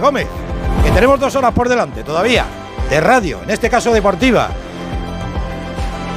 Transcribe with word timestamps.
Gómez, 0.00 0.28
que 0.84 0.90
tenemos 0.90 1.18
dos 1.20 1.34
horas 1.36 1.52
por 1.52 1.68
delante 1.68 2.02
todavía, 2.02 2.44
de 2.90 3.00
radio, 3.00 3.40
en 3.42 3.50
este 3.50 3.70
caso 3.70 3.92
deportiva 3.92 4.50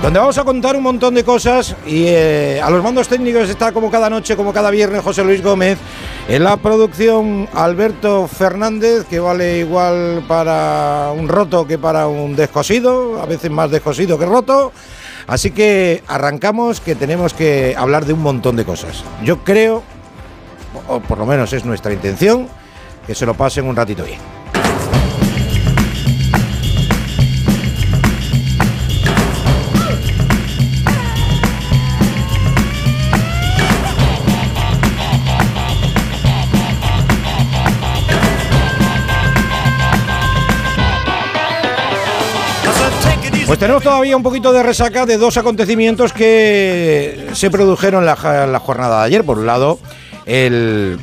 donde 0.01 0.19
vamos 0.19 0.37
a 0.37 0.43
contar 0.43 0.75
un 0.75 0.83
montón 0.83 1.15
de 1.15 1.23
cosas 1.23 1.75
y 1.85 2.05
eh, 2.05 2.61
a 2.61 2.69
los 2.69 2.83
mandos 2.83 3.07
técnicos 3.07 3.49
está 3.49 3.71
como 3.71 3.89
cada 3.89 4.09
noche, 4.09 4.35
como 4.35 4.53
cada 4.53 4.69
viernes 4.69 5.01
José 5.01 5.23
Luis 5.23 5.41
Gómez, 5.41 5.77
en 6.29 6.43
la 6.43 6.57
producción 6.57 7.49
Alberto 7.53 8.27
Fernández, 8.27 9.05
que 9.09 9.19
vale 9.19 9.59
igual 9.59 10.23
para 10.27 11.11
un 11.17 11.27
roto 11.27 11.65
que 11.65 11.77
para 11.77 12.07
un 12.07 12.35
descosido, 12.35 13.21
a 13.21 13.25
veces 13.25 13.49
más 13.49 13.71
descosido 13.71 14.19
que 14.19 14.25
roto. 14.25 14.71
Así 15.25 15.51
que 15.51 16.03
arrancamos 16.07 16.79
que 16.79 16.95
tenemos 16.95 17.33
que 17.33 17.75
hablar 17.77 18.05
de 18.05 18.13
un 18.13 18.21
montón 18.21 18.55
de 18.55 18.65
cosas. 18.65 19.03
Yo 19.23 19.43
creo, 19.43 19.83
o 20.87 20.99
por 20.99 21.17
lo 21.17 21.25
menos 21.25 21.51
es 21.53 21.65
nuestra 21.65 21.91
intención, 21.91 22.47
que 23.07 23.15
se 23.15 23.25
lo 23.25 23.33
pasen 23.33 23.65
un 23.65 23.75
ratito 23.75 24.03
bien. 24.03 24.19
Pues 43.47 43.59
tenemos 43.59 43.81
todavía 43.81 44.17
un 44.17 44.23
poquito 44.23 44.51
de 44.51 44.61
resaca 44.61 45.05
de 45.05 45.17
dos 45.17 45.37
acontecimientos 45.37 46.11
que 46.11 47.29
se 47.31 47.49
produjeron 47.49 48.01
en 48.01 48.05
la, 48.05 48.59
jornada 48.59 48.99
de 48.99 49.05
ayer. 49.05 49.23
Por 49.23 49.39
un 49.39 49.45
lado, 49.45 49.79
el, 50.25 50.99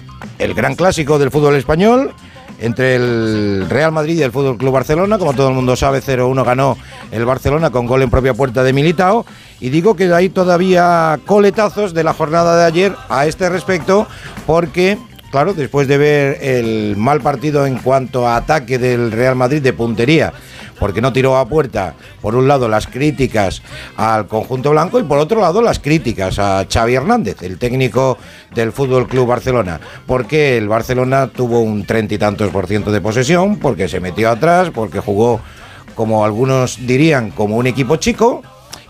gran 0.54 0.74
clásico 0.74 1.18
del 1.18 1.30
fútbol 1.30 1.56
español 1.56 2.12
entre 2.60 2.96
el 2.96 3.66
Real 3.68 3.92
Madrid 3.92 4.18
y 4.18 4.22
el 4.22 4.32
Fútbol 4.32 4.56
Club 4.56 4.72
Barcelona. 4.72 5.18
Como 5.18 5.34
todo 5.34 5.48
el 5.48 5.54
mundo 5.54 5.76
sabe, 5.76 6.00
0-1 6.00 6.44
ganó 6.44 6.76
el 7.10 7.24
Barcelona 7.24 7.70
con 7.70 7.86
gol 7.86 8.02
en 8.02 8.10
propia 8.10 8.34
puerta 8.34 8.62
de 8.62 8.72
Militao. 8.72 9.26
Y 9.60 9.70
digo 9.70 9.96
que 9.96 10.12
hay 10.12 10.28
todavía 10.28 11.18
coletazos 11.26 11.94
de 11.94 12.04
la 12.04 12.14
jornada 12.14 12.56
de 12.56 12.64
ayer 12.64 12.96
a 13.08 13.26
este 13.26 13.48
respecto, 13.48 14.06
porque 14.46 14.98
claro, 15.34 15.52
después 15.52 15.88
de 15.88 15.98
ver 15.98 16.38
el 16.42 16.96
mal 16.96 17.20
partido 17.20 17.66
en 17.66 17.78
cuanto 17.78 18.24
a 18.24 18.36
ataque 18.36 18.78
del 18.78 19.10
Real 19.10 19.34
Madrid 19.34 19.60
de 19.60 19.72
puntería 19.72 20.32
porque 20.78 21.00
no 21.00 21.12
tiró 21.12 21.36
a 21.36 21.48
puerta, 21.48 21.94
por 22.22 22.36
un 22.36 22.46
lado, 22.46 22.68
las 22.68 22.86
críticas 22.86 23.60
al 23.96 24.28
conjunto 24.28 24.70
blanco 24.70 25.00
y 25.00 25.02
por 25.02 25.18
otro 25.18 25.40
lado, 25.40 25.60
las 25.60 25.80
críticas 25.80 26.38
a 26.38 26.64
Xavi 26.72 26.94
Hernández, 26.94 27.42
el 27.42 27.58
técnico 27.58 28.16
del 28.54 28.70
Fútbol 28.70 29.08
Club 29.08 29.26
Barcelona. 29.26 29.80
Porque 30.06 30.56
el 30.56 30.68
Barcelona 30.68 31.26
tuvo 31.26 31.58
un 31.58 31.84
treinta 31.84 32.14
y 32.14 32.18
tantos 32.18 32.50
por 32.50 32.68
ciento 32.68 32.92
de 32.92 33.00
posesión, 33.00 33.56
porque 33.56 33.88
se 33.88 33.98
metió 33.98 34.30
atrás, 34.30 34.70
porque 34.72 35.00
jugó, 35.00 35.40
como 35.96 36.24
algunos 36.24 36.78
dirían, 36.86 37.32
como 37.32 37.56
un 37.56 37.66
equipo 37.66 37.96
chico 37.96 38.42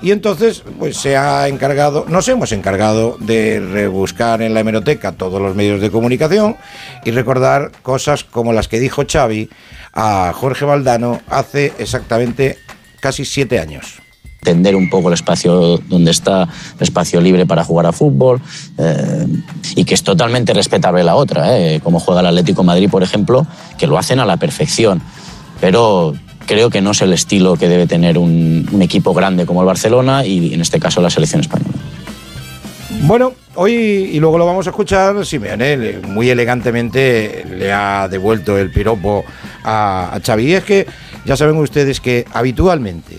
y 0.05 0.11
entonces, 0.11 0.63
pues 0.79 0.99
se 0.99 1.17
ha 1.17 1.49
encargado, 1.49 2.05
nos 2.07 2.29
hemos 2.29 2.53
encargado 2.53 3.17
de 3.21 3.59
rebuscar 3.59 4.43
en 4.43 4.53
la 4.53 4.61
hemeroteca 4.61 5.13
todos 5.13 5.41
los 5.41 5.57
medios 5.57 5.81
de 5.81 5.91
comunicación 5.91 6.59
y 7.07 7.11
recordar 7.11 7.73
cosas 7.81 8.23
como 8.23 8.53
las 8.53 8.69
que 8.69 8.79
dijo 8.79 9.05
Xavi 9.11 9.49
a 9.95 10.35
Jorge 10.35 10.67
Valdano 10.67 11.23
hace 11.31 11.73
exactamente 11.79 12.59
casi 13.01 13.25
siete 13.25 13.59
años 13.59 14.03
entender 14.41 14.77
un 14.77 14.91
poco 14.91 15.09
el 15.09 15.15
espacio 15.15 15.79
donde 15.79 16.11
está, 16.11 16.43
el 16.43 16.83
espacio 16.83 17.19
libre 17.19 17.47
para 17.47 17.65
jugar 17.65 17.87
a 17.87 17.93
fútbol, 17.93 18.43
eh, 18.77 19.27
y 19.75 19.87
que 19.87 19.95
es 19.95 20.03
totalmente 20.03 20.53
respetable 20.53 21.03
la 21.03 21.15
otra, 21.15 21.59
eh, 21.59 21.81
como 21.83 21.99
juega 21.99 22.21
el 22.21 22.27
Atlético 22.27 22.63
Madrid, 22.63 22.91
por 22.91 23.03
ejemplo, 23.03 23.47
que 23.79 23.87
lo 23.87 23.97
hacen 23.97 24.21
a 24.21 24.27
la 24.27 24.37
perfección. 24.37 25.01
Pero 25.63 26.13
creo 26.47 26.71
que 26.71 26.81
no 26.81 26.93
es 26.93 27.03
el 27.03 27.13
estilo 27.13 27.57
que 27.57 27.69
debe 27.69 27.87
tener 27.87 28.19
un, 28.19 28.69
equipo 28.81 29.15
grande 29.15 29.47
como 29.47 29.61
el 29.61 29.67
Barcelona 29.67 30.27
y 30.27 30.53
en 30.53 30.61
este 30.61 30.79
caso 30.79 31.01
la 31.01 31.11
selección 31.11 31.41
española. 31.41 31.73
Bueno, 33.03 33.33
hoy 33.55 33.73
y 33.73 34.21
luego 34.21 34.39
lo 34.39 34.47
vamos 34.47 34.67
a 34.67 34.71
escuchar, 34.71 35.25
Simeone 35.25 36.01
muy 36.07 36.29
elegantemente 36.31 37.45
le 37.51 37.73
ha 37.73 38.09
devuelto 38.09 38.59
el 38.59 38.71
piropo 38.71 39.25
a, 39.63 40.15
a 40.15 40.21
Xavi. 40.21 40.55
Es 40.55 40.65
que 40.65 40.87
ya 41.25 41.37
saben 41.37 41.57
ustedes 41.57 42.01
que 42.01 42.27
habitualmente, 42.33 43.19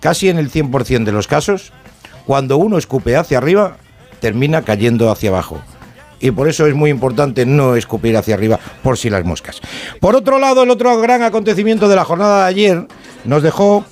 casi 0.00 0.28
en 0.28 0.38
el 0.38 0.50
100% 0.50 1.04
de 1.04 1.12
los 1.12 1.26
casos, 1.26 1.72
cuando 2.26 2.56
uno 2.56 2.78
escupe 2.78 3.16
hacia 3.16 3.38
arriba, 3.38 3.76
termina 4.20 4.62
cayendo 4.62 5.10
hacia 5.10 5.30
abajo 5.30 5.62
y 6.20 6.30
por 6.30 6.48
eso 6.48 6.66
es 6.66 6.74
muy 6.74 6.90
importante 6.90 7.46
no 7.46 7.76
escupir 7.76 8.16
hacia 8.16 8.34
arriba 8.34 8.58
por 8.82 8.96
si 8.98 9.10
las 9.10 9.24
moscas. 9.24 9.60
Por 10.00 10.16
otro 10.16 10.38
lado, 10.38 10.62
el 10.62 10.70
otro 10.70 10.98
gran 11.00 11.22
acontecimiento 11.22 11.88
de 11.88 11.96
la 11.96 12.04
jornada 12.04 12.42
de 12.44 12.48
ayer 12.48 12.86
nos 13.24 13.42
dejó 13.42 13.84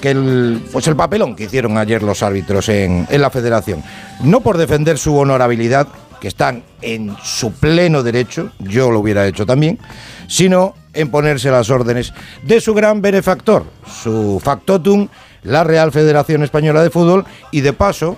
que 0.00 0.10
el, 0.10 0.62
pues 0.72 0.86
el 0.86 0.96
papelón 0.96 1.34
que 1.34 1.44
hicieron 1.44 1.78
ayer 1.78 2.02
los 2.02 2.22
árbitros 2.22 2.68
en, 2.68 3.06
en 3.08 3.22
la 3.22 3.30
federación. 3.30 3.82
No 4.22 4.40
por 4.40 4.58
defender 4.58 4.98
su 4.98 5.16
honorabilidad, 5.16 5.88
que 6.20 6.28
están 6.28 6.62
en 6.80 7.14
su 7.22 7.52
pleno 7.52 8.02
derecho, 8.02 8.50
yo 8.58 8.90
lo 8.90 9.00
hubiera 9.00 9.26
hecho 9.26 9.44
también, 9.44 9.78
sino 10.26 10.74
en 10.94 11.10
ponerse 11.10 11.50
las 11.50 11.68
órdenes 11.68 12.14
de 12.42 12.62
su 12.62 12.72
gran 12.72 13.02
benefactor, 13.02 13.64
su 14.02 14.40
factotum, 14.42 15.08
la 15.42 15.64
Real 15.64 15.92
Federación 15.92 16.42
Española 16.42 16.82
de 16.82 16.88
Fútbol, 16.88 17.26
y 17.50 17.60
de 17.60 17.74
paso 17.74 18.16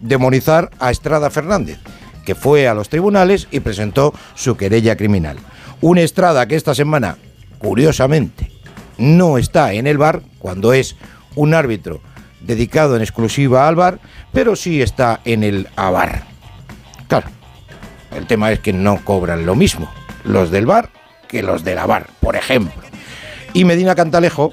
demonizar 0.00 0.70
a 0.78 0.90
Estrada 0.90 1.28
Fernández 1.28 1.78
que 2.24 2.34
fue 2.34 2.68
a 2.68 2.74
los 2.74 2.88
tribunales 2.88 3.48
y 3.50 3.60
presentó 3.60 4.14
su 4.34 4.56
querella 4.56 4.96
criminal. 4.96 5.36
Un 5.80 5.98
Estrada 5.98 6.46
que 6.46 6.56
esta 6.56 6.74
semana, 6.74 7.16
curiosamente, 7.58 8.50
no 8.98 9.38
está 9.38 9.72
en 9.72 9.86
el 9.86 9.98
bar 9.98 10.22
cuando 10.38 10.72
es 10.72 10.96
un 11.34 11.54
árbitro 11.54 12.00
dedicado 12.40 12.96
en 12.96 13.02
exclusiva 13.02 13.66
al 13.68 13.76
bar, 13.76 13.98
pero 14.32 14.56
sí 14.56 14.82
está 14.82 15.20
en 15.24 15.42
el 15.42 15.68
ABAR. 15.76 16.24
Claro, 17.08 17.28
el 18.16 18.26
tema 18.26 18.52
es 18.52 18.60
que 18.60 18.72
no 18.72 19.04
cobran 19.04 19.46
lo 19.46 19.54
mismo 19.54 19.90
los 20.24 20.50
del 20.50 20.66
bar 20.66 20.90
que 21.28 21.42
los 21.42 21.64
del 21.64 21.78
ABAR, 21.78 22.08
por 22.20 22.36
ejemplo. 22.36 22.82
Y 23.52 23.64
Medina 23.64 23.94
Cantalejo, 23.94 24.50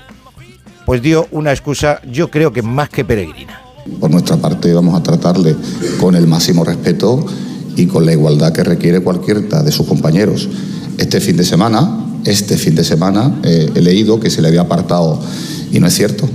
pues 0.86 1.02
dio 1.02 1.28
una 1.32 1.52
excusa, 1.52 2.02
yo 2.06 2.30
creo 2.30 2.52
que 2.54 2.62
más 2.62 2.90
que 2.90 3.06
peregrina. 3.06 3.62
Por 4.00 4.12
nuestra 4.12 4.38
parte 4.38 4.74
vamos 4.74 5.00
a 5.00 5.02
tratarle 5.02 5.56
con 6.00 6.16
el 6.16 6.28
máximo 6.28 6.64
respeto 6.64 7.26
y 7.76 7.86
con 7.86 8.06
la 8.06 8.14
igualdad 8.14 8.54
que 8.54 8.64
requiere 8.64 9.02
cualquiera 9.02 9.64
de 9.64 9.72
sus 9.72 9.88
compañeros. 9.88 10.50
Este 10.98 11.20
fin 11.20 11.38
de 11.38 11.44
semana, 11.44 12.06
este 12.26 12.58
fin 12.58 12.76
de 12.76 12.84
semana, 12.84 13.40
eh, 13.44 13.70
he 13.74 13.82
leído 13.82 14.20
que 14.20 14.30
se 14.30 14.42
le 14.42 14.50
había 14.50 14.62
apartado, 14.62 15.20
y 15.72 15.80
no 15.80 15.88
es 15.88 15.94
cierto. 15.94 16.30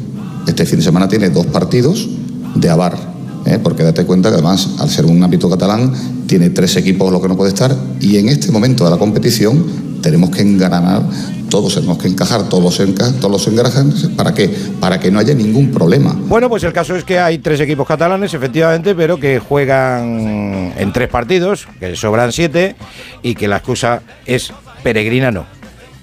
Este 0.47 0.65
fin 0.65 0.79
de 0.79 0.85
semana 0.85 1.09
tiene 1.09 1.31
dos 1.31 1.47
partidos 1.47 2.09
de 2.55 2.69
avar, 2.69 2.97
¿eh? 3.45 3.59
porque 3.63 3.83
date 3.83 4.05
cuenta 4.05 4.29
que 4.29 4.35
además, 4.35 4.71
al 4.79 4.91
ser 4.91 5.07
un 5.07 5.23
ámbito 5.23 5.51
catalán, 5.51 5.93
tiene 6.27 6.51
tres 6.51 6.77
equipos 6.77 7.13
lo 7.13 7.21
que 7.21 7.29
no 7.29 7.37
puede 7.37 7.51
estar, 7.51 7.77
y 8.01 8.17
en 8.17 8.29
este 8.29 8.51
momento 8.51 8.85
de 8.85 8.91
la 8.91 8.99
competición 8.99 9.65
tenemos 10.03 10.31
que 10.31 10.43
engranar 10.43 11.03
todos 11.49 11.75
tenemos 11.75 11.99
que 11.99 12.09
encajar 12.09 12.49
todos 12.49 12.63
los, 12.63 12.81
enca 12.81 13.13
todos 13.13 13.31
los 13.31 13.47
engrajes 13.49 14.09
para 14.17 14.35
que 14.35 14.49
para 14.81 15.01
que 15.01 15.11
no 15.11 15.19
haya 15.19 15.35
ningún 15.35 15.71
problema. 15.71 16.17
Bueno, 16.19 16.49
pues 16.49 16.65
el 16.65 16.73
caso 16.73 16.97
es 16.97 17.05
que 17.05 17.19
hay 17.19 17.39
tres 17.39 17.61
equipos 17.61 17.87
catalanes, 17.87 18.35
efectivamente, 18.35 18.95
pero 18.95 19.19
que 19.19 19.39
juegan 19.39 20.73
en 20.77 20.93
tres 20.93 21.09
partidos, 21.09 21.67
que 21.81 21.97
sobran 21.97 22.33
siete, 22.33 22.77
y 23.23 23.35
que 23.35 23.49
la 23.49 23.57
excusa 23.57 24.03
es 24.25 24.53
peregrina 24.83 25.31
no, 25.31 25.47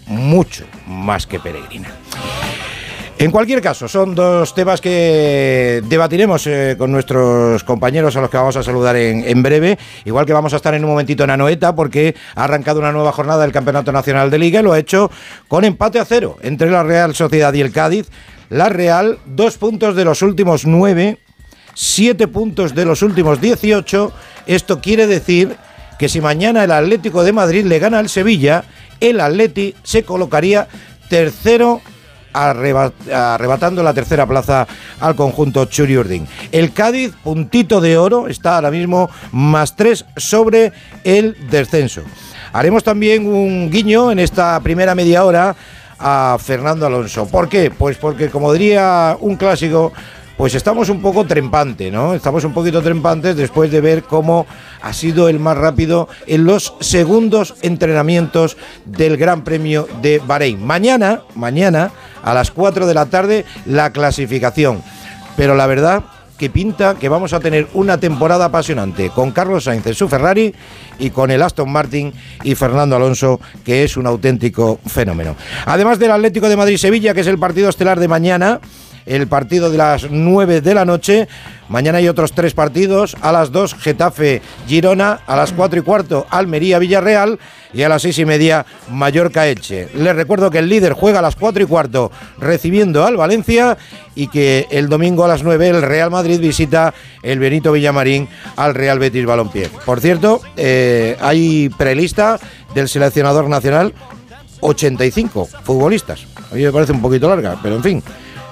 mucho 0.07 0.65
más 0.87 1.27
que 1.27 1.39
peregrina. 1.39 1.89
En 3.23 3.31
cualquier 3.31 3.61
caso, 3.61 3.87
son 3.87 4.15
dos 4.15 4.53
temas 4.53 4.81
que 4.81 5.81
debatiremos 5.87 6.45
eh, 6.45 6.75
con 6.77 6.91
nuestros 6.91 7.63
compañeros 7.63 8.17
a 8.17 8.19
los 8.19 8.29
que 8.29 8.35
vamos 8.35 8.57
a 8.57 8.63
saludar 8.63 8.97
en, 8.97 9.41
breve. 9.41 9.79
Igual 10.03 10.25
que 10.25 10.33
vamos 10.33 10.51
a 10.51 10.57
estar 10.57 10.73
en 10.73 10.83
un 10.83 10.89
momentito 10.89 11.23
en 11.23 11.29
Anoeta 11.29 11.73
porque 11.73 12.15
ha 12.35 12.43
arrancado 12.43 12.81
una 12.81 12.91
nueva 12.91 13.13
jornada 13.13 13.43
del 13.43 13.53
Campeonato 13.53 13.93
Nacional 13.93 14.29
de 14.29 14.39
Liga 14.39 14.59
y 14.59 14.63
lo 14.63 14.73
ha 14.73 14.77
hecho 14.77 15.09
con 15.47 15.63
empate 15.63 15.99
a 15.99 16.05
cero 16.05 16.37
entre 16.41 16.69
la 16.69 16.83
Real 16.83 17.15
Sociedad 17.15 17.53
y 17.53 17.61
el 17.61 17.71
Cádiz. 17.71 18.09
La 18.49 18.67
Real, 18.67 19.19
dos 19.25 19.57
puntos 19.57 19.95
de 19.95 20.03
los 20.03 20.21
últimos 20.21 20.65
nueve, 20.65 21.19
siete 21.73 22.27
puntos 22.27 22.75
de 22.75 22.83
los 22.83 23.01
últimos 23.03 23.39
dieciocho. 23.39 24.11
Esto 24.47 24.81
quiere 24.81 25.07
decir 25.07 25.55
que 25.97 26.09
si 26.09 26.19
mañana 26.19 26.65
el 26.65 26.71
Atlético 26.71 27.23
de 27.23 27.31
Madrid 27.31 27.63
le 27.63 27.79
gana 27.79 27.99
al 27.99 28.09
Sevilla, 28.09 28.65
el 28.99 29.21
Atleti 29.21 29.75
se 29.81 30.03
colocaría 30.03 30.67
tercero 31.07 31.81
arrebatando 32.33 33.83
la 33.83 33.93
tercera 33.93 34.25
plaza 34.25 34.67
al 34.99 35.15
conjunto 35.15 35.65
Churi 35.65 35.97
Urdin. 35.97 36.27
El 36.51 36.73
Cádiz, 36.73 37.13
puntito 37.23 37.79
de 37.79 37.97
oro, 37.97 38.27
está 38.27 38.55
ahora 38.55 38.71
mismo 38.71 39.09
más 39.31 39.75
tres 39.75 40.05
sobre 40.17 40.73
el 41.03 41.37
descenso. 41.49 42.01
Haremos 42.51 42.83
también 42.83 43.25
un 43.27 43.69
guiño 43.71 44.11
en 44.11 44.19
esta 44.19 44.59
primera 44.59 44.93
media 44.93 45.25
hora 45.25 45.55
a 45.97 46.37
Fernando 46.39 46.85
Alonso. 46.85 47.27
¿Por 47.27 47.47
qué? 47.49 47.71
Pues 47.71 47.97
porque, 47.97 48.29
como 48.29 48.51
diría 48.51 49.17
un 49.19 49.37
clásico, 49.37 49.93
pues 50.43 50.55
estamos 50.55 50.89
un 50.89 51.01
poco 51.01 51.23
trempante, 51.23 51.89
¿no? 51.89 52.13
Estamos 52.13 52.43
un 52.43 52.51
poquito 52.51 52.81
trempantes 52.81 53.37
después 53.37 53.71
de 53.71 53.79
ver 53.79 54.03
cómo 54.03 54.45
ha 54.81 54.91
sido 54.91 55.29
el 55.29 55.39
más 55.39 55.55
rápido 55.57 56.09
en 56.27 56.43
los 56.43 56.73
segundos 56.81 57.55
entrenamientos 57.61 58.57
del 58.83 59.15
Gran 59.15 59.45
Premio 59.45 59.87
de 60.01 60.19
Bahrein. 60.19 60.61
Mañana, 60.61 61.21
mañana, 61.35 61.91
a 62.21 62.33
las 62.33 62.51
4 62.51 62.87
de 62.87 62.93
la 62.93 63.05
tarde, 63.05 63.45
la 63.65 63.93
clasificación. 63.93 64.83
Pero 65.37 65.55
la 65.55 65.65
verdad 65.65 66.03
que 66.37 66.49
pinta 66.49 66.95
que 66.95 67.07
vamos 67.07 67.31
a 67.31 67.39
tener 67.39 67.69
una 67.73 67.97
temporada 67.97 68.43
apasionante 68.43 69.11
con 69.11 69.31
Carlos 69.31 69.63
Sainz 69.63 69.87
en 69.87 69.95
su 69.95 70.09
Ferrari 70.09 70.53
y 70.99 71.11
con 71.11 71.31
el 71.31 71.41
Aston 71.41 71.71
Martin 71.71 72.11
y 72.43 72.55
Fernando 72.55 72.97
Alonso, 72.97 73.39
que 73.63 73.85
es 73.85 73.95
un 73.95 74.07
auténtico 74.07 74.77
fenómeno. 74.87 75.37
Además 75.65 75.99
del 75.99 76.11
Atlético 76.11 76.49
de 76.49 76.57
Madrid-Sevilla, 76.57 77.13
que 77.13 77.21
es 77.21 77.27
el 77.27 77.39
partido 77.39 77.69
estelar 77.69 77.97
de 77.97 78.09
mañana, 78.09 78.59
el 79.05 79.27
partido 79.27 79.69
de 79.69 79.77
las 79.77 80.09
9 80.09 80.61
de 80.61 80.73
la 80.73 80.85
noche. 80.85 81.27
Mañana 81.69 81.97
hay 81.97 82.07
otros 82.07 82.33
tres 82.33 82.53
partidos. 82.53 83.15
A 83.21 83.31
las 83.31 83.51
2, 83.51 83.75
Getafe 83.75 84.41
Girona. 84.67 85.19
A 85.25 85.35
las 85.35 85.53
4 85.53 85.79
y 85.79 85.81
cuarto, 85.81 86.27
Almería 86.29 86.79
Villarreal. 86.79 87.39
Y 87.73 87.81
a 87.83 87.89
las 87.89 88.03
6 88.03 88.19
y 88.19 88.25
media, 88.25 88.65
Mallorca 88.89 89.47
Eche. 89.47 89.87
Les 89.95 90.15
recuerdo 90.15 90.51
que 90.51 90.59
el 90.59 90.69
líder 90.69 90.93
juega 90.93 91.19
a 91.19 91.21
las 91.21 91.35
4 91.35 91.63
y 91.63 91.65
cuarto 91.65 92.11
recibiendo 92.37 93.05
al 93.05 93.17
Valencia. 93.17 93.77
Y 94.15 94.27
que 94.27 94.67
el 94.69 94.89
domingo 94.89 95.25
a 95.25 95.27
las 95.27 95.43
9 95.43 95.69
el 95.69 95.81
Real 95.81 96.11
Madrid 96.11 96.39
visita 96.39 96.93
el 97.23 97.39
Benito 97.39 97.71
Villamarín 97.71 98.27
al 98.55 98.75
Real 98.75 98.99
Betis 98.99 99.25
Balompié. 99.25 99.69
Por 99.85 100.01
cierto, 100.01 100.41
eh, 100.55 101.17
hay 101.19 101.69
prelista 101.69 102.39
del 102.75 102.87
seleccionador 102.87 103.49
nacional 103.49 103.93
85 104.59 105.49
futbolistas. 105.63 106.27
A 106.51 106.55
mí 106.55 106.61
me 106.63 106.71
parece 106.71 106.91
un 106.91 107.01
poquito 107.01 107.27
larga, 107.27 107.57
pero 107.61 107.75
en 107.75 107.83
fin 107.83 108.03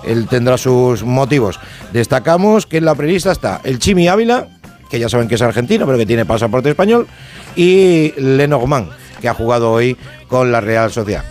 él 0.03 0.27
tendrá 0.27 0.57
sus 0.57 1.03
motivos. 1.03 1.59
Destacamos 1.93 2.65
que 2.65 2.77
en 2.77 2.85
la 2.85 2.95
prelista 2.95 3.31
está 3.31 3.61
el 3.63 3.79
Chimi 3.79 4.07
Ávila, 4.07 4.47
que 4.89 4.99
ya 4.99 5.09
saben 5.09 5.27
que 5.27 5.35
es 5.35 5.41
argentino, 5.41 5.85
pero 5.85 5.97
que 5.97 6.05
tiene 6.05 6.25
pasaporte 6.25 6.69
español, 6.69 7.07
y 7.55 8.13
Lenormand, 8.17 8.89
que 9.21 9.29
ha 9.29 9.33
jugado 9.33 9.71
hoy 9.71 9.97
con 10.27 10.51
la 10.51 10.61
Real 10.61 10.91
Sociedad. 10.91 11.23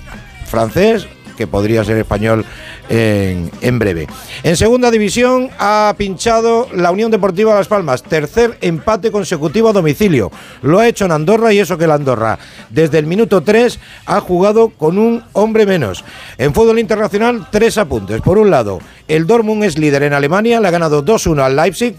Francés, 0.46 1.06
que 1.40 1.46
podría 1.46 1.82
ser 1.84 1.96
español 1.96 2.44
en, 2.90 3.78
breve. 3.78 4.06
En 4.42 4.58
segunda 4.58 4.90
división 4.90 5.48
ha 5.58 5.94
pinchado 5.96 6.68
la 6.74 6.90
Unión 6.90 7.10
Deportiva 7.10 7.54
Las 7.54 7.66
Palmas, 7.66 8.02
tercer 8.02 8.58
empate 8.60 9.10
consecutivo 9.10 9.70
a 9.70 9.72
domicilio. 9.72 10.30
Lo 10.60 10.80
ha 10.80 10.86
hecho 10.86 11.06
en 11.06 11.12
Andorra 11.12 11.50
y 11.54 11.58
eso 11.58 11.78
que 11.78 11.86
la 11.86 11.94
Andorra 11.94 12.38
desde 12.68 12.98
el 12.98 13.06
minuto 13.06 13.40
3 13.40 13.78
ha 14.04 14.20
jugado 14.20 14.68
con 14.68 14.98
un 14.98 15.24
hombre 15.32 15.64
menos. 15.64 16.04
En 16.36 16.52
fútbol 16.52 16.78
internacional, 16.78 17.48
tres 17.50 17.78
apuntes. 17.78 18.20
Por 18.20 18.36
un 18.36 18.50
lado, 18.50 18.78
el 19.08 19.26
Dortmund 19.26 19.64
es 19.64 19.78
líder 19.78 20.02
en 20.02 20.12
Alemania, 20.12 20.60
le 20.60 20.68
ha 20.68 20.72
ganado 20.72 21.02
2-1 21.02 21.42
al 21.42 21.56
Leipzig. 21.56 21.96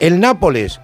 El 0.00 0.20
Nápoles 0.20 0.82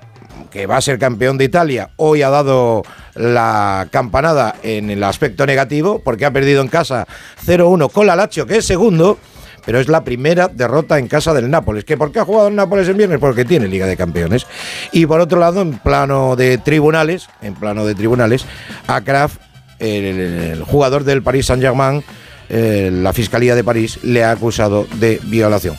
que 0.51 0.67
va 0.67 0.77
a 0.77 0.81
ser 0.81 0.99
campeón 0.99 1.39
de 1.39 1.45
Italia, 1.45 1.91
hoy 1.97 2.23
ha 2.23 2.31
dado 2.31 2.83
la 3.15 3.89
campanada 3.91 4.57
en 4.63 4.91
el 4.91 5.03
aspecto 5.05 5.47
negativo 5.47 6.01
porque 6.05 6.25
ha 6.25 6.31
perdido 6.31 6.63
en 6.63 6.69
casa 6.69 7.07
0-1 7.47 7.91
con 7.91 8.07
la 8.07 8.17
Lazio, 8.17 8.47
que 8.47 8.59
es 8.59 8.65
segundo, 8.65 9.19
pero 9.65 9.81
es 9.81 9.89
la 9.89 10.03
primera 10.03 10.49
derrota 10.49 10.99
en 10.99 11.09
casa 11.09 11.35
del 11.35 11.51
Nápoles. 11.51 11.85
¿Que 11.85 11.97
¿Por 11.97 12.11
qué 12.11 12.21
ha 12.21 12.25
jugado 12.25 12.49
el 12.49 12.55
Nápoles 12.55 12.89
el 12.89 12.95
viernes? 12.95 13.19
Porque 13.19 13.45
tiene 13.45 13.69
Liga 13.69 13.87
de 13.87 13.97
Campeones. 13.97 14.47
Y 14.93 15.05
por 15.05 15.21
otro 15.21 15.39
lado, 15.39 15.61
en 15.61 15.79
plano 15.79 16.37
de 16.37 16.59
tribunales, 16.59 17.29
en 17.43 17.55
plano 17.55 17.85
de 17.85 17.95
tribunales, 17.95 18.47
a 18.87 19.03
Kraft, 19.03 19.41
el, 19.79 20.65
jugador 20.65 21.05
del 21.05 21.23
Paris 21.23 21.47
Saint-Germain, 21.47 22.03
eh, 22.49 22.91
la 22.93 23.13
Fiscalía 23.13 23.55
de 23.55 23.65
París 23.65 23.99
le 24.03 24.25
ha 24.25 24.31
acusado 24.31 24.87
de 24.95 25.21
violación. 25.25 25.77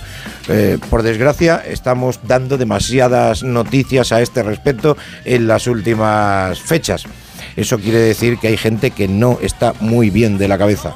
Eh, 0.48 0.78
por 0.90 1.04
desgracia, 1.04 1.64
estamos 1.68 2.20
dando 2.24 2.58
demasiadas 2.58 3.44
noticias 3.44 4.12
a 4.12 4.22
este 4.22 4.44
respecto 4.44 4.98
en 5.26 5.48
las 5.48 5.68
últimas 5.68 6.60
fechas. 6.60 7.06
Eso 7.56 7.80
quiere 7.80 8.00
decir 8.00 8.38
que 8.38 8.48
hay 8.48 8.58
gente 8.58 8.92
que 8.92 9.08
no 9.08 9.38
está 9.42 9.74
muy 9.80 10.10
bien 10.10 10.38
de 10.38 10.48
la 10.48 10.58
cabeza. 10.58 10.96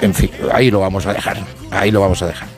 En 0.00 0.14
fin, 0.14 0.30
ahí 0.52 0.70
lo 0.70 0.80
vamos 0.80 1.06
a 1.06 1.12
dejar. 1.12 1.38
Ahí 1.70 1.90
lo 1.90 2.00
vamos 2.00 2.22
a 2.22 2.26
dejar. 2.26 2.48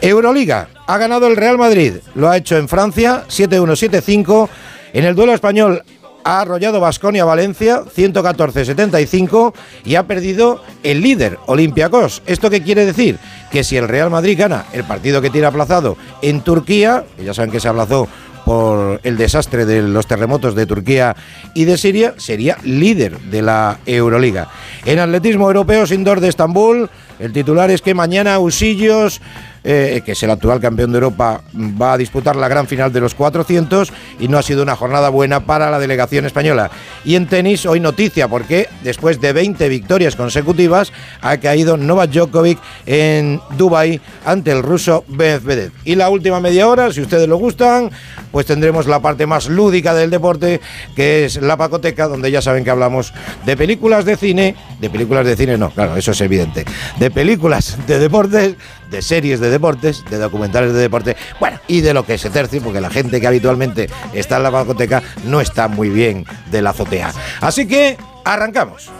Euroliga, 0.00 0.68
ha 0.86 0.98
ganado 0.98 1.26
el 1.26 1.36
Real 1.36 1.58
Madrid. 1.58 1.94
Lo 2.14 2.30
ha 2.30 2.36
hecho 2.36 2.56
en 2.56 2.68
Francia, 2.68 3.24
7-1-7-5. 3.28 4.48
En 4.92 5.04
el 5.04 5.14
duelo 5.14 5.34
español 5.34 5.82
ha 6.24 6.40
arrollado 6.40 6.80
Basconia 6.80 7.24
Valencia 7.24 7.82
114-75 7.84 9.52
y 9.84 9.94
ha 9.94 10.06
perdido 10.06 10.62
el 10.82 11.00
líder 11.02 11.38
Olympiacos. 11.46 12.22
¿Esto 12.26 12.50
qué 12.50 12.62
quiere 12.62 12.86
decir? 12.86 13.18
Que 13.52 13.62
si 13.62 13.76
el 13.76 13.88
Real 13.88 14.10
Madrid 14.10 14.38
gana 14.38 14.64
el 14.72 14.84
partido 14.84 15.20
que 15.22 15.30
tiene 15.30 15.46
aplazado 15.46 15.96
en 16.22 16.40
Turquía, 16.40 17.04
que 17.16 17.24
ya 17.24 17.34
saben 17.34 17.50
que 17.50 17.60
se 17.60 17.68
aplazó 17.68 18.08
por 18.44 19.00
el 19.04 19.16
desastre 19.16 19.64
de 19.64 19.82
los 19.82 20.06
terremotos 20.06 20.54
de 20.54 20.66
Turquía 20.66 21.16
y 21.54 21.64
de 21.64 21.78
Siria, 21.78 22.14
sería 22.18 22.58
líder 22.62 23.18
de 23.20 23.42
la 23.42 23.78
Euroliga. 23.86 24.48
En 24.84 24.98
atletismo 24.98 25.46
europeo 25.46 25.84
indoor 25.90 26.20
de 26.20 26.28
Estambul, 26.28 26.90
el 27.18 27.32
titular 27.32 27.70
es 27.70 27.82
que 27.82 27.94
mañana 27.94 28.38
Usillos 28.38 29.20
eh, 29.66 30.02
que 30.04 30.12
es 30.12 30.22
el 30.22 30.30
actual 30.30 30.60
campeón 30.60 30.92
de 30.92 30.98
Europa, 30.98 31.40
va 31.54 31.94
a 31.94 31.96
disputar 31.96 32.36
la 32.36 32.48
gran 32.48 32.66
final 32.66 32.92
de 32.92 33.00
los 33.00 33.14
400 33.14 33.90
y 34.20 34.28
no 34.28 34.36
ha 34.36 34.42
sido 34.42 34.62
una 34.62 34.76
jornada 34.76 35.08
buena 35.08 35.46
para 35.46 35.70
la 35.70 35.78
delegación 35.78 36.26
española. 36.26 36.70
Y 37.02 37.14
en 37.14 37.26
tenis, 37.26 37.64
hoy 37.64 37.80
noticia, 37.80 38.28
porque 38.28 38.68
después 38.82 39.22
de 39.22 39.32
20 39.32 39.66
victorias 39.70 40.16
consecutivas 40.16 40.92
ha 41.22 41.38
caído 41.38 41.78
Novak 41.78 42.10
Djokovic 42.10 42.58
en 42.84 43.40
Dubai 43.56 44.02
ante 44.26 44.52
el 44.52 44.62
ruso 44.62 45.02
Medvedev. 45.08 45.72
Y 45.86 45.94
la 45.94 46.10
última 46.10 46.40
media 46.40 46.68
hora, 46.68 46.92
si 46.92 47.00
ustedes 47.00 47.26
lo 47.26 47.38
gustan, 47.38 47.90
pues 48.32 48.44
tendremos 48.44 48.86
la 48.86 49.00
parte 49.00 49.26
más 49.26 49.48
lúdica 49.48 49.94
del 49.94 50.10
deporte, 50.10 50.60
que 50.94 51.24
es 51.24 51.40
la 51.40 51.56
pacoteca, 51.56 52.06
donde 52.06 52.30
ya 52.30 52.42
saben 52.42 52.64
que 52.64 52.70
hablamos 52.70 53.14
de 53.46 53.56
películas 53.56 54.04
de 54.04 54.18
cine, 54.18 54.56
de 54.78 54.90
películas 54.90 55.24
de 55.24 55.36
cine 55.36 55.56
no, 55.56 55.70
claro, 55.70 55.96
eso 55.96 56.10
es 56.10 56.20
evidente, 56.20 56.66
de 56.98 57.03
películas 57.10 57.76
de 57.86 57.98
deportes, 57.98 58.56
de 58.90 59.02
series 59.02 59.40
de 59.40 59.50
deportes, 59.50 60.04
de 60.10 60.18
documentales 60.18 60.72
de 60.72 60.80
deporte, 60.80 61.16
bueno, 61.40 61.58
y 61.66 61.80
de 61.80 61.94
lo 61.94 62.04
que 62.04 62.18
se 62.18 62.30
tercio, 62.30 62.62
porque 62.62 62.80
la 62.80 62.90
gente 62.90 63.20
que 63.20 63.26
habitualmente 63.26 63.88
está 64.12 64.36
en 64.36 64.42
la 64.44 64.50
balcoteca 64.50 65.02
no 65.24 65.40
está 65.40 65.68
muy 65.68 65.88
bien 65.88 66.24
de 66.50 66.62
la 66.62 66.70
azotea. 66.70 67.12
Así 67.40 67.66
que 67.66 67.96
arrancamos. 68.24 68.90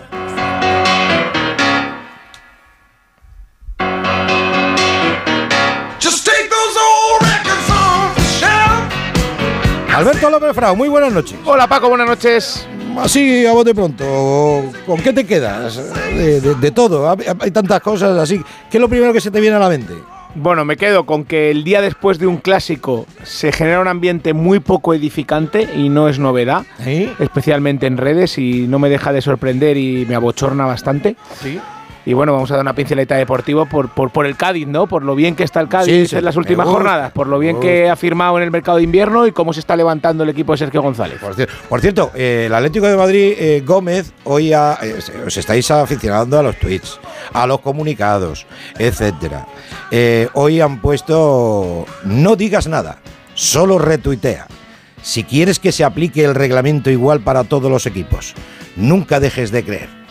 Alberto 9.95 10.29
López 10.29 10.53
Frau, 10.55 10.75
muy 10.75 10.89
buenas 10.89 11.13
noches. 11.13 11.39
Hola 11.45 11.69
Paco, 11.69 11.89
buenas 11.89 12.09
noches. 12.09 12.67
Así 12.99 13.45
a 13.47 13.53
vos 13.53 13.65
de 13.65 13.75
pronto, 13.75 14.73
¿con 14.87 15.01
qué 15.01 15.13
te 15.13 15.25
quedas? 15.25 15.81
De, 16.15 16.71
todo, 16.71 17.09
hay 17.41 17.51
tantas 17.51 17.81
cosas 17.81 18.17
así. 18.19 18.41
¿Qué 18.71 18.79
es 18.79 18.81
lo 18.81 18.89
primero 18.89 19.13
que 19.13 19.21
se 19.21 19.31
te 19.31 19.41
viene 19.41 19.57
a 19.57 19.59
la 19.59 19.69
mente? 19.69 19.95
Bueno, 20.37 20.65
me 20.65 20.77
quedo 20.77 21.07
con 21.07 21.25
que 21.25 21.51
el 21.51 21.63
día 21.63 21.81
después 21.81 22.19
de 22.19 22.27
un 22.27 22.39
clásico 22.39 23.07
se 23.23 23.53
genera 23.53 23.81
un 23.81 23.87
ambiente 23.87 24.33
muy 24.33 24.59
poco 24.59 24.93
edificante 24.93 25.69
y 25.77 25.89
no 25.89 26.09
es 26.09 26.19
novedad, 26.19 26.65
especialmente 27.21 27.87
en 27.87 27.97
redes 27.97 28.37
y 28.39 28.67
no 28.67 28.79
me 28.79 28.89
deja 28.89 29.13
de 29.13 29.23
sorprender 29.23 29.77
y 29.77 30.07
me 30.07 30.17
abochorna 30.17 30.67
bastante. 30.67 31.17
¿Sí? 31.41 31.61
Y 32.07 32.13
bueno, 32.13 32.33
vamos 32.33 32.51
a 32.51 32.55
dar 32.55 32.63
una 32.63 32.75
pinceleta 32.75 33.17
deportiva 33.17 33.65
por, 33.65 33.89
por, 33.89 34.11
por 34.11 34.27
el 34.27 34.37
Cádiz, 34.37 34.67
¿no? 34.67 34.87
Por 34.87 35.03
lo 35.03 35.15
bien 35.15 35.35
que 35.35 35.43
está 35.43 35.61
el 35.61 35.69
Cádiz 35.69 36.13
en 36.13 36.25
las 36.25 36.37
últimas 36.37 36.67
jornadas, 36.67 37.13
por 37.13 37.27
lo 37.27 37.39
bien 37.39 37.61
que 37.61 37.89
ha 37.89 37.97
firmado 37.97 38.37
en 38.37 38.45
el 38.45 38.51
mercado 38.51 38.77
de 38.77 38.85
invierno 38.85 39.27
y 39.27 39.33
cómo 39.33 39.53
se 39.53 39.61
está 39.61 39.75
levantando 39.75 40.23
el 40.23 40.29
equipo 40.31 40.53
de 40.53 40.59
Sergio 40.59 40.83
González. 40.83 41.19
Por 41.69 41.81
cierto, 41.81 42.11
eh, 42.15 42.45
el 42.47 42.55
Atlético 42.55 42.87
de 42.87 42.97
Madrid, 42.97 43.35
eh, 43.39 43.63
Gómez, 43.65 44.13
hoy 44.25 44.53
ha, 44.53 44.79
eh, 44.83 44.99
os 45.27 45.37
estáis 45.37 45.71
aficionando 45.71 46.39
a 46.39 46.43
los 46.43 46.57
tweets, 46.59 47.01
a 47.33 47.47
los 47.47 47.61
comunicados, 47.61 48.47
etcétera. 48.79 49.47
hoy 50.35 50.61
han 50.61 50.81
puesto 50.81 51.87
no 52.05 52.37
digas 52.37 52.67
nada, 52.69 52.99
solo 53.35 53.79
retuitea. 53.79 54.47
Si 55.03 55.25
quieres 55.25 55.59
que 55.59 55.73
se 55.73 55.85
aplique 55.85 56.25
el 56.25 56.35
reglamento 56.35 56.91
igual 56.91 57.21
para 57.21 57.45
todos 57.45 57.71
los 57.71 57.87
equipos, 57.87 58.35
nunca 58.77 59.21
dejes 59.21 59.51
de 59.51 59.65
creer. 59.65 60.04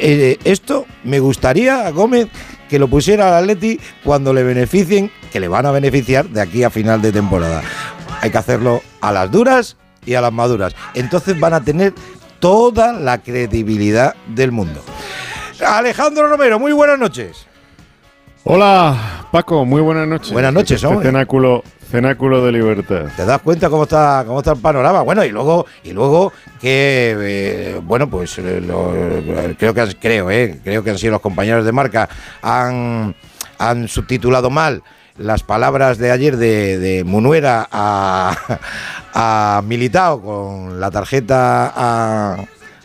Eh, 0.00 0.38
esto 0.44 0.86
me 1.04 1.20
gustaría 1.20 1.86
a 1.86 1.90
Gómez 1.90 2.28
que 2.68 2.78
lo 2.78 2.88
pusiera 2.88 3.28
al 3.28 3.44
Atleti 3.44 3.80
cuando 4.04 4.32
le 4.32 4.42
beneficien, 4.42 5.10
que 5.32 5.40
le 5.40 5.48
van 5.48 5.66
a 5.66 5.70
beneficiar 5.70 6.28
de 6.28 6.40
aquí 6.40 6.62
a 6.62 6.70
final 6.70 7.02
de 7.02 7.12
temporada. 7.12 7.62
Hay 8.20 8.30
que 8.30 8.38
hacerlo 8.38 8.82
a 9.00 9.12
las 9.12 9.30
duras 9.30 9.76
y 10.04 10.14
a 10.14 10.20
las 10.20 10.32
maduras. 10.32 10.74
Entonces 10.94 11.38
van 11.38 11.54
a 11.54 11.62
tener 11.62 11.94
toda 12.40 12.92
la 12.92 13.18
credibilidad 13.18 14.14
del 14.28 14.52
mundo. 14.52 14.82
Alejandro 15.64 16.28
Romero, 16.28 16.58
muy 16.58 16.72
buenas 16.72 16.98
noches. 16.98 17.46
Hola, 18.44 19.26
Paco, 19.32 19.64
muy 19.64 19.82
buenas 19.82 20.06
noches. 20.06 20.32
Buenas 20.32 20.52
noches, 20.52 20.82
este 20.82 21.02
cenáculo, 21.02 21.64
cenáculo 21.90 22.44
de 22.44 22.52
libertad. 22.52 23.06
¿Te 23.16 23.24
das 23.24 23.40
cuenta 23.40 23.70
cómo 23.70 23.84
está, 23.84 24.24
cómo 24.26 24.38
está 24.40 24.52
el 24.52 24.58
panorama? 24.58 25.02
Bueno, 25.02 25.24
y 25.24 25.30
luego, 25.30 25.66
y 25.82 25.92
luego 25.92 26.32
que, 26.60 27.16
eh, 27.18 27.80
bueno, 27.82 28.08
pues 28.08 28.38
eh, 28.38 28.62
creo 29.58 29.74
que 29.74 29.96
creo, 29.98 30.30
eh, 30.30 30.60
creo 30.62 30.84
que 30.84 30.90
han 30.90 30.98
sido 30.98 31.12
los 31.12 31.20
compañeros 31.20 31.64
de 31.64 31.72
marca 31.72 32.08
han, 32.42 33.14
han 33.58 33.88
subtitulado 33.88 34.50
mal 34.50 34.82
las 35.16 35.42
palabras 35.42 35.98
de 35.98 36.12
ayer 36.12 36.36
de, 36.36 36.78
de 36.78 37.04
Munuera 37.04 37.66
a, 37.72 38.36
a 39.14 39.62
Militao 39.64 40.22
con 40.22 40.78
la 40.78 40.90
tarjeta 40.90 41.72
a, 41.74 42.36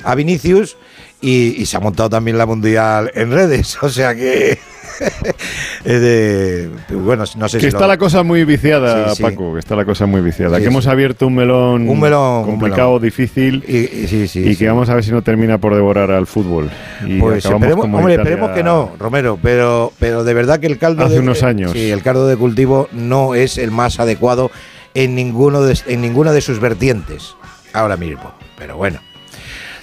a 0.04 0.16
Vinicius 0.16 0.78
y, 1.24 1.62
y 1.62 1.66
se 1.66 1.78
ha 1.78 1.80
montado 1.80 2.10
también 2.10 2.38
la 2.38 2.46
mundial 2.46 3.12
en 3.16 3.32
redes. 3.32 3.78
O 3.82 3.90
sea 3.90 4.14
que. 4.14 4.60
de- 5.84 6.70
bueno, 6.92 7.24
no 7.38 7.50
sé 7.50 7.58
Que 7.58 7.62
si 7.62 7.68
está 7.68 7.82
lo- 7.82 7.88
la 7.88 7.98
cosa 7.98 8.24
muy 8.24 8.46
viciada, 8.46 9.10
Sí, 9.10 9.16
sí. 9.18 9.24
Paco, 9.24 9.54
que 9.54 9.60
está 9.60 9.76
la 9.76 9.86
cosa 9.86 10.06
muy 10.06 10.22
viciada. 10.22 10.58
Sí, 10.58 10.64
que 10.64 10.68
hemos 10.70 10.88
abierto 10.88 11.28
un 11.28 11.36
melón, 11.36 11.90
Un 11.90 12.00
melón, 12.00 12.40
un 12.44 12.46
complicado, 12.52 12.90
melón. 13.00 13.02
difícil, 13.02 13.64
Y, 13.68 14.56
que 14.56 14.68
vamos 14.68 14.90
a 14.90 14.96
ver 14.96 15.04
si 15.04 15.12
no 15.12 15.22
termina 15.22 15.58
por 15.58 15.74
devorar 15.76 16.12
al 16.12 16.28
fútbol. 16.28 16.70
Y 17.08 17.20
Pues 17.20 17.44
esperemos, 17.46 17.86
hombre, 17.86 18.16
esperemos 18.16 18.52
que 18.52 18.64
no, 18.64 18.92
Romero, 19.00 19.40
pero, 19.42 19.92
pero 20.00 20.24
de 20.24 20.34
verdad 20.34 20.60
que 20.60 20.68
el 20.68 20.78
caldo 20.78 21.06
Hace 21.06 21.16
de 21.16 21.20
unos 21.22 21.44
años. 21.44 21.74
El 21.76 22.02
caldo 22.04 22.28
de 22.28 22.38
cultivo 22.38 22.88
no 22.92 23.36
es 23.36 23.58
el 23.58 23.72
más 23.72 24.00
adecuado 24.00 24.52
en 24.94 25.16
ninguno 25.16 25.62
de, 25.64 25.78
en 25.88 26.02
ninguna 26.02 26.32
de 26.34 26.42
sus 26.42 26.60
vertientes 26.60 27.36
ahora 27.74 27.98
mismo. 27.98 28.34
Pero 28.58 28.78
bueno. 28.78 29.00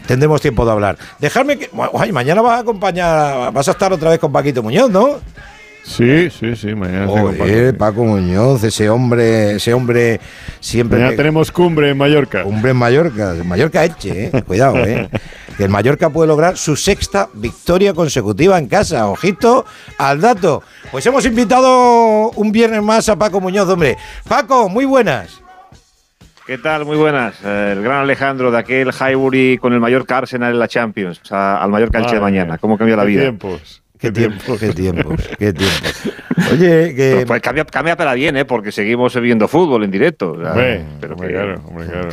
Tendremos 0.06 0.40
tiempo 0.40 0.64
de 0.64 0.72
hablar. 0.72 0.98
Dejarme 1.18 1.58
que. 1.58 1.70
Ay, 1.98 2.12
mañana 2.12 2.42
vas 2.42 2.58
a 2.58 2.60
acompañar. 2.60 3.52
Vas 3.52 3.68
a 3.68 3.72
estar 3.72 3.92
otra 3.92 4.10
vez 4.10 4.18
con 4.18 4.32
Paquito 4.32 4.62
Muñoz, 4.62 4.90
¿no? 4.90 5.20
Sí, 5.82 6.30
sí, 6.30 6.54
sí, 6.56 6.74
mañana 6.74 7.06
Paco, 7.06 7.32
Joder, 7.36 7.70
sí. 7.70 7.76
Paco 7.76 8.04
Muñoz, 8.04 8.62
ese 8.62 8.88
hombre, 8.90 9.56
ese 9.56 9.74
hombre 9.74 10.20
siempre. 10.60 10.98
Mañana 10.98 11.16
tenemos 11.16 11.50
cumbre 11.50 11.90
en 11.90 11.98
Mallorca. 11.98 12.44
Hombre 12.44 12.72
en 12.72 12.76
Mallorca, 12.76 13.34
Mallorca 13.44 13.84
Eche, 13.84 14.26
eh. 14.26 14.42
cuidado, 14.46 14.76
eh. 14.78 15.08
Que 15.56 15.64
el 15.64 15.70
Mallorca 15.70 16.10
puede 16.10 16.28
lograr 16.28 16.56
su 16.56 16.76
sexta 16.76 17.28
victoria 17.34 17.92
consecutiva 17.94 18.58
en 18.58 18.66
casa. 18.66 19.08
Ojito 19.08 19.64
al 19.98 20.20
dato. 20.20 20.62
Pues 20.92 21.04
hemos 21.06 21.24
invitado 21.26 22.30
un 22.30 22.52
viernes 22.52 22.82
más 22.82 23.08
a 23.08 23.16
Paco 23.16 23.40
Muñoz, 23.40 23.68
hombre. 23.68 23.96
Paco, 24.28 24.68
muy 24.68 24.84
buenas. 24.84 25.40
¿Qué 26.46 26.58
tal? 26.58 26.84
Muy 26.84 26.96
buenas. 26.96 27.34
Eh, 27.44 27.74
el 27.76 27.82
gran 27.82 27.98
Alejandro 28.02 28.50
de 28.50 28.58
aquel 28.58 28.90
Highbury 28.92 29.58
con 29.58 29.72
el 29.72 29.80
Mallorca 29.80 30.18
Arsenal 30.18 30.52
en 30.52 30.58
la 30.58 30.68
Champions. 30.68 31.20
O 31.22 31.24
sea, 31.24 31.58
al 31.62 31.70
Mallorca 31.70 31.98
Elche 31.98 32.14
de 32.16 32.20
mañana. 32.20 32.58
¿Cómo 32.58 32.76
cambia 32.76 32.96
la 32.96 33.02
Qué 33.02 33.08
vida? 33.08 33.20
tiempos. 33.22 33.82
Qué 33.98 34.10
tiempo, 34.10 34.56
qué 34.58 34.72
tiempos, 34.72 35.20
qué 35.38 35.52
tiempos. 35.52 36.08
Oye, 36.52 36.94
que 36.94 37.12
Pues, 37.16 37.24
pues 37.26 37.42
cambia, 37.42 37.66
cambia 37.66 37.96
para 37.96 38.14
bien, 38.14 38.34
¿eh? 38.38 38.46
Porque 38.46 38.72
seguimos 38.72 39.14
viendo 39.20 39.46
fútbol 39.46 39.84
en 39.84 39.90
directo. 39.90 40.32
O 40.32 40.40
sea, 40.40 40.52
Hombre, 40.52 40.84
pero 40.98 41.12
hombre, 41.14 41.28
que- 41.28 41.34
claro, 41.34 41.60
hombre, 41.66 41.86
claro. 41.86 42.08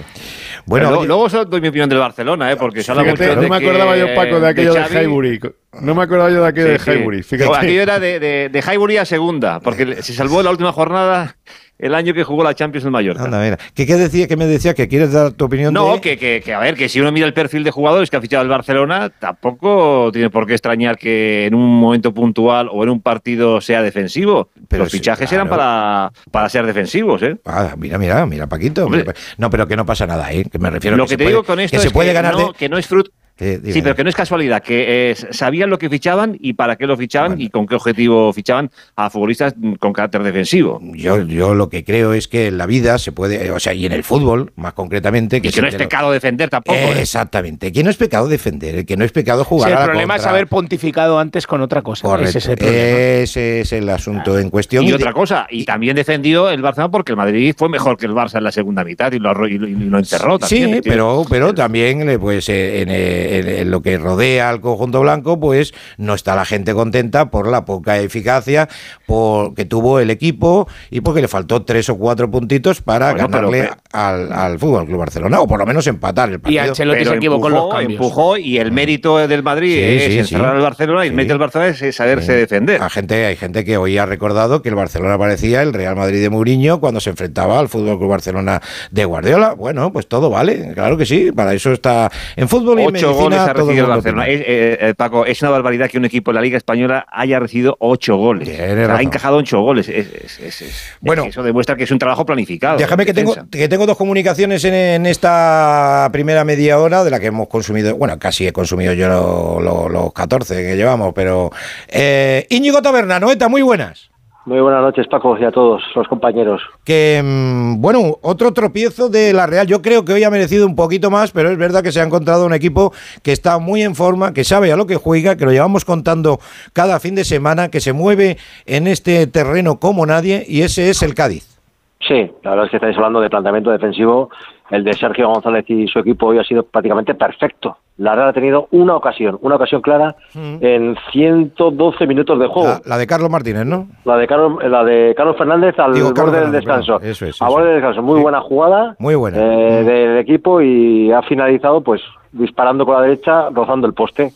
bueno, 0.65 0.87
Pero 0.89 0.99
oye, 0.99 1.07
luego 1.07 1.29
solo 1.29 1.45
doy 1.45 1.61
mi 1.61 1.69
opinión 1.69 1.87
del 1.87 1.99
Barcelona, 1.99 2.51
¿eh? 2.51 2.57
Porque 2.57 2.83
se 2.83 2.91
habla 2.91 3.05
mucho 3.05 3.23
no 3.23 3.41
de 3.41 3.49
me 3.49 3.59
que- 3.59 3.65
acordaba 3.67 3.95
yo, 3.97 4.13
Paco, 4.13 4.39
de 4.41 4.47
aquello 4.49 4.73
de, 4.73 4.81
Xavi- 4.81 5.03
Highbury. 5.03 5.39
No 5.81 5.95
me 5.95 6.03
acordaba 6.03 6.29
yo 6.29 6.41
de 6.41 6.47
aquello 6.49 6.67
de 6.67 6.79
Sí. 6.79 6.91
Highbury. 6.91 7.17
No, 7.19 7.23
Fíjate. 7.23 7.55
aquello 7.57 7.81
era 7.81 7.99
de, 8.01 8.19
de, 8.19 8.49
de 8.49 8.59
Highbury 8.59 8.97
a 8.97 9.05
segunda, 9.05 9.61
porque 9.61 9.85
se 10.03 10.13
salvó 10.13 10.43
la 10.43 10.51
última 10.51 10.73
jornada 10.73 11.37
el 11.79 11.93
año 11.95 12.13
que 12.13 12.23
jugó 12.23 12.43
la 12.43 12.53
Champions 12.55 12.85
en 12.85 12.91
Mallorca. 12.91 13.23
anda, 13.23 13.39
mira. 13.41 13.57
¿Qué, 13.73 13.85
qué 13.85 13.95
decía, 13.95 14.27
qué 14.27 14.35
me 14.35 14.45
decía? 14.47 14.73
¿Que 14.73 14.87
quieres 14.87 15.11
dar 15.11 15.31
tu 15.33 15.45
opinión 15.45 15.73
No, 15.73 15.93
de- 15.95 16.01
que, 16.01 16.17
que, 16.17 16.41
que, 16.43 16.53
a 16.53 16.59
ver, 16.59 16.75
que 16.75 16.89
si 16.89 16.99
uno 16.99 17.11
mira 17.11 17.25
el 17.27 17.33
perfil 17.33 17.63
de 17.63 17.71
jugadores 17.71 18.09
que 18.09 18.17
ha 18.17 18.21
fichado 18.21 18.43
el 18.43 18.49
Barcelona, 18.49 19.09
tampoco 19.09 20.09
tiene 20.11 20.29
por 20.29 20.47
qué 20.47 20.53
extrañar 20.53 20.97
que 20.97 21.45
en 21.45 21.53
un 21.55 21.79
momento 21.79 22.13
puntual 22.13 22.69
o 22.71 22.83
en 22.83 22.89
un 22.89 23.01
partido 23.01 23.61
sea 23.61 23.81
defensivo. 23.81 24.49
Pero 24.67 24.83
Los 24.83 24.91
sí, 24.91 24.97
fichajes 24.97 25.29
claro. 25.29 25.43
eran 25.45 25.49
para, 25.49 26.11
para 26.31 26.49
ser 26.49 26.65
defensivos, 26.65 27.21
¿eh? 27.23 27.37
Ah, 27.45 27.75
mira, 27.77 27.97
mira, 27.97 28.25
mira, 28.25 28.47
Paquito. 28.47 28.85
Hombre. 28.85 29.05
no, 29.37 29.49
pero 29.49 29.67
que 29.67 29.75
no 29.75 29.85
pasa 29.85 30.05
nada, 30.07 30.31
¿eh? 30.33 30.43
Que 30.51 30.59
me 30.59 30.69
refiero 30.69 30.97
Lo 30.97 31.03
que 31.03 31.09
que 31.09 31.13
se 31.13 31.17
te 31.17 31.23
puede- 31.23 31.29
digo 31.35 31.43
con 31.43 31.59
esto 31.59 31.77
que 31.77 31.81
se 31.81 31.87
es 31.87 31.93
puede 31.93 32.09
que, 32.09 32.13
ganar 32.13 32.33
no, 32.33 32.47
de- 32.47 32.53
que 32.53 32.69
no 32.69 32.77
es 32.77 32.87
fruto. 32.87 33.11
Eh. 33.39 33.59
Sí, 33.71 33.81
pero 33.81 33.95
que 33.95 34.03
no 34.03 34.09
es 34.09 34.15
casualidad, 34.15 34.63
que 34.63 35.11
eh, 35.11 35.15
sabían 35.31 35.69
lo 35.69 35.77
que 35.77 35.89
fichaban 35.89 36.37
y 36.39 36.53
para 36.53 36.75
qué 36.75 36.87
lo 36.87 36.97
fichaban 36.97 37.31
Bueno. 37.33 37.43
y 37.43 37.49
con 37.49 37.67
qué 37.67 37.75
objetivo 37.75 38.33
fichaban 38.33 38.71
a 38.95 39.09
futbolistas 39.09 39.53
mm, 39.57 39.73
con 39.73 39.93
carácter 39.93 40.23
defensivo. 40.23 40.79
Yo, 40.93 41.21
yo 41.21 41.53
lo 41.53 41.69
que 41.69 41.83
creo 41.83 42.13
es 42.13 42.27
que 42.27 42.47
en 42.47 42.57
la 42.57 42.65
vida 42.65 42.97
se 42.97 43.11
puede, 43.11 43.51
o 43.51 43.59
sea, 43.59 43.73
y 43.73 43.85
en 43.85 43.91
el 43.93 44.03
fútbol, 44.03 44.51
más 44.55 44.73
concretamente, 44.73 45.41
que 45.41 45.49
Y 45.49 45.51
que 45.51 45.61
no 45.61 45.67
es 45.67 45.73
lo- 45.73 45.79
pecado 45.79 46.11
defender 46.11 46.49
tampoco. 46.49 46.77
¿eh? 46.77 46.99
Exactamente, 46.99 47.71
que 47.71 47.83
no 47.83 47.89
es 47.89 47.97
pecado 47.97 48.27
defender, 48.27 48.75
el 48.75 48.85
que 48.85 48.97
no 48.97 49.05
es 49.05 49.11
pecado 49.11 49.43
jugar 49.43 49.69
Sí, 49.69 49.73
a 49.73 49.75
el 49.75 49.79
la 49.81 49.85
problema 49.87 50.15
es 50.15 50.25
haber 50.25 50.47
pontificado 50.47 51.19
antes 51.19 51.45
con 51.47 51.61
otra 51.61 51.81
cosa. 51.81 52.07
Correcto. 52.07 52.29
Ese 52.29 52.37
es 52.39 52.47
el 52.47 52.57
problema. 52.57 52.77
Ese 52.97 53.61
es 53.61 53.73
el 53.73 53.89
asunto 53.89 54.39
en 54.39 54.49
cuestión. 54.49 54.83
Y 54.83 54.89
de- 54.89 54.95
otra 54.95 55.13
cosa, 55.13 55.47
y 55.49 55.63
también 55.65 55.95
defendió 55.95 56.49
el 56.49 56.61
Barcelona 56.61 56.91
porque 56.91 57.11
el 57.11 57.17
Madrid 57.17 57.53
fue 57.57 57.69
mejor 57.69 57.97
que 57.97 58.05
el 58.07 58.13
Barça 58.13 58.37
en 58.37 58.43
la 58.45 58.51
segunda 58.51 58.83
mitad 58.83 59.11
y 59.11 59.19
lo, 59.19 59.29
arro- 59.29 59.49
y 59.49 59.57
lo, 59.57 59.67
y 59.67 59.75
lo 59.75 59.97
encerró 59.99 60.39
Sí, 60.41 60.61
también. 60.61 60.81
pero, 60.83 61.23
pero 61.29 61.53
también 61.53 62.09
eh, 62.09 62.17
pues 62.19 62.49
eh, 62.49 62.81
en, 62.81 62.89
eh, 63.27 63.39
en- 63.39 63.47
en 63.49 63.71
lo 63.71 63.81
que 63.81 63.97
rodea 63.97 64.49
al 64.49 64.61
conjunto 64.61 65.01
blanco, 65.01 65.39
pues 65.39 65.73
no 65.97 66.13
está 66.13 66.35
la 66.35 66.45
gente 66.45 66.73
contenta 66.73 67.29
por 67.29 67.47
la 67.47 67.65
poca 67.65 67.99
eficacia 67.99 68.67
por, 69.05 69.53
que 69.53 69.65
tuvo 69.65 69.99
el 69.99 70.09
equipo 70.09 70.67
y 70.89 71.01
porque 71.01 71.21
le 71.21 71.27
faltó 71.27 71.63
tres 71.63 71.89
o 71.89 71.97
cuatro 71.97 72.29
puntitos 72.29 72.81
para 72.81 73.11
Bueno, 73.11 73.27
pero- 73.29 73.49
ganarle 73.51 73.69
al, 73.93 74.31
al 74.31 74.59
Fútbol 74.59 74.85
Club 74.85 74.99
Barcelona, 74.99 75.39
o 75.41 75.47
por 75.47 75.59
lo 75.59 75.65
menos 75.65 75.85
empatar 75.87 76.29
el 76.29 76.35
Y 76.35 76.37
partido. 76.39 76.61
Ancelotti 76.63 76.97
Pero 76.99 77.11
se 77.11 77.17
equivocó 77.17 77.47
en 77.47 77.53
los 77.53 77.61
empujó, 77.63 77.77
cambios. 77.77 78.01
empujó 78.01 78.37
y 78.37 78.57
el 78.57 78.71
mérito 78.71 79.27
del 79.27 79.43
Madrid 79.43 79.73
Sí, 79.75 79.81
es 79.83 80.03
sí, 80.13 80.19
encerrar 80.19 80.51
sí. 80.51 80.55
al 80.57 80.61
Barcelona 80.61 81.05
y 81.05 81.09
el 81.09 81.13
mérito 81.13 81.33
del 81.33 81.39
Barcelona 81.39 81.69
es 81.79 81.95
saberse 81.95 82.33
defender. 82.33 82.81
A 82.81 82.89
gente, 82.89 83.25
hay 83.25 83.35
gente 83.35 83.63
que 83.65 83.77
hoy 83.77 83.97
ha 83.97 84.05
recordado 84.05 84.61
que 84.61 84.69
el 84.69 84.75
Barcelona 84.75 85.17
parecía 85.17 85.61
el 85.61 85.73
Real 85.73 85.95
Madrid 85.95 86.21
de 86.21 86.29
Mourinho 86.29 86.79
cuando 86.79 86.99
se 86.99 87.09
enfrentaba 87.09 87.59
al 87.59 87.69
Fútbol 87.69 87.97
Club 87.97 88.09
Barcelona 88.09 88.61
de 88.91 89.05
Guardiola. 89.05 89.53
Bueno, 89.53 89.91
pues 89.91 90.07
todo 90.07 90.29
vale, 90.29 90.71
claro 90.73 90.97
que 90.97 91.05
sí, 91.05 91.31
para 91.31 91.53
eso 91.53 91.71
está 91.71 92.11
en 92.35 92.47
fútbol 92.47 92.79
y 92.79 92.83
en 92.83 92.95
Ocho 92.95 93.13
goles 93.23 93.39
ha 93.39 93.53
recibido 93.53 93.83
el 93.85 93.89
Barcelona. 93.89 94.27
Es, 94.27 94.41
eh, 94.41 94.77
eh, 94.81 94.93
Paco, 94.95 95.25
es 95.25 95.41
una 95.41 95.51
barbaridad 95.51 95.89
que 95.89 95.97
un 95.97 96.05
equipo 96.05 96.31
de 96.31 96.35
la 96.35 96.41
Liga 96.41 96.57
Española 96.57 97.05
haya 97.11 97.39
recibido 97.39 97.75
ocho 97.79 98.15
goles. 98.17 98.47
O 98.49 98.51
sea, 98.51 98.95
ha 98.95 99.01
encajado 99.01 99.37
ocho 99.37 99.61
goles. 99.61 99.89
Es- 99.89 100.39
es- 100.39 100.97
Bueno. 101.01 101.25
eso 101.25 101.43
demuestra 101.43 101.75
que 101.75 101.83
es 101.83 101.91
un 101.91 101.99
trabajo 101.99 102.25
planificado. 102.25 102.77
Déjame 102.77 103.05
que 103.05 103.13
tengo, 103.13 103.35
que 103.51 103.67
tengo 103.67 103.85
dos 103.85 103.97
comunicaciones 103.97 104.63
en, 104.63 104.73
en 104.73 105.05
esta 105.05 106.09
primera 106.11 106.43
media 106.43 106.79
hora 106.79 107.03
de 107.03 107.11
la 107.11 107.19
que 107.19 107.27
hemos 107.27 107.47
consumido, 107.47 107.95
bueno, 107.95 108.17
casi 108.19 108.47
he 108.47 108.51
consumido 108.51 108.93
yo 108.93 109.07
lo- 109.07 109.59
lo- 109.59 109.89
los 109.89 110.13
14 110.13 110.55
que 110.55 110.75
llevamos, 110.75 111.13
pero... 111.13 111.51
Eh, 111.87 112.45
Íñigo 112.49 112.81
Taberna, 112.81 113.19
Noeta, 113.19 113.47
muy 113.49 113.61
buenas. 113.61 114.09
Muy 114.47 114.61
buenas 114.61 114.81
noches, 114.81 115.05
Paco, 115.07 115.37
y 115.37 115.43
a 115.43 115.51
todos 115.51 115.83
los 115.93 116.07
compañeros. 116.07 116.61
que 116.85 117.21
mm, 117.21 117.81
bueno, 117.81 118.15
otro 118.21 118.53
tropiezo 118.53 119.09
de 119.09 119.33
la 119.33 119.45
Real. 119.45 119.67
Yo 119.67 119.81
creo 119.81 120.05
que 120.05 120.13
hoy 120.13 120.23
ha 120.23 120.29
merecido 120.29 120.65
un 120.65 120.73
poquito 120.73 121.11
más, 121.11 121.33
pero 121.33 121.49
es 121.49 121.57
verdad 121.57 121.83
que 121.83 121.91
se 121.91 121.99
ha 121.99 122.05
encontrado 122.05 122.45
un 122.45 122.53
equipo 122.53 122.93
que 123.23 123.33
está 123.33 123.59
muy 123.59 123.81
en 123.81 123.93
forma, 123.93 124.33
que 124.33 124.45
sabe 124.45 124.71
a 124.71 124.77
lo 124.77 124.87
que 124.87 124.95
juega, 124.95 125.35
que 125.35 125.43
lo 125.43 125.51
llevamos 125.51 125.83
contando 125.83 126.39
cada 126.71 127.01
fin 127.01 127.13
de 127.13 127.25
semana, 127.25 127.67
que 127.67 127.81
se 127.81 127.91
mueve 127.91 128.37
en 128.65 128.87
este 128.87 129.27
terreno 129.27 129.81
como 129.81 130.05
nadie, 130.05 130.45
y 130.47 130.61
ese 130.61 130.89
es 130.89 131.03
el 131.03 131.13
Cádiz. 131.13 131.59
Sí, 131.99 132.31
la 132.41 132.51
verdad 132.51 132.65
es 132.67 132.71
que 132.71 132.77
estáis 132.77 132.95
hablando 132.95 133.19
de 133.19 133.29
planteamiento 133.29 133.69
defensivo. 133.71 134.29
El 134.69 134.83
de 134.83 134.93
Sergio 134.93 135.29
González 135.29 135.63
y 135.69 135.87
su 135.87 135.99
equipo 135.99 136.27
hoy 136.27 136.39
ha 136.39 136.43
sido 136.43 136.63
prácticamente 136.63 137.15
perfecto. 137.15 137.77
La 137.97 138.15
Real 138.15 138.29
ha 138.29 138.33
tenido 138.33 138.67
una 138.71 138.95
ocasión, 138.95 139.39
una 139.41 139.55
ocasión 139.55 139.81
clara 139.81 140.15
en 140.35 140.95
112 141.11 142.05
minutos 142.05 142.37
de 142.37 142.47
juego. 142.47 142.67
La, 142.67 142.81
la 142.85 142.97
de 142.97 143.07
Carlos 143.07 143.29
Martínez, 143.29 143.65
¿no? 143.65 143.87
La 144.03 144.17
de 144.17 144.27
Carlos, 144.27 144.61
la 144.63 144.83
de 144.83 145.13
Carlos 145.15 145.37
Fernández 145.37 145.79
al 145.79 145.93
Digo, 145.93 146.13
Carlos 146.13 146.33
borde 146.35 146.51
del 146.51 146.61
Fernández, 146.63 146.85
descanso. 146.85 147.01
Eso 147.01 147.25
es, 147.25 147.41
a 147.41 147.45
eso 147.45 147.53
borde 147.53 147.65
del 147.67 147.75
descanso. 147.75 148.01
Muy 148.03 148.17
Sí. 148.17 148.23
buena 148.23 148.41
jugada. 148.41 148.95
Muy 148.99 149.15
buena. 149.15 149.37
eh, 149.39 149.81
Mm. 149.81 149.85
del 149.85 150.17
equipo 150.17 150.61
y 150.61 151.11
ha 151.11 151.21
finalizado 151.23 151.81
pues 151.81 152.01
disparando 152.33 152.85
con 152.85 152.95
la 152.95 153.01
derecha, 153.01 153.49
rozando 153.49 153.87
el 153.87 153.93
poste. 153.93 154.31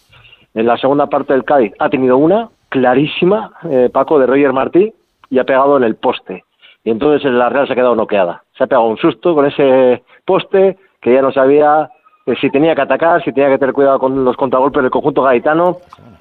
En 0.54 0.66
la 0.66 0.78
segunda 0.78 1.08
parte 1.08 1.34
del 1.34 1.44
Cádiz 1.44 1.74
ha 1.80 1.90
tenido 1.90 2.18
una 2.18 2.50
clarísima, 2.70 3.52
eh, 3.70 3.90
Paco, 3.92 4.18
de 4.18 4.26
Roger 4.28 4.54
Martí, 4.54 4.94
y 5.30 5.40
ha 5.40 5.44
pegado 5.44 5.78
en 5.78 5.84
el 5.84 5.96
poste. 5.96 6.44
Y 6.84 6.90
entonces 6.92 7.32
la 7.32 7.50
Real 7.50 7.68
se 7.68 7.74
ha 7.74 7.76
quedado 7.76 7.96
noqueada. 7.96 8.44
Se 8.58 8.64
ha 8.64 8.68
pegado 8.68 8.88
un 8.88 8.98
susto 8.98 9.36
con 9.36 9.46
ese 9.46 10.04
poste 10.26 10.78
que 11.02 11.14
ya 11.14 11.22
no 11.22 11.32
sabía 11.32 11.90
eh, 12.26 12.36
si 12.40 12.50
tenía 12.52 12.76
que 12.76 12.82
atacar, 12.82 13.24
si 13.24 13.32
tenía 13.34 13.50
que 13.50 13.58
tener 13.58 13.74
cuidado 13.74 14.00
con 14.00 14.24
los 14.24 14.36
contragolpes 14.36 14.82
del 14.82 14.92
conjunto 14.92 15.24
gaditano. 15.24 15.78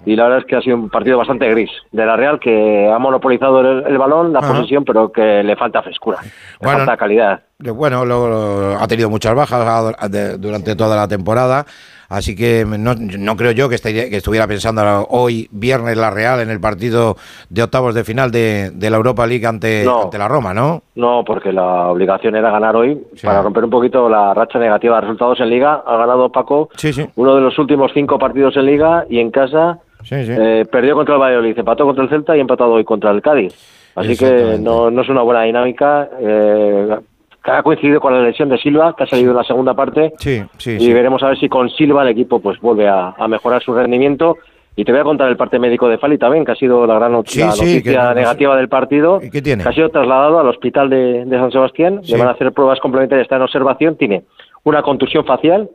Y 0.06 0.16
la 0.16 0.24
verdad 0.24 0.38
es 0.40 0.44
que 0.46 0.56
ha 0.56 0.62
sido 0.62 0.76
un 0.76 0.88
partido 0.88 1.18
bastante 1.18 1.46
gris 1.50 1.70
de 1.92 2.06
la 2.06 2.16
Real, 2.16 2.40
que 2.40 2.90
ha 2.90 2.98
monopolizado 2.98 3.60
el, 3.60 3.86
el 3.86 3.98
balón, 3.98 4.32
la 4.32 4.38
Ajá. 4.38 4.54
posesión, 4.54 4.82
pero 4.84 5.12
que 5.12 5.42
le 5.42 5.56
falta 5.56 5.82
frescura, 5.82 6.18
le 6.22 6.66
falta 6.68 6.96
calidad. 6.96 7.40
Bueno, 7.58 8.06
lo- 8.06 8.26
lo- 8.28 8.76
ha 8.80 8.88
tenido 8.88 9.10
muchas 9.10 9.34
bajas 9.34 9.94
de- 10.10 10.38
durante 10.38 10.74
toda 10.74 10.96
la 10.96 11.06
temporada, 11.06 11.66
así 12.10 12.36
que 12.36 12.66
no, 12.66 12.94
no 12.94 13.36
creo 13.36 13.52
yo 13.52 13.68
que, 13.70 13.76
que 13.78 14.16
estuviera 14.16 14.46
pensando 14.46 14.82
hoy, 15.08 15.48
viernes, 15.50 15.96
la 15.96 16.10
Real 16.10 16.40
en 16.40 16.50
el 16.50 16.60
partido 16.60 17.16
de 17.48 17.62
octavos 17.62 17.94
de 17.94 18.04
final 18.04 18.30
de, 18.30 18.70
de 18.74 18.90
la 18.90 18.96
Europa 18.98 19.26
League 19.26 19.46
ante, 19.46 19.82
No. 19.84 20.02
ante 20.02 20.18
la 20.18 20.28
Roma, 20.28 20.52
¿no? 20.52 20.82
No, 20.96 21.24
porque 21.24 21.52
la 21.52 21.88
obligación 21.88 22.36
era 22.36 22.50
ganar 22.50 22.76
hoy 22.76 23.00
Sí. 23.14 23.26
para 23.26 23.40
romper 23.40 23.64
un 23.64 23.70
poquito 23.70 24.08
la 24.10 24.34
racha 24.34 24.58
negativa 24.58 24.96
de 24.96 25.00
resultados 25.00 25.40
en 25.40 25.48
Liga. 25.48 25.82
Ha 25.86 25.96
ganado 25.96 26.30
Paco 26.30 26.68
Sí, 26.76 26.92
sí. 26.92 27.06
uno 27.16 27.34
de 27.34 27.40
los 27.40 27.58
últimos 27.58 27.90
cinco 27.94 28.18
partidos 28.18 28.56
en 28.58 28.66
Liga 28.66 29.06
y 29.08 29.18
en 29.20 29.30
casa 29.30 29.78
Sí, 30.02 30.24
sí. 30.26 30.32
eh, 30.36 30.66
perdió 30.70 30.94
contra 30.94 31.14
el 31.14 31.20
Valladolid, 31.20 31.58
empató 31.58 31.84
contra 31.86 32.04
el 32.04 32.10
Celta 32.10 32.36
y 32.36 32.40
empatado 32.40 32.72
hoy 32.72 32.84
contra 32.84 33.10
el 33.10 33.22
Cádiz. 33.22 33.54
Así 33.94 34.16
que 34.16 34.56
no, 34.60 34.90
no 34.90 35.02
es 35.02 35.08
una 35.08 35.22
buena 35.22 35.42
dinámica. 35.42 36.08
Eh, 36.20 36.96
ha 37.44 37.62
coincidido 37.62 38.00
con 38.00 38.12
la 38.12 38.22
lesión 38.22 38.48
de 38.48 38.58
Silva, 38.58 38.94
que 38.96 39.04
ha 39.04 39.06
salido 39.06 39.30
en 39.30 39.36
la 39.36 39.44
segunda 39.44 39.74
parte. 39.74 40.12
Sí, 40.18 40.42
sí, 40.58 40.72
y 40.76 40.80
sí. 40.80 40.92
veremos 40.92 41.22
a 41.22 41.28
ver 41.28 41.38
si 41.38 41.48
con 41.48 41.70
Silva 41.70 42.02
el 42.02 42.08
equipo 42.08 42.40
pues 42.40 42.60
vuelve 42.60 42.88
a, 42.88 43.14
a 43.16 43.28
mejorar 43.28 43.62
su 43.62 43.72
rendimiento 43.74 44.36
Y 44.76 44.84
te 44.84 44.92
voy 44.92 45.00
a 45.00 45.04
contar 45.04 45.28
el 45.28 45.36
parte 45.36 45.58
médico 45.58 45.88
de 45.88 45.98
Fali 45.98 46.16
también, 46.16 46.44
que 46.44 46.52
ha 46.52 46.54
sido 46.54 46.86
la 46.86 46.94
gran 46.94 47.12
not- 47.12 47.26
la 47.34 47.46
noticia 47.46 47.82
que- 47.82 48.14
negativa 48.14 48.56
del 48.56 48.68
partido. 48.68 49.20
¿Y 49.22 49.30
qué 49.30 49.42
tiene? 49.42 49.62
Que 49.62 49.68
ha 49.68 49.72
sido 49.72 49.88
trasladado 49.88 50.38
al 50.38 50.48
hospital 50.48 50.88
de, 50.88 51.24
de 51.24 51.38
San 51.38 51.50
Sebastián. 51.50 52.00
Le 52.04 52.16
van 52.16 52.28
a 52.28 52.32
hacer 52.32 52.52
pruebas 52.52 52.78
complementarias, 52.80 53.24
está 53.24 53.36
en 53.36 53.42
observación. 53.42 53.96
Tiene 53.96 54.22
una 54.62 54.82
contusión 54.82 55.24
facial 55.24 55.68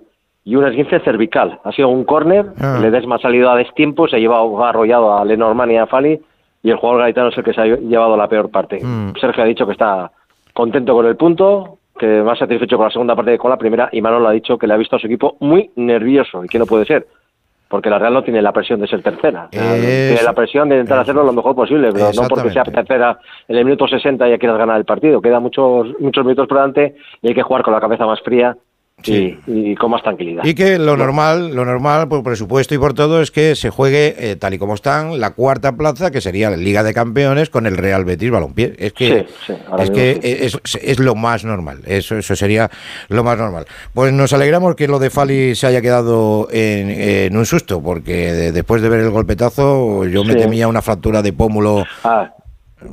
y 0.45 0.55
un 0.55 0.65
esguince 0.65 1.00
cervical. 1.01 1.60
Ha 1.63 1.72
sido 1.74 1.89
un 1.89 2.03
córner, 2.05 2.45
Ah. 2.60 2.79
Ledesma 2.81 3.15
ha 3.15 3.19
salido 3.19 3.50
a 3.51 3.55
destiempo, 3.57 4.07
se 4.07 4.15
ha 4.15 4.19
llevado 4.19 4.63
ha 4.63 4.69
arrollado 4.69 5.17
a 5.17 5.25
Lenormand 5.25 5.72
y 5.74 5.77
a 5.77 5.88
Fali 5.88 6.19
y 6.63 6.69
el 6.72 6.77
jugador 6.77 7.01
gaitano 7.01 7.29
es 7.29 7.38
el 7.38 7.43
que 7.43 7.53
se 7.53 7.62
ha 7.62 7.65
llevado 7.65 8.15
la 8.15 8.27
peor 8.27 8.50
parte. 8.50 8.79
Mm. 8.81 9.13
Sergio 9.19 9.43
ha 9.43 9.48
dicho 9.48 9.65
que 9.65 9.74
está 9.74 10.12
contento 10.56 10.94
con 10.94 11.06
el 11.06 11.18
punto, 11.18 11.80
que 12.00 12.24
más 12.24 12.40
satisfecho 12.40 12.78
con 12.78 12.86
la 12.86 12.92
segunda 12.92 13.16
parte 13.16 13.32
que 13.32 13.38
con 13.38 13.52
la 13.52 13.58
primera 13.58 13.90
y 13.92 14.02
Manolo 14.02 14.30
ha 14.30 14.32
dicho 14.32 14.58
que 14.58 14.68
le 14.68 14.74
ha 14.74 14.78
visto 14.78 14.96
a 14.96 15.00
su 15.00 15.08
equipo 15.08 15.36
muy 15.42 15.70
nervioso 15.76 16.44
y 16.44 16.48
que 16.48 16.58
no 16.58 16.66
puede 16.66 16.86
ser. 16.86 17.06
Porque 17.68 17.90
la 17.90 18.00
Real 18.00 18.14
no 18.14 18.24
tiene 18.24 18.42
la 18.42 18.54
presión 18.54 18.80
de 18.80 18.88
ser 18.88 19.02
tercera. 19.02 19.50
Tiene 19.50 20.22
la 20.24 20.34
presión 20.34 20.70
de 20.70 20.76
intentar 20.76 21.00
hacerlo 21.00 21.24
lo 21.24 21.34
mejor 21.34 21.56
posible, 21.56 21.90
pero 21.92 22.12
no 22.14 22.28
porque 22.30 22.52
sea 22.52 22.64
tercera 22.64 23.20
en 23.48 23.58
el 23.58 23.66
minuto 23.66 23.88
60 23.88 24.30
ya 24.30 24.38
quieras 24.38 24.58
ganar 24.58 24.78
el 24.78 24.86
partido. 24.86 25.22
Quedan 25.22 25.44
muchos, 25.44 25.88
muchos 26.00 26.24
minutos 26.24 26.48
por 26.48 26.58
delante 26.58 26.96
y 27.22 27.28
hay 27.28 27.34
que 27.34 27.42
jugar 27.42 27.64
con 27.64 27.74
la 27.74 27.82
cabeza 27.82 28.06
más 28.06 28.22
fría 28.22 28.56
Sí. 29.06 29.40
y, 29.48 29.72
y 29.72 29.76
con 29.76 29.92
más 29.92 30.02
tranquilidad. 30.04 30.44
Y 30.44 30.54
que 30.56 30.78
lo 30.80 30.98
normal, 30.98 31.54
lo 31.56 31.64
normal 31.66 32.08
por 32.08 32.24
presupuesto 32.24 32.74
y 32.76 32.78
por 32.78 32.94
todo 32.94 33.22
es 33.22 33.32
que 33.32 33.56
se 33.56 33.70
juegue 33.70 34.16
eh, 34.18 34.36
tal 34.36 34.54
y 34.54 34.58
como 34.58 34.74
están 34.74 35.20
la 35.20 35.32
cuarta 35.32 35.72
plaza, 35.76 36.12
que 36.12 36.22
sería 36.22 36.50
la 36.50 36.58
Liga 36.58 36.84
de 36.84 36.94
Campeones 36.94 37.50
con 37.50 37.66
el 37.68 37.78
Real 37.78 38.06
Betis 38.06 38.32
Balompié. 38.32 38.74
Es 38.78 38.94
que 38.94 39.26
Sí, 39.28 39.34
sí, 39.48 39.54
ahora 39.70 39.84
es 39.84 39.92
que 39.92 40.20
es, 40.24 40.58
es 40.82 41.00
lo 41.00 41.16
más 41.16 41.46
normal. 41.46 41.82
Eso 41.86 42.18
eso 42.18 42.36
sería 42.36 42.70
lo 43.10 43.24
más 43.24 43.38
normal. 43.38 43.66
Pues 43.94 44.12
nos 44.14 44.34
alegramos 44.34 44.76
que 44.76 44.88
lo 44.88 45.00
de 45.00 45.10
Fali 45.10 45.56
se 45.56 45.68
haya 45.68 45.82
quedado 45.82 46.48
en, 46.52 46.90
en 46.90 47.38
un 47.38 47.46
susto, 47.46 47.82
porque 47.82 48.34
de- 48.34 48.52
después 48.52 48.82
de 48.82 48.90
ver 48.90 49.02
el 49.02 49.10
golpetazo 49.12 50.06
yo 50.06 50.24
me 50.24 50.36
temía 50.36 50.68
una 50.68 50.82
fractura 50.82 51.22
de 51.22 51.34
pómulo. 51.34 51.84
Ah, 52.04 52.32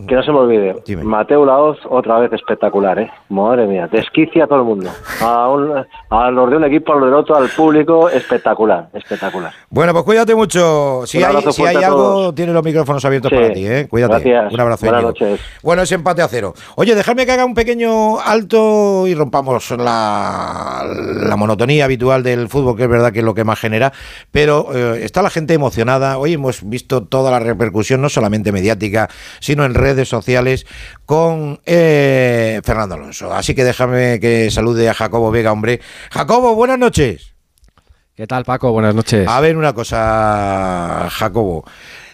que 0.06 0.14
no 0.14 0.22
se 0.22 0.32
me 0.32 0.38
olvide. 0.38 0.76
Dime. 0.86 1.04
Mateo 1.04 1.44
Laoz, 1.44 1.78
otra 1.88 2.18
vez 2.18 2.32
espectacular, 2.32 2.98
¿eh? 2.98 3.10
Madre 3.28 3.66
mía, 3.66 3.88
desquicia 3.90 4.44
a 4.44 4.46
todo 4.46 4.58
el 4.60 4.64
mundo. 4.64 4.90
A, 5.20 5.48
un- 5.50 5.84
a 6.10 6.30
los 6.30 6.50
de 6.50 6.56
un 6.56 6.64
equipo, 6.64 6.92
a 6.92 6.96
los 6.96 7.04
del 7.06 7.14
otro, 7.14 7.36
al 7.36 7.48
público, 7.48 8.08
espectacular, 8.08 8.88
espectacular. 8.94 9.52
Bueno, 9.70 9.92
pues 9.92 10.04
cuídate 10.04 10.34
mucho. 10.34 11.02
Si 11.06 11.22
hay, 11.22 11.34
si 11.52 11.64
hay 11.64 11.76
algo, 11.76 12.32
tienes 12.34 12.54
los 12.54 12.64
micrófonos 12.64 13.04
abiertos 13.04 13.30
Sí. 13.30 13.36
para 13.36 13.52
ti, 13.52 13.66
¿eh? 13.66 13.86
Cuídate. 13.88 14.12
Gracias. 14.14 14.52
Un 14.52 14.60
abrazo. 14.60 14.86
Buenas 14.86 15.02
noches. 15.04 15.40
Bueno, 15.62 15.82
es 15.82 15.92
empate 15.92 16.22
a 16.22 16.28
cero. 16.28 16.54
Oye, 16.76 16.94
dejadme 16.94 17.26
que 17.26 17.32
haga 17.32 17.44
un 17.44 17.54
pequeño 17.54 18.20
alto 18.20 19.06
y 19.06 19.14
rompamos 19.14 19.70
la, 19.72 20.84
la 21.28 21.36
monotonía 21.36 21.84
habitual 21.84 22.22
del 22.22 22.48
fútbol, 22.48 22.76
que 22.76 22.84
es 22.84 22.88
verdad 22.88 23.12
que 23.12 23.20
es 23.20 23.24
lo 23.24 23.34
que 23.34 23.44
más 23.44 23.58
genera. 23.58 23.92
Pero 24.30 24.66
eh, 24.74 25.00
está 25.04 25.22
la 25.22 25.30
gente 25.30 25.54
emocionada. 25.54 26.18
Hoy 26.18 26.34
hemos 26.34 26.68
visto 26.68 27.04
toda 27.04 27.30
la 27.30 27.38
repercusión, 27.38 28.00
no 28.02 28.08
solamente 28.08 28.52
mediática, 28.52 29.08
sino 29.40 29.64
en 29.64 29.74
redes 29.82 30.08
sociales, 30.08 30.66
con 31.04 31.60
eh, 31.66 32.60
Fernando 32.64 32.94
Alonso. 32.94 33.34
Así 33.34 33.54
que 33.54 33.64
déjame 33.64 34.20
que 34.20 34.50
salude 34.50 34.88
a 34.88 34.94
Jacobo 34.94 35.30
Vega, 35.30 35.52
hombre. 35.52 35.80
Jacobo, 36.10 36.54
buenas 36.54 36.78
noches. 36.78 37.34
¿Qué 38.14 38.26
tal, 38.26 38.44
Paco? 38.44 38.72
Buenas 38.72 38.94
noches. 38.94 39.26
A 39.26 39.40
ver 39.40 39.56
una 39.56 39.72
cosa, 39.72 41.08
Jacobo. 41.10 41.64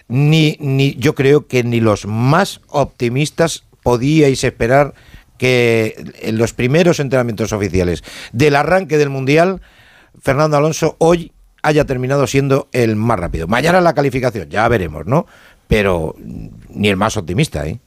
Ni, 0.07 0.57
ni, 0.59 0.95
yo 0.95 1.13
creo 1.13 1.45
que 1.45 1.63
ni 1.63 1.79
los 1.81 2.05
más 2.05 2.61
optimistas 2.67 3.63
podíais 3.83 4.43
esperar 4.43 4.93
que 5.37 5.95
en 6.21 6.37
los 6.37 6.53
primeros 6.53 6.99
entrenamientos 6.99 7.53
oficiales 7.53 8.03
del 8.31 8.55
arranque 8.55 8.97
del 8.97 9.09
Mundial, 9.09 9.61
Fernando 10.21 10.57
Alonso 10.57 10.95
hoy 10.99 11.31
haya 11.61 11.85
terminado 11.85 12.27
siendo 12.27 12.69
el 12.71 12.95
más 12.95 13.19
rápido. 13.19 13.47
Mañana 13.47 13.81
la 13.81 13.93
calificación, 13.93 14.49
ya 14.49 14.67
veremos, 14.67 15.05
¿no? 15.05 15.27
Pero 15.69 16.15
ni 16.69 16.89
el 16.89 16.97
más 16.97 17.15
optimista, 17.15 17.67
¿eh? 17.67 17.79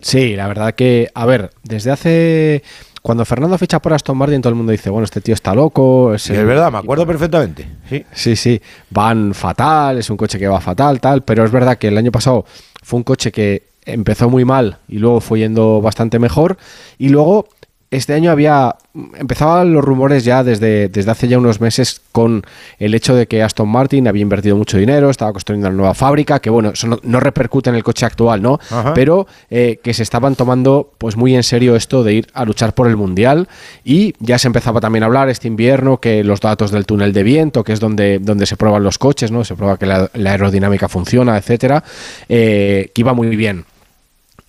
Sí, 0.00 0.36
la 0.36 0.46
verdad 0.46 0.74
que, 0.74 1.08
a 1.14 1.24
ver, 1.24 1.50
desde 1.62 1.90
hace... 1.90 2.62
Cuando 3.00 3.24
Fernando 3.24 3.56
ficha 3.56 3.80
por 3.80 3.94
Aston 3.94 4.18
Martin, 4.18 4.42
todo 4.42 4.50
el 4.50 4.54
mundo 4.54 4.70
dice, 4.70 4.90
bueno, 4.90 5.04
este 5.04 5.22
tío 5.22 5.32
está 5.34 5.54
loco. 5.54 6.14
Sí, 6.18 6.34
es 6.34 6.44
verdad, 6.44 6.70
me 6.70 6.78
acuerdo 6.78 7.06
perfectamente. 7.06 7.66
Sí. 7.88 8.04
Sí, 8.12 8.36
sí, 8.36 8.62
van 8.90 9.32
fatal, 9.32 9.96
es 9.96 10.10
un 10.10 10.18
coche 10.18 10.38
que 10.38 10.46
va 10.46 10.60
fatal, 10.60 11.00
tal, 11.00 11.22
pero 11.22 11.42
es 11.44 11.50
verdad 11.50 11.78
que 11.78 11.88
el 11.88 11.96
año 11.96 12.12
pasado 12.12 12.44
fue 12.82 12.98
un 12.98 13.04
coche 13.04 13.32
que 13.32 13.62
empezó 13.86 14.28
muy 14.28 14.44
mal 14.44 14.78
y 14.86 14.98
luego 14.98 15.20
fue 15.20 15.38
yendo 15.38 15.80
bastante 15.80 16.18
mejor 16.18 16.58
y 16.98 17.08
luego 17.08 17.48
este 17.96 18.14
año 18.14 18.30
había 18.30 18.76
empezaban 19.18 19.72
los 19.72 19.84
rumores 19.84 20.24
ya 20.24 20.44
desde, 20.44 20.88
desde 20.88 21.10
hace 21.10 21.26
ya 21.26 21.38
unos 21.38 21.60
meses 21.60 22.00
con 22.12 22.44
el 22.78 22.94
hecho 22.94 23.14
de 23.14 23.26
que 23.26 23.42
Aston 23.42 23.68
Martin 23.68 24.06
había 24.06 24.22
invertido 24.22 24.56
mucho 24.56 24.78
dinero, 24.78 25.10
estaba 25.10 25.32
construyendo 25.32 25.68
una 25.68 25.76
nueva 25.76 25.94
fábrica, 25.94 26.38
que 26.38 26.48
bueno, 26.48 26.70
eso 26.70 26.86
no, 26.86 27.00
no 27.02 27.18
repercute 27.18 27.70
en 27.70 27.76
el 27.76 27.82
coche 27.82 28.06
actual, 28.06 28.40
¿no? 28.40 28.60
Ajá. 28.70 28.94
Pero 28.94 29.26
eh, 29.50 29.80
que 29.82 29.94
se 29.94 30.04
estaban 30.04 30.36
tomando 30.36 30.92
pues 30.98 31.16
muy 31.16 31.34
en 31.34 31.42
serio 31.42 31.74
esto 31.74 32.04
de 32.04 32.14
ir 32.14 32.28
a 32.34 32.44
luchar 32.44 32.74
por 32.74 32.86
el 32.86 32.96
mundial 32.96 33.48
y 33.84 34.14
ya 34.20 34.38
se 34.38 34.46
empezaba 34.46 34.80
también 34.80 35.02
a 35.02 35.06
hablar 35.06 35.28
este 35.28 35.48
invierno 35.48 35.98
que 35.98 36.22
los 36.22 36.40
datos 36.40 36.70
del 36.70 36.86
túnel 36.86 37.12
de 37.12 37.24
viento, 37.24 37.64
que 37.64 37.72
es 37.72 37.80
donde, 37.80 38.20
donde 38.20 38.46
se 38.46 38.56
prueban 38.56 38.84
los 38.84 38.98
coches, 38.98 39.32
¿no? 39.32 39.44
Se 39.44 39.56
prueba 39.56 39.76
que 39.76 39.86
la, 39.86 40.08
la 40.14 40.30
aerodinámica 40.30 40.88
funciona, 40.88 41.36
etcétera, 41.36 41.82
eh, 42.28 42.92
que 42.94 43.00
iba 43.00 43.12
muy 43.12 43.34
bien. 43.34 43.64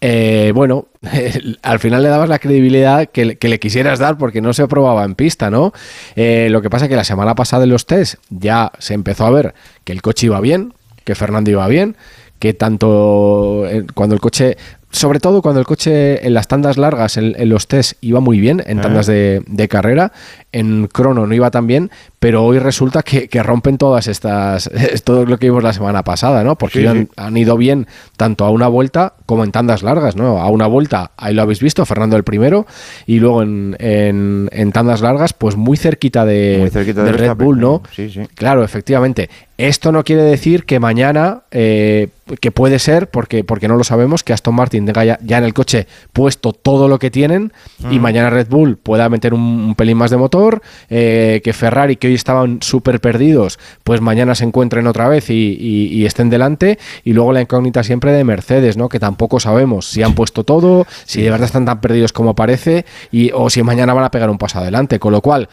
Eh, 0.07 0.51
bueno, 0.53 0.85
al 1.63 1.79
final 1.79 2.03
le 2.03 2.09
dabas 2.09 2.29
la 2.29 2.37
credibilidad 2.37 3.09
que, 3.09 3.25
le- 3.25 3.59
quisieras 3.59 3.97
dar 3.97 4.19
porque 4.19 4.39
no 4.39 4.53
se 4.53 4.67
probaba 4.67 5.03
en 5.03 5.15
pista, 5.15 5.49
¿no? 5.49 5.73
Eh, 6.15 6.47
lo 6.51 6.61
que 6.61 6.69
pasa 6.69 6.87
que 6.87 6.95
la 6.95 7.03
semana 7.03 7.33
pasada 7.33 7.63
en 7.63 7.71
los 7.71 7.87
test 7.87 8.15
ya 8.29 8.71
se 8.77 8.93
empezó 8.93 9.25
a 9.25 9.31
ver 9.31 9.55
que 9.83 9.93
el 9.93 10.03
coche 10.03 10.27
iba 10.27 10.39
bien, 10.41 10.75
que 11.05 11.15
Fernando 11.15 11.49
iba 11.49 11.67
bien, 11.67 11.97
que 12.37 12.53
tanto 12.53 13.65
eh, 13.67 13.83
cuando 13.95 14.13
el 14.13 14.21
coche, 14.21 14.57
sobre 14.95 15.19
todo 15.19 15.41
cuando 15.41 15.59
el 15.59 15.65
coche 15.65 16.25
en 16.25 16.33
las 16.33 16.47
tandas 16.47 16.77
largas, 16.77 17.17
en, 17.17 17.35
en 17.37 17.49
los 17.49 17.67
test, 17.67 17.93
iba 18.01 18.19
muy 18.19 18.39
bien, 18.39 18.63
en 18.65 18.79
tandas 18.81 19.05
de, 19.07 19.43
de 19.45 19.67
carrera, 19.67 20.11
en 20.51 20.87
crono 20.87 21.27
no 21.27 21.33
iba 21.35 21.51
tan 21.51 21.67
bien, 21.67 21.91
pero 22.19 22.43
hoy 22.43 22.59
resulta 22.59 23.03
que, 23.03 23.27
que 23.27 23.43
rompen 23.43 23.77
todas 23.77 24.07
estas, 24.07 24.67
es 24.67 25.03
todo 25.03 25.25
lo 25.25 25.37
que 25.37 25.47
vimos 25.47 25.63
la 25.63 25.73
semana 25.73 26.03
pasada, 26.03 26.43
¿no? 26.43 26.55
Porque 26.57 26.79
Sí, 26.79 26.85
iban- 26.85 27.05
sí. 27.07 27.11
han 27.17 27.35
ido 27.37 27.57
bien 27.57 27.87
tanto 28.17 28.45
a 28.45 28.49
una 28.51 28.67
vuelta 28.67 29.13
como 29.25 29.43
en 29.43 29.51
tandas 29.51 29.83
largas, 29.83 30.15
¿no? 30.15 30.39
A 30.39 30.49
una 30.49 30.67
vuelta, 30.67 31.11
ahí 31.17 31.33
lo 31.33 31.41
habéis 31.41 31.59
visto, 31.59 31.85
Fernando 31.85 32.15
el 32.15 32.23
primero, 32.23 32.65
y 33.05 33.19
luego 33.19 33.43
en, 33.43 33.75
en- 33.79 34.49
en 34.51 34.71
tandas 34.71 35.01
largas, 35.01 35.33
pues 35.33 35.55
muy 35.55 35.77
cerquita 35.77 36.25
de, 36.25 36.57
Muy 36.59 36.69
cerquita 36.69 37.03
de 37.03 37.11
de 37.11 37.17
Red 37.17 37.35
Bull, 37.35 37.59
¿no? 37.59 37.81
sí, 37.91 38.09
sí. 38.09 38.21
Claro, 38.35 38.63
efectivamente. 38.63 39.29
Esto 39.57 39.93
no 39.93 40.03
quiere 40.03 40.23
decir 40.23 40.65
que 40.65 40.79
mañana, 40.81 41.43
eh, 41.51 42.09
que 42.41 42.51
puede 42.51 42.77
ser, 42.77 43.09
porque, 43.09 43.45
porque 43.45 43.69
no 43.69 43.77
lo 43.77 43.85
sabemos, 43.85 44.21
que 44.23 44.33
Aston 44.33 44.53
Martin 44.53 44.84
tenga 44.85 45.03
ya, 45.05 45.19
ya 45.23 45.37
en 45.37 45.43
el 45.43 45.53
coche 45.53 45.87
puesto 46.13 46.53
todo 46.53 46.87
lo 46.87 46.99
que 46.99 47.11
tienen 47.11 47.51
y 47.91 47.99
mañana 47.99 48.29
Red 48.29 48.47
Bull 48.49 48.77
pueda 48.77 49.09
meter 49.09 49.33
un, 49.33 49.41
un 49.41 49.75
pelín 49.75 49.97
más 49.97 50.11
de 50.11 50.17
motor, 50.17 50.61
eh, 50.89 51.41
que 51.43 51.53
Ferrari, 51.53 51.95
que 51.97 52.07
hoy 52.07 52.13
estaban 52.13 52.59
súper 52.61 52.99
perdidos, 53.01 53.59
pues 53.83 54.01
mañana 54.01 54.35
se 54.35 54.43
encuentren 54.45 54.87
otra 54.87 55.07
vez 55.09 55.29
y, 55.29 55.33
y- 55.59 55.87
y 55.93 56.05
estén 56.05 56.29
delante. 56.29 56.77
Y 57.03 57.13
luego 57.13 57.33
la 57.33 57.41
incógnita 57.41 57.83
siempre 57.83 58.11
de 58.11 58.23
Mercedes, 58.23 58.77
¿no? 58.77 58.89
Que 58.89 58.99
tampoco 58.99 59.39
sabemos 59.39 59.85
si 59.87 60.03
han 60.03 60.13
puesto 60.15 60.43
todo, 60.43 60.85
si 61.05 61.21
de 61.21 61.29
verdad 61.29 61.45
están 61.45 61.65
tan 61.65 61.81
perdidos 61.81 62.13
como 62.13 62.35
parece, 62.35 62.85
y, 63.11 63.31
o 63.33 63.49
si 63.49 63.61
mañana 63.63 63.93
van 63.93 64.03
a 64.05 64.11
pegar 64.11 64.29
un 64.29 64.37
paso 64.37 64.59
adelante. 64.59 64.99
Con 64.99 65.11
lo 65.11 65.21
cual, 65.21 65.49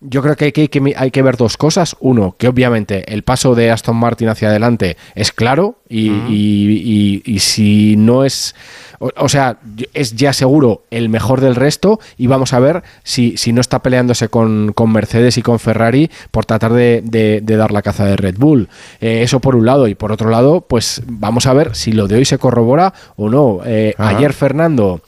yo 0.00 0.22
creo 0.22 0.36
que 0.36 0.46
hay 0.46 0.52
que, 0.52 0.60
hay 0.62 0.68
que- 0.68 0.94
hay 0.96 1.10
que 1.10 1.22
ver 1.22 1.36
dos 1.36 1.56
cosas. 1.56 1.96
Uno, 2.00 2.36
que 2.38 2.46
obviamente 2.48 3.12
el 3.12 3.22
paso 3.24 3.54
de 3.54 3.70
Aston 3.70 3.96
Martin 3.96 4.28
hacia 4.28 4.48
adelante 4.48 4.96
es 5.16 5.32
claro 5.32 5.76
y, 5.88 6.08
y- 6.28 7.22
y- 7.24 7.34
y 7.34 7.38
si 7.40 7.96
no 7.96 8.24
es, 8.24 8.54
o, 9.00 9.10
o 9.16 9.28
sea, 9.28 9.58
es 9.94 10.14
ya 10.14 10.32
seguro 10.32 10.84
el 10.90 11.08
mejor 11.08 11.40
del 11.40 11.56
resto 11.56 11.98
y 12.16 12.28
vamos 12.28 12.52
a 12.52 12.60
ver 12.60 12.82
si, 13.02 13.36
si 13.36 13.52
no 13.52 13.60
está 13.60 13.82
peleándose 13.82 14.28
con, 14.28 14.72
con 14.72 14.92
Mercedes 14.92 15.36
y 15.36 15.42
con 15.42 15.58
Ferrari 15.58 16.10
por 16.30 16.44
tratar 16.46 16.72
de, 16.74 17.00
de- 17.04 17.40
de 17.42 17.56
dar 17.56 17.72
la 17.72 17.82
caza 17.82 18.04
de 18.04 18.16
Red 18.16 18.36
Bull. 18.38 18.68
Eh, 19.00 19.22
eso 19.22 19.40
por 19.40 19.56
un 19.56 19.66
lado 19.66 19.88
y 19.88 19.94
por 19.96 20.12
otro 20.12 20.30
lado, 20.30 20.60
pues 20.60 21.02
vamos 21.06 21.46
a 21.46 21.52
ver 21.54 21.74
si 21.74 21.90
lo 21.92 22.06
de 22.06 22.16
hoy 22.16 22.24
se 22.24 22.38
corrobora 22.38 22.94
o 23.16 23.28
no. 23.28 23.60
Eh, 23.66 23.94
ayer 24.16 24.32
Fernando 24.32 25.00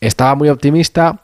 estaba 0.00 0.34
muy 0.36 0.48
optimista. 0.48 1.20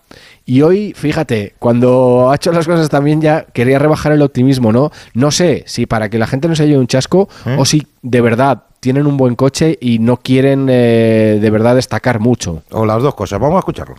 Y 0.47 0.61
hoy, 0.63 0.93
fíjate, 0.95 1.55
cuando 1.59 2.31
ha 2.31 2.35
hecho 2.35 2.53
las 2.53 2.67
cosas 2.67 2.89
también 2.91 3.21
ya 3.21 3.47
quería 3.53 3.79
rebajar 3.79 4.13
el 4.13 4.21
optimismo, 4.23 4.73
¿no? 4.73 4.91
No 5.15 5.31
sé 5.31 5.65
si 5.67 5.87
para 5.87 6.11
que 6.11 6.19
la 6.19 6.27
gente 6.27 6.49
no 6.49 6.55
se 6.55 6.67
lleve 6.67 6.79
un 6.79 6.87
chasco 6.87 7.29
¿Eh? 7.47 7.57
o 7.59 7.65
si 7.65 7.87
de 8.03 8.21
verdad 8.21 8.65
tienen 8.81 9.07
un 9.07 9.17
buen 9.17 9.37
coche 9.37 9.79
y 9.81 9.99
no 9.99 10.19
quieren 10.19 10.69
eh, 10.71 11.39
de 11.41 11.51
verdad 11.51 11.75
destacar 11.75 12.21
mucho. 12.21 12.63
O 12.71 12.85
las 12.85 13.03
dos 13.03 13.15
cosas. 13.15 13.41
Vamos 13.41 13.57
a 13.57 13.61
escucharlo. 13.61 13.97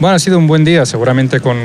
Bueno, 0.00 0.14
ha 0.14 0.18
sido 0.20 0.38
un 0.38 0.46
buen 0.46 0.64
día, 0.64 0.86
seguramente 0.86 1.40
con, 1.40 1.56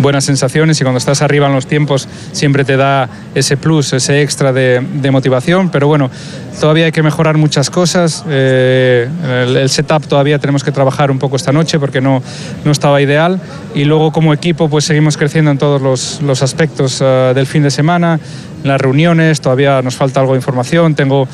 buenas 0.00 0.24
sensaciones 0.24 0.80
y 0.80 0.84
cuando 0.84 0.98
estás 0.98 1.22
arriba 1.22 1.46
en 1.46 1.52
los 1.52 1.66
tiempos 1.66 2.08
siempre 2.32 2.64
te 2.64 2.76
da 2.76 3.08
ese 3.36 3.56
plus, 3.56 3.92
ese 3.92 4.22
extra 4.22 4.52
de, 4.52 4.80
motivación, 5.12 5.70
pero 5.70 5.86
bueno, 5.86 6.10
todavía 6.58 6.86
hay 6.86 6.92
que 6.92 7.04
mejorar 7.04 7.36
muchas 7.36 7.70
cosas. 7.70 8.24
Eh, 8.28 9.08
el, 9.46 9.56
el, 9.58 9.68
setup 9.68 10.06
todavía 10.06 10.40
tenemos 10.40 10.64
que 10.64 10.72
trabajar 10.72 11.12
un 11.12 11.20
poco 11.20 11.36
esta 11.36 11.52
noche 11.52 11.78
porque 11.78 12.00
no, 12.00 12.20
no 12.64 12.72
estaba 12.72 13.00
ideal 13.00 13.38
y 13.76 13.84
luego 13.84 14.10
como 14.10 14.34
equipo 14.34 14.68
pues 14.68 14.84
seguimos 14.84 15.16
creciendo 15.16 15.52
en 15.52 15.58
todos 15.58 15.80
los, 15.80 16.22
los 16.22 16.42
aspectos 16.42 17.00
uh, 17.00 17.32
del 17.32 17.46
fin 17.46 17.62
de 17.62 17.70
semana, 17.70 18.18
las 18.64 18.80
reuniones, 18.80 19.40
todavía 19.40 19.82
nos 19.82 19.94
falta 19.94 20.18
algo 20.18 20.32
de 20.32 20.38
información, 20.38 20.96
tengo 20.96 21.28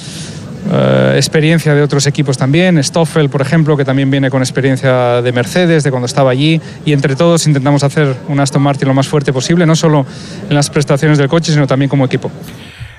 Uh, 0.64 1.16
experiencia 1.16 1.74
de 1.74 1.82
otros 1.82 2.06
equipos 2.06 2.38
también, 2.38 2.82
Stoffel, 2.82 3.28
por 3.28 3.42
ejemplo, 3.42 3.76
que 3.76 3.84
también 3.84 4.10
viene 4.10 4.30
con 4.30 4.42
experiencia 4.42 5.20
de 5.20 5.32
Mercedes, 5.32 5.82
de 5.82 5.90
cuando 5.90 6.06
estaba 6.06 6.30
allí, 6.30 6.60
y 6.84 6.92
entre 6.92 7.16
todos 7.16 7.46
intentamos 7.48 7.82
hacer 7.82 8.14
un 8.28 8.38
Aston 8.38 8.62
Martin 8.62 8.86
lo 8.86 8.94
más 8.94 9.08
fuerte 9.08 9.32
posible, 9.32 9.66
no 9.66 9.74
solo 9.74 10.06
en 10.48 10.54
las 10.54 10.70
prestaciones 10.70 11.18
del 11.18 11.28
coche, 11.28 11.52
sino 11.52 11.66
también 11.66 11.88
como 11.88 12.04
equipo. 12.04 12.30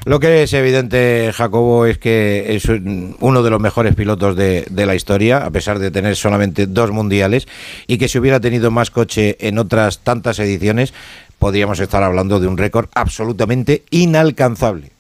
Lo 0.06 0.20
que 0.20 0.44
es 0.44 0.52
evidente, 0.52 1.32
Jacobo, 1.34 1.86
es 1.86 1.98
que 1.98 2.56
es 2.56 2.68
uno 2.68 3.42
de 3.42 3.50
los 3.50 3.62
mejores 3.62 3.96
pilotos 3.96 4.36
de, 4.36 4.66
la 4.70 4.96
historia, 4.96 5.46
a 5.46 5.50
pesar 5.50 5.80
de 5.80 5.92
tener 5.92 6.18
solamente 6.18 6.68
dos 6.68 6.92
mundiales, 6.92 7.48
y 7.88 7.98
que 7.98 8.10
si 8.10 8.20
hubiera 8.20 8.42
tenido 8.42 8.70
más 8.70 8.92
coche 8.92 9.38
en 9.40 9.58
otras 9.58 10.00
tantas 10.00 10.40
ediciones, 10.40 10.94
podríamos 11.40 11.80
estar 11.80 12.04
hablando 12.04 12.42
de 12.42 12.48
un 12.48 12.58
récord 12.58 12.90
absolutamente 12.94 13.84
inalcanzable. 13.92 14.93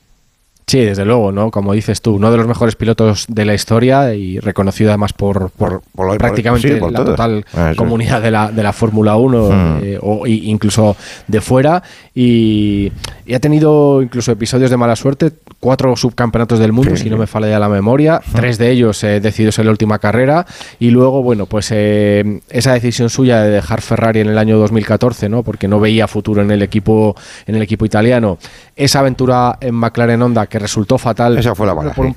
Sí, 0.65 0.79
desde 0.79 1.03
luego, 1.03 1.31
¿no? 1.31 1.51
Como 1.51 1.73
dices 1.73 2.01
tú, 2.01 2.15
uno 2.15 2.31
de 2.31 2.37
los 2.37 2.47
mejores 2.47 2.75
pilotos 2.75 3.25
de 3.27 3.45
la 3.45 3.53
historia 3.53 4.13
y 4.13 4.39
reconocido 4.39 4.91
además 4.91 5.11
por, 5.13 5.49
por, 5.51 5.81
por, 5.81 6.07
por 6.07 6.17
prácticamente 6.17 6.73
sí, 6.73 6.91
la 6.91 7.03
total 7.03 7.45
ah, 7.53 7.73
comunidad 7.75 8.21
de 8.21 8.31
la, 8.31 8.51
de 8.51 8.63
la 8.63 8.71
Fórmula 8.71 9.15
1 9.17 9.49
mm. 9.49 9.79
eh, 9.83 9.99
o 10.01 10.25
incluso 10.25 10.95
de 11.27 11.41
fuera. 11.41 11.83
Y, 12.15 12.91
y, 13.25 13.33
ha 13.33 13.39
tenido 13.39 14.01
incluso 14.01 14.31
episodios 14.31 14.69
de 14.69 14.77
mala 14.77 14.95
suerte, 14.95 15.31
cuatro 15.59 15.95
subcampeonatos 15.95 16.59
del 16.59 16.71
mundo, 16.71 16.95
sí, 16.95 17.03
si 17.03 17.09
no 17.09 17.17
me 17.17 17.27
falla 17.27 17.49
ya 17.49 17.59
la 17.59 17.69
memoria, 17.69 18.21
mm. 18.25 18.35
tres 18.35 18.57
de 18.57 18.71
ellos 18.71 19.03
eh, 19.03 19.19
decididos 19.19 19.59
en 19.59 19.65
la 19.65 19.71
última 19.71 19.99
carrera. 19.99 20.45
Y 20.79 20.91
luego, 20.91 21.23
bueno, 21.23 21.45
pues 21.45 21.69
eh, 21.71 22.39
esa 22.49 22.73
decisión 22.73 23.09
suya 23.09 23.41
de 23.41 23.49
dejar 23.49 23.81
Ferrari 23.81 24.21
en 24.21 24.27
el 24.27 24.37
año 24.37 24.57
2014, 24.57 25.27
¿no? 25.27 25.43
Porque 25.43 25.67
no 25.67 25.79
veía 25.79 26.07
futuro 26.07 26.41
en 26.41 26.51
el 26.51 26.61
equipo, 26.61 27.15
en 27.47 27.55
el 27.55 27.61
equipo 27.61 27.85
italiano. 27.85 28.37
Esa 28.75 28.99
aventura 28.99 29.57
en 29.61 29.75
McLaren 29.75 30.21
Honda 30.21 30.47
que 30.47 30.59
resultó 30.59 30.97
fatal. 30.97 31.37
Esa 31.37 31.55
fue 31.55 31.67
la. 31.67 31.75
Por 31.75 32.05
un, 32.05 32.15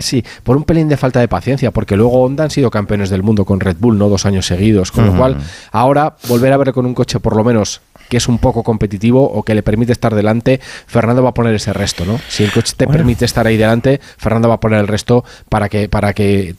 Sí, 0.00 0.22
por 0.42 0.56
un 0.56 0.64
pelín 0.64 0.88
de 0.88 0.96
falta 0.96 1.20
de 1.20 1.28
paciencia, 1.28 1.70
porque 1.70 1.96
luego 1.96 2.22
Honda 2.22 2.44
han 2.44 2.50
sido 2.50 2.70
campeones 2.70 3.08
del 3.08 3.22
mundo 3.22 3.44
con 3.44 3.58
Red 3.58 3.76
Bull, 3.78 3.96
¿no? 3.96 4.08
Dos 4.08 4.26
años 4.26 4.46
seguidos. 4.46 4.92
Con 4.92 5.04
uh 5.04 5.08
-huh. 5.08 5.12
lo 5.12 5.18
cual, 5.18 5.36
ahora 5.72 6.14
volver 6.28 6.52
a 6.52 6.56
ver 6.58 6.72
con 6.72 6.84
un 6.84 6.94
coche 6.94 7.20
por 7.20 7.34
lo 7.34 7.42
menos 7.42 7.80
que 8.08 8.16
es 8.16 8.28
un 8.28 8.38
poco 8.38 8.62
competitivo 8.62 9.22
o 9.22 9.42
que 9.42 9.54
le 9.54 9.62
permite 9.62 9.92
estar 9.92 10.14
delante, 10.14 10.60
Fernando 10.86 11.22
va 11.22 11.30
a 11.30 11.34
poner 11.34 11.54
ese 11.54 11.72
resto, 11.72 12.04
¿no? 12.04 12.18
Si 12.28 12.44
el 12.44 12.52
coche 12.52 12.74
te 12.76 12.86
bueno. 12.86 12.98
permite 12.98 13.24
estar 13.24 13.46
ahí 13.46 13.56
delante, 13.56 14.00
Fernando 14.16 14.48
va 14.48 14.54
a 14.54 14.60
poner 14.60 14.80
el 14.80 14.88
resto 14.88 15.24
para 15.48 15.68
que, 15.68 15.88
para 15.88 16.12
que 16.12 16.54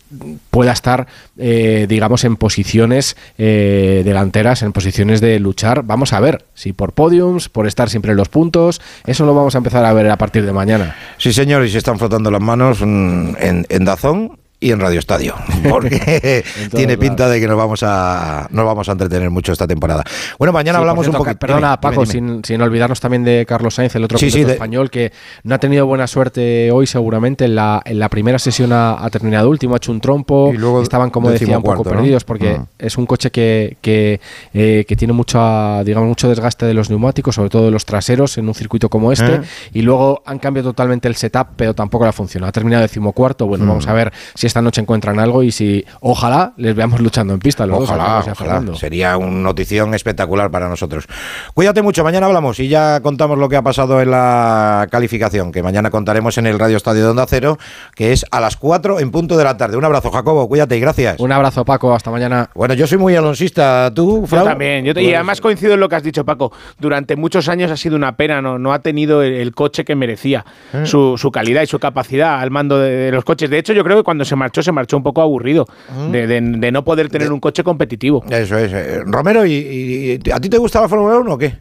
pueda 0.52 0.72
estar, 0.72 1.08
eh, 1.38 1.86
digamos, 1.90 2.24
en 2.24 2.36
posiciones 2.36 3.16
eh, 3.38 4.02
delanteras, 4.06 4.62
en 4.62 4.72
posiciones 4.72 5.22
de 5.22 5.40
luchar. 5.40 5.84
Vamos 5.84 6.14
a 6.14 6.20
ver 6.20 6.46
si 6.54 6.74
por 6.74 6.94
podiums, 6.94 7.50
por 7.50 7.68
estar 7.68 7.90
siempre 7.90 8.12
en 8.12 8.18
los 8.18 8.30
puntos, 8.30 8.82
eso 9.06 9.26
lo 9.26 9.34
vamos 9.34 9.56
a 9.56 9.60
empezar 9.60 9.86
a 9.86 9.94
ver 9.94 10.10
a 10.10 10.18
partir 10.18 10.46
de 10.46 10.54
mañana. 10.54 10.96
Sí, 11.18 11.34
señor, 11.34 11.66
y 11.66 11.70
se 11.70 11.78
están 11.78 12.00
frotando 12.00 12.32
las 12.32 12.42
manos 12.42 12.80
mm, 12.82 13.36
en, 13.40 13.66
en 13.70 13.86
Dazón 13.86 14.39
y 14.62 14.72
en 14.72 14.80
Radio 14.80 15.00
Estadio, 15.00 15.36
porque 15.70 16.44
tiene 16.76 16.98
pinta 16.98 17.24
lados. 17.24 17.36
de 17.36 17.42
que 17.42 17.48
nos 17.48 17.56
vamos 17.56 17.82
a 17.84 18.48
nos 18.52 18.66
vamos 18.66 18.90
a 18.90 18.92
entretener 18.92 19.30
mucho 19.30 19.54
esta 19.54 19.66
temporada. 19.66 20.04
Bueno, 20.38 20.52
mañana 20.52 20.80
sí, 20.80 20.82
hablamos 20.82 21.06
cierto, 21.06 21.20
un 21.22 21.26
poco. 21.26 21.40
Perdona, 21.40 21.80
Paco, 21.80 22.02
dime, 22.04 22.14
dime. 22.14 22.34
Sin, 22.34 22.44
sin, 22.44 22.62
olvidarnos 22.62 23.00
también 23.00 23.24
de 23.24 23.46
Carlos 23.48 23.76
Sainz, 23.76 23.96
el 23.96 24.04
otro 24.04 24.18
sí, 24.18 24.26
piloto 24.26 24.48
sí, 24.48 24.52
español 24.54 24.90
que 24.90 25.14
no 25.44 25.56
ha 25.56 25.60
tenido 25.60 25.86
buena 25.86 26.08
suerte 26.08 26.72
hoy, 26.72 26.88
seguramente. 26.88 27.46
En 27.46 27.56
la, 27.56 27.82
en 27.86 28.00
la 28.00 28.10
primera 28.10 28.38
sesión 28.38 28.74
ha, 28.74 29.04
ha, 29.04 29.10
terminado 29.10 29.50
último, 29.50 29.76
ha 29.76 29.78
hecho 29.78 29.94
un 29.94 30.02
trompo. 30.02 30.52
Y 30.54 30.58
luego 30.58 30.82
estaban, 30.82 31.10
como 31.10 31.30
decía, 31.30 31.58
un 31.58 31.64
poco 31.64 31.84
cuarto, 31.84 31.96
perdidos, 31.96 32.26
porque 32.26 32.54
uh 32.54 32.58
-huh. 32.58 32.68
es 32.80 32.98
un 32.98 33.06
coche 33.06 33.32
que, 33.32 33.78
que, 33.82 34.20
eh, 34.54 34.84
que 34.86 34.96
tiene 34.98 35.14
mucho, 35.14 35.40
digamos, 35.86 36.10
mucho 36.10 36.28
desgaste 36.28 36.66
de 36.66 36.74
los 36.74 36.90
neumáticos, 36.90 37.36
sobre 37.36 37.50
todo 37.50 37.66
de 37.66 37.72
los 37.72 37.86
traseros, 37.86 38.38
en 38.38 38.48
un 38.48 38.54
circuito 38.54 38.90
como 38.90 39.14
este. 39.14 39.36
¿Eh? 39.36 39.42
Y 39.74 39.84
luego 39.84 40.22
han 40.26 40.40
cambiado 40.40 40.72
totalmente 40.72 41.08
el 41.08 41.16
setup, 41.16 41.48
pero 41.56 41.74
tampoco 41.74 42.04
le 42.04 42.10
ha 42.10 42.14
funcionado. 42.14 42.50
Ha 42.50 42.52
terminado 42.52 42.82
decimocuarto. 42.82 43.48
Bueno, 43.48 43.64
uh 43.64 43.68
-huh. 43.68 43.70
vamos 43.70 43.88
a 43.88 43.94
ver 43.94 44.12
si 44.36 44.49
esta 44.50 44.62
noche 44.62 44.82
encuentran 44.82 45.20
algo 45.20 45.44
y 45.44 45.52
si 45.52 45.86
ojalá 46.02 46.54
les 46.58 46.76
veamos 46.76 47.00
luchando 47.00 47.34
en 47.34 47.40
pista. 47.40 47.66
Los 47.66 47.80
ojalá, 47.80 48.24
dos, 48.26 48.40
ojalá. 48.40 48.76
Sería 48.76 49.18
una 49.18 49.30
notición 49.30 49.94
espectacular 49.94 50.52
para 50.52 50.68
nosotros. 50.68 51.08
Cuídate 51.54 51.82
mucho, 51.82 52.04
mañana 52.04 52.26
hablamos 52.26 52.60
y 52.60 52.68
ya 52.68 53.00
contamos 53.02 53.38
lo 53.38 53.48
que 53.48 53.56
ha 53.56 53.62
pasado 53.62 54.02
en 54.02 54.12
la 54.12 54.88
calificación, 54.92 55.52
que 55.52 55.64
mañana 55.64 55.90
contaremos 55.90 56.38
en 56.38 56.48
el 56.48 56.60
Radio 56.60 56.78
Estadio 56.78 57.04
de 57.04 57.10
Onda 57.10 57.26
Cero, 57.28 57.58
que 57.96 58.12
es 58.12 58.26
a 58.32 58.40
las 58.40 58.58
4 58.58 59.00
en 59.00 59.12
punto 59.12 59.38
de 59.38 59.44
la 59.44 59.56
tarde. 59.58 59.78
Un 59.78 59.86
abrazo, 59.86 60.12
Jacobo, 60.12 60.48
cuídate 60.48 60.78
y 60.78 60.80
gracias. 60.80 61.20
Un 61.20 61.32
abrazo, 61.32 61.64
Paco, 61.66 61.94
hasta 61.94 62.12
mañana. 62.12 62.50
Bueno, 62.56 62.74
yo 62.74 62.88
soy 62.88 62.98
muy 62.98 63.16
alonsista, 63.16 63.92
¿tú, 63.94 64.26
Flau? 64.28 64.44
Yo 64.46 64.50
también, 64.50 64.86
yo 64.86 64.94
te, 64.94 65.04
y 65.04 65.14
además 65.14 65.42
coincido 65.42 65.76
en 65.76 65.80
lo 65.80 65.90
que 65.90 65.96
has 65.96 66.04
dicho, 66.04 66.26
Paco. 66.26 66.52
Durante 66.80 67.16
muchos 67.16 67.48
años 67.50 67.72
ha 67.72 67.78
sido 67.78 67.96
una 67.96 68.16
pena, 68.16 68.42
no, 68.42 68.58
no 68.58 68.74
ha 68.74 68.80
tenido 68.80 69.22
el, 69.24 69.34
el 69.34 69.54
coche 69.54 69.86
que 69.86 69.96
merecía, 69.96 70.46
¿Eh? 70.74 70.86
su, 70.86 71.18
su, 71.18 71.32
calidad 71.32 71.62
y 71.62 71.68
su 71.68 71.80
capacidad 71.80 72.40
al 72.40 72.52
mando 72.52 72.80
de, 72.80 72.92
de 72.92 73.12
los 73.12 73.24
coches. 73.24 73.50
De 73.50 73.58
hecho, 73.58 73.74
yo 73.74 73.84
creo 73.84 73.98
que 73.98 74.04
cuando 74.04 74.26
se 74.26 74.36
marchó, 74.40 74.64
se 74.64 74.72
marchó 74.72 74.98
un 74.98 75.04
poco 75.04 75.22
aburrido 75.22 75.68
de, 76.12 76.26
de, 76.26 76.42
de, 76.42 76.72
no 76.72 76.84
poder 76.84 77.10
tener 77.10 77.32
un 77.32 77.40
coche 77.40 77.64
competitivo. 77.64 78.24
Eso 78.30 78.58
es. 78.58 78.72
Eh, 78.74 79.02
Romero, 79.06 79.46
¿y, 79.46 80.20
y, 80.26 80.32
a 80.32 80.40
ti 80.40 80.50
te 80.50 80.58
gusta 80.58 80.82
la 80.82 80.90
Fórmula 80.90 81.20
1 81.20 81.34
o 81.34 81.38
qué? 81.38 81.58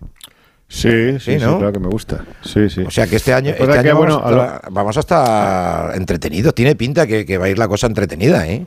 Sí, 0.68 1.18
sí, 1.18 1.18
sí, 1.18 1.36
¿no? 1.38 1.52
sí, 1.52 1.58
claro 1.58 1.72
que 1.72 1.80
me 1.80 1.88
gusta. 1.88 2.24
Sí, 2.42 2.68
sí. 2.68 2.82
O 2.82 2.90
sea 2.90 3.06
que 3.06 3.16
este 3.16 3.32
año, 3.34 3.50
este 3.50 3.64
año 3.64 3.82
que, 3.82 3.92
vamos, 3.92 4.22
bueno, 4.22 4.40
a 4.42 4.60
vamos, 4.70 4.96
a 4.96 5.00
estar 5.00 5.96
entretenidos. 5.96 6.54
Tiene 6.54 6.76
pinta 6.76 7.06
que, 7.06 7.24
que, 7.24 7.38
va 7.38 7.46
a 7.46 7.48
ir 7.48 7.58
la 7.58 7.68
cosa 7.68 7.86
entretenida, 7.86 8.46
¿eh? 8.46 8.66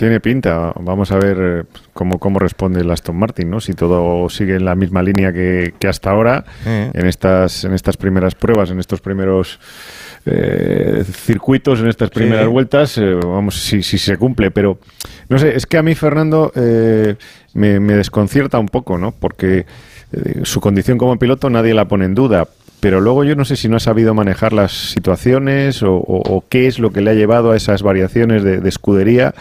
Tiene 0.00 0.18
pinta. 0.18 0.72
Vamos 0.80 1.12
a 1.12 1.18
ver 1.18 1.36
eh, 1.38 1.62
cómo, 1.92 2.18
cómo 2.18 2.38
responde 2.38 2.80
el 2.80 2.90
Aston 2.90 3.18
Martin, 3.18 3.50
¿no? 3.50 3.60
Si 3.60 3.74
todo 3.74 4.30
sigue 4.30 4.56
en 4.56 4.64
la 4.64 4.74
misma 4.74 5.02
línea 5.02 5.30
que, 5.30 5.74
que 5.78 5.88
hasta 5.88 6.10
ahora, 6.10 6.42
eh. 6.64 6.90
en, 6.94 7.06
estas, 7.06 7.64
en 7.64 7.74
estas 7.74 7.98
primeras 7.98 8.34
pruebas, 8.34 8.70
en 8.70 8.80
estos 8.80 9.02
primeros 9.02 9.60
eh, 10.24 11.04
circuitos 11.04 11.80
en 11.80 11.88
estas 11.88 12.08
primeras 12.08 12.46
sí. 12.46 12.50
vueltas, 12.50 12.96
eh, 12.96 13.12
vamos, 13.12 13.60
si, 13.62 13.82
si, 13.82 13.98
se 13.98 14.16
cumple, 14.16 14.50
pero 14.50 14.78
no 15.28 15.38
sé, 15.38 15.54
es 15.54 15.66
que 15.66 15.76
a 15.76 15.82
mí 15.82 15.94
Fernando 15.94 16.50
me, 16.54 17.78
me, 17.78 17.92
desconcierta 17.92 18.58
un 18.58 18.68
poco, 18.68 18.96
¿no? 18.96 19.12
Porque 19.12 19.66
su 20.44 20.62
condición 20.62 20.96
como 20.96 21.18
piloto 21.18 21.50
nadie 21.50 21.74
la 21.74 21.88
pone 21.88 22.06
en 22.06 22.14
duda, 22.14 22.48
pero 22.80 23.02
luego 23.02 23.22
yo 23.24 23.36
no 23.36 23.44
sé 23.44 23.54
si 23.54 23.68
no 23.68 23.76
ha 23.76 23.80
sabido 23.80 24.14
manejar 24.14 24.54
las 24.54 24.72
situaciones 24.72 25.82
o, 25.82 25.96
o, 25.96 26.36
o 26.36 26.44
qué 26.48 26.68
es 26.68 26.78
lo 26.78 26.90
que 26.90 27.02
le 27.02 27.10
ha 27.10 27.14
llevado 27.14 27.50
a 27.50 27.56
esas 27.58 27.82
variaciones 27.82 28.42
de, 28.42 28.60
de 28.60 28.68
escudería 28.70 29.34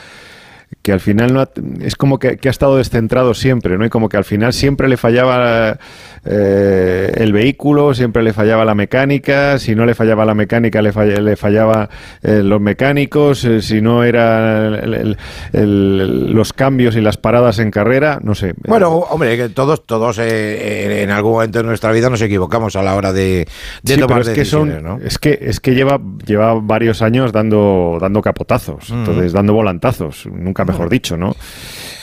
que 0.81 0.93
al 0.93 0.99
final 1.01 1.33
no 1.33 1.41
ha, 1.41 1.49
es 1.81 1.95
como 1.95 2.19
que, 2.19 2.37
que, 2.37 2.47
ha 2.47 2.51
estado 2.51 2.77
descentrado 2.77 3.33
siempre, 3.33 3.77
¿no? 3.77 3.85
Y 3.85 3.89
como 3.89 4.07
que 4.07 4.15
al 4.15 4.23
final 4.23 4.53
siempre 4.53 4.87
le 4.87 4.95
fallaba 4.95 5.77
eh, 6.25 7.11
el 7.15 7.33
vehículo, 7.33 7.93
siempre 7.93 8.23
le 8.23 8.31
fallaba 8.31 8.63
la 8.63 8.75
mecánica, 8.75 9.59
si 9.59 9.75
no 9.75 9.85
le 9.85 9.93
fallaba 9.93 10.25
la 10.25 10.35
mecánica 10.35 10.81
le, 10.81 10.93
falla, 10.93 11.19
le 11.19 11.35
fallaba 11.35 11.89
eh, 12.21 12.41
los 12.43 12.61
mecánicos, 12.61 13.43
eh, 13.43 13.61
si 13.61 13.81
no 13.81 14.03
eran 14.03 15.17
los 15.51 16.53
cambios 16.53 16.95
y 16.95 17.01
las 17.01 17.17
paradas 17.17 17.59
en 17.59 17.71
carrera, 17.71 18.19
no 18.23 18.33
sé. 18.33 18.53
Bueno, 18.65 18.89
hombre, 18.89 19.35
que 19.35 19.49
todos, 19.49 19.85
todos 19.85 20.17
eh, 20.19 21.03
en 21.03 21.11
algún 21.11 21.33
momento 21.33 21.59
de 21.59 21.65
nuestra 21.65 21.91
vida 21.91 22.09
nos 22.09 22.21
equivocamos 22.21 22.77
a 22.77 22.83
la 22.83 22.95
hora 22.95 23.11
de, 23.11 23.47
de 23.83 23.95
sí, 23.95 23.99
tomar 23.99 24.21
es 24.21 24.27
decisiones, 24.27 24.75
que 24.75 24.81
son, 24.81 24.99
¿no? 24.99 25.05
Es 25.05 25.17
que, 25.17 25.37
es 25.41 25.59
que 25.59 25.75
lleva, 25.75 25.99
lleva 26.25 26.53
varios 26.53 27.01
años 27.01 27.33
dando, 27.33 27.97
dando 27.99 28.21
capotazos, 28.21 28.89
mm. 28.89 28.93
entonces 28.93 29.33
dando 29.33 29.53
volantazos, 29.53 30.25
nunca 30.31 30.65
mejor 30.69 30.87
mm. 30.87 30.89
dicho, 30.89 31.17
¿no? 31.17 31.35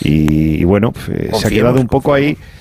Y, 0.00 0.60
y 0.60 0.64
bueno, 0.64 0.92
pues, 0.92 1.40
se 1.40 1.46
ha 1.46 1.50
quedado 1.50 1.80
un 1.80 1.86
poco 1.86 2.10
confiemos. 2.10 2.38
ahí 2.38 2.56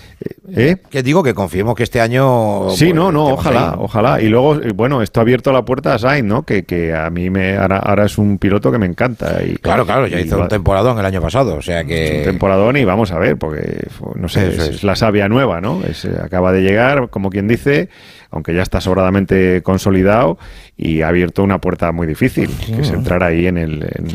¿Eh? 0.56 0.78
Que 0.90 1.04
digo 1.04 1.24
que 1.24 1.34
confiemos 1.34 1.76
que 1.76 1.84
este 1.84 2.00
año. 2.00 2.70
Sí, 2.70 2.94
no, 2.94 3.12
no, 3.12 3.28
ojalá, 3.30 3.72
ahí. 3.72 3.76
ojalá. 3.80 4.22
Y 4.22 4.30
luego, 4.30 4.56
eh, 4.56 4.72
bueno, 4.74 5.02
esto 5.02 5.20
ha 5.20 5.24
abierto 5.24 5.52
la 5.52 5.66
puerta 5.66 5.94
a 5.96 6.00
Sainz, 6.00 6.28
¿no? 6.28 6.44
Que, 6.44 6.64
que 6.64 6.94
a 6.94 7.10
mí 7.10 7.30
me 7.30 7.58
ahora, 7.58 7.80
ahora, 7.80 8.06
es 8.06 8.18
un 8.18 8.38
piloto 8.38 8.72
que 8.72 8.78
me 8.78 8.86
encanta. 8.86 9.44
Y, 9.44 9.56
claro, 9.56 9.86
claro, 9.86 10.08
ya 10.08 10.20
hizo 10.20 10.40
un 10.40 10.48
temporadón 10.48 10.98
el 11.00 11.06
año 11.06 11.22
pasado, 11.22 11.56
o 11.56 11.62
sea 11.62 11.84
que. 11.84 12.20
Un 12.20 12.24
temporadón 12.32 12.78
y 12.78 12.86
vamos 12.86 13.12
a 13.12 13.20
ver, 13.20 13.38
porque, 13.38 13.88
no 14.16 14.30
sé, 14.30 14.48
es, 14.50 14.58
es, 14.60 14.84
la 14.84 14.96
savia 14.96 15.28
nueva, 15.28 15.62
¿no? 15.62 15.84
Es, 15.84 16.06
eh, 16.06 16.16
acaba 16.24 16.52
de 16.52 16.62
llegar, 16.62 17.10
como 17.10 17.30
quien 17.30 17.48
dice, 17.48 17.90
aunque 18.32 18.54
ya 18.54 18.62
está 18.62 18.80
sobradamente 18.82 19.62
consolidado 19.64 20.38
y 20.78 21.02
ha 21.02 21.10
abierto 21.10 21.44
una 21.44 21.60
puerta 21.60 21.92
muy 21.92 22.08
difícil, 22.08 22.50
que 22.66 22.82
es 22.82 22.92
entrar 22.92 23.24
ahí 23.24 23.48
en 23.48 23.58
el. 23.58 23.84
En, 23.84 24.08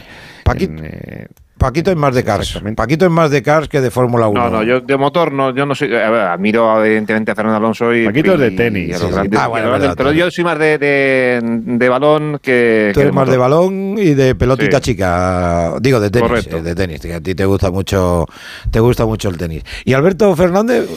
Paquito. 0.45 0.73
En, 0.73 0.85
eh, 0.85 1.27
Paquito 1.61 1.91
es 1.91 1.97
más 1.97 2.15
de 2.15 2.25
cars. 2.25 2.59
Paquito 2.75 3.05
es 3.05 3.11
más 3.11 3.31
de 3.31 3.43
cars 3.43 3.69
que 3.69 3.83
de 3.83 3.91
Fórmula 3.91 4.29
1. 4.29 4.41
No, 4.43 4.49
no, 4.51 4.63
yo 4.63 4.81
de 4.81 4.97
motor 4.97 5.31
no, 5.31 5.55
yo 5.55 5.67
no 5.67 5.75
soy. 5.75 5.95
a 5.95 6.09
ver, 6.11 6.21
admiro 6.23 6.83
evidentemente 6.83 7.33
a 7.33 7.35
Fernando 7.35 7.59
Alonso 7.59 7.95
y. 7.95 8.07
Paquito 8.07 8.33
es 8.35 8.41
de 8.41 8.51
tenis, 8.53 8.97
sí, 8.99 9.05
sí. 9.07 9.13
grandes- 9.13 9.39
Ah, 9.39 9.47
bueno, 9.49 9.71
verdad, 9.71 9.95
pero 9.97 10.11
yo 10.13 10.31
soy 10.31 10.43
más 10.43 10.59
de, 10.59 10.79
de, 10.79 11.41
de 11.43 11.89
balón 11.91 12.39
que. 12.43 12.91
Tú 12.95 13.01
que 13.01 13.03
eres 13.03 13.15
más 13.15 13.29
de 13.29 13.37
balón 13.37 13.97
y 13.99 14.15
de 14.15 14.35
pelotita 14.35 14.79
Sí. 14.79 14.85
chica. 14.93 15.75
Digo, 15.81 16.01
de 16.01 16.11
tenis. 16.11 16.29
Correcto. 16.29 16.57
eh, 16.57 16.63
De 16.63 16.75
tenis. 16.75 17.01
que 17.01 17.15
A 17.15 17.21
ti 17.21 17.35
te 17.35 17.45
gusta 17.45 17.71
mucho, 17.71 18.27
te 18.71 18.81
gusta 18.81 19.05
mucho 19.05 19.29
el 19.29 19.37
tenis. 19.37 19.63
Y 19.85 19.93
Alberto 19.93 20.35
Fernández. 20.35 20.89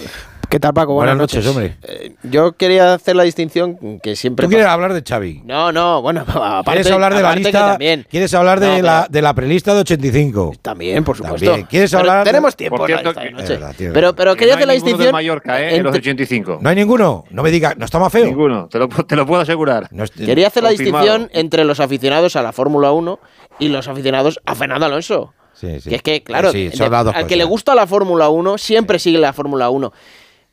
¿Qué 0.54 0.60
tal, 0.60 0.72
Paco? 0.72 0.94
Buenas 0.94 1.16
Buenas, 1.18 1.34
noches, 1.34 1.48
hombre. 1.50 1.78
Eh, 1.82 2.14
yo 2.22 2.52
quería 2.52 2.94
hacer 2.94 3.16
la 3.16 3.24
distinción 3.24 4.00
que 4.04 4.16
siempre. 4.16 4.46
Tú 4.46 4.50
quieres 4.52 4.68
pasa- 4.68 4.74
hablar 4.76 4.94
de 4.94 5.02
Xavi. 5.02 5.42
No, 5.46 5.72
no, 5.72 6.00
bueno, 6.04 6.22
aparte. 6.28 6.74
¿Quieres 6.74 6.92
hablar 6.92 7.16
de 7.16 7.24
la 7.24 7.36
lista? 7.36 7.70
También. 7.72 8.06
¿Quieres 8.08 8.32
hablar 8.36 8.60
de, 8.60 8.68
No, 8.68 8.74
pero- 8.76 8.86
la, 8.86 9.08
de 9.10 9.22
la 9.24 9.34
prelista 9.34 9.74
de 9.74 9.80
85? 9.80 10.54
También, 10.62 11.04
por 11.04 11.18
supuesto. 11.18 11.44
También. 11.48 11.66
¿Quieres 11.66 11.90
Pero 11.90 12.02
hablar? 12.02 12.24
Tenemos 12.24 12.56
tiempo 12.56 12.78
Por 12.78 12.92
en 12.92 12.98
la 12.98 13.02
cierto, 13.02 13.20
de 13.20 13.26
que- 13.26 13.32
noche. 13.34 13.48
Verdad, 13.58 13.76
pero, 13.96 14.16
pero 14.16 14.34
Que 14.36 14.40
quería 14.42 14.54
no 14.54 14.60
hay 14.60 14.64
hacer 14.64 14.68
la 14.68 14.74
distinción. 14.74 15.12
Mallorca, 15.12 15.60
¿eh? 15.60 15.76
En 15.78 15.84
los 15.86 15.96
entre- 15.96 16.12
85. 16.12 16.60
No 16.62 16.70
hay 16.70 16.76
ninguno. 16.76 17.24
No 17.32 17.42
me 17.42 17.50
digas, 17.50 17.76
no 17.76 17.86
está 17.86 17.98
más 17.98 18.12
feo. 18.14 18.26
Ninguno, 18.26 18.68
te 18.68 18.78
lo, 18.78 18.88
te 18.90 19.16
lo 19.16 19.26
puedo 19.26 19.42
asegurar. 19.42 19.88
No 19.90 20.04
es- 20.04 20.12
Quería 20.12 20.46
hacer 20.50 20.62
la 20.62 20.70
Confirmado. 20.70 21.04
distinción 21.04 21.32
entre 21.34 21.64
los 21.66 21.80
aficionados 21.80 22.36
a 22.36 22.44
la 22.44 22.52
Fórmula 22.52 22.92
1 22.92 23.20
y 23.58 23.70
los 23.70 23.88
aficionados 23.88 24.40
a 24.46 24.54
Fernando 24.54 24.86
Alonso. 24.86 25.34
Sí, 25.56 25.80
sí. 25.80 25.90
Que 25.90 25.96
es 25.96 26.02
que, 26.04 26.22
claro, 26.24 26.52
Sí, 26.52 26.68
de- 26.70 26.86
al 27.16 27.26
que 27.28 27.36
le 27.38 27.44
gusta 27.44 27.74
la 27.74 27.88
Fórmula 27.88 28.30
1 28.30 28.60
siempre 28.60 29.00
sigue 29.00 29.18
la 29.18 29.34
Fórmula 29.34 29.72
1. 29.72 29.92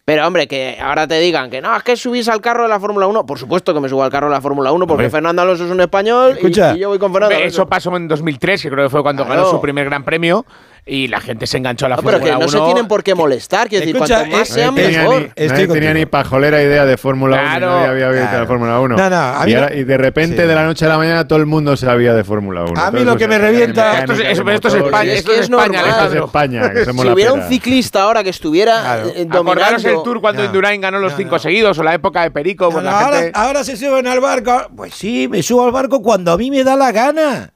Pero, 0.05 0.27
hombre, 0.27 0.49
que 0.49 0.77
ahora 0.83 1.07
te 1.07 1.21
digan 1.21 1.51
que 1.51 1.61
no, 1.61 1.77
es 1.77 1.83
que 1.85 1.97
subís 1.97 2.29
al 2.29 2.41
carro 2.41 2.65
de 2.65 2.69
la 2.69 2.81
Fórmula 2.81 3.07
1. 3.07 3.27
Por 3.27 3.39
supuesto 3.39 3.73
que 3.73 3.81
me 3.81 3.89
subo 3.89 4.03
al 4.03 4.11
carro 4.11 4.27
de 4.29 4.35
la 4.35 4.41
Fórmula 4.41 4.73
1 4.73 4.87
porque 4.87 5.03
Hombre. 5.05 5.11
Fernando 5.11 5.43
Alonso 5.43 5.65
es 5.67 5.71
un 5.71 5.81
español 5.81 6.31
y- 6.33 6.37
Escucha. 6.39 6.75
y, 6.75 6.81
yo 6.81 6.89
voy 6.89 6.99
con 6.99 7.13
Fernando 7.13 7.37
Alonso. 7.37 7.55
Eso 7.63 7.67
pasó 7.69 7.95
en 7.97 8.09
2003, 8.09 8.63
que 8.63 8.71
creo 8.71 8.87
que 8.87 8.91
fue 8.91 9.03
cuando 9.03 9.25
Claro. 9.25 9.43
ganó 9.43 9.51
su 9.53 9.61
primer 9.61 9.85
gran 9.85 10.03
premio 10.05 10.45
y 10.87 11.09
la 11.09 11.21
gente 11.21 11.47
se 11.47 11.57
enganchó 11.59 11.87
a 11.87 11.89
la 11.91 11.97
No, 11.97 12.03
pero 12.03 12.19
Fórmula 12.19 12.33
que 12.35 12.39
no 12.41 12.47
1. 12.47 12.49
se 12.49 12.61
tienen 12.73 12.89
por 12.89 13.03
qué 13.03 13.15
molestar. 13.15 13.69
Quiero 13.69 13.81
decir, 13.83 13.97
Escucha, 13.97 14.19
cuanto 14.21 14.37
más 14.37 14.51
eh, 14.51 14.53
sean, 14.55 14.75
tenía, 14.75 15.01
mejor. 15.03 15.21
ni, 15.23 15.27
Estoy 15.29 15.49
nadie 15.49 15.69
tenía 15.69 15.95
ni 15.95 16.07
pajolera 16.07 16.63
idea 16.63 16.85
de 16.85 16.97
Fórmula 16.97 17.37
1 17.37 17.45
Claro. 17.45 17.67
y 17.67 17.71
nadie 17.71 17.89
había 17.89 18.09
visto 18.09 18.27
Claro. 18.29 18.41
la 18.41 18.47
Fórmula 18.47 18.81
1. 18.81 18.97
No, 18.97 19.11
no, 19.11 19.17
a 19.17 19.45
mí 19.45 19.51
y, 19.51 19.55
no- 19.55 19.61
ahora- 19.63 19.75
y 19.77 19.85
de 19.85 19.97
repente, 19.99 20.43
Sí. 20.43 20.49
de 20.49 20.55
la 20.55 20.65
noche 20.65 20.85
a 20.85 20.89
la 20.89 20.97
mañana, 20.99 21.27
todo 21.29 21.39
el 21.39 21.47
mundo 21.47 21.77
sabía 21.77 22.15
de 22.15 22.25
Fórmula 22.25 22.65
1. 22.65 22.81
A 22.81 22.91
mí 22.91 23.05
lo 23.05 23.17
que 23.17 23.29
me 23.29 23.39
revienta- 23.39 24.01
Esto 24.01 24.13
es- 24.15 24.21
esto. 24.21 24.69
España, 24.81 25.13
Es 25.13 25.19
esto 25.21 25.33
es 25.33 25.39
es 25.41 25.45
España, 25.45 25.67
normal. 25.67 25.75
Esto 25.75 25.89
es 25.89 25.95
Alejandro. 25.95 26.25
España, 26.27 26.71
que 26.73 26.85
somos 26.85 27.05
Si 27.05 27.11
hubiera 27.13 27.33
un 27.33 27.43
ciclista 27.43 28.03
ahora 28.03 28.23
que 28.25 28.31
estuviera 28.31 28.99
eh, 29.15 29.27
Acordaros 29.31 29.85
el 29.85 30.03
tour 30.03 30.21
cuando 30.21 30.43
No. 30.43 30.47
Indurain 30.47 30.81
ganó 30.81 30.99
los 30.99 31.13
No, 31.13 31.19
cinco 31.19 31.37
no. 31.37 31.39
seguidos 31.39 31.79
o 31.79 31.83
la 31.83 31.95
época 31.95 32.23
de 32.23 32.31
Perico. 32.31 32.71
No, 32.73 32.81
no, 32.81 32.91
ahora 33.35 33.65
se 33.65 33.77
suben 33.77 34.07
al 34.07 34.21
barco. 34.21 34.69
Pues 34.77 34.95
sí, 34.95 35.29
me 35.29 35.43
subo 35.43 35.65
al 35.65 35.73
barco 35.73 36.03
cuando 36.03 36.33
a 36.33 36.37
mí 36.39 36.51
me 36.51 36.65
da 36.65 36.77
la 36.77 36.93
gana. 36.93 37.53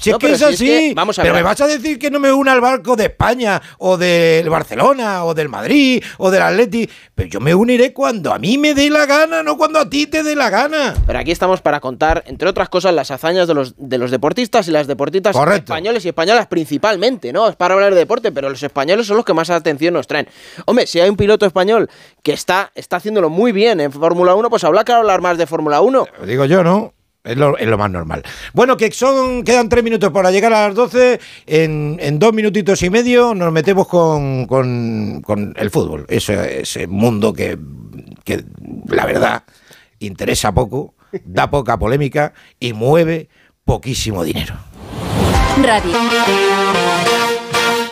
Si 0.00 0.10
No, 0.10 0.16
es 0.16 0.20
que 0.20 0.32
es 0.32 0.38
si 0.38 0.44
es 0.44 0.50
así. 0.54 0.66
que- 0.66 0.92
vamos 0.94 1.18
a 1.18 1.22
pero 1.22 1.34
ver. 1.34 1.42
me 1.42 1.48
vas 1.48 1.60
a 1.60 1.66
decir 1.66 1.98
que 1.98 2.10
no 2.10 2.20
me 2.20 2.32
une 2.32 2.50
al 2.50 2.60
barco 2.60 2.96
de 2.96 3.04
España 3.04 3.60
o 3.78 3.96
del 3.96 4.48
Barcelona 4.50 5.24
o 5.24 5.34
del 5.34 5.48
Madrid 5.48 6.02
o 6.18 6.30
del 6.30 6.42
Atleti. 6.42 6.88
Pero 7.14 7.28
yo 7.28 7.40
me 7.40 7.54
uniré 7.54 7.92
cuando 7.92 8.32
a 8.32 8.38
mí 8.38 8.58
me 8.58 8.74
dé 8.74 8.90
la 8.90 9.06
gana, 9.06 9.42
no 9.42 9.56
cuando 9.56 9.78
a 9.78 9.88
ti 9.88 10.06
te 10.06 10.22
dé 10.22 10.34
la 10.34 10.50
gana. 10.50 10.94
Pero 11.06 11.18
aquí 11.18 11.30
estamos 11.30 11.60
para 11.62 11.80
contar, 11.80 12.22
entre 12.26 12.48
otras 12.48 12.68
cosas, 12.68 12.92
las 12.94 13.10
hazañas 13.10 13.46
de 13.48 13.54
los, 13.54 13.74
de 13.76 13.98
los 13.98 14.10
deportistas 14.10 14.66
y 14.68 14.70
las 14.70 14.86
deportistas 14.86 15.34
Correcto. 15.36 15.72
españoles 15.72 16.04
y 16.04 16.08
españolas 16.08 16.46
principalmente, 16.48 17.32
¿no? 17.32 17.48
Es 17.48 17.56
para 17.56 17.74
hablar 17.74 17.92
de 17.94 18.00
deporte, 18.00 18.32
pero 18.32 18.48
los 18.50 18.62
españoles 18.62 19.06
son 19.06 19.16
los 19.16 19.24
que 19.24 19.34
más 19.34 19.50
atención 19.50 19.94
nos 19.94 20.06
traen. 20.06 20.28
Hombre, 20.66 20.86
si 20.86 21.00
hay 21.00 21.08
un 21.08 21.16
piloto 21.16 21.46
español 21.46 21.88
que 22.22 22.32
está, 22.32 22.70
está 22.74 22.96
haciéndolo 22.96 23.30
muy 23.30 23.52
bien 23.52 23.80
en 23.80 23.92
Fórmula 23.92 24.34
1, 24.34 24.50
pues 24.50 24.64
habrá 24.64 24.84
que 24.84 24.92
hablar 24.92 25.20
más 25.20 25.38
de 25.38 25.46
Fórmula 25.46 25.80
1. 25.80 26.06
Lo 26.20 26.26
digo 26.26 26.44
yo, 26.46 26.62
¿no? 26.64 26.92
Es 27.24 27.36
lo, 27.38 27.56
es 27.56 27.66
lo 27.66 27.78
más 27.78 27.90
normal. 27.90 28.22
Bueno, 28.52 28.76
que 28.76 28.92
son 28.92 29.44
quedan 29.44 29.70
tres 29.70 29.82
minutos 29.82 30.10
para 30.12 30.30
llegar 30.30 30.52
a 30.52 30.66
las 30.68 30.74
12. 30.74 31.18
En, 31.46 31.96
en 32.00 32.18
dos 32.18 32.34
minutitos 32.34 32.82
y 32.82 32.90
medio 32.90 33.34
nos 33.34 33.50
metemos 33.50 33.88
con, 33.88 34.46
con- 34.46 35.22
con 35.22 35.54
el 35.56 35.70
fútbol. 35.70 36.04
Ese, 36.08 36.60
ese 36.60 36.86
mundo 36.86 37.32
que, 37.32 37.58
que, 38.24 38.44
la 38.88 39.06
verdad, 39.06 39.42
interesa 40.00 40.52
poco, 40.52 40.94
da 41.24 41.48
poca 41.50 41.78
polémica 41.78 42.34
y 42.60 42.74
mueve 42.74 43.28
poquísimo 43.64 44.22
dinero. 44.22 44.54
Radio. 45.62 45.96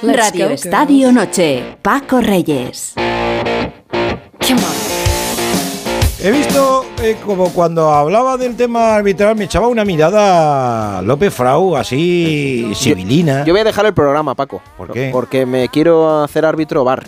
Radio 0.02 0.50
Estadio 0.50 1.10
Noche. 1.10 1.76
Paco 1.80 2.20
Reyes. 2.20 2.94
He 6.24 6.30
visto 6.30 6.84
eh, 7.02 7.16
como 7.26 7.52
cuando 7.52 7.90
hablaba 7.90 8.36
del 8.36 8.54
tema 8.56 8.94
arbitral 8.94 9.34
me 9.34 9.44
echaba 9.44 9.66
una 9.66 9.84
mirada 9.84 11.02
López 11.02 11.34
Frau 11.34 11.76
así 11.76 12.70
civilina. 12.76 13.44
Yo 13.44 13.52
voy 13.52 13.62
a 13.62 13.64
dejar 13.64 13.86
el 13.86 13.94
programa, 13.94 14.34
Paco. 14.36 14.62
¿Por 14.76 14.92
qué? 14.92 15.08
Porque 15.12 15.44
me 15.46 15.68
quiero 15.68 16.22
hacer 16.22 16.44
árbitro 16.44 16.84
bar. 16.84 17.04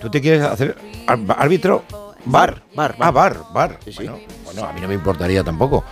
¿Tú 0.00 0.10
te 0.10 0.20
quieres 0.20 0.42
hacer 0.42 0.76
árbitro? 1.06 1.84
Bar, 2.24 2.60
bar, 2.74 2.96
Ah, 2.98 3.12
bar, 3.12 3.36
bar. 3.54 3.78
Sí, 3.84 3.92
sí. 3.92 3.98
Bueno, 4.04 4.18
bueno, 4.44 4.64
a 4.66 4.72
mí 4.72 4.80
no 4.80 4.88
me 4.88 4.94
importaría 4.94 5.44
tampoco. 5.44 5.84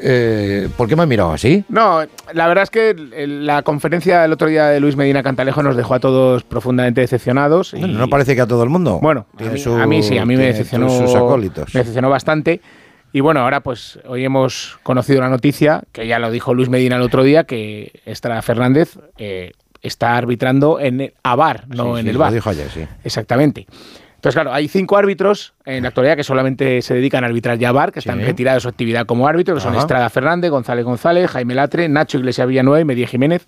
Eh, 0.00 0.68
¿Por 0.76 0.88
qué 0.88 0.96
me 0.96 1.02
has 1.02 1.08
mirado 1.08 1.32
así? 1.32 1.64
No, 1.68 2.00
la 2.32 2.46
verdad 2.48 2.64
es 2.64 2.70
que 2.70 2.94
la 2.96 3.62
conferencia 3.62 4.20
del 4.22 4.32
otro 4.32 4.48
día 4.48 4.66
de 4.68 4.80
Luis 4.80 4.96
Medina 4.96 5.22
Cantalejo 5.22 5.62
nos 5.62 5.76
dejó 5.76 5.94
a 5.94 6.00
todos 6.00 6.44
profundamente 6.44 7.00
decepcionados. 7.00 7.74
y- 7.74 7.80
No, 7.80 7.86
no 7.88 8.08
parece 8.08 8.34
que 8.34 8.40
a 8.40 8.46
todo 8.46 8.62
el 8.62 8.68
mundo. 8.70 8.98
Bueno, 9.02 9.26
a 9.38 9.42
mí, 9.44 9.58
su- 9.58 9.74
a 9.76 9.86
mí 9.86 10.02
sí, 10.02 10.18
a 10.18 10.24
mí 10.24 10.36
me 10.36 10.46
decepcionó, 10.46 10.88
sus 10.88 11.14
acólitos. 11.14 11.74
me 11.74 11.80
decepcionó 11.80 12.10
bastante. 12.10 12.60
Y 13.12 13.20
bueno, 13.20 13.40
ahora 13.40 13.60
pues 13.60 13.98
hoy 14.06 14.24
hemos 14.24 14.78
conocido 14.82 15.20
la 15.20 15.30
noticia, 15.30 15.82
que 15.92 16.06
ya 16.06 16.18
lo 16.18 16.30
dijo 16.30 16.52
Luis 16.54 16.68
Medina 16.68 16.96
el 16.96 17.02
otro 17.02 17.22
día, 17.22 17.44
que 17.44 18.00
Estrada 18.04 18.42
Fernández 18.42 18.98
eh, 19.16 19.52
está 19.80 20.16
arbitrando 20.16 20.78
en 20.78 21.00
el, 21.00 21.14
a 21.22 21.34
VAR, 21.34 21.64
no 21.68 21.94
Sí, 21.94 22.00
en 22.00 22.02
sí, 22.04 22.08
el 22.10 22.14
lo 22.14 22.20
VAR. 22.20 22.32
dijo 22.34 22.50
ayer, 22.50 22.68
sí. 22.70 22.84
Exactamente. 23.04 23.66
Entonces, 24.18 24.34
claro, 24.34 24.52
hay 24.52 24.66
cinco 24.66 24.96
árbitros 24.96 25.54
en 25.64 25.82
la 25.84 25.90
actualidad 25.90 26.16
que 26.16 26.24
solamente 26.24 26.82
se 26.82 26.92
dedican 26.94 27.22
a 27.22 27.28
arbitrar 27.28 27.56
ya 27.56 27.70
VAR, 27.70 27.92
que 27.92 28.00
están 28.00 28.18
Sí. 28.18 28.24
retirados 28.24 28.56
de 28.56 28.60
su 28.62 28.68
actividad 28.68 29.06
como 29.06 29.28
árbitro, 29.28 29.54
que 29.54 29.60
son 29.60 29.72
Ajá. 29.74 29.80
Estrada 29.82 30.10
Fernández, 30.10 30.50
González 30.50 30.84
González, 30.84 31.30
Jaime 31.30 31.54
Latre, 31.54 31.88
Nacho 31.88 32.18
Iglesias 32.18 32.48
Villanueva 32.48 32.80
y 32.80 32.84
Medía 32.84 33.06
Jiménez. 33.06 33.46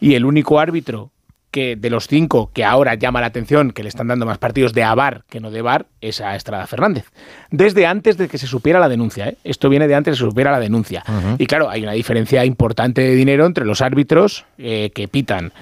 Y 0.00 0.14
el 0.14 0.24
único 0.24 0.58
árbitro 0.58 1.12
que 1.52 1.74
de 1.76 1.90
los 1.90 2.06
cinco 2.08 2.50
que 2.52 2.64
ahora 2.64 2.94
llama 2.94 3.20
la 3.20 3.26
atención, 3.28 3.70
que 3.72 3.82
le 3.84 3.88
están 3.88 4.08
dando 4.08 4.26
más 4.26 4.38
partidos 4.38 4.72
de 4.72 4.82
AVAR 4.84 5.24
que 5.28 5.38
no 5.40 5.50
de 5.52 5.62
VAR, 5.62 5.86
es 6.00 6.20
a 6.20 6.34
Estrada 6.36 6.66
Fernández. 6.66 7.06
Desde 7.50 7.86
antes 7.86 8.16
de 8.16 8.28
que 8.28 8.38
se 8.38 8.46
supiera 8.48 8.78
la 8.80 8.88
denuncia. 8.88 9.28
¿eh? 9.28 9.36
Esto 9.44 9.68
viene 9.68 9.86
de 9.88 9.94
antes 9.94 10.12
de 10.12 10.16
que 10.16 10.24
se 10.24 10.28
supiera 10.30 10.50
la 10.52 10.60
denuncia. 10.60 11.04
Y 11.38 11.46
claro, 11.46 11.68
hay 11.70 11.82
una 11.84 11.92
diferencia 11.92 12.44
importante 12.44 13.00
de 13.02 13.14
dinero 13.14 13.46
entre 13.46 13.64
los 13.64 13.80
árbitros 13.80 14.44
eh, 14.58 14.90
que 14.94 15.06
pitan 15.08 15.52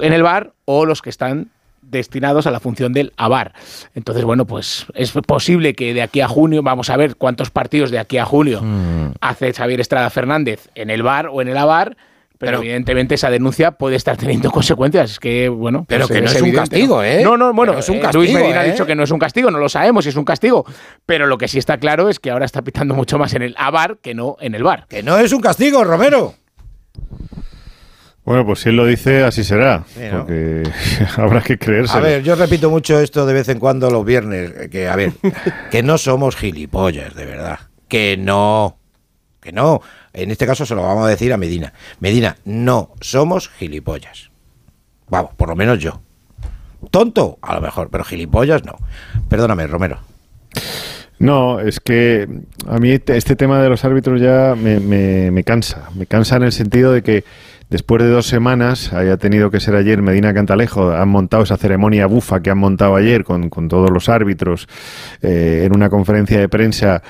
en 0.00 0.12
el 0.12 0.22
VAR 0.22 0.52
o 0.64 0.86
los 0.86 1.02
que 1.02 1.10
están 1.10 1.48
destinados 1.90 2.46
a 2.46 2.50
la 2.50 2.60
función 2.60 2.92
del 2.92 3.12
AVAR. 3.16 3.52
Entonces, 3.94 4.24
bueno, 4.24 4.46
pues 4.46 4.86
es 4.94 5.12
posible 5.26 5.74
que 5.74 5.94
de 5.94 6.02
aquí 6.02 6.20
a 6.20 6.28
junio, 6.28 6.62
vamos 6.62 6.90
a 6.90 6.96
ver 6.96 7.16
cuántos 7.16 7.50
partidos 7.50 7.90
de 7.90 7.98
aquí 7.98 8.18
a 8.18 8.24
junio 8.24 8.60
Mm. 8.62 9.12
hace 9.20 9.52
Xavier 9.52 9.80
Estrada 9.80 10.10
Fernández 10.10 10.68
en 10.74 10.90
el 10.90 11.02
VAR 11.02 11.28
o 11.32 11.40
en 11.42 11.48
el 11.48 11.56
AVAR, 11.56 11.96
pero, 12.38 12.52
Pero- 12.52 12.62
evidentemente 12.62 13.16
esa 13.16 13.30
denuncia 13.30 13.72
puede 13.72 13.96
estar 13.96 14.16
teniendo 14.16 14.50
consecuencias. 14.52 15.10
Es 15.12 15.18
que, 15.18 15.48
bueno, 15.48 15.84
Pero 15.88 16.06
pues 16.06 16.16
que 16.18 16.24
no 16.24 16.30
es 16.30 16.40
un 16.40 16.52
castigo, 16.52 17.02
¿eh? 17.02 17.20
No, 17.24 17.36
no, 17.36 17.52
bueno, 17.52 17.76
es 17.76 17.88
un 17.88 17.96
eh, 17.96 18.00
castigo, 18.00 18.22
Luis 18.22 18.32
Medina 18.34 18.54
¿eh? 18.56 18.58
ha 18.58 18.72
dicho 18.72 18.86
que 18.86 18.94
no 18.94 19.02
es 19.02 19.10
un 19.10 19.18
castigo, 19.18 19.50
no 19.50 19.58
lo 19.58 19.68
sabemos 19.68 20.04
si 20.04 20.10
es 20.10 20.16
un 20.16 20.24
castigo, 20.24 20.64
pero 21.04 21.26
lo 21.26 21.36
que 21.36 21.48
sí 21.48 21.58
está 21.58 21.78
claro 21.78 22.08
es 22.08 22.20
que 22.20 22.30
ahora 22.30 22.44
está 22.44 22.62
pitando 22.62 22.94
mucho 22.94 23.18
más 23.18 23.34
en 23.34 23.42
el 23.42 23.54
AVAR 23.58 23.98
que 24.00 24.14
no 24.14 24.36
en 24.40 24.54
el 24.54 24.62
VAR. 24.62 24.86
Que 24.88 25.02
no 25.02 25.18
es 25.18 25.32
un 25.32 25.40
castigo, 25.40 25.82
Romero. 25.82 26.34
Bueno, 28.28 28.44
pues 28.44 28.58
si 28.60 28.68
él 28.68 28.76
lo 28.76 28.84
dice, 28.84 29.24
así 29.24 29.42
será. 29.42 29.84
Porque 30.12 30.62
habrá 31.16 31.40
que 31.40 31.56
creerse. 31.56 31.96
A 31.96 32.00
ver, 32.00 32.22
yo 32.22 32.34
repito 32.34 32.68
mucho 32.68 33.00
esto 33.00 33.24
de 33.24 33.32
vez 33.32 33.48
en 33.48 33.58
cuando 33.58 33.88
los 33.88 34.04
viernes, 34.04 34.68
que 34.68 34.86
a 34.86 34.94
ver, 34.96 35.12
que 35.70 35.82
no 35.82 35.96
somos 35.96 36.36
gilipollas, 36.36 37.14
de 37.14 37.24
verdad. 37.24 37.58
Que 37.88 38.18
no. 38.18 38.76
Que 39.40 39.50
no. 39.50 39.80
En 40.12 40.30
este 40.30 40.46
caso 40.46 40.66
se 40.66 40.74
lo 40.74 40.82
vamos 40.82 41.06
a 41.06 41.08
decir 41.08 41.32
a 41.32 41.38
Medina. 41.38 41.72
Medina, 42.00 42.36
no 42.44 42.90
somos 43.00 43.48
gilipollas. 43.48 44.30
Vamos, 45.08 45.30
por 45.34 45.48
lo 45.48 45.56
menos 45.56 45.78
yo. 45.78 46.02
Tonto, 46.90 47.38
a 47.40 47.54
lo 47.54 47.62
mejor, 47.62 47.88
pero 47.88 48.04
gilipollas 48.04 48.62
no. 48.62 48.76
Perdóname, 49.30 49.66
Romero. 49.66 50.00
No, 51.18 51.60
es 51.60 51.80
que 51.80 52.28
a 52.68 52.78
mí 52.78 52.90
este 52.90 53.16
este 53.16 53.36
tema 53.36 53.60
de 53.62 53.70
los 53.70 53.84
árbitros 53.86 54.20
ya 54.20 54.54
me, 54.54 54.80
me- 54.80 55.30
me 55.30 55.44
cansa. 55.44 55.88
Me 55.96 56.04
cansa 56.04 56.36
en 56.36 56.42
el 56.42 56.52
sentido 56.52 56.92
de 56.92 57.02
que 57.02 57.24
después 57.70 58.02
de 58.02 58.08
dos 58.08 58.26
semanas, 58.26 58.92
haya 58.92 59.16
tenido 59.16 59.50
que 59.50 59.60
ser 59.60 59.74
ayer 59.76 60.02
Medina 60.02 60.34
Cantalejo, 60.34 60.92
han 60.92 61.08
montado 61.08 61.42
esa 61.42 61.56
ceremonia 61.56 62.06
bufa 62.06 62.40
que 62.40 62.50
han 62.50 62.58
montado 62.58 62.96
ayer 62.96 63.24
con, 63.24 63.50
con 63.50 63.68
todos 63.68 63.90
los 63.90 64.08
árbitros 64.08 64.68
eh, 65.22 65.62
en 65.64 65.74
una 65.74 65.90
conferencia 65.90 66.38
de 66.38 66.48
prensa 66.48 67.02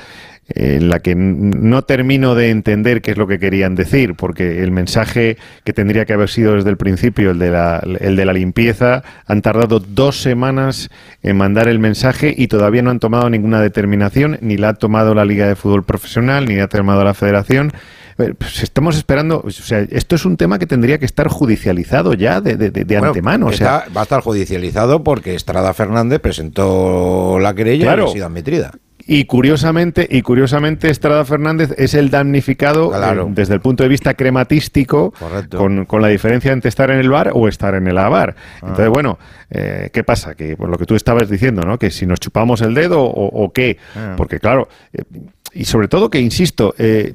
en 0.49 0.89
la 0.89 1.01
que 1.01 1.15
no 1.15 1.83
termino 1.83 2.35
de 2.35 2.51
entender 2.51 3.03
qué 3.03 3.11
es 3.11 3.19
lo 3.19 3.27
que 3.27 3.39
querían 3.39 3.75
decir, 3.75 4.15
porque 4.15 4.63
el 4.63 4.71
mensaje 4.71 5.37
que 5.65 5.73
tendría 5.73 6.07
que 6.07 6.15
haber 6.15 6.31
sido 6.31 6.55
desde 6.55 6.71
el 6.71 6.77
principio, 6.77 7.33
el 7.33 7.39
de 7.39 7.51
la, 7.51 7.83
el 8.01 8.17
de 8.17 8.25
la 8.25 8.33
limpieza, 8.33 9.03
han 9.27 9.43
tardado 9.43 9.79
dos 9.79 10.23
semanas 10.23 10.91
en 11.23 11.37
mandar 11.37 11.69
el 11.69 11.79
mensaje 11.79 12.35
y 12.37 12.49
todavía 12.49 12.83
no 12.83 12.91
han 12.91 12.99
tomado 12.99 13.29
ninguna 13.29 13.61
determinación, 13.61 14.39
ni 14.41 14.57
la 14.57 14.71
ha 14.71 14.75
tomado 14.75 15.15
la 15.15 15.25
Liga 15.25 15.47
de 15.47 15.57
Fútbol 15.57 15.85
Profesional, 15.85 16.47
ni 16.47 16.57
la 16.57 16.65
ha 16.65 16.69
tomado 16.69 17.05
la 17.05 17.15
Federación. 17.15 17.73
Pues 18.19 18.65
estamos 18.65 18.97
esperando, 18.97 19.43
o 19.45 19.51
sea, 19.51 19.79
esto 19.79 20.17
es 20.17 20.25
un 20.25 20.37
tema 20.37 20.59
que 20.59 20.67
tendría 20.67 20.99
que 20.99 21.05
estar 21.05 21.29
judicializado 21.29 22.15
ya 22.15 22.41
de, 22.41 22.57
de, 22.57 22.97
antemano. 22.97 23.47
O 23.47 23.53
sea, 23.53 23.85
va 23.97 24.01
a 24.01 24.03
estar 24.03 24.23
judicializado 24.23 25.05
porque 25.05 25.37
Estrada 25.37 25.73
Fernández 25.73 26.19
presentó 26.19 27.39
la 27.39 27.55
querella 27.55 27.97
y 27.97 28.01
ha 28.01 28.09
sido 28.09 28.27
admitida. 28.27 28.73
Y 29.07 29.25
curiosamente, 29.27 30.07
y 30.11 30.23
curiosamente 30.23 30.91
Estrada 30.91 31.25
Fernández 31.25 31.73
es 31.79 31.95
el 31.95 32.11
damnificado 32.11 32.93
eh, 32.93 33.25
desde 33.31 33.55
el 33.55 33.61
punto 33.61 33.85
de 33.85 33.89
vista 33.89 34.15
crematístico, 34.15 35.15
con, 35.57 35.87
con, 35.87 36.03
la 36.03 36.09
diferencia 36.09 36.53
entre 36.53 36.69
estar 36.69 36.91
en 36.91 36.99
el 36.99 37.09
bar 37.09 37.31
o 37.33 37.47
estar 37.47 37.77
en 37.77 37.87
el 37.87 37.99
abar. 37.99 38.35
Ah. 38.37 38.59
Entonces, 38.63 38.89
bueno, 38.89 39.19
eh, 39.49 39.91
¿qué 39.93 40.03
pasa? 40.03 40.35
Que 40.35 40.57
por 40.57 40.69
lo 40.69 40.77
que 40.77 40.87
tú 40.87 40.97
estabas 40.97 41.31
diciendo, 41.31 41.63
¿no? 41.63 41.79
Que 41.79 41.93
si 41.93 42.05
nos 42.05 42.19
chupamos 42.19 42.61
el 42.63 42.75
dedo 42.75 43.01
o, 43.01 43.51
qué. 43.53 43.79
Ah. 43.97 44.15
Porque 44.17 44.41
claro, 44.41 44.69
eh, 44.93 45.05
y 45.53 45.65
sobre 45.65 45.89
todo 45.89 46.11
que, 46.11 46.21
insisto, 46.21 46.75
eh, 46.79 47.15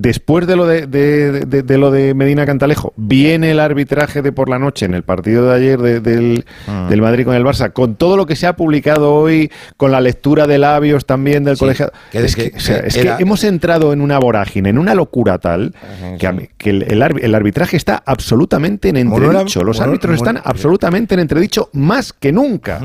después 0.00 0.46
de 0.46 0.56
lo 0.56 0.66
de, 0.66 0.86
de, 0.86 1.78
lo 1.78 1.90
de 1.90 2.14
Medina 2.14 2.46
Cantalejo, 2.46 2.94
viene 2.96 3.50
el 3.50 3.60
arbitraje 3.60 4.22
de 4.22 4.32
por 4.32 4.48
la 4.48 4.58
noche 4.58 4.86
en 4.86 4.94
el 4.94 5.02
partido 5.02 5.46
de 5.46 5.54
ayer 5.54 5.78
del, 5.78 6.44
ah. 6.66 6.86
del, 6.88 7.02
Madrid 7.02 7.26
con 7.26 7.34
el 7.34 7.44
Barça, 7.44 7.72
con 7.72 7.96
todo 7.96 8.16
lo 8.16 8.24
que 8.24 8.34
se 8.34 8.46
ha 8.46 8.56
publicado 8.56 9.14
hoy, 9.14 9.50
con 9.76 9.92
la 9.92 10.00
lectura 10.00 10.46
de 10.46 10.58
labios 10.58 11.04
también 11.04 11.44
del 11.44 11.58
colegio. 11.58 11.92
es 12.12 12.34
que, 12.34 12.52
hemos 13.18 13.44
entrado 13.44 13.92
en 13.92 14.00
una 14.00 14.18
vorágine, 14.18 14.70
en 14.70 14.78
una 14.78 14.94
locura 14.94 15.38
tal, 15.38 15.74
que, 16.18 16.70
el, 16.70 17.34
arbitraje 17.34 17.76
está 17.76 18.02
absolutamente 18.04 18.88
en 18.88 18.96
entredicho. 18.96 19.62
Los 19.64 19.80
árbitros 19.80 20.16
están 20.16 20.40
absolutamente 20.42 21.14
en 21.14 21.20
entredicho 21.20 21.68
más 21.74 22.12
que 22.12 22.32
nunca. 22.32 22.80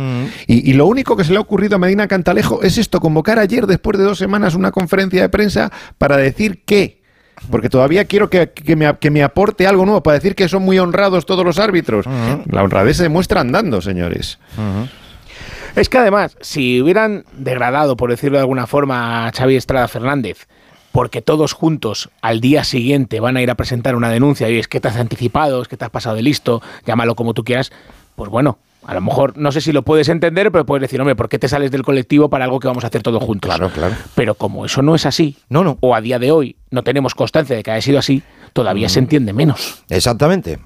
y, 0.47 0.69
y 0.69 0.73
lo 0.73 0.85
único 0.87 1.15
que 1.15 1.23
se 1.23 1.31
le 1.31 1.37
ha 1.37 1.41
ocurrido 1.41 1.77
a 1.77 1.79
Medina 1.79 2.07
Cantalejo 2.07 2.61
es 2.61 2.77
esto, 2.77 2.99
convocar 2.99 3.39
ayer, 3.39 3.67
después 3.67 3.97
de 3.97 4.03
dos 4.03 4.17
semanas, 4.17 4.53
una 4.55 4.71
conferencia 4.71 5.21
de 5.21 5.29
prensa 5.29 5.71
para 5.97 6.17
decir 6.17 6.63
qué. 6.65 7.04
Porque 7.51 7.69
todavía 7.69 8.05
quiero 8.05 8.29
que, 8.29 8.51
me, 8.75 8.95
que, 8.97 9.11
me, 9.11 9.23
aporte 9.23 9.67
algo 9.67 9.85
nuevo 9.85 10.01
para 10.01 10.15
decir 10.15 10.35
que 10.35 10.47
son 10.47 10.63
muy 10.63 10.79
honrados 10.79 11.25
todos 11.25 11.45
los 11.45 11.59
árbitros. 11.59 12.05
La 12.49 12.63
honradez 12.63 12.97
se 12.97 13.03
demuestra 13.03 13.41
andando, 13.41 13.81
señores. 13.81 14.39
Es 15.75 15.89
que 15.89 15.97
además, 15.97 16.37
si 16.41 16.81
hubieran 16.81 17.25
degradado, 17.33 17.97
por 17.97 18.09
decirlo 18.09 18.37
de 18.37 18.41
alguna 18.41 18.65
forma, 18.65 19.27
a 19.27 19.31
Xavi 19.31 19.57
Estrada 19.57 19.87
Fernández, 19.87 20.47
porque 20.93 21.21
todos 21.21 21.51
juntos 21.51 22.09
al 22.21 22.39
día 22.39 22.63
siguiente 22.63 23.19
van 23.19 23.35
a 23.35 23.41
ir 23.41 23.51
a 23.51 23.55
presentar 23.55 23.97
una 23.97 24.09
denuncia 24.09 24.49
y 24.49 24.57
es 24.57 24.69
que 24.69 24.79
te 24.79 24.87
has 24.87 24.95
anticipado, 24.95 25.61
es 25.61 25.67
que 25.67 25.75
te 25.75 25.83
has 25.83 25.91
pasado 25.91 26.15
de 26.15 26.21
listo, 26.21 26.61
llámalo 26.85 27.15
como 27.15 27.33
tú 27.33 27.43
quieras, 27.43 27.73
pues 28.15 28.31
bueno, 28.31 28.57
a 28.85 28.93
lo 28.93 29.01
mejor, 29.01 29.37
no 29.37 29.51
sé 29.51 29.61
si 29.61 29.71
lo 29.71 29.81
puedes 29.81 30.09
entender, 30.09 30.51
pero 30.51 30.65
puedes 30.65 30.81
decir, 30.81 31.01
hombre, 31.01 31.15
¿por 31.15 31.27
qué 31.27 31.39
te 31.39 31.47
sales 31.47 31.71
del 31.71 31.83
colectivo 31.83 32.29
para 32.29 32.45
algo 32.45 32.59
que 32.59 32.67
vamos 32.67 32.83
a 32.83 32.87
hacer 32.87 33.01
todos 33.01 33.21
juntos? 33.23 33.49
Claro, 33.49 33.71
claro. 33.73 33.95
Pero 34.13 34.35
como 34.35 34.65
eso 34.65 34.81
no 34.81 34.95
es 34.95 35.05
así, 35.05 35.37
no, 35.49 35.63
no. 35.63 35.77
o 35.81 35.95
a 35.95 36.01
día 36.01 36.19
de 36.19 36.31
hoy 36.31 36.55
no 36.69 36.83
tenemos 36.83 37.15
constancia 37.15 37.55
de 37.55 37.63
que 37.63 37.71
haya 37.71 37.81
sido 37.81 37.99
así, 37.99 38.21
todavía 38.53 38.87
se 38.89 38.99
entiende 38.99 39.33
menos. 39.33 39.83
Exactamente. 39.89 40.59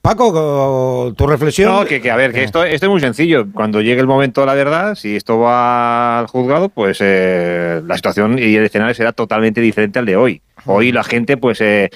Paco, 0.00 1.12
tu 1.16 1.26
reflexión. 1.26 1.72
No, 1.72 1.84
que, 1.84 2.10
a 2.10 2.16
ver, 2.16 2.32
que 2.32 2.44
esto, 2.44 2.64
esto, 2.64 2.86
es 2.86 2.90
muy 2.90 3.00
sencillo. 3.00 3.46
Cuando 3.52 3.80
llegue 3.80 4.00
el 4.00 4.06
momento 4.06 4.40
de 4.40 4.46
la 4.46 4.54
verdad, 4.54 4.94
si 4.94 5.16
esto 5.16 5.38
va 5.38 6.20
al 6.20 6.26
juzgado, 6.28 6.68
pues 6.68 6.98
eh, 7.00 7.82
la 7.86 7.96
situación 7.96 8.38
y 8.38 8.54
el 8.54 8.64
escenario 8.64 8.94
será 8.94 9.12
totalmente 9.12 9.60
diferente 9.60 9.98
al 9.98 10.06
de 10.06 10.16
hoy. 10.16 10.42
Hoy 10.66 10.92
la 10.92 11.04
gente, 11.04 11.36
pues. 11.36 11.60
Eh, 11.60 11.90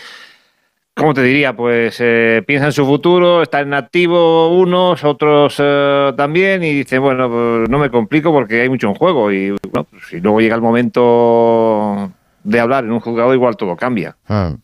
¿Cómo 0.96 1.12
te 1.12 1.22
diría? 1.22 1.54
Pues 1.54 1.98
eh, 2.00 2.42
piensa 2.46 2.66
en 2.66 2.72
su 2.72 2.86
futuro, 2.86 3.42
está 3.42 3.60
en 3.60 3.74
activo 3.74 4.58
unos, 4.58 5.04
otros 5.04 5.56
eh, 5.58 6.14
también, 6.16 6.64
y 6.64 6.72
dicen, 6.72 7.02
bueno, 7.02 7.28
pues 7.28 7.68
no 7.68 7.78
me 7.78 7.90
complico 7.90 8.32
porque 8.32 8.62
hay 8.62 8.70
mucho 8.70 8.88
en 8.88 8.94
juego. 8.94 9.30
Y 9.30 9.50
bueno, 9.50 9.86
pues, 9.90 10.04
si 10.08 10.20
luego 10.20 10.40
llega 10.40 10.54
el 10.54 10.62
momento 10.62 12.10
de 12.44 12.60
hablar 12.60 12.84
en 12.84 12.92
un 12.92 13.00
juzgado, 13.00 13.34
igual 13.34 13.58
todo 13.58 13.76
cambia. 13.76 14.16
Ah. 14.26 14.54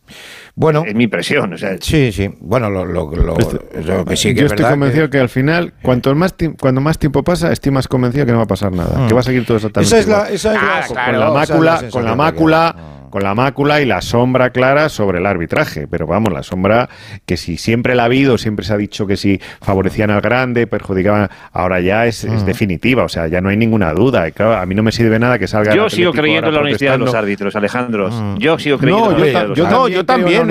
Bueno, 0.55 0.85
es 0.87 0.95
mi 0.95 1.05
impresión. 1.05 1.55
sí, 1.81 2.13
sí. 2.13 2.31
Bueno, 2.41 2.71
lo, 2.71 2.87
lo, 2.87 3.11
que 3.11 4.17
sí 4.17 4.35
que 4.35 4.41
Yo 4.41 4.47
estoy 4.47 4.65
convencido 4.65 5.11
que, 5.11 5.19
al 5.19 5.29
final, 5.29 5.75
cuanto 5.83 6.15
más, 6.15 6.35
cuando 6.59 6.81
más 6.81 6.99
tiempo 6.99 7.23
pasa, 7.23 7.53
estoy 7.53 7.73
más 7.73 7.89
convencido 7.89 8.25
que 8.25 8.33
no 8.33 8.39
va 8.39 8.45
a 8.45 8.49
pasar 8.49 8.73
nada. 8.73 9.07
Que 9.07 9.13
va 9.13 9.21
a 9.21 9.25
seguir 9.25 9.45
todo 9.45 9.59
exactamente 9.59 9.99
esa 9.99 10.31
es 10.31 10.45
la, 10.45 10.81
ah, 10.81 10.87
con, 10.89 11.21
la 11.21 11.31
mácula, 11.31 11.83
con 11.91 12.05
la 12.07 12.15
mácula 12.15 13.02
con 13.13 13.23
la 13.23 13.35
mácula 13.35 13.83
y 13.83 13.85
la 13.85 14.01
sombra 14.01 14.51
clara 14.51 14.89
sobre 14.89 15.19
el 15.19 15.27
arbitraje. 15.27 15.87
Pero 15.87 16.07
vamos, 16.07 16.33
la 16.33 16.43
sombra 16.43 16.89
que 17.27 17.37
si 17.37 17.59
siempre 17.59 17.95
la 17.95 18.05
ha 18.05 18.07
habido, 18.07 18.39
siempre 18.39 18.65
se 18.65 18.73
ha 18.73 18.77
dicho 18.79 19.07
que 19.07 19.19
si 19.19 19.39
favorecían 19.61 20.11
al 20.11 20.23
grande, 20.23 20.67
perjudicaban, 20.67 21.29
ahora 21.53 21.81
ya 21.81 22.07
es, 22.07 22.25
mm. 22.25 22.47
definitiva, 22.47 23.05
o 23.05 23.09
sea, 23.09 23.29
ya 23.29 23.43
no 23.43 23.51
hay 23.51 23.59
ninguna 23.59 23.93
duda. 23.93 24.27
a 24.61 24.67
mí 24.67 24.75
no 24.75 24.83
me 24.83 24.93
sirve 24.93 25.19
nada 25.19 25.39
que 25.39 25.47
salga. 25.47 25.75
Yo 25.75 25.91
sigo 25.91 26.13
creyendo 26.13 26.49
en 26.49 26.55
la 26.55 26.61
honestidad 26.63 26.93
de 26.93 26.99
los 26.99 27.15
árbitros, 27.15 27.55
Alejandro. 27.55 28.11
Mm. 28.11 28.39
Yo 28.39 28.59
sigo 28.59 28.79
creyendo 28.79 29.11
no, 29.11 29.13
en 29.13 29.33
la 29.33 29.41
honestidad 29.41 29.55
yo, 29.55 29.89
yo, 29.89 30.07
también. 30.07 30.49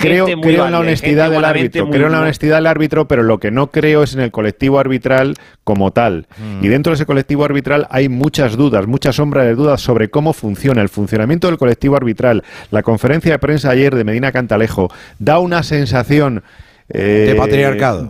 creo, 0.00 0.26
en 0.28 0.72
la 0.72 0.80
honestidad 0.80 1.30
del 1.30 1.44
árbitro. 1.44 1.90
Creo 1.90 2.06
en 2.06 2.12
la 2.12 2.20
honestidad 2.22 2.56
del 2.56 2.66
árbitro, 2.66 3.06
pero 3.06 3.22
lo 3.22 3.38
que 3.38 3.50
no 3.50 3.70
creo 3.70 4.02
es 4.02 4.14
en 4.14 4.20
el 4.20 4.30
colectivo 4.30 4.78
arbitral 4.78 5.34
como 5.62 5.90
tal. 5.90 6.26
Mm. 6.38 6.64
Y 6.64 6.68
dentro 6.68 6.92
de 6.92 6.94
ese 6.94 7.04
colectivo 7.04 7.44
arbitral 7.44 7.86
hay 7.90 8.08
muchas 8.08 8.56
dudas, 8.56 8.86
muchas 8.86 9.16
sombras 9.16 9.44
de 9.44 9.54
dudas 9.54 9.82
sobre 9.82 10.08
cómo 10.08 10.32
funciona 10.32 10.80
el 10.80 10.88
funcionamiento 10.88 11.48
del 11.48 11.58
colectivo 11.58 11.65
arbitral. 11.96 12.42
La 12.70 12.82
conferencia 12.82 13.32
de 13.32 13.38
prensa 13.38 13.70
ayer 13.70 13.94
de 13.94 14.04
Medina 14.04 14.32
Cantalejo 14.32 14.90
da 15.18 15.38
una 15.38 15.62
sensación... 15.62 16.42
Eh, 16.88 17.26
de 17.30 17.34
patriarcado. 17.34 18.08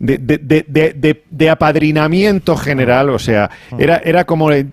De, 0.00 1.50
apadrinamiento 1.50 2.56
general, 2.56 3.10
o 3.10 3.18
sea, 3.18 3.50
era, 3.78 3.98
era 3.98 4.24
como 4.24 4.50
el 4.50 4.72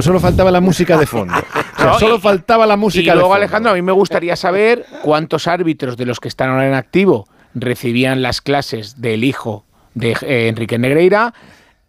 solo 0.00 0.20
faltaba 0.20 0.50
la 0.50 0.60
música 0.60 0.96
de 0.96 1.06
fondo. 1.06 1.34
solo 1.98 2.20
faltaba 2.20 2.66
la 2.66 2.76
música 2.76 3.12
y 3.12 3.14
luego, 3.14 3.34
Alejandro, 3.34 3.72
a 3.72 3.74
mí 3.74 3.82
me 3.82 3.92
gustaría 3.92 4.36
saber 4.36 4.86
cuántos 5.02 5.48
árbitros 5.48 5.96
de 5.96 6.06
los 6.06 6.20
que 6.20 6.28
están 6.28 6.50
ahora 6.50 6.68
en 6.68 6.74
activo 6.74 7.26
recibían 7.54 8.22
las 8.22 8.40
clases 8.40 9.00
del 9.00 9.24
hijo 9.24 9.64
de 9.94 10.12
eh, 10.22 10.48
Enrique 10.48 10.78
Negreira 10.78 11.34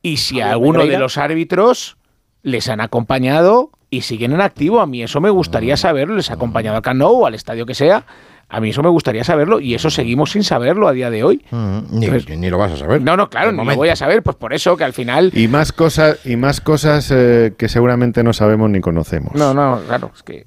y 0.02 0.18
si 0.18 0.42
alguno 0.42 0.86
de 0.86 0.98
los 0.98 1.18
árbitros 1.18 1.98
les 2.44 2.70
han 2.70 2.82
acompañado 2.82 3.72
y 3.92 4.02
siguen 4.02 4.32
en 4.32 4.42
activo. 4.42 4.80
A 4.80 4.88
mí 4.88 5.04
eso 5.04 5.22
me 5.22 5.30
gustaría 5.30 5.78
saberlo. 5.78 6.16
Les 6.16 6.32
ha 6.32 6.36
acompañado 6.36 6.78
al 6.78 6.82
Cano 6.82 7.10
o 7.10 7.28
al 7.28 7.36
estadio 7.36 7.66
que 7.66 7.76
sea. 7.76 8.06
A 8.54 8.60
mí 8.60 8.72
eso 8.72 8.84
me 8.84 8.90
gustaría 8.90 9.24
saberlo 9.24 9.62
y 9.62 9.76
eso 9.76 9.90
seguimos 9.90 10.32
sin 10.32 10.44
saberlo 10.44 10.90
a 10.90 10.92
día 10.92 11.10
de 11.10 11.24
hoy. 11.24 11.46
ni, 11.52 12.50
lo 12.50 12.58
vas 12.58 12.74
a 12.74 12.78
saber. 12.78 13.02
No, 13.02 13.16
no, 13.16 13.30
claro, 13.30 13.54
no 13.54 13.64
lo 13.64 13.76
voy 13.78 13.88
a 13.88 13.96
saber, 13.96 14.24
pues 14.24 14.36
por 14.36 14.54
eso 14.54 14.76
que 14.76 14.84
al 14.84 14.92
final... 14.92 15.32
Y 15.34 15.48
más 15.48 15.72
cosas, 15.72 16.20
y 16.26 16.36
más 16.36 16.60
cosas 16.60 17.10
eh, 17.12 17.54
que 17.58 17.70
seguramente 17.70 18.24
no 18.26 18.34
sabemos 18.34 18.70
ni 18.70 18.82
conocemos. 18.82 19.36
No, 19.36 19.54
no, 19.54 19.80
claro, 19.88 20.12
es 20.14 20.24
que... 20.24 20.44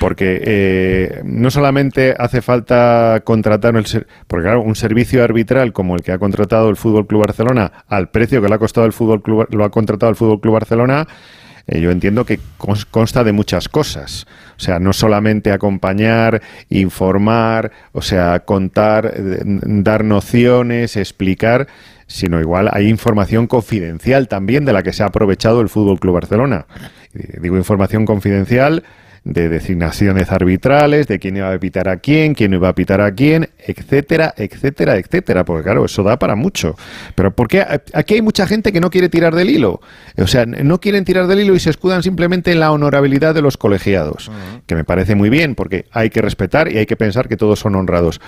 Porque 0.00 0.40
eh, 0.42 1.20
no 1.24 1.50
solamente 1.50 2.14
hace 2.18 2.40
falta 2.40 3.20
contratar 3.24 3.76
el 3.76 3.84
porque 4.26 4.44
claro, 4.44 4.62
un 4.62 4.74
servicio 4.74 5.22
arbitral 5.22 5.74
como 5.74 5.96
el 5.96 6.02
que 6.02 6.12
ha 6.12 6.18
contratado 6.18 6.70
el 6.70 6.76
Fútbol 6.76 7.06
Club 7.06 7.26
Barcelona 7.26 7.72
al 7.88 8.08
precio 8.08 8.40
que 8.40 8.48
le 8.48 8.54
ha 8.54 8.58
costado 8.58 8.86
el 8.86 8.92
Fútbol 8.92 9.22
Club, 9.22 9.46
lo 9.50 9.64
ha 9.64 9.70
contratado 9.70 10.10
el 10.10 10.16
Fútbol 10.16 10.40
Club 10.40 10.54
Barcelona 10.54 11.06
eh, 11.66 11.80
yo 11.80 11.90
entiendo 11.90 12.24
que 12.24 12.40
consta 12.90 13.24
de 13.24 13.32
muchas 13.32 13.68
cosas. 13.68 14.26
O 14.56 14.60
sea, 14.60 14.78
no 14.78 14.92
solamente 14.92 15.52
acompañar, 15.52 16.42
informar, 16.68 17.72
o 17.92 18.02
sea, 18.02 18.40
contar, 18.40 19.12
eh, 19.16 19.40
dar 19.44 20.04
nociones, 20.04 20.96
explicar, 20.96 21.66
sino 22.06 22.40
igual 22.40 22.68
hay 22.72 22.88
información 22.88 23.46
confidencial 23.46 24.28
también 24.28 24.64
de 24.64 24.72
la 24.72 24.82
que 24.82 24.92
se 24.92 25.02
ha 25.02 25.06
aprovechado 25.06 25.60
el 25.60 25.68
Fútbol 25.68 25.98
Club 25.98 26.14
Barcelona. 26.14 26.66
Digo 27.40 27.56
información 27.56 28.06
confidencial 28.06 28.82
de 29.24 29.48
designaciones 29.48 30.30
arbitrales, 30.30 31.08
de 31.08 31.18
quién 31.18 31.36
iba 31.36 31.52
a 31.52 31.58
pitar 31.58 31.88
a 31.88 31.96
quién, 31.96 32.34
quién 32.34 32.52
iba 32.52 32.68
a 32.68 32.74
pitar 32.74 33.00
a 33.00 33.12
quién, 33.12 33.48
etcétera, 33.58 34.34
etcétera, 34.36 34.96
etcétera, 34.96 35.44
porque 35.44 35.64
claro, 35.64 35.84
eso 35.86 36.02
da 36.02 36.18
para 36.18 36.36
mucho. 36.36 36.76
Pero 37.14 37.34
porque 37.34 37.64
aquí 37.92 38.14
hay 38.14 38.22
mucha 38.22 38.46
gente 38.46 38.72
que 38.72 38.80
no 38.80 38.90
quiere 38.90 39.08
tirar 39.08 39.34
del 39.34 39.50
hilo, 39.50 39.80
o 40.18 40.26
sea, 40.26 40.44
no 40.46 40.80
quieren 40.80 41.04
tirar 41.04 41.26
del 41.26 41.40
hilo 41.40 41.54
y 41.54 41.60
se 41.60 41.70
escudan 41.70 42.02
simplemente 42.02 42.52
en 42.52 42.60
la 42.60 42.70
honorabilidad 42.70 43.34
de 43.34 43.42
los 43.42 43.56
colegiados, 43.56 44.30
que 44.66 44.74
me 44.74 44.84
parece 44.84 45.14
muy 45.14 45.30
bien, 45.30 45.54
porque 45.54 45.86
hay 45.90 46.10
que 46.10 46.20
respetar 46.20 46.70
y 46.70 46.78
hay 46.78 46.86
que 46.86 46.96
pensar 46.96 47.28
que 47.28 47.36
todos 47.36 47.58
son 47.58 47.74
honrados. 47.74 48.20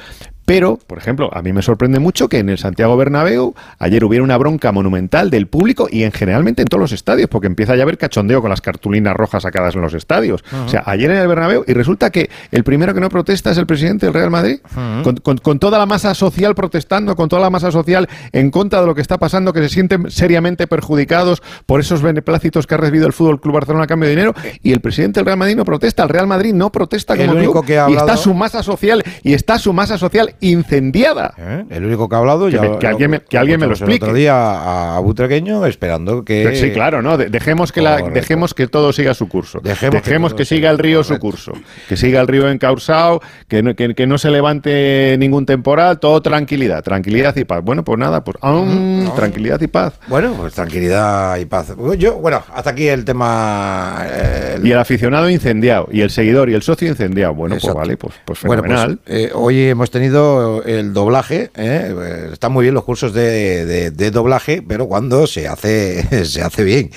Pero, 0.47 0.79
por 0.87 0.97
ejemplo, 0.97 1.29
a 1.33 1.43
mí 1.43 1.53
me 1.53 1.61
sorprende 1.61 1.99
mucho 1.99 2.29
que 2.29 2.39
en 2.39 2.49
el 2.49 2.57
Santiago 2.57 2.97
Bernabéu 2.97 3.55
ayer 3.79 4.05
hubiera 4.05 4.23
una 4.25 4.37
bronca 4.39 4.73
monumental 4.73 5.29
del 5.29 5.49
público 5.49 5.89
y 5.91 6.05
en 6.05 6.13
generalmente 6.13 6.63
en 6.63 6.69
todos 6.69 6.81
los 6.81 6.93
estadios, 6.93 7.29
porque 7.29 7.49
empieza 7.49 7.75
ya 7.75 7.83
a 7.83 7.85
haber 7.85 7.99
cachondeo 7.99 8.41
con 8.41 8.51
las 8.51 8.61
cartulinas 8.61 9.15
rojas 9.15 9.43
sacadas 9.43 9.75
en 9.75 9.81
los 9.83 9.93
estadios. 9.93 10.45
O 10.65 10.69
sea, 10.69 10.85
ayer 10.87 11.11
en 11.11 11.19
el 11.19 11.27
Bernabéu 11.29 11.65
y 11.67 11.73
resulta 11.73 12.11
que 12.11 12.31
el 12.53 12.63
primero 12.65 12.95
que 12.95 13.01
no 13.01 13.09
protesta 13.09 13.51
es 13.51 13.59
el 13.59 13.67
presidente 13.67 14.07
del 14.07 14.15
Real 14.15 14.31
Madrid, 14.31 14.61
con, 15.03 15.17
con- 15.17 15.39
con 15.39 15.59
toda 15.59 15.79
la 15.79 15.87
masa 15.87 16.15
social 16.15 16.55
protestando, 16.55 17.17
con 17.17 17.29
toda 17.29 17.43
la 17.43 17.51
masa 17.51 17.73
social 17.73 18.09
en 18.33 18.51
contra 18.53 18.81
de 18.81 18.87
lo 18.87 18.95
que 18.95 19.01
está 19.03 19.19
pasando, 19.19 19.53
que 19.53 19.61
se 19.63 19.69
sienten 19.69 20.11
seriamente 20.13 20.67
perjudicados 20.69 21.43
por 21.67 21.81
esos 21.81 22.03
beneplácitos 22.03 22.69
que 22.69 22.75
ha 22.75 22.79
recibido 22.79 23.09
el 23.09 23.13
Fútbol 23.13 23.41
Club 23.41 23.55
Barcelona 23.55 23.85
a 23.85 23.87
cambio 23.89 24.09
de 24.09 24.15
dinero 24.15 24.35
y 24.63 24.73
el 24.73 24.81
presidente 24.81 25.19
del 25.21 25.27
Real 25.27 25.39
Madrid 25.39 25.57
no 25.57 25.65
protesta, 25.65 26.05
el 26.05 26.09
Real 26.09 26.29
Madrid 26.29 26.55
no 26.55 26.71
protesta 26.71 27.15
El 27.15 27.27
como 27.27 27.33
único 27.39 27.53
club 27.55 27.65
que 27.67 27.79
ha 27.81 27.89
y 27.89 27.93
está 27.93 28.03
hablado- 28.03 28.23
su 28.23 28.33
masa 28.35 28.63
social 28.63 29.03
y 29.25 29.35
está 29.35 29.59
su 29.59 29.73
masa 29.73 29.99
social 29.99 30.35
incendiada. 30.41 31.35
¿Eh? 31.39 31.65
El 31.71 31.85
único 31.87 32.09
que 32.09 32.15
ha 32.17 32.19
hablado 32.19 32.47
Que 32.47 32.53
ya 32.53 32.63
me- 32.63 32.79
que 32.79 32.87
alguien 32.87 33.11
me- 33.11 33.21
que 33.21 33.39
alguien 33.39 33.61
me 33.61 33.67
lo 33.67 33.73
escuchamos 33.73 33.89
el 33.91 33.95
explique. 33.97 34.05
otro 34.05 34.15
día 34.17 34.97
a, 34.97 35.01
Butregueño 35.01 35.65
esperando 35.67 36.25
que 36.25 36.45
Pero 36.45 36.57
sí, 36.57 36.71
claro, 36.73 37.03
no. 37.03 37.17
de- 37.17 37.29
dejemos 37.29 37.73
que 37.73 37.83
la, 37.83 37.97
dejemos 37.99 38.55
que 38.55 38.67
todo 38.67 38.93
siga 38.93 39.15
su 39.15 39.29
curso. 39.29 39.61
Dejemos 39.63 40.03
Dejemos, 40.03 40.33
que 40.35 40.39
que, 40.39 40.45
siga 40.45 40.71
el 40.71 40.79
río 40.79 41.03
su 41.05 41.19
curso. 41.19 41.53
Que 41.89 41.97
siga 41.97 42.21
el 42.21 42.29
río 42.29 42.49
encausado, 42.51 43.21
que 43.49 43.63
no, 43.63 43.75
que, 43.75 43.95
que 43.95 44.07
no 44.07 44.19
se 44.19 44.31
levante 44.31 45.17
ningún 45.19 45.47
temporal, 45.47 45.99
todo 46.01 46.21
tranquilidad, 46.23 46.83
tranquilidad 46.83 47.35
y 47.37 47.45
paz. 47.45 47.63
Bueno, 47.63 47.85
pues 47.85 47.99
nada, 47.99 48.25
pues 48.25 48.37
aún 48.41 49.11
tranquilidad 49.17 49.61
y 49.61 49.67
paz. 49.69 49.95
Bueno, 50.09 50.35
pues 50.37 50.55
tranquilidad 50.55 51.37
y 51.39 51.45
paz. 51.47 51.73
Yo, 51.99 52.15
bueno, 52.17 52.43
hasta 52.55 52.71
aquí 52.71 52.89
el 52.89 53.05
tema. 53.05 53.99
eh, 54.07 54.59
Y 54.63 54.71
el 54.73 54.79
aficionado 54.79 55.29
incendiado, 55.31 55.89
y 55.91 56.01
el 56.01 56.11
seguidor 56.11 56.49
y 56.51 56.55
el 56.55 56.63
socio 56.63 56.89
incendiado. 56.89 57.35
Bueno, 57.35 57.55
pues 57.55 57.65
Exacto. 57.65 57.79
vale, 57.81 57.97
pues, 57.97 58.15
pues 58.25 58.43
Bueno, 58.43 58.63
pues, 58.63 58.73
fenomenal. 58.73 58.99
eh, 59.07 59.31
hoy 59.35 59.69
hemos 59.69 59.91
tenido 59.91 60.26
el 60.65 60.93
doblaje. 60.93 61.51
¿eh? 61.57 61.95
Eh, 61.97 62.29
Están 62.33 62.53
muy 62.53 62.63
bien 62.65 62.75
los 62.75 62.85
cursos 62.85 63.13
de, 63.13 63.65
de- 63.67 63.91
de 63.91 64.11
doblaje, 64.11 64.63
pero 64.67 64.87
cuando 64.89 65.27
se 65.27 65.49
hace, 65.49 66.25
se 66.25 66.43
hace 66.43 66.65
bien. 66.65 66.91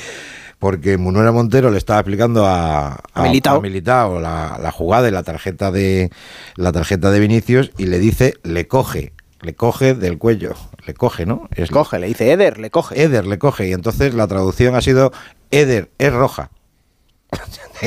Porque 0.59 0.97
Manuela 0.97 1.32
Montero 1.32 1.71
le 1.71 1.77
estaba 1.77 1.99
explicando 2.01 2.45
a, 2.45 2.99
a, 3.13 3.23
Militao. 3.23 3.57
a 3.57 3.61
Militao 3.61 4.19
la, 4.19 4.59
la 4.61 4.71
jugada 4.71 5.03
de 5.03 5.11
la 5.11 5.23
tarjeta 5.23 5.71
de 5.71 6.09
la 6.55 6.71
tarjeta 6.73 7.11
de 7.11 7.19
Vinicius 7.21 7.71
y 7.77 7.86
le 7.86 7.97
dice, 7.97 8.34
le 8.43 8.67
coge, 8.67 9.13
le 9.41 9.55
coge 9.55 9.93
del 9.93 10.17
cuello, 10.17 10.55
le 10.86 10.93
coge, 10.93 11.25
¿no? 11.25 11.47
Es 11.55 11.69
Coge, 11.71 11.97
le 11.99 12.07
dice 12.07 12.30
Eder, 12.34 12.57
le 12.57 12.69
coge. 12.71 13.01
Eder 13.01 13.25
le 13.25 13.39
coge 13.39 13.69
y 13.69 13.71
entonces 13.71 14.13
la 14.13 14.27
traducción 14.27 14.75
ha 14.75 14.82
sido 14.82 15.13
Eder 15.49 15.91
es 15.97 16.11
roja. 16.11 16.51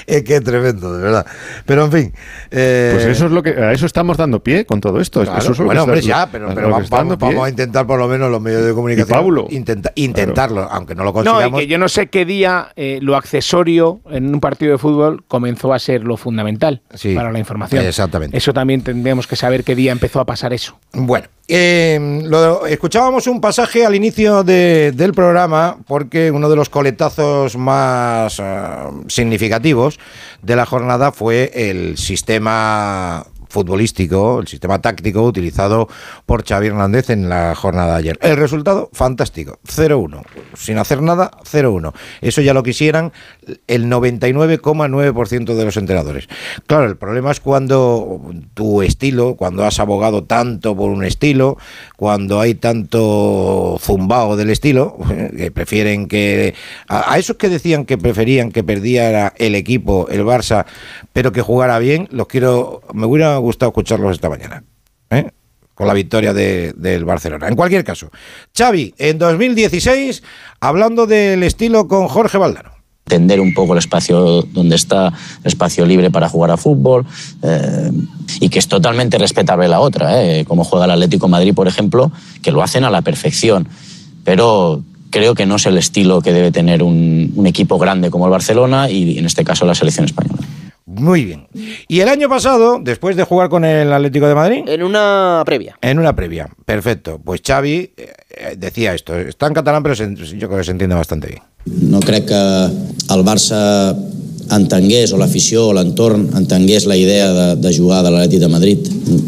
es, 0.06 0.22
que, 0.24 0.36
es 0.36 0.44
tremendo, 0.44 0.96
de 0.96 1.02
verdad. 1.02 1.26
Pero 1.66 1.84
en 1.86 1.92
fin. 1.92 2.12
eh, 2.50 2.90
Pues 2.94 3.06
eso 3.06 3.26
es 3.26 3.32
lo 3.32 3.42
que 3.42 3.50
a 3.50 3.72
eso 3.72 3.86
estamos 3.86 4.16
dando 4.16 4.42
pie 4.42 4.64
con 4.64 4.80
todo 4.80 5.00
esto. 5.00 5.22
claro, 5.22 5.38
Eso 5.38 5.52
es 5.52 5.58
lo 5.58 5.64
bueno, 5.66 5.80
que 5.80 5.82
hombre, 5.84 6.00
está- 6.00 6.24
ya, 6.24 6.28
pero, 6.30 6.46
vamos, 6.54 6.88
vamos- 6.90 7.18
vamos 7.18 7.46
a 7.46 7.48
intentar 7.50 7.86
por 7.86 7.98
lo 7.98 8.08
menos 8.08 8.30
los 8.30 8.40
medios 8.40 8.64
de 8.64 8.72
comunicación 8.74 9.18
Pablo. 9.18 9.46
intenta- 9.50 9.92
intentarlo, 9.94 10.62
aunque 10.70 10.94
no 10.94 11.04
lo 11.04 11.12
No, 11.12 11.20
y 11.20 11.24
consigamos. 11.24 11.60
que 11.60 11.66
yo 11.66 11.78
no 11.78 11.88
sé 11.88 12.06
qué 12.08 12.24
día 12.24 12.68
eh, 12.76 12.98
lo 13.02 13.16
accesorio 13.16 14.00
en 14.10 14.32
un 14.34 14.40
partido 14.40 14.72
de 14.72 14.78
fútbol 14.78 15.24
comenzó 15.26 15.72
a 15.72 15.78
ser 15.78 16.02
lo 16.04 16.16
fundamental 16.16 16.82
Sí, 16.94 17.14
para 17.14 17.32
la 17.32 17.38
información. 17.38 17.84
exactamente. 17.84 18.36
Eso 18.36 18.52
también 18.52 18.82
tendríamos 18.82 19.26
que 19.26 19.36
saber 19.36 19.64
qué 19.64 19.74
día 19.74 19.92
empezó 19.92 20.20
a 20.20 20.26
pasar 20.26 20.52
eso. 20.52 20.78
Bueno, 20.92 21.26
eh, 21.50 22.20
lo- 22.24 22.66
escuchábamos 22.66 23.26
un 23.26 23.40
pasaje 23.40 23.84
al 23.84 23.94
inicio 23.94 24.42
de- 24.44 24.92
del 24.94 25.12
programa 25.12 25.76
porque 25.86 26.30
uno 26.30 26.48
de 26.48 26.56
los 26.56 26.68
coletazos 26.68 27.56
más 27.56 28.38
ah, 28.40 28.90
significativos 29.08 29.98
de 30.42 30.56
la 30.56 30.66
jornada 30.66 31.12
fue 31.12 31.50
el 31.54 31.96
sistema 31.98 33.26
futbolístico, 33.50 34.40
el 34.40 34.46
sistema 34.46 34.80
táctico 34.80 35.22
utilizado 35.22 35.88
por 36.24 36.46
Xavi 36.46 36.68
Hernández 36.68 37.10
en 37.10 37.28
la 37.28 37.54
jornada 37.54 37.92
de 37.92 37.98
ayer. 37.98 38.18
El 38.22 38.36
resultado, 38.36 38.88
fantástico, 38.92 39.58
0-1. 39.66 40.22
Sin 40.54 40.78
hacer 40.78 41.02
nada, 41.02 41.32
0-1. 41.44 41.92
Eso 42.20 42.40
ya 42.40 42.54
lo 42.54 42.62
quisieran 42.62 43.12
el 43.66 43.86
99,9% 43.86 45.54
de 45.54 45.64
los 45.64 45.76
entrenadores. 45.76 46.28
Claro, 46.66 46.86
el 46.86 46.96
problema 46.96 47.32
es 47.32 47.40
cuando 47.40 48.20
tu 48.54 48.82
estilo, 48.82 49.34
cuando 49.34 49.64
has 49.64 49.80
abogado 49.80 50.24
tanto 50.24 50.76
por 50.76 50.90
un 50.90 51.04
estilo, 51.04 51.58
cuando 51.96 52.40
hay 52.40 52.54
tanto 52.54 53.76
zumbao 53.80 54.36
del 54.36 54.50
estilo, 54.50 54.96
que 55.36 55.50
prefieren 55.50 56.06
que... 56.06 56.54
A, 56.88 57.18
esos 57.18 57.36
que 57.36 57.48
decían 57.48 57.84
que 57.84 57.98
preferían 57.98 58.52
que 58.52 58.62
perdiera 58.62 59.32
el 59.36 59.54
equipo, 59.54 60.08
el 60.10 60.24
Barça, 60.24 60.66
pero 61.12 61.32
que 61.32 61.42
jugara 61.42 61.78
bien, 61.78 62.08
los 62.10 62.28
quiero... 62.28 62.82
Me 62.92 63.06
hubiera 63.06 63.39
gustado 63.40 63.70
escucharlos 63.70 64.12
esta 64.12 64.28
mañana. 64.28 64.62
¿eh? 65.10 65.30
con 65.74 65.86
la 65.86 65.94
victoria 65.94 66.34
de- 66.34 66.74
del 66.76 67.06
Barcelona. 67.06 67.48
En 67.48 67.56
cualquier 67.56 67.82
caso, 67.84 68.10
Xavi, 68.54 68.92
en 68.98 69.18
2016, 69.18 70.22
hablando 70.60 71.06
del 71.06 71.42
estilo 71.42 71.88
con 71.88 72.06
Jorge 72.08 72.36
Valdano. 72.36 72.72
entender 73.06 73.40
un 73.40 73.54
poco 73.54 73.72
el 73.72 73.78
espacio 73.80 74.42
donde 74.42 74.76
está, 74.76 75.08
el 75.08 75.46
espacio 75.46 75.84
libre 75.86 76.10
para 76.12 76.28
jugar 76.28 76.50
a 76.52 76.56
fútbol, 76.58 77.06
eh, 77.42 77.90
y 78.40 78.50
que 78.50 78.58
es 78.60 78.68
totalmente 78.68 79.16
respetable 79.18 79.66
la 79.68 79.80
otra, 79.80 80.22
eh, 80.22 80.44
como 80.44 80.62
juega 80.64 80.84
el 80.84 80.90
Atlético 80.92 81.26
de 81.26 81.30
Madrid, 81.32 81.54
por 81.54 81.66
ejemplo, 81.66 82.12
que 82.42 82.52
lo 82.52 82.62
hacen 82.62 82.84
a 82.84 82.90
la 82.90 83.00
perfección, 83.02 83.66
pero 84.22 84.82
creo 85.10 85.34
que 85.34 85.46
no 85.46 85.56
es 85.56 85.66
el 85.66 85.78
estilo 85.78 86.20
que 86.20 86.32
debe 86.32 86.52
tener 86.52 86.82
un, 86.84 87.32
un 87.34 87.46
equipo 87.48 87.78
grande 87.78 88.10
como 88.10 88.26
el 88.26 88.30
Barcelona 88.30 88.88
y 88.90 89.18
en 89.18 89.24
este 89.26 89.42
caso 89.44 89.64
la 89.66 89.74
selección 89.74 90.04
española. 90.04 90.38
Muy 90.92 91.24
bien. 91.24 91.46
Y 91.88 92.00
el 92.00 92.08
año 92.08 92.28
pasado, 92.28 92.80
después 92.82 93.14
de 93.16 93.22
jugar 93.22 93.48
con 93.48 93.64
el 93.64 93.92
Atlético 93.92 94.26
de 94.26 94.34
Madrid, 94.34 94.62
En 94.66 94.82
una 94.82 95.42
previa. 95.46 95.76
en 95.80 95.98
una 96.00 96.16
previa, 96.16 96.48
perfecto, 96.66 97.20
pues 97.24 97.40
Xavi 97.46 97.70
eh, 97.74 97.92
eh, 97.96 98.56
decía 98.58 98.92
esto, 98.94 99.16
está 99.16 99.46
en 99.46 99.54
catalán, 99.54 99.82
pero 99.84 99.94
se- 99.94 100.14
yo 100.36 100.48
creo 100.48 100.58
que 100.58 100.64
se 100.64 100.72
entiende 100.72 100.96
bastante 100.96 101.28
bien. 101.28 101.42
No 101.66 102.00
crec 102.00 102.26
que 102.26 102.34
el 102.34 103.24
Barça 103.24 103.94
entengués, 104.50 105.12
o 105.12 105.18
l'afició 105.20 105.68
o 105.68 105.72
l'entorn 105.76 106.30
entengués 106.34 106.86
la 106.86 106.96
idea 106.96 107.30
de, 107.32 107.56
de 107.56 107.70
jugar 107.76 108.02
de 108.02 108.10
l'Atlètic 108.10 108.40
de 108.40 108.48
Madrid. 108.48 108.78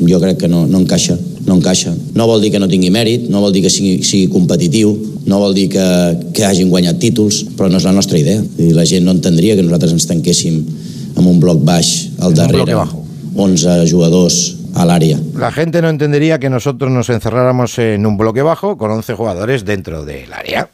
Jo 0.08 0.18
crec 0.18 0.38
que 0.40 0.48
no, 0.48 0.66
no 0.66 0.80
encaixa, 0.82 1.14
no 1.46 1.54
encaixa. 1.60 1.94
No 2.14 2.26
vol 2.26 2.42
dir 2.42 2.50
que 2.50 2.58
no 2.58 2.66
tingui 2.66 2.90
mèrit, 2.90 3.28
no 3.30 3.40
vol 3.40 3.52
dir 3.54 3.62
que 3.62 3.70
sigui, 3.70 4.02
sigui 4.02 4.26
competitiu, 4.32 4.96
no 5.30 5.38
vol 5.38 5.54
dir 5.54 5.68
que, 5.70 5.84
que 6.34 6.42
hagin 6.44 6.70
guanyat 6.74 6.98
títols, 6.98 7.44
però 7.54 7.70
no 7.70 7.78
és 7.78 7.86
la 7.86 7.92
nostra 7.94 8.18
idea. 8.18 8.42
I 8.58 8.72
la 8.74 8.82
gent 8.88 9.06
no 9.06 9.14
entendria 9.14 9.54
que 9.54 9.62
nosaltres 9.62 9.92
ens 9.94 10.08
tanquéssim 10.10 10.64
amb 11.22 11.30
un 11.30 11.38
bloc 11.40 11.62
baix 11.62 12.10
al 12.20 12.34
darrere, 12.34 12.74
bajo. 12.74 12.98
11 13.34 13.86
jugadors 13.88 14.58
a 14.74 14.84
l'àrea. 14.88 15.16
La 15.36 15.50
gente 15.52 15.80
no 15.82 15.88
entendería 15.88 16.38
que 16.38 16.48
nosotros 16.50 16.90
nos 16.90 17.08
encerráramos 17.10 17.78
en 17.78 18.04
un 18.06 18.16
bloque 18.16 18.42
bajo 18.42 18.76
con 18.76 18.90
11 18.90 19.14
jugadores 19.14 19.64
dentro 19.64 20.04
del 20.04 20.32
área. 20.32 20.68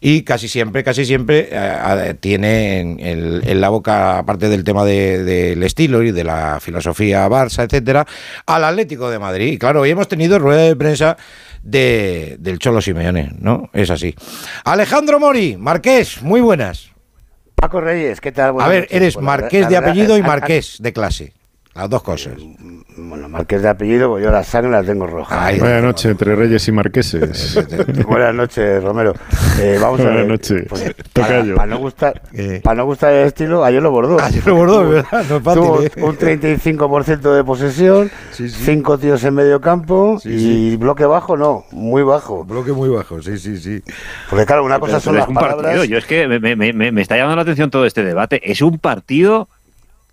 Y 0.00 0.22
casi 0.22 0.48
siempre, 0.48 0.84
casi 0.84 1.04
siempre 1.04 1.48
eh, 1.50 2.14
tiene 2.20 2.80
en, 2.80 3.60
la 3.60 3.68
boca, 3.70 4.18
aparte 4.18 4.48
del 4.48 4.62
tema 4.64 4.84
de- 4.84 5.24
del 5.24 5.62
estilo 5.62 6.02
y 6.02 6.12
de 6.12 6.24
la 6.24 6.58
filosofía 6.60 7.26
Barça, 7.28 7.64
etcétera, 7.64 8.06
al 8.46 8.64
Atlético 8.64 9.10
de 9.10 9.18
Madrid. 9.18 9.52
Y 9.52 9.58
claro, 9.58 9.80
hoy 9.80 9.90
hemos 9.90 10.08
tenido 10.08 10.38
rueda 10.38 10.62
de 10.62 10.76
prensa 10.76 11.16
de, 11.62 12.36
del 12.40 12.58
Cholo 12.58 12.80
Simeone, 12.80 13.32
¿no? 13.40 13.70
Es 13.72 13.90
así. 13.90 14.14
Alejandro 14.64 15.18
Mori, 15.18 15.56
Marqués, 15.56 16.20
muy 16.22 16.40
buenas. 16.40 16.90
Paco 17.56 17.80
Reyes, 17.80 18.20
¿qué 18.20 18.32
tal? 18.32 18.48
A 18.48 18.52
Buenas 18.52 18.70
ver, 18.70 18.80
noches. 18.82 18.96
eres 18.96 19.14
Pues 19.14 19.24
Marqués 19.24 19.68
de 19.68 19.76
apellido 19.76 20.16
y 20.16 20.20
a- 20.20 20.24
a- 20.24 20.26
Marqués 20.26 20.76
de 20.80 20.92
clase. 20.92 21.32
Las 21.76 21.90
dos 21.90 22.02
cosas. 22.02 22.32
Bueno, 22.98 23.28
Marqués 23.28 23.60
de 23.60 23.68
apellido, 23.68 24.08
pues 24.08 24.24
yo 24.24 24.30
la 24.30 24.42
sangre 24.42 24.70
la 24.70 24.82
tengo 24.82 25.06
roja. 25.06 25.44
Ay, 25.44 25.58
Buenas 25.58 25.82
noches 25.82 26.06
entre 26.06 26.34
reyes 26.34 26.66
y 26.66 26.72
marqueses. 26.72 27.58
Buenas 28.08 28.34
noches, 28.34 28.82
Romero. 28.82 29.12
Eh, 29.60 29.76
vamos 29.78 30.00
a 30.00 30.04
Buenas 30.04 30.20
ver. 30.22 30.28
noches, 30.28 30.64
Pues, 30.70 30.94
para, 31.12 31.44
para 31.54 31.66
no 31.66 31.76
gustar, 31.78 32.22
Eh. 32.32 32.60
para 32.64 32.76
no 32.76 32.86
gustar 32.86 33.12
el 33.12 33.26
estilo, 33.26 33.62
ayer 33.62 33.82
lo 33.82 33.90
bordó. 33.90 34.18
Ayer 34.18 34.46
lo 34.46 34.54
bordó, 34.54 34.88
¿verdad? 34.88 35.24
No 35.28 35.36
es 35.36 35.42
fácil, 35.42 35.62
Tuvo 35.62 35.82
¿eh? 35.82 35.90
un 35.98 36.16
35% 36.16 37.34
de 37.34 37.44
posesión, 37.44 38.10
cinco 38.32 38.96
tíos 38.96 39.22
en 39.24 39.34
medio 39.34 39.60
campo 39.60 40.18
Sí, 40.22 40.30
y 40.30 40.70
sí. 40.70 40.76
bloque 40.76 41.04
bajo, 41.04 41.36
no, 41.36 41.66
muy 41.72 42.02
bajo. 42.02 42.44
Bloque 42.44 42.72
muy 42.72 42.88
bajo, 42.88 43.20
sí, 43.20 43.36
sí, 43.36 43.58
sí. 43.58 43.82
Porque 44.30 44.46
claro, 44.46 44.64
una 44.64 44.78
cosa 44.80 44.92
Pero- 44.92 45.00
son 45.00 45.12
pero 45.12 45.18
las 45.18 45.24
es 45.24 45.28
un 45.28 45.34
palabras. 45.34 45.62
partido. 45.66 45.84
Yo 45.84 45.98
es 45.98 46.06
que 46.06 46.26
me, 46.26 46.38
me- 46.40 46.72
me- 46.72 46.92
me 46.92 47.02
está 47.02 47.16
llamando 47.18 47.36
la 47.36 47.42
atención 47.42 47.70
todo 47.70 47.84
este 47.84 48.02
debate. 48.02 48.40
Es 48.50 48.62
un 48.62 48.78
partido 48.78 49.48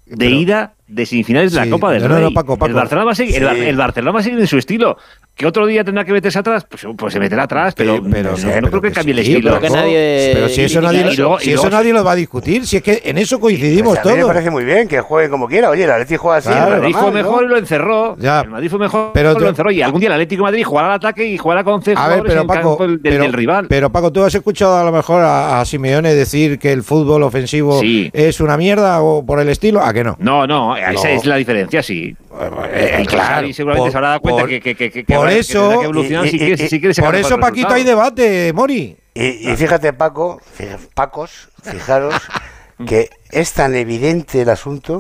de 0.06 0.18
Pero- 0.18 0.36
ida 0.36 0.74
de 0.88 1.06
semifinales 1.06 1.54
de 1.54 1.60
Sí, 1.60 1.66
la 1.66 1.72
Copa 1.72 1.92
del 1.94 2.04
no, 2.04 2.10
no, 2.10 2.16
Rey. 2.16 2.24
no, 2.26 2.32
Paco, 2.32 2.58
Paco. 2.58 2.68
El, 2.68 2.74
Barcelona 2.74 3.06
va 3.06 3.12
a 3.14 3.16
seguir, 3.16 3.42
el 3.44 3.50
Sí. 3.56 3.62
el 3.66 3.76
Barcelona 3.78 4.12
va 4.12 4.20
a 4.20 4.24
seguir 4.24 4.40
en 4.40 4.48
su 4.48 4.58
estilo. 4.58 4.98
¿Qué 5.36 5.48
otro 5.48 5.66
día 5.66 5.84
tendrá 5.84 6.04
que 6.06 6.12
meterse 6.12 6.38
atrás? 6.38 6.68
Pues, 6.70 6.86
pues 6.96 7.12
se 7.14 7.20
meterá 7.20 7.44
atrás, 7.44 7.74
pero, 7.76 7.96
pero 8.04 8.32
no, 8.34 8.38
no, 8.38 8.44
no 8.46 8.52
pero 8.54 8.70
creo 8.70 8.82
que 8.82 8.88
que 8.90 8.94
cambie 8.94 9.14
el 9.16 9.26
sí, 9.26 9.32
estilo. 9.32 9.50
pero 9.50 9.62
que 9.62 9.70
nadie- 9.72 10.32
Pero 10.36 10.50
si 10.50 10.62
eso 10.62 10.80
nadie, 10.82 11.00
y- 11.12 11.16
luego- 11.16 11.40
si 11.40 11.50
y 11.50 11.54
eso 11.54 11.64
luego- 11.64 11.78
nadie 11.78 11.94
lo 11.94 12.04
va 12.04 12.12
a 12.12 12.16
discutir, 12.16 12.68
si 12.68 12.78
es 12.78 12.84
que 12.84 13.02
en 13.06 13.18
eso 13.18 13.40
coincidimos 13.40 13.98
Pues 13.98 14.06
a 14.06 14.10
mí 14.10 14.16
me 14.16 14.22
todos. 14.22 14.34
parece 14.34 14.52
muy 14.52 14.64
bien 14.64 14.88
que 14.88 15.00
jueguen 15.02 15.32
como 15.32 15.48
quiera. 15.48 15.72
Oye, 15.72 15.86
el 15.86 15.92
Atleti 15.92 16.18
juega 16.18 16.38
así. 16.38 16.50
Claro. 16.50 16.76
el 16.76 16.82
Madrid 16.82 16.94
fue 16.96 17.08
¿no? 17.08 17.12
mejor 17.14 17.44
y 17.46 17.48
lo 17.48 17.58
encerró. 17.58 18.16
Ya. 18.20 18.42
El 18.42 18.50
Madrid 18.52 18.70
fue 18.70 18.80
mejor 18.80 19.12
Pero 19.16 19.30
pero 19.30 19.40
lo 19.46 19.50
encerró. 19.50 19.72
Y 19.72 19.82
algún 19.82 20.00
día 20.02 20.08
el 20.10 20.14
Atlético 20.14 20.42
de 20.46 20.52
Madrid 20.52 20.64
jugará 20.66 20.88
al 20.90 20.94
ataque 20.94 21.26
y 21.26 21.38
jugará 21.40 21.64
con 21.64 21.74
11 21.76 21.92
A 21.92 21.94
ver, 21.94 22.02
jugadores 22.04 22.30
pero 22.32 22.42
en 22.42 22.48
Paco, 22.48 22.70
campo 22.78 22.84
del, 22.84 23.02
del- 23.02 23.12
pero, 23.14 23.24
del 23.24 23.34
rival. 23.34 23.66
pero 23.70 23.92
Paco, 23.92 24.12
¿tú 24.12 24.24
has 24.24 24.36
escuchado 24.36 24.78
a 24.78 24.84
lo 24.84 24.92
mejor 24.92 25.24
a, 25.24 25.62
a 25.62 25.66
Simeone 25.66 26.14
decir 26.14 26.60
que 26.60 26.72
el 26.72 26.84
fútbol 26.84 27.24
ofensivo 27.24 27.80
Sí. 27.80 28.12
es 28.14 28.40
una 28.40 28.56
mierda 28.56 29.02
o 29.02 29.26
por 29.26 29.40
el 29.40 29.50
estilo? 29.50 29.82
¿A 29.82 29.92
que 29.94 30.04
no? 30.04 30.16
No, 30.20 30.46
no, 30.46 30.73
esa 30.78 30.92
No. 31.10 31.16
es 31.16 31.26
la 31.26 31.36
diferencia, 31.38 31.82
sí. 31.84 32.16
eh, 32.72 33.06
claro, 33.08 33.48
Y 33.48 33.54
seguramente 33.54 33.84
por- 33.86 33.92
se 33.92 33.98
habrá 33.98 34.08
dado 34.10 34.22
cuenta 34.22 34.42
por- 34.42 34.50
que, 34.50 34.62
que, 34.62 34.76
que, 34.76 34.92
que, 34.92 35.04
por 35.16 35.28
que 35.30 35.40
eso- 35.40 35.70
que 35.80 35.84
evolucionar 35.86 36.28
si 36.28 36.38
quiere, 36.38 36.58
si 36.70 36.80
quiere 36.80 36.94
sacar 36.94 37.12
Por 37.12 37.20
eso, 37.20 37.38
Paquito, 37.40 37.74
hay 37.74 37.84
debate, 37.84 38.52
Mori. 38.54 38.98
Y, 39.14 39.52
y 39.52 39.56
fíjate, 39.56 39.94
Paco, 39.94 40.42
Pacos, 40.96 41.50
fijaros 41.64 42.16
que 42.88 43.10
es 43.30 43.54
tan 43.54 43.76
evidente 43.76 44.42
el 44.42 44.50
asunto 44.50 44.98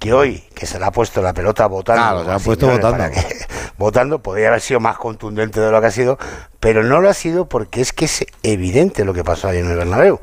que 0.00 0.12
hoy, 0.12 0.42
que 0.54 0.66
se 0.66 0.78
le 0.78 0.84
ha 0.84 0.90
puesto 0.90 1.22
la 1.22 1.32
pelota 1.32 1.66
votando, 1.66 2.02
Claro, 2.02 2.20
se 2.22 2.26
la 2.28 2.34
ha 2.34 2.38
puesto 2.38 2.68
votando. 2.68 3.04
que- 3.10 3.46
votando, 3.78 4.18
podría 4.22 4.48
haber 4.48 4.60
sido 4.60 4.80
más 4.80 4.96
contundente 4.96 5.60
de 5.60 5.70
lo 5.70 5.80
que 5.80 5.86
ha 5.86 5.90
sido, 5.92 6.18
pero 6.60 6.82
no 6.82 7.00
lo 7.00 7.08
ha 7.08 7.14
sido 7.14 7.48
porque 7.48 7.80
es 7.80 7.92
que 7.92 8.04
es 8.06 8.24
evidente 8.42 9.04
lo 9.04 9.14
que 9.14 9.22
pasó 9.24 9.48
ayer 9.48 9.64
en 9.64 9.70
el 9.70 9.76
Bernabéu. 9.76 10.20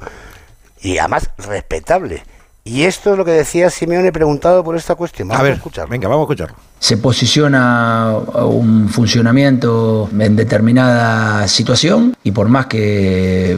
Y 0.82 0.98
además, 0.98 1.30
respetable. 1.38 2.24
Y 2.64 2.84
esto 2.84 3.12
es 3.14 3.18
lo 3.18 3.26
que 3.26 3.32
decía 3.32 3.70
Simeone 3.70 4.12
preguntado 4.12 4.64
por 4.64 4.76
esta 4.76 4.94
cuestión. 4.96 5.28
Vamos 5.30 5.40
A 5.40 5.42
a, 5.42 5.44
ver, 5.44 5.54
escucharlo. 5.54 5.90
venga, 5.92 6.08
vamos 6.08 6.24
a 6.24 6.26
escucharlo. 6.26 6.56
se 6.80 6.98
posiciona 6.98 8.16
un 8.46 8.90
funcionamiento 8.90 10.10
en 10.18 10.36
determinada 10.36 11.48
situación 11.48 12.16
y 12.24 12.32
por 12.32 12.48
más 12.50 12.68
que 12.68 13.58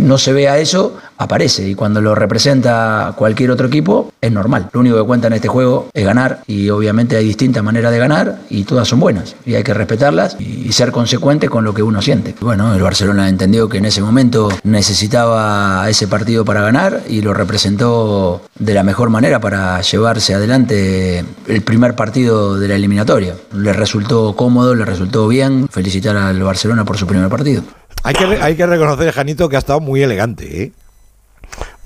no 0.00 0.18
se 0.18 0.32
vea 0.32 0.58
eso, 0.58 0.96
aparece 1.18 1.68
y 1.68 1.74
cuando 1.74 2.00
lo 2.00 2.14
representa 2.14 3.12
cualquier 3.16 3.50
otro 3.50 3.66
equipo 3.66 4.12
es 4.20 4.32
normal. 4.32 4.70
Lo 4.72 4.80
único 4.80 4.96
que 4.96 5.04
cuenta 5.04 5.26
en 5.26 5.34
este 5.34 5.48
juego 5.48 5.88
es 5.92 6.04
ganar 6.04 6.42
y 6.46 6.70
obviamente 6.70 7.16
hay 7.16 7.24
distintas 7.24 7.62
maneras 7.62 7.92
de 7.92 7.98
ganar 7.98 8.38
y 8.48 8.64
todas 8.64 8.88
son 8.88 9.00
buenas 9.00 9.34
y 9.44 9.54
hay 9.54 9.62
que 9.62 9.74
respetarlas 9.74 10.36
y 10.38 10.72
ser 10.72 10.92
consecuente 10.92 11.48
con 11.48 11.64
lo 11.64 11.74
que 11.74 11.82
uno 11.82 12.00
siente. 12.00 12.34
Bueno, 12.40 12.74
el 12.74 12.82
Barcelona 12.82 13.28
entendió 13.28 13.68
que 13.68 13.78
en 13.78 13.86
ese 13.86 14.00
momento 14.00 14.48
necesitaba 14.62 15.88
ese 15.88 16.06
partido 16.06 16.44
para 16.44 16.62
ganar 16.62 17.02
y 17.08 17.20
lo 17.20 17.34
representó 17.34 18.42
de 18.58 18.74
la 18.74 18.84
mejor 18.84 19.10
manera 19.10 19.40
para 19.40 19.80
llevarse 19.80 20.34
adelante 20.34 21.24
el 21.46 21.62
primer 21.62 21.94
partido 21.94 22.58
de 22.58 22.68
la 22.68 22.76
eliminatoria. 22.76 23.34
Le 23.52 23.72
resultó 23.72 24.36
cómodo, 24.36 24.74
le 24.74 24.84
resultó 24.84 25.26
bien. 25.28 25.68
Felicitar 25.68 26.16
al 26.16 26.42
Barcelona 26.42 26.84
por 26.84 26.96
su 26.96 27.06
primer 27.06 27.28
partido. 27.28 27.62
Hay 28.04 28.14
que, 28.14 28.24
hay 28.24 28.56
que 28.56 28.66
reconocer, 28.66 29.12
Janito, 29.12 29.48
que 29.48 29.56
ha 29.56 29.58
estado 29.58 29.80
muy 29.80 30.02
elegante, 30.02 30.62
¿eh? 30.62 30.72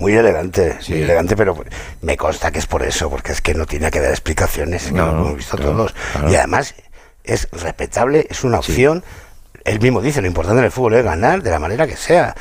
Muy 0.03 0.17
elegante, 0.17 0.77
muy 0.89 1.01
elegante, 1.01 1.37
pero 1.37 1.55
me 2.01 2.17
consta 2.17 2.51
que 2.51 2.59
es 2.59 2.67
por 2.67 2.83
eso, 2.83 3.09
porque 3.09 3.31
es 3.31 3.39
que 3.39 3.53
no 3.53 3.65
tiene 3.65 3.89
que 3.89 4.01
dar 4.01 4.11
explicaciones, 4.11 4.83
es 4.83 4.91
que 4.91 4.97
No, 4.97 5.05
lo 5.05 5.11
hemos 5.21 5.37
visto 5.37 5.55
claro, 5.55 5.71
todos. 5.71 5.95
claro. 6.11 6.29
Y 6.29 6.35
además 6.35 6.75
es 7.23 7.47
respetable, 7.53 8.27
es 8.29 8.43
una 8.43 8.59
opción. 8.59 9.01
Él 9.65 9.79
mismo 9.79 10.01
dice, 10.01 10.21
lo 10.21 10.27
importante 10.27 10.59
en 10.59 10.65
el 10.65 10.71
fútbol 10.71 10.95
es 10.95 11.05
ganar 11.05 11.41
de 11.41 11.49
la 11.49 11.57
manera 11.57 11.87
que 11.87 11.95
sea. 11.95 12.35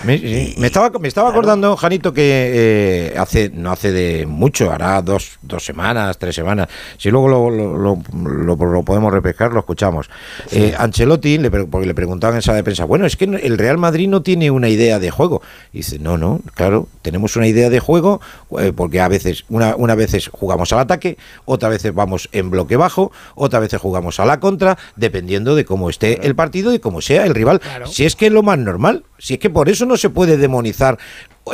Me, 0.59 0.67
estaba, 0.67 0.91
me 0.99 1.07
estaba 1.07 1.31
acordando, 1.31 1.77
Janito, 1.77 2.13
que 2.13 2.51
eh, 3.13 3.15
hace 3.17 3.51
no 3.55 3.71
hace 3.71 3.93
de 3.93 4.27
mucho, 4.27 4.73
hará 4.73 5.01
dos, 5.03 5.39
dos 5.41 5.65
semanas, 5.65 6.19
tres 6.19 6.35
semanas. 6.35 6.67
Si 6.99 7.11
luego 7.13 7.29
lo, 7.29 7.49
lo, 7.49 7.77
lo- 7.79 8.03
lo- 8.17 8.57
lo 8.73 8.83
podemos 8.83 9.13
repescar, 9.13 9.53
lo 9.53 9.61
escuchamos. 9.61 10.11
Eh, 10.51 10.75
Ancelotti, 10.77 11.39
le, 11.39 11.51
porque 11.51 11.87
le 11.87 11.95
preguntaban 11.95 12.35
en 12.37 12.43
sala 12.43 12.57
de 12.57 12.65
prensa, 12.65 12.87
bueno, 12.87 13.07
es 13.07 13.17
que 13.17 13.25
el 13.27 13.57
Real 13.57 13.79
Madrid 13.79 14.09
no 14.09 14.23
tiene 14.23 14.51
una 14.51 14.69
idea 14.69 14.99
de 14.99 15.11
juego. 15.13 15.43
Y 15.73 15.79
dice, 15.79 16.01
no, 16.01 16.19
no, 16.19 16.41
claro, 16.55 16.89
tenemos 17.03 17.37
una 17.37 17.47
idea 17.47 17.71
de 17.71 17.79
juego, 17.79 18.21
eh, 18.59 18.73
porque 18.75 19.01
a 19.01 19.07
veces, 19.07 19.45
una, 19.49 19.77
una 19.77 19.95
veces 19.95 20.29
jugamos 20.33 20.73
al 20.73 20.81
ataque, 20.81 21.19
otras 21.45 21.71
veces 21.71 21.95
vamos 21.95 22.29
en 22.33 22.51
bloque 22.51 22.77
bajo, 22.77 23.13
otras 23.37 23.63
veces 23.63 23.81
jugamos 23.81 24.19
a 24.19 24.25
la 24.25 24.41
contra, 24.41 24.77
dependiendo 24.97 25.55
de 25.55 25.65
cómo 25.65 25.89
esté 25.89 26.27
el 26.27 26.35
partido 26.35 26.75
y 26.75 26.81
cómo 26.81 27.01
sea 27.01 27.12
el 27.17 27.35
rival. 27.35 27.61
Si 27.87 28.05
es 28.05 28.17
que 28.17 28.27
es 28.27 28.33
lo 28.33 28.43
más 28.43 28.59
normal, 28.59 29.05
si 29.19 29.35
es 29.35 29.41
que 29.41 29.51
por 29.51 29.69
eso 29.69 29.87
no 29.87 29.97
se 29.97 30.11
puede 30.11 30.37
demonizar 30.37 30.99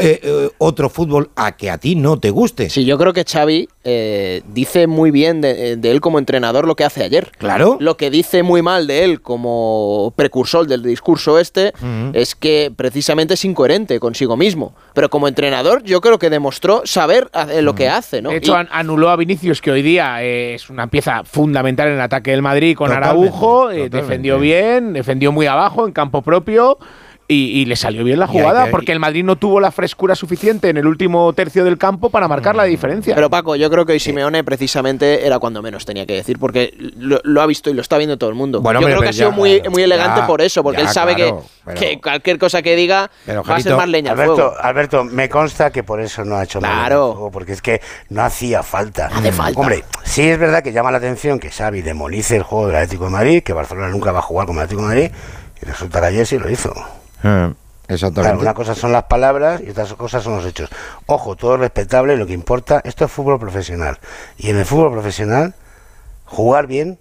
eh, 0.01 0.21
eh, 0.23 0.51
otro 0.59 0.89
fútbol 0.91 1.31
a 1.35 1.57
que 1.57 1.71
a 1.71 1.79
ti 1.79 1.95
no 1.97 2.19
te 2.21 2.31
guste. 2.31 2.69
Sí, 2.69 2.85
yo 2.85 2.99
creo 2.99 3.13
que 3.15 3.25
Xavi 3.25 3.69
eh, 3.85 4.43
dice 4.53 4.87
muy 4.87 5.11
bien 5.11 5.41
de, 5.41 5.77
de 5.77 5.91
él 5.91 6.01
como 6.01 6.19
entrenador 6.19 6.67
lo 6.67 6.77
que 6.77 6.85
hace 6.85 7.03
ayer. 7.03 7.31
Claro. 7.39 7.79
Lo 7.81 7.97
que 7.97 8.11
dice 8.11 8.43
muy 8.43 8.61
mal 8.61 8.87
de 8.87 9.05
él 9.05 9.23
como 9.23 10.13
precursor 10.17 10.67
del 10.67 10.83
discurso 10.83 11.39
este 11.39 11.73
Ujú. 11.77 12.11
es 12.13 12.35
que 12.35 12.71
precisamente 12.77 13.35
es 13.35 13.45
incoherente 13.45 13.99
consigo 13.99 14.37
mismo. 14.37 14.75
Pero 14.95 15.09
como 15.09 15.27
entrenador 15.29 15.83
yo 15.85 16.01
creo 16.01 16.19
que 16.19 16.29
demostró 16.29 16.83
saber 16.85 17.31
hacer 17.33 17.65
lo 17.65 17.75
que 17.75 17.89
hace, 17.89 18.21
¿no? 18.21 18.31
De 18.31 18.37
hecho, 18.37 18.53
Y- 18.53 18.57
an- 18.57 18.69
anuló 18.71 19.09
a 19.11 19.17
Vinicius, 19.17 19.61
que 19.63 19.71
hoy 19.71 19.83
día 19.83 20.23
eh, 20.23 20.55
es 20.55 20.69
una 20.71 20.89
pieza 20.89 21.25
fundamental 21.25 21.89
en 21.89 21.95
el 21.95 22.01
ataque 22.01 22.31
del 22.33 22.43
Madrid 22.43 22.77
con 22.77 22.89
Totalmente, 22.89 23.29
Araujo. 23.29 23.71
eh, 23.71 23.75
totalmente. 23.85 23.97
defendió 23.97 24.39
bien, 24.39 24.93
defendió 24.93 25.33
muy 25.33 25.47
abajo, 25.47 25.87
en 25.87 25.93
campo 25.93 26.21
propio. 26.23 26.79
Y, 27.31 27.61
y 27.61 27.67
le 27.67 27.77
salió 27.77 28.05
bien 28.05 28.19
la 28.19 28.27
jugada 28.27 28.65
que- 28.65 28.71
porque 28.71 28.91
el 28.91 29.01
Madrid 29.01 29.23
no 29.23 29.37
tuvo 29.37 29.61
la 29.61 29.71
frescura 29.71 30.15
suficiente 30.15 30.71
en 30.71 30.79
el 30.79 30.87
último 30.87 31.31
tercio 31.35 31.63
del 31.63 31.77
campo 31.77 32.09
para 32.09 32.27
marcar 32.27 32.57
la 32.57 32.65
diferencia. 32.65 33.15
Pero 33.15 33.29
Paco, 33.29 33.55
yo 33.55 33.69
creo 33.69 33.85
que 33.85 33.93
hoy 33.93 34.01
Simeone 34.01 34.43
precisamente 34.45 35.27
era 35.27 35.39
cuando 35.39 35.61
menos 35.61 35.85
tenía 35.85 36.07
que 36.07 36.15
decir, 36.15 36.39
porque 36.39 36.73
lo, 36.97 37.21
lo 37.25 37.43
ha 37.43 37.47
visto 37.47 37.69
y 37.69 37.75
lo 37.75 37.83
está 37.83 37.99
viendo 37.99 38.17
todo 38.17 38.31
el 38.31 38.35
mundo. 38.37 38.63
Bueno, 38.63 38.81
yo 38.81 38.87
hombre, 38.87 38.95
creo 38.95 39.03
que 39.03 39.09
ha 39.11 39.13
sido 39.13 39.29
ya, 39.31 39.37
muy, 39.37 39.57
claro, 39.57 39.71
muy 39.73 39.83
elegante 39.83 40.21
ya, 40.23 40.27
por 40.27 40.41
eso, 40.41 40.63
porque 40.63 40.81
ya, 40.81 40.89
él 40.89 40.95
sabe 40.95 41.17
claro, 41.17 41.41
que, 41.43 41.47
pero- 41.67 41.81
que 41.81 42.01
cualquier 42.01 42.39
cosa 42.39 42.63
que 42.63 42.75
diga 42.77 43.11
Pero, 43.27 43.43
va 43.45 43.57
a 43.57 43.61
ser 43.61 43.77
más 43.77 43.89
leña 43.91 44.13
al 44.13 44.21
Alberto, 44.21 44.35
fuego. 44.37 44.55
Alberto, 44.63 45.05
me 45.05 45.29
consta 45.29 45.71
que 45.71 45.83
por 45.83 46.01
eso 46.01 46.25
no 46.25 46.37
ha 46.37 46.45
hecho 46.45 46.61
el 46.61 46.65
Claro. 46.65 47.13
juego, 47.13 47.31
porque 47.31 47.53
es 47.53 47.61
que 47.61 47.83
no 48.09 48.23
hacía 48.23 48.63
falta. 48.63 49.09
Hace 49.13 49.33
falta. 49.33 49.61
Hombre, 49.61 49.85
sí 50.03 50.23
es 50.23 50.39
verdad 50.39 50.63
que 50.63 50.73
llama 50.73 50.91
la 50.91 50.97
atención 50.97 51.39
que 51.39 51.51
Xavi 51.51 51.83
demonice 51.83 52.37
el 52.37 52.43
juego 52.43 52.69
del 52.69 52.77
Atlético 52.77 53.05
de 53.05 53.11
Madrid, 53.11 53.43
que 53.43 53.53
Barcelona 53.53 53.89
nunca 53.91 54.13
va 54.13 54.21
a 54.21 54.23
jugar 54.23 54.47
como 54.47 54.61
el 54.61 54.65
Atlético 54.65 54.89
de 54.89 54.95
Madrid, 54.95 55.11
y 55.61 55.67
resulta 55.67 56.01
que 56.01 56.07
ayer 56.07 56.27
sí 56.27 56.39
lo 56.39 56.49
hizo. 56.49 56.73
Eh, 57.25 57.53
exactamente. 57.89 58.31
Claro, 58.37 58.41
una 58.41 58.55
cosa 58.55 58.75
son 58.75 58.93
las 58.93 59.05
palabras 59.05 59.61
y 59.67 59.71
otras 59.71 59.93
cosas 59.95 60.23
son 60.23 60.37
los 60.37 60.45
hechos. 60.47 60.71
Ojo, 61.07 61.37
todo 61.37 61.55
es 61.55 61.61
respetable, 61.61 62.17
lo 62.17 62.27
que 62.27 62.33
importa, 62.33 62.81
esto 62.85 63.05
es 63.05 63.11
fútbol 63.13 63.39
profesional. 63.39 63.99
Y 64.37 64.51
en 64.51 64.59
el 64.59 64.65
fútbol 64.65 64.93
profesional, 64.93 65.55
jugar 66.25 66.67
bien 66.67 66.99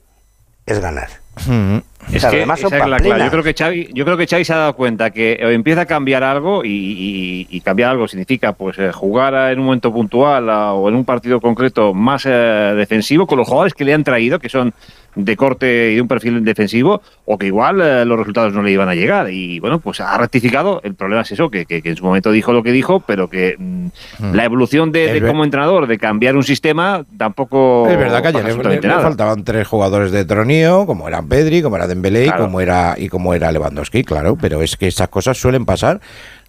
es 0.66 0.80
ganar. 0.80 1.10
Mm. 1.48 1.78
Es 2.12 2.22
Claro, 2.22 2.32
que 2.32 2.38
además 2.38 2.60
son 2.62 2.68
esa 2.74 2.78
es 2.84 2.90
la 2.90 2.96
pamplinas. 2.98 3.18
clave. 3.18 3.24
Yo 3.26 3.32
creo 3.32 3.44
que 3.44 3.54
Xavi, 3.54 3.90
yo 3.94 4.06
creo 4.06 4.18
que 4.18 4.28
Xavi 4.28 4.46
se 4.46 4.54
ha 4.54 4.58
dado 4.58 4.76
cuenta 4.76 5.12
que 5.12 5.38
empieza 5.42 5.82
a 5.82 5.86
cambiar 5.86 6.24
algo 6.24 6.64
y, 6.64 6.70
y- 6.70 7.48
y 7.50 7.62
cambiar 7.62 7.92
algo 7.92 8.08
significa 8.08 8.54
pues 8.54 8.80
eh, 8.80 8.92
jugar 8.94 9.52
en 9.52 9.60
un 9.60 9.66
momento 9.66 9.92
puntual 9.94 10.50
a- 10.50 10.74
o 10.74 10.88
en 10.90 10.96
un 10.96 11.04
partido 11.06 11.40
concreto 11.42 11.94
más 11.94 12.26
eh, 12.26 12.30
defensivo 12.30 13.28
con 13.28 13.38
los 13.38 13.48
jugadores 13.48 13.74
que 13.74 13.84
le 13.84 13.94
han 13.94 14.04
traído 14.06 14.40
que 14.40 14.48
son 14.50 14.74
de 15.16 15.36
corte 15.36 15.92
y 15.92 15.96
de 15.96 16.02
un 16.02 16.08
perfil 16.08 16.44
defensivo 16.46 17.02
o 17.26 17.38
que 17.38 17.48
igual 17.48 17.82
eh, 17.82 18.06
los 18.06 18.20
resultados 18.20 18.54
no 18.54 18.62
le 18.62 18.72
iban 18.72 18.88
a 18.90 18.94
llegar. 18.96 19.32
Y 19.32 19.60
bueno 19.60 19.80
pues 19.80 20.00
ha 20.00 20.18
rectificado. 20.18 20.80
El 20.84 20.94
problema 20.96 21.22
es 21.24 21.32
eso 21.32 21.50
que, 21.50 21.66
que- 21.66 21.82
que 21.82 21.90
en 21.90 21.96
su 21.98 22.04
momento 22.04 22.32
dijo 22.32 22.54
lo 22.54 22.62
que 22.64 22.72
dijo 22.72 23.00
pero 23.00 23.30
que 23.30 23.56
mm, 23.58 23.88
la 24.34 24.44
evolución 24.46 24.92
de, 24.92 25.24
como 25.26 25.44
entrenador 25.44 25.88
de 25.88 25.98
cambiar 25.98 26.36
un 26.36 26.44
sistema 26.44 27.04
tampoco 27.18 27.88
Es 27.90 27.98
verdad 27.98 28.22
que 28.22 28.28
ayer 28.30 28.66
le, 28.66 28.80
le 28.82 28.90
faltaban 28.94 29.44
tres 29.44 29.68
jugadores 29.68 30.12
de 30.12 30.24
tronío, 30.26 30.86
como 30.86 31.08
eran 31.08 31.28
Pedri, 31.28 31.62
como 31.62 31.76
era 31.78 31.88
Dembélé 31.88 32.26
Claro. 32.26 32.44
y 32.44 32.46
como 32.46 32.62
era 32.62 32.96
y 32.98 33.10
como 33.10 33.34
era 33.34 33.52
Lewandowski, 33.52 34.04
claro, 34.04 34.38
pero 34.40 34.62
es 34.62 34.78
que 34.78 34.88
esas 34.88 35.08
cosas 35.10 35.38
suelen 35.38 35.66
pasar. 35.66 36.00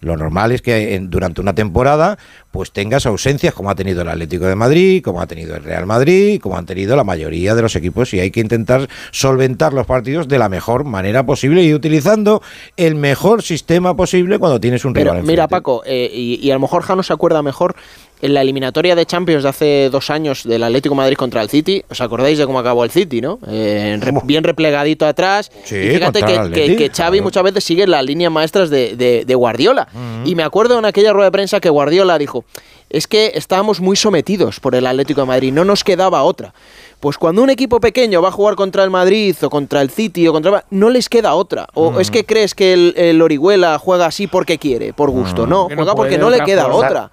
Lo 0.01 0.15
normal 0.17 0.51
es 0.51 0.61
que 0.61 0.95
en- 0.95 1.09
durante 1.09 1.41
una 1.41 1.53
temporada 1.53 2.17
pues 2.51 2.71
tengas 2.71 3.05
ausencias 3.05 3.53
como 3.53 3.69
ha 3.69 3.75
tenido 3.75 4.01
el 4.01 4.07
Atlético 4.09 4.45
de 4.45 4.55
Madrid, 4.55 5.03
como 5.03 5.21
ha 5.21 5.27
tenido 5.27 5.55
el 5.55 5.63
Real 5.63 5.85
Madrid, 5.85 6.39
como 6.41 6.57
han 6.57 6.65
tenido 6.65 6.95
la 6.95 7.03
mayoría 7.03 7.53
de 7.53 7.61
los 7.61 7.75
equipos 7.75 8.13
y 8.13 8.19
hay 8.19 8.31
que 8.31 8.39
intentar 8.39 8.87
solventar 9.11 9.73
los 9.73 9.85
partidos 9.85 10.27
de 10.27 10.39
la 10.39 10.49
mejor 10.49 10.83
manera 10.83 11.25
posible 11.25 11.63
y 11.63 11.73
utilizando 11.73 12.41
el 12.77 12.95
mejor 12.95 13.43
sistema 13.43 13.95
posible 13.95 14.39
cuando 14.39 14.59
tienes 14.59 14.83
un 14.85 14.93
Pero 14.93 15.11
rival 15.11 15.25
mira. 15.27 15.47
Paco, 15.47 15.83
eh, 15.85 16.09
y, 16.11 16.35
y 16.41 16.51
a 16.51 16.55
lo 16.55 16.59
mejor 16.61 16.81
Jano 16.83 17.03
se 17.03 17.13
acuerda 17.13 17.41
mejor 17.43 17.75
en 18.21 18.33
la 18.33 18.41
eliminatoria 18.41 18.95
de 18.95 19.05
Champions 19.05 19.43
de 19.43 19.49
hace 19.49 19.89
dos 19.89 20.09
años 20.09 20.43
del 20.43 20.61
Atlético 20.63 20.93
de 20.93 20.97
Madrid 20.97 21.15
contra 21.15 21.41
el 21.41 21.49
City. 21.49 21.83
¿Os 21.89 22.01
acordáis 22.01 22.37
de 22.37 22.45
cómo 22.45 22.59
acabó 22.59 22.83
el 22.83 22.91
City, 22.91 23.21
no? 23.21 23.39
Eh, 23.47 23.97
re- 24.01 24.11
bien 24.23 24.43
replegadito 24.43 25.05
atrás. 25.05 25.51
Sí, 25.63 25.75
y 25.75 25.89
fíjate 25.95 26.21
que, 26.23 26.35
el 26.35 26.51
que- 26.51 26.61
Atleti, 26.63 26.75
que 26.75 26.89
Xavi 26.89 27.17
claro. 27.17 27.23
muchas 27.23 27.43
veces 27.43 27.63
sigue 27.63 27.87
las 27.87 28.03
líneas 28.03 28.31
maestras 28.31 28.69
de, 28.69 28.95
de- 28.95 29.23
de 29.25 29.35
Guardiola. 29.35 29.87
Y 30.25 30.35
me 30.35 30.43
acuerdo 30.43 30.77
en 30.77 30.85
aquella 30.85 31.13
rueda 31.13 31.27
de 31.27 31.31
prensa 31.31 31.59
que 31.59 31.69
Guardiola 31.69 32.17
dijo, 32.17 32.43
es 32.89 33.07
que 33.07 33.31
estábamos 33.35 33.79
muy 33.79 33.95
sometidos 33.95 34.59
por 34.59 34.75
el 34.75 34.85
Atlético 34.87 35.21
de 35.21 35.27
Madrid, 35.27 35.53
no 35.53 35.63
nos 35.63 35.83
quedaba 35.83 36.23
otra. 36.23 36.53
Pues 36.99 37.17
cuando 37.17 37.41
un 37.41 37.49
equipo 37.49 37.79
pequeño 37.79 38.21
va 38.21 38.27
a 38.27 38.31
jugar 38.31 38.55
contra 38.55 38.83
el 38.83 38.89
Madrid 38.89 39.33
o 39.43 39.49
contra 39.49 39.81
el 39.81 39.89
City 39.89 40.27
o 40.27 40.33
contra 40.33 40.65
no 40.71 40.89
les 40.89 41.07
queda 41.07 41.33
otra. 41.35 41.67
O 41.73 42.01
es 42.01 42.11
que 42.11 42.25
crees 42.25 42.53
que 42.53 42.73
el, 42.73 42.93
el 42.97 43.21
Orihuela 43.21 43.77
juega 43.79 44.07
así 44.07 44.27
porque 44.27 44.57
quiere, 44.57 44.91
por 44.91 45.09
gusto. 45.09 45.47
No, 45.47 45.67
Que 45.69 45.75
no 45.75 45.83
juega 45.83 45.95
porque 45.95 46.17
no 46.17 46.29
le 46.29 46.41
queda 46.41 46.67
otra. 46.67 47.09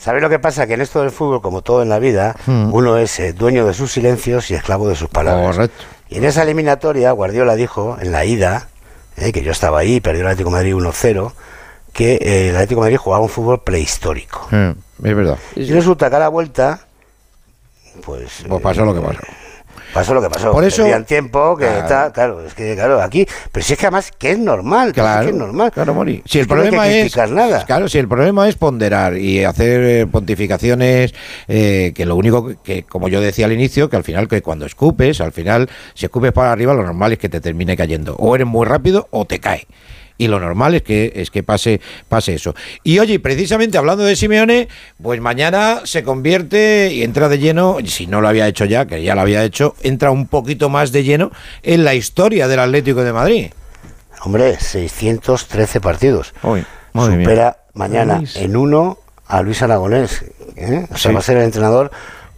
¿Sabéis 0.00 0.22
lo 0.22 0.30
que 0.30 0.38
pasa? 0.38 0.66
Que 0.66 0.74
en 0.74 0.80
esto 0.80 1.02
del 1.02 1.10
fútbol, 1.10 1.42
como 1.42 1.60
todo 1.60 1.82
en 1.82 1.90
la 1.90 1.98
vida, 1.98 2.34
uno 2.46 2.96
es 2.96 3.20
eh, 3.20 3.34
dueño 3.34 3.66
de 3.66 3.74
sus 3.74 3.92
silencios 3.92 4.50
y 4.50 4.54
esclavo 4.54 4.88
de 4.88 4.96
sus 4.96 5.10
palabras. 5.10 5.56
Correcto. 5.56 5.84
Y 6.08 6.16
en 6.16 6.24
esa 6.24 6.42
eliminatoria, 6.42 7.12
Guardiola 7.12 7.54
dijo, 7.54 7.98
en 8.00 8.10
la 8.10 8.24
ida, 8.24 8.68
eh, 9.16 9.30
que 9.30 9.42
yo 9.42 9.52
estaba 9.52 9.80
ahí, 9.80 10.00
perdió 10.00 10.22
el 10.22 10.28
Atlético 10.28 10.50
de 10.50 10.56
Madrid 10.56 10.74
1-0, 10.74 11.32
que 11.92 12.14
eh, 12.14 12.48
el 12.48 12.56
Atlético 12.56 12.80
de 12.80 12.86
Madrid 12.86 12.96
jugaba 12.96 13.22
un 13.22 13.28
fútbol 13.28 13.60
prehistórico. 13.60 14.48
Eh, 14.50 14.74
es 15.04 15.16
verdad. 15.16 15.38
Y 15.54 15.70
resulta 15.70 16.08
que 16.08 16.16
a 16.16 16.20
la 16.20 16.28
vuelta, 16.28 16.80
pues... 18.04 18.44
Pues 18.48 18.62
pasó 18.62 18.84
lo 18.84 18.94
que 18.94 19.00
pasó. 19.00 19.20
Pasó 19.92 20.14
lo 20.14 20.22
que 20.22 20.30
pasó. 20.30 20.52
Por 20.52 20.64
eso- 20.64 20.82
Perdían 20.82 21.04
tiempo, 21.04 21.56
que 21.56 21.64
Claro. 21.64 21.80
está, 21.80 22.12
claro, 22.12 22.46
es 22.46 22.54
que 22.54 22.74
claro, 22.74 23.02
aquí, 23.02 23.26
pero 23.50 23.64
si 23.64 23.72
es 23.72 23.78
que 23.78 23.86
además 23.86 24.10
que 24.16 24.30
es 24.32 24.38
normal, 24.38 24.92
Claro, 24.92 25.20
es, 25.22 25.26
que 25.26 25.32
es 25.32 25.36
normal. 25.38 25.72
Claro, 25.72 25.94
Mori. 25.94 26.22
Si 26.26 26.38
el 26.38 26.42
Es 26.42 26.48
que 26.48 26.54
no 26.54 26.60
hay 26.62 26.68
problema 26.68 26.84
que 26.84 27.02
es. 27.02 27.30
nada. 27.30 27.64
Claro, 27.64 27.88
si 27.88 27.98
el 27.98 28.06
problema 28.08 28.48
es 28.48 28.56
ponderar 28.56 29.16
y 29.16 29.44
hacer 29.44 29.80
eh, 29.82 30.06
pontificaciones, 30.06 31.14
eh, 31.48 31.92
que 31.94 32.06
lo 32.06 32.16
único 32.16 32.46
que- 32.48 32.56
que, 32.62 32.82
como 32.84 33.08
yo 33.08 33.20
decía 33.20 33.46
al 33.46 33.52
inicio, 33.52 33.90
que 33.90 33.96
al 33.96 34.04
final, 34.04 34.28
que 34.28 34.42
cuando 34.42 34.66
escupes, 34.66 35.20
al 35.20 35.32
final, 35.32 35.68
si 35.94 36.06
escupes 36.06 36.32
para 36.32 36.52
arriba, 36.52 36.72
lo 36.74 36.82
normal 36.82 37.12
es 37.12 37.18
que 37.18 37.28
te 37.28 37.40
termine 37.40 37.76
cayendo. 37.76 38.14
O 38.16 38.34
eres 38.34 38.46
muy 38.46 38.66
rápido 38.66 39.08
o 39.10 39.24
te 39.24 39.38
cae. 39.40 39.66
Y 40.20 40.28
lo 40.28 40.38
normal 40.38 40.74
es 40.74 40.82
que 40.82 41.12
es 41.16 41.30
que 41.30 41.42
pase, 41.42 41.80
pase 42.10 42.34
eso. 42.34 42.54
Y 42.84 42.98
oye, 42.98 43.18
precisamente 43.20 43.78
hablando 43.78 44.04
de 44.04 44.14
Simeone, 44.16 44.68
pues 45.02 45.18
mañana 45.18 45.80
se 45.84 46.02
convierte 46.02 46.90
y 46.92 47.02
entra 47.02 47.30
de 47.30 47.38
lleno, 47.38 47.78
si 47.86 48.06
no 48.06 48.20
lo 48.20 48.28
había 48.28 48.46
hecho 48.46 48.66
ya, 48.66 48.84
que 48.84 49.02
ya 49.02 49.14
lo 49.14 49.22
había 49.22 49.42
hecho, 49.44 49.74
entra 49.82 50.10
un 50.10 50.26
poquito 50.26 50.68
más 50.68 50.92
de 50.92 51.04
lleno 51.04 51.30
en 51.62 51.84
la 51.84 51.94
historia 51.94 52.48
del 52.48 52.60
Atlético 52.60 53.02
de 53.02 53.14
Madrid. 53.14 53.50
Hombre, 54.22 54.60
613 54.60 55.80
partidos. 55.80 56.34
mía. 56.42 56.66
Supera 56.92 57.56
mañana 57.72 58.18
Luis. 58.18 58.36
en 58.36 58.56
uno 58.56 58.98
a 59.26 59.40
Luis 59.40 59.62
Aragonés. 59.62 60.22
¿eh? 60.56 60.84
O 60.90 60.98
sea, 60.98 61.10
Sí. 61.12 61.14
va 61.14 61.20
a 61.20 61.22
ser 61.22 61.38
el 61.38 61.44
entrenador 61.44 61.90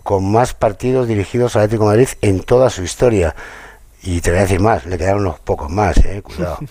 con 0.05 0.31
más 0.31 0.55
partidos 0.55 1.09
dirigidos 1.09 1.57
al 1.57 1.63
Atlético 1.63 1.85
de 1.91 1.97
Madrid 1.97 2.09
en 2.21 2.45
toda 2.45 2.71
su 2.71 2.85
historia. 2.85 3.35
Y 4.05 4.21
te 4.21 4.31
voy 4.31 4.39
a 4.39 4.43
decir 4.43 4.61
más, 4.61 4.87
le 4.87 4.99
quedaron 4.99 5.23
unos 5.23 5.41
pocos 5.41 5.69
más, 5.69 5.97
¿eh? 5.99 6.23
cuidado. 6.23 6.59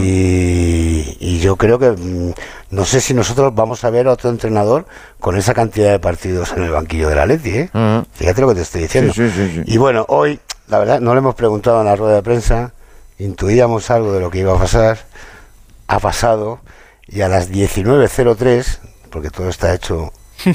Y, 0.00 1.16
y 1.18 1.40
yo 1.40 1.56
creo 1.56 1.78
que 1.78 1.90
mm, 1.90 2.32
no 2.70 2.84
sé 2.84 3.00
si 3.00 3.12
nosotros 3.12 3.54
vamos 3.54 3.82
a 3.84 3.90
ver 3.90 4.06
a 4.06 4.12
otro 4.12 4.30
entrenador 4.30 4.86
con 5.18 5.36
esa 5.36 5.52
cantidad 5.52 5.90
de 5.90 5.98
partidos 5.98 6.52
en 6.56 6.62
el 6.62 6.70
banquillo 6.70 7.08
del 7.08 7.18
Atleti, 7.18 7.50
¿eh? 7.50 7.70
Fíjate 8.14 8.40
lo 8.40 8.48
que 8.48 8.54
te 8.54 8.62
estoy 8.62 8.82
diciendo. 8.82 9.12
Sí, 9.12 9.28
sí, 9.30 9.48
sí, 9.48 9.54
sí. 9.56 9.62
Y 9.66 9.78
bueno, 9.78 10.04
hoy, 10.08 10.38
la 10.68 10.78
verdad, 10.78 11.00
no 11.00 11.14
le 11.14 11.18
hemos 11.18 11.34
preguntado 11.34 11.80
en 11.80 11.86
la 11.86 11.96
rueda 11.96 12.16
de 12.16 12.22
prensa, 12.22 12.72
intuíamos 13.18 13.90
algo 13.90 14.12
de 14.12 14.20
lo 14.20 14.30
que 14.30 14.38
iba 14.38 14.54
a 14.54 14.58
pasar, 14.58 14.98
ha 15.88 15.98
pasado, 15.98 16.60
y 17.06 17.22
a 17.22 17.28
las 17.28 17.50
19.03, 17.50 18.78
porque 19.10 19.30
todo 19.30 19.48
está 19.48 19.74
hecho... 19.74 20.12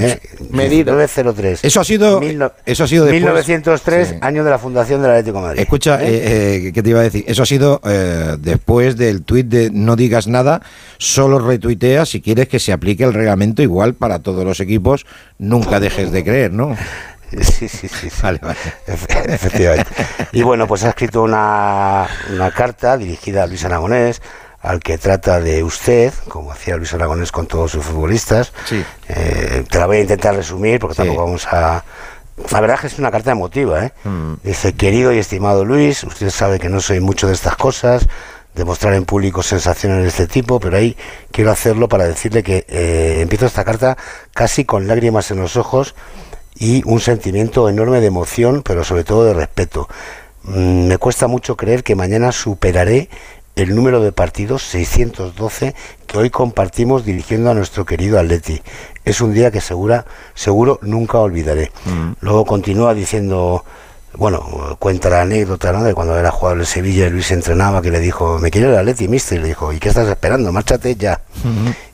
¿eh? 0.00 0.20
Medido. 0.50 0.94
19.03. 0.98 1.60
Eso 1.62 1.80
ha 1.80 1.84
sido, 1.84 2.20
Mil 2.20 2.38
no- 2.38 2.52
eso 2.66 2.84
ha 2.84 2.88
sido 2.88 3.04
después. 3.04 3.22
1903, 3.22 4.08
Sí. 4.08 4.14
año 4.20 4.44
de 4.44 4.50
la 4.50 4.58
fundación 4.58 5.02
del 5.02 5.10
Atlético 5.12 5.38
de 5.38 5.42
Madrid. 5.42 5.60
Escucha, 5.60 6.02
¿Eh? 6.02 6.08
eh, 6.08 6.62
eh, 6.68 6.72
¿qué 6.72 6.82
te 6.82 6.90
iba 6.90 7.00
a 7.00 7.04
decir? 7.04 7.24
Eso 7.26 7.42
ha 7.42 7.46
sido 7.46 7.80
eh, 7.84 8.36
después 8.38 8.96
del 8.96 9.22
tuit 9.22 9.46
de 9.46 9.70
no 9.72 9.96
digas 9.96 10.26
nada, 10.26 10.62
solo 10.98 11.38
retuitea 11.38 12.06
si 12.06 12.20
quieres 12.20 12.48
que 12.48 12.58
se 12.58 12.72
aplique 12.72 13.04
el 13.04 13.12
reglamento 13.14 13.62
igual 13.62 13.94
para 13.94 14.18
todos 14.20 14.44
los 14.44 14.60
equipos, 14.60 15.06
nunca 15.38 15.80
dejes 15.80 16.12
de 16.12 16.24
creer, 16.24 16.52
¿no? 16.52 16.76
Sí, 17.30 17.68
sí, 17.68 17.68
sí. 17.68 17.86
sí. 17.88 18.08
Vale, 18.22 18.40
vale. 18.42 18.56
Efe- 18.88 19.32
Efectivamente. 19.32 19.86
Y 20.32 20.42
bueno, 20.42 20.66
pues 20.66 20.82
ha 20.82 20.88
escrito 20.88 21.22
una, 21.22 22.08
una 22.34 22.50
carta 22.50 22.96
dirigida 22.96 23.44
a 23.44 23.46
Luis 23.46 23.64
Aragonés, 23.64 24.20
al 24.60 24.80
que 24.80 24.98
trata 24.98 25.40
de 25.40 25.62
usted, 25.62 26.12
como 26.28 26.52
hacía 26.52 26.76
Luis 26.76 26.92
Aragonés 26.92 27.32
con 27.32 27.46
todos 27.46 27.72
sus 27.72 27.84
futbolistas. 27.84 28.52
Sí. 28.66 28.84
Eh, 29.08 29.64
te 29.68 29.78
la 29.78 29.86
voy 29.86 29.98
a 29.98 30.00
intentar 30.00 30.34
resumir 30.34 30.78
porque 30.78 30.96
tampoco 30.96 31.24
vamos 31.24 31.46
a... 31.46 31.84
La 32.50 32.60
verdad 32.60 32.76
es 32.76 32.80
que 32.80 32.86
es 32.88 32.98
una 32.98 33.10
carta 33.10 33.32
emotiva, 33.32 33.84
¿eh? 33.84 33.92
Mm. 34.04 34.34
Dice, 34.42 34.72
querido 34.74 35.12
y 35.12 35.18
estimado 35.18 35.64
Luis, 35.64 36.04
usted 36.04 36.30
sabe 36.30 36.58
que 36.58 36.68
no 36.70 36.80
soy 36.80 37.00
mucho 37.00 37.26
de 37.26 37.34
estas 37.34 37.56
cosas, 37.56 38.06
de 38.54 38.64
mostrar 38.64 38.94
en 38.94 39.04
público 39.04 39.42
sensaciones 39.42 40.02
de 40.02 40.08
este 40.08 40.26
tipo, 40.26 40.58
pero 40.58 40.76
ahí 40.76 40.96
quiero 41.30 41.50
hacerlo 41.50 41.88
para 41.88 42.04
decirle 42.04 42.42
que 42.42 42.64
eh, 42.68 43.18
empiezo 43.20 43.46
esta 43.46 43.64
carta 43.64 43.96
casi 44.32 44.64
con 44.64 44.86
lágrimas 44.86 45.30
en 45.30 45.38
los 45.38 45.56
ojos 45.56 45.94
y 46.54 46.82
un 46.86 47.00
sentimiento 47.00 47.68
enorme 47.68 48.00
de 48.00 48.06
emoción, 48.06 48.62
pero 48.62 48.84
sobre 48.84 49.04
todo 49.04 49.24
de 49.24 49.34
respeto. 49.34 49.88
Mm, 50.42 50.88
me 50.88 50.98
cuesta 50.98 51.26
mucho 51.26 51.56
creer 51.56 51.82
que 51.82 51.94
mañana 51.94 52.32
superaré 52.32 53.08
el 53.60 53.74
número 53.74 54.00
de 54.00 54.12
partidos 54.12 54.62
612 54.62 55.74
que 56.06 56.18
hoy 56.18 56.30
compartimos 56.30 57.04
dirigiendo 57.04 57.50
a 57.50 57.54
nuestro 57.54 57.84
querido 57.84 58.18
Atleti. 58.18 58.62
Es 59.04 59.20
un 59.20 59.34
día 59.34 59.50
que 59.50 59.60
segura, 59.60 60.06
seguro 60.34 60.78
nunca 60.82 61.18
olvidaré. 61.18 61.70
Luego 62.20 62.44
continúa 62.44 62.94
diciendo, 62.94 63.64
bueno, 64.16 64.76
cuenta 64.78 65.10
la 65.10 65.22
anécdota 65.22 65.72
¿no? 65.72 65.84
de 65.84 65.94
cuando 65.94 66.18
era 66.18 66.30
jugador 66.30 66.60
de 66.60 66.66
Sevilla 66.66 67.06
y 67.06 67.10
Luis 67.10 67.30
entrenaba, 67.30 67.82
que 67.82 67.90
le 67.90 68.00
dijo, 68.00 68.38
me 68.38 68.50
quiere 68.50 68.68
el 68.68 68.76
Atleti, 68.76 69.08
mister, 69.08 69.38
y 69.38 69.42
le 69.42 69.48
dijo, 69.48 69.72
¿y 69.72 69.78
qué 69.78 69.88
estás 69.90 70.08
esperando? 70.08 70.52
Márchate 70.52 70.96
ya. 70.96 71.20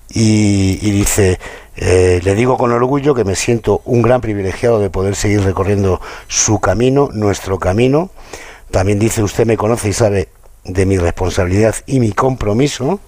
Y, 0.08 0.78
y 0.80 0.90
dice, 0.92 1.38
eh, 1.76 2.20
le 2.22 2.34
digo 2.34 2.56
con 2.56 2.72
orgullo 2.72 3.14
que 3.14 3.24
me 3.24 3.34
siento 3.34 3.82
un 3.84 4.02
gran 4.02 4.20
privilegiado 4.20 4.80
de 4.80 4.88
poder 4.88 5.14
seguir 5.14 5.42
recorriendo 5.42 6.00
su 6.28 6.58
camino, 6.58 7.10
nuestro 7.12 7.58
camino. 7.58 8.10
También 8.70 8.98
dice, 8.98 9.22
usted 9.22 9.46
me 9.46 9.56
conoce 9.56 9.88
y 9.88 9.92
sabe 9.92 10.28
de 10.68 10.86
mi 10.86 10.98
responsabilidad 10.98 11.74
y 11.86 12.00
mi 12.00 12.12
compromiso. 12.12 13.00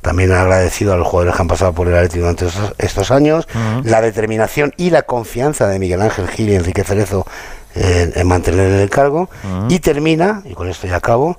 También 0.00 0.30
agradecido 0.30 0.92
a 0.92 0.96
los 0.96 1.08
jugadores 1.08 1.34
que 1.34 1.42
han 1.42 1.48
pasado 1.48 1.72
por 1.72 1.88
el 1.88 1.94
Atlético 1.94 2.20
durante 2.20 2.46
estos, 2.46 2.74
estos 2.78 3.10
años, 3.10 3.48
la 3.82 4.00
determinación 4.00 4.72
y 4.76 4.90
la 4.90 5.02
confianza 5.02 5.66
de 5.66 5.80
Miguel 5.80 6.00
Ángel 6.00 6.28
Gil 6.28 6.50
y 6.50 6.54
Enrique 6.54 6.84
Cerezo 6.84 7.26
en, 7.74 8.12
en 8.14 8.26
mantener 8.26 8.70
el 8.72 8.90
cargo. 8.90 9.28
Y 9.68 9.80
termina, 9.80 10.42
y 10.44 10.54
con 10.54 10.68
esto 10.68 10.86
ya 10.86 10.96
acabo, 10.96 11.36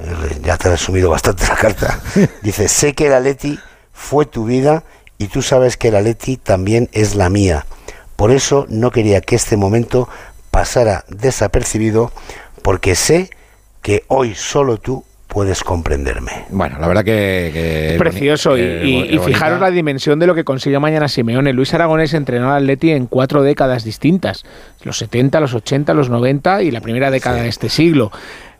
eh, 0.00 0.40
ya 0.42 0.56
te 0.56 0.68
he 0.68 0.70
resumido 0.72 1.10
bastante 1.10 1.46
la 1.46 1.56
carta, 1.56 2.00
dice, 2.42 2.68
sé 2.68 2.94
que 2.94 3.06
el 3.06 3.14
Atleti 3.14 3.58
fue 3.92 4.26
tu 4.26 4.44
vida 4.44 4.84
y 5.18 5.26
tú 5.26 5.42
sabes 5.42 5.76
que 5.76 5.88
el 5.88 5.96
Atleti 5.96 6.36
también 6.36 6.88
es 6.92 7.14
la 7.14 7.28
mía. 7.30 7.66
Por 8.16 8.30
eso 8.30 8.66
no 8.68 8.90
quería 8.90 9.20
que 9.20 9.36
este 9.36 9.56
momento 9.56 10.08
pasara 10.50 11.04
desapercibido, 11.08 12.12
porque 12.62 12.94
sé 12.94 13.30
que 13.88 14.04
hoy 14.08 14.34
solo 14.34 14.76
tú 14.76 15.02
puedes 15.28 15.64
comprenderme. 15.64 16.44
Bueno, 16.50 16.78
la 16.78 16.86
verdad 16.88 17.02
que... 17.04 17.50
que 17.54 17.92
es 17.94 17.98
Precioso. 17.98 18.50
boni- 18.54 19.06
Y, 19.14 19.18
fijaros 19.18 19.60
la 19.60 19.70
dimensión 19.70 20.18
de 20.18 20.26
lo 20.26 20.34
que 20.34 20.44
consigue 20.44 20.78
mañana 20.78 21.08
Simeone. 21.08 21.54
Luis 21.54 21.72
Aragonés 21.72 22.12
entrenó 22.12 22.50
al 22.52 22.64
Atleti 22.64 22.90
en 22.90 23.06
cuatro 23.06 23.42
décadas 23.42 23.82
distintas. 23.84 24.44
Los 24.84 24.98
70, 24.98 25.40
los 25.40 25.54
80, 25.54 25.94
los 25.94 26.10
90 26.10 26.62
y 26.64 26.70
la 26.70 26.82
primera 26.82 27.10
década 27.10 27.40
de 27.40 27.48
este 27.48 27.70
siglo. 27.70 28.10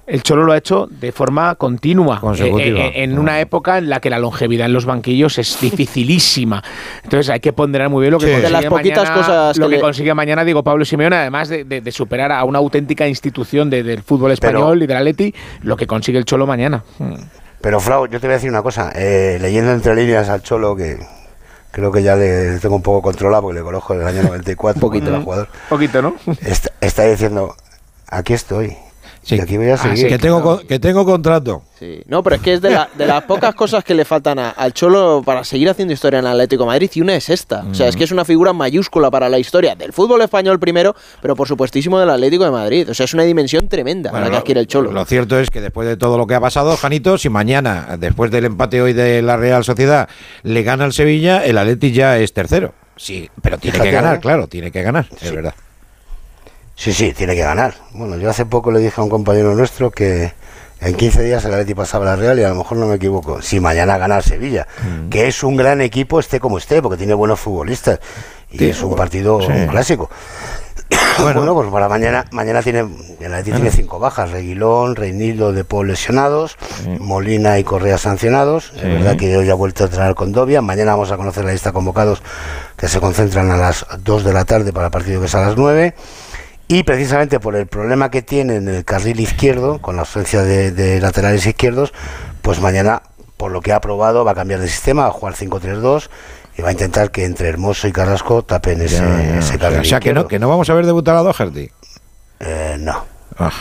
El 0.09 0.23
Cholo 0.23 0.45
lo 0.45 0.53
ha 0.53 0.57
hecho 0.57 0.89
de 0.91 1.13
forma 1.13 1.55
continua, 1.57 2.19
Consecutiva. 2.19 2.81
eh, 2.81 2.87
eh, 2.89 3.05
en 3.05 3.19
una 3.19 3.41
época 3.41 3.77
en 3.77 3.91
la 3.91 4.01
que 4.01 4.09
la 4.09 4.19
longevidad 4.19 4.67
en 4.67 4.73
los 4.73 4.87
banquillos 4.87 5.39
es 5.39 5.61
dificilísima. 5.61 6.63
Entonces 7.05 7.29
hay 7.29 7.41
que 7.41 7.53
ponderar 7.53 7.91
muy 7.91 8.01
bien 8.01 8.13
lo 8.13 8.19
que 8.19 8.25
Sí. 8.27 8.33
consigue 8.33 8.47
De 8.47 8.53
las 8.63 8.65
poquitas 8.67 9.05
mañana, 9.05 9.17
cosas 9.27 9.59
lo 9.59 9.69
que 9.69 9.75
le- 9.77 9.81
consigue 9.83 10.15
mañana, 10.15 10.45
digo, 10.45 10.65
Pablo 10.65 10.85
Simeone, 10.87 11.15
además 11.17 11.51
de, 11.51 11.65
de- 11.65 11.83
de 11.83 11.93
superar 11.93 12.33
a 12.33 12.43
una 12.45 12.59
auténtica 12.59 13.07
institución 13.07 13.69
de- 13.69 13.83
del 13.83 14.03
fútbol 14.03 14.33
español 14.33 14.83
y 14.83 14.87
del 14.87 14.97
Atleti, 14.97 15.35
lo 15.61 15.77
que 15.77 15.87
consigue 15.87 16.17
el 16.19 16.25
Cholo 16.25 16.47
mañana. 16.47 16.85
Hmm. 16.99 17.15
Pero, 17.61 17.79
Frau, 17.81 18.07
yo 18.07 18.19
te 18.19 18.27
voy 18.29 18.33
a 18.33 18.37
decir 18.37 18.49
una 18.51 18.63
cosa. 18.63 18.93
eh, 18.95 19.37
leyendo 19.43 19.73
entre 19.73 19.95
líneas 19.95 20.29
al 20.31 20.43
Cholo, 20.43 20.75
que 20.75 20.97
creo 21.71 21.93
que 21.93 22.03
ya 22.03 22.17
le, 22.17 22.53
le 22.55 22.59
tengo 22.61 22.77
un 22.77 22.83
poco 22.83 23.03
controlado 23.03 23.43
porque 23.43 23.59
le 23.59 23.65
conozco 23.65 23.93
desde 23.95 24.09
el 24.11 24.17
año 24.17 24.29
94, 24.29 24.81
Poquito. 24.81 25.21
jugador, 25.21 25.49
Poquito, 25.69 26.01
¿no? 26.01 26.15
está, 26.41 26.71
está 26.81 27.05
diciendo, 27.05 27.55
aquí 28.09 28.33
estoy. 28.33 28.75
Y 29.37 29.41
aquí 29.41 29.57
voy 29.57 29.69
a 29.69 29.75
Ah, 29.75 29.77
sí, 29.79 29.89
seguir. 29.91 30.09
que, 30.09 30.19
tengo, 30.19 30.59
que 30.67 30.79
tengo 30.79 31.05
contrato. 31.05 31.63
Sí. 31.79 32.01
No, 32.07 32.23
pero 32.23 32.37
es 32.37 32.43
que 32.43 32.55
es 32.55 32.61
de, 32.61 32.71
la- 32.71 32.89
de 32.97 33.07
las 33.07 33.23
pocas 33.25 33.55
cosas 33.55 33.85
que 33.85 33.95
le 33.95 34.05
faltan 34.05 34.39
a- 34.39 34.51
al 34.51 34.73
Cholo 34.73 35.23
para 35.25 35.45
seguir 35.45 35.69
haciendo 35.69 35.93
historia 35.95 36.19
en 36.21 36.25
el 36.27 36.33
Atlético 36.33 36.65
de 36.65 36.69
Madrid 36.69 36.91
y 36.95 37.01
una 37.01 37.15
es 37.15 37.29
esta. 37.29 37.65
O 37.71 37.75
sea, 37.75 37.89
es 37.89 37.97
que 37.97 38.05
es 38.05 38.11
una 38.11 38.25
figura 38.25 38.53
mayúscula 38.53 39.11
para 39.11 39.29
la 39.29 39.39
historia 39.39 39.75
del 39.77 39.93
fútbol 39.93 40.23
español 40.23 40.59
primero, 40.59 40.95
pero 41.23 41.37
por 41.37 41.47
supuestísimo 41.47 41.99
del 42.01 42.11
Atlético 42.11 42.45
de 42.45 42.51
Madrid. 42.51 42.91
O 42.91 42.95
sea, 42.95 43.05
es 43.05 43.15
una 43.15 43.23
dimensión 43.25 43.69
tremenda 43.69 44.11
Bueno, 44.11 44.27
la 44.27 44.31
que 44.33 44.37
adquiere 44.39 44.61
el 44.61 44.67
Cholo. 44.67 44.91
Lo 44.93 45.05
cierto 45.05 45.39
es 45.39 45.51
que 45.51 45.61
después 45.61 45.87
de 45.87 45.97
todo 45.97 46.19
lo 46.19 46.27
que 46.27 46.35
ha 46.35 46.41
pasado, 46.41 46.77
Janito, 46.77 47.19
si 47.19 47.29
mañana, 47.29 47.97
después 47.99 48.31
del 48.31 48.47
empate 48.47 48.81
hoy 48.83 48.93
de 48.93 49.23
la 49.23 49.37
Real 49.37 49.63
Sociedad, 49.65 50.09
le 50.43 50.63
gana 50.63 50.85
al 50.85 50.93
Sevilla, 50.93 51.45
el 51.45 51.59
Atleti 51.59 51.93
ya 51.93 52.19
es 52.19 52.33
tercero. 52.33 52.75
Sí, 52.97 53.31
pero 53.43 53.59
tiene 53.59 53.75
Fíjate, 53.75 53.91
que 53.91 53.95
ganar, 53.95 54.17
¿eh? 54.17 54.21
claro, 54.21 54.49
tiene 54.49 54.73
que 54.73 54.83
ganar, 54.83 55.07
es 55.21 55.33
verdad. 55.33 55.55
Sí, 56.79 56.93
sí, 56.93 57.13
tiene 57.13 57.35
que 57.35 57.43
ganar. 57.43 57.75
Bueno, 57.93 58.17
yo 58.17 58.31
hace 58.31 58.47
poco 58.47 58.71
le 58.71 58.79
dije 58.79 59.01
a 59.01 59.05
un 59.05 59.11
compañero 59.11 59.53
nuestro 59.57 59.91
que 59.91 60.33
en 60.81 60.95
15 60.95 61.25
días 61.25 61.45
el 61.45 61.53
Atleti 61.53 61.75
pasaba 61.75 62.05
la 62.05 62.15
Real 62.15 62.39
y 62.39 62.45
a 62.45 62.51
lo 62.51 62.55
mejor 62.55 62.79
no 62.79 62.87
me 62.87 62.95
equivoco. 62.95 63.43
Si 63.43 63.59
mañana 63.59 63.99
gana 63.99 64.19
el 64.19 64.23
Sevilla, 64.23 64.69
Mm. 64.85 65.09
que 65.09 65.27
es 65.27 65.43
un 65.43 65.57
gran 65.57 65.81
equipo, 65.81 66.21
esté 66.21 66.39
como 66.39 66.57
esté, 66.57 66.81
porque 66.81 66.97
tiene 66.97 67.15
buenos 67.15 67.41
futbolistas 67.41 67.99
y 68.53 68.59
Sí, 68.59 68.71
es 68.71 68.81
un 68.83 68.95
partido 68.95 69.41
sí. 69.43 69.49
clásico. 69.69 70.09
Bueno, 71.21 71.53
pues 71.53 71.69
para 71.69 71.89
mañana, 71.89 72.25
mañana 72.31 72.63
tiene, 72.63 72.87
el 73.19 73.35
Atleti 73.35 73.51
tiene 73.51 73.73
cinco 73.73 73.99
bajas, 73.99 74.31
Reguilón, 74.31 74.95
Reinildo 74.95 75.53
de 75.53 75.65
Paul 75.65 75.89
lesionados, 75.89 76.57
Molina 77.01 77.59
y 77.59 77.65
Correa 77.65 77.99
sancionados. 77.99 78.73
Es 78.77 78.83
verdad 78.85 79.17
que 79.17 79.37
hoy 79.37 79.51
ha 79.51 79.55
vuelto 79.55 79.83
a 79.83 79.87
entrenar 79.89 80.15
con 80.15 80.31
Dobia. 80.31 80.63
Mañana 80.63 80.93
vamos 80.93 81.11
a 81.11 81.17
conocer 81.17 81.45
la 81.45 81.51
lista 81.53 81.73
convocados 81.73 82.23
que 82.77 82.87
se 82.87 83.01
concentran 83.01 83.51
a 83.51 83.57
las 83.57 83.85
2 84.05 84.23
de 84.23 84.33
la 84.33 84.45
tarde 84.45 84.73
para 84.73 84.87
el 84.87 84.93
partido 84.93 85.19
que 85.21 85.27
es 85.27 85.35
a 85.35 85.41
las 85.41 85.57
9. 85.57 85.93
Y 86.69 86.83
precisamente 86.83 87.41
por 87.41 87.57
el 87.57 87.67
problema 87.67 88.11
que 88.11 88.21
tiene 88.21 88.57
en 88.57 88.69
el 88.69 88.85
carril 88.85 89.21
izquierdo, 89.21 89.81
con 89.81 89.97
la 89.97 90.03
ausencia 90.03 90.43
de, 90.43 90.71
de 90.71 91.01
laterales 91.01 91.47
izquierdos, 91.47 91.95
pues 92.43 92.61
mañana, 92.61 93.03
por 93.39 93.51
lo 93.53 93.63
que 93.63 93.73
ha 93.73 93.77
aprobado, 93.77 94.25
va 94.25 94.33
a 94.33 94.35
cambiar 94.35 94.61
de 94.61 94.69
sistema, 94.69 95.03
va 95.03 95.09
a 95.09 95.13
jugar 95.13 95.35
5-3-2 95.35 96.11
y 96.59 96.63
va 96.63 96.69
a 96.69 96.73
intentar 96.73 97.11
que 97.11 97.25
entre 97.25 97.49
Hermoso 97.49 97.89
y 97.89 97.93
Carrasco 97.93 98.43
tapen 98.43 98.83
ese, 98.83 98.97
Ya, 98.99 99.07
ya, 99.23 99.39
ese 99.39 99.39
o 99.39 99.43
sea, 99.43 99.59
carril 99.59 99.81
o 99.81 99.85
sea, 99.85 100.01
que 100.01 100.13
no, 100.13 100.29
que 100.29 100.39
no 100.39 100.49
vamos 100.49 100.69
a 100.69 100.75
ver 100.75 100.85
debutar 100.85 101.17
a 101.17 101.21
Doherty. 101.21 101.71
Eh, 102.41 102.77
no. 102.79 103.05
Ah, 103.39 103.53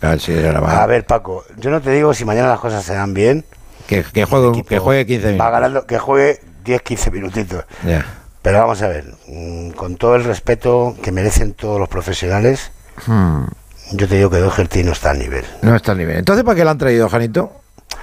a 0.00 0.08
ver 0.16 0.62
va. 0.62 0.82
A 0.82 1.02
Paco, 1.02 1.44
yo 1.58 1.70
no 1.70 1.80
te 1.80 1.90
digo 1.90 2.14
si 2.14 2.24
mañana 2.24 2.48
las 2.48 2.58
cosas 2.60 2.82
se 2.82 2.94
dan 2.94 3.14
bien. 3.14 3.44
Que, 3.86 4.02
que 4.02 4.24
juegue, 4.24 4.64
que 4.64 4.78
juegue 4.78 5.06
15 5.06 5.24
Va 5.26 5.30
minutos. 5.32 5.52
ganando, 5.52 5.86
que 5.86 5.98
juegue 5.98 6.40
10-15 6.64 7.12
minutitos. 7.12 7.64
Ya. 7.86 8.04
Pero 8.42 8.58
vamos 8.58 8.80
a 8.82 8.88
ver, 8.88 9.04
mm, 9.28 9.70
con 9.72 9.96
todo 9.96 10.16
el 10.16 10.24
respeto 10.24 10.96
que 11.02 11.12
merecen 11.12 11.52
todos 11.54 11.78
los 11.78 11.88
profesionales, 11.88 12.72
Hmm, 13.06 13.44
yo 13.92 14.06
te 14.08 14.16
digo 14.16 14.28
que 14.30 14.36
Doherty 14.38 14.82
no 14.84 14.92
está 14.92 15.10
al 15.10 15.18
nivel. 15.18 15.44
No 15.62 15.74
está 15.74 15.92
al 15.92 15.98
nivel. 15.98 16.16
Entonces, 16.18 16.44
¿para 16.44 16.54
qué 16.56 16.64
la 16.64 16.72
han 16.72 16.78
traído, 16.78 17.08
Janito? 17.08 17.52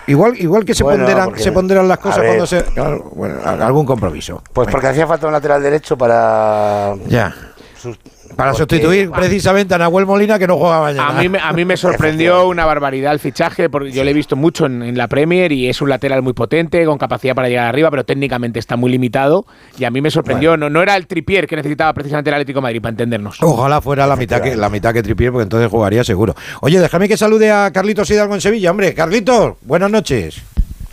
Igual, 0.07 0.35
igual 0.37 0.65
que 0.65 0.73
se, 0.73 0.83
Bueno, 0.83 1.05
ponderan, 1.05 1.37
se 1.37 1.51
ponderan 1.51 1.87
las 1.87 1.97
cosas 1.99 2.19
ver. 2.19 2.27
cuando 2.29 2.47
se. 2.47 2.63
claro, 2.63 3.11
bueno, 3.13 3.39
algún 3.43 3.85
compromiso. 3.85 4.41
Pues 4.53 4.69
porque 4.71 4.87
hacía 4.87 5.05
falta 5.05 5.27
un 5.27 5.33
lateral 5.33 5.61
derecho 5.61 5.97
para... 5.97 6.93
Ya. 7.07 7.33
sus- 7.79 7.99
Para 8.37 8.51
porque- 8.51 8.75
sustituir 8.75 9.09
precisamente 9.11 9.73
a 9.73 9.77
Nahuel 9.77 10.05
Molina, 10.05 10.37
que 10.39 10.47
no 10.47 10.57
juega 10.57 10.79
mañana. 10.79 11.09
A 11.09 11.13
mí, 11.21 11.27
me- 11.27 11.39
a 11.39 11.51
mí 11.51 11.65
me 11.65 11.75
sorprendió 11.77 12.47
una 12.47 12.65
barbaridad 12.65 13.11
el 13.11 13.19
fichaje, 13.19 13.69
porque 13.69 13.91
yo 13.91 14.03
lo 14.03 14.09
he 14.09 14.13
visto 14.13 14.35
mucho 14.35 14.65
en, 14.67 14.83
en 14.83 14.97
la 14.97 15.07
Premier 15.07 15.51
y 15.51 15.67
es 15.67 15.81
un 15.81 15.89
lateral 15.89 16.21
muy 16.21 16.33
potente, 16.33 16.85
con 16.85 16.97
capacidad 16.97 17.35
para 17.35 17.49
llegar 17.49 17.65
arriba, 17.67 17.89
pero 17.89 18.05
técnicamente 18.05 18.59
está 18.59 18.77
muy 18.77 18.91
limitado. 18.91 19.45
Y 19.77 19.83
a 19.85 19.89
mí 19.91 19.99
me 20.01 20.11
sorprendió, 20.11 20.55
no, 20.55 20.69
no 20.69 20.81
era 20.81 20.95
el 20.95 21.07
tripier 21.07 21.47
que 21.47 21.55
necesitaba 21.55 21.93
precisamente 21.93 22.29
el 22.29 22.35
Atlético 22.35 22.59
de 22.59 22.63
Madrid, 22.63 22.81
para 22.81 22.91
entendernos. 22.91 23.37
Ojalá 23.41 23.81
fuera 23.81 24.05
la 24.07 24.15
mitad 24.15 24.41
que 24.41 24.55
la 24.55 24.69
mitad 24.69 24.93
que 24.93 25.01
Tripier, 25.03 25.31
porque 25.31 25.43
entonces 25.43 25.69
jugaría 25.69 26.03
seguro. 26.03 26.35
Oye, 26.61 26.79
déjame 26.79 27.07
que 27.07 27.17
salude 27.17 27.51
a 27.51 27.71
Carlitos 27.71 28.09
Hidalgo 28.09 28.35
en 28.35 28.41
Sevilla, 28.41 28.71
hombre. 28.71 28.93
Carlitos, 28.93 29.55
buenas 29.61 29.89
noches. 29.91 30.41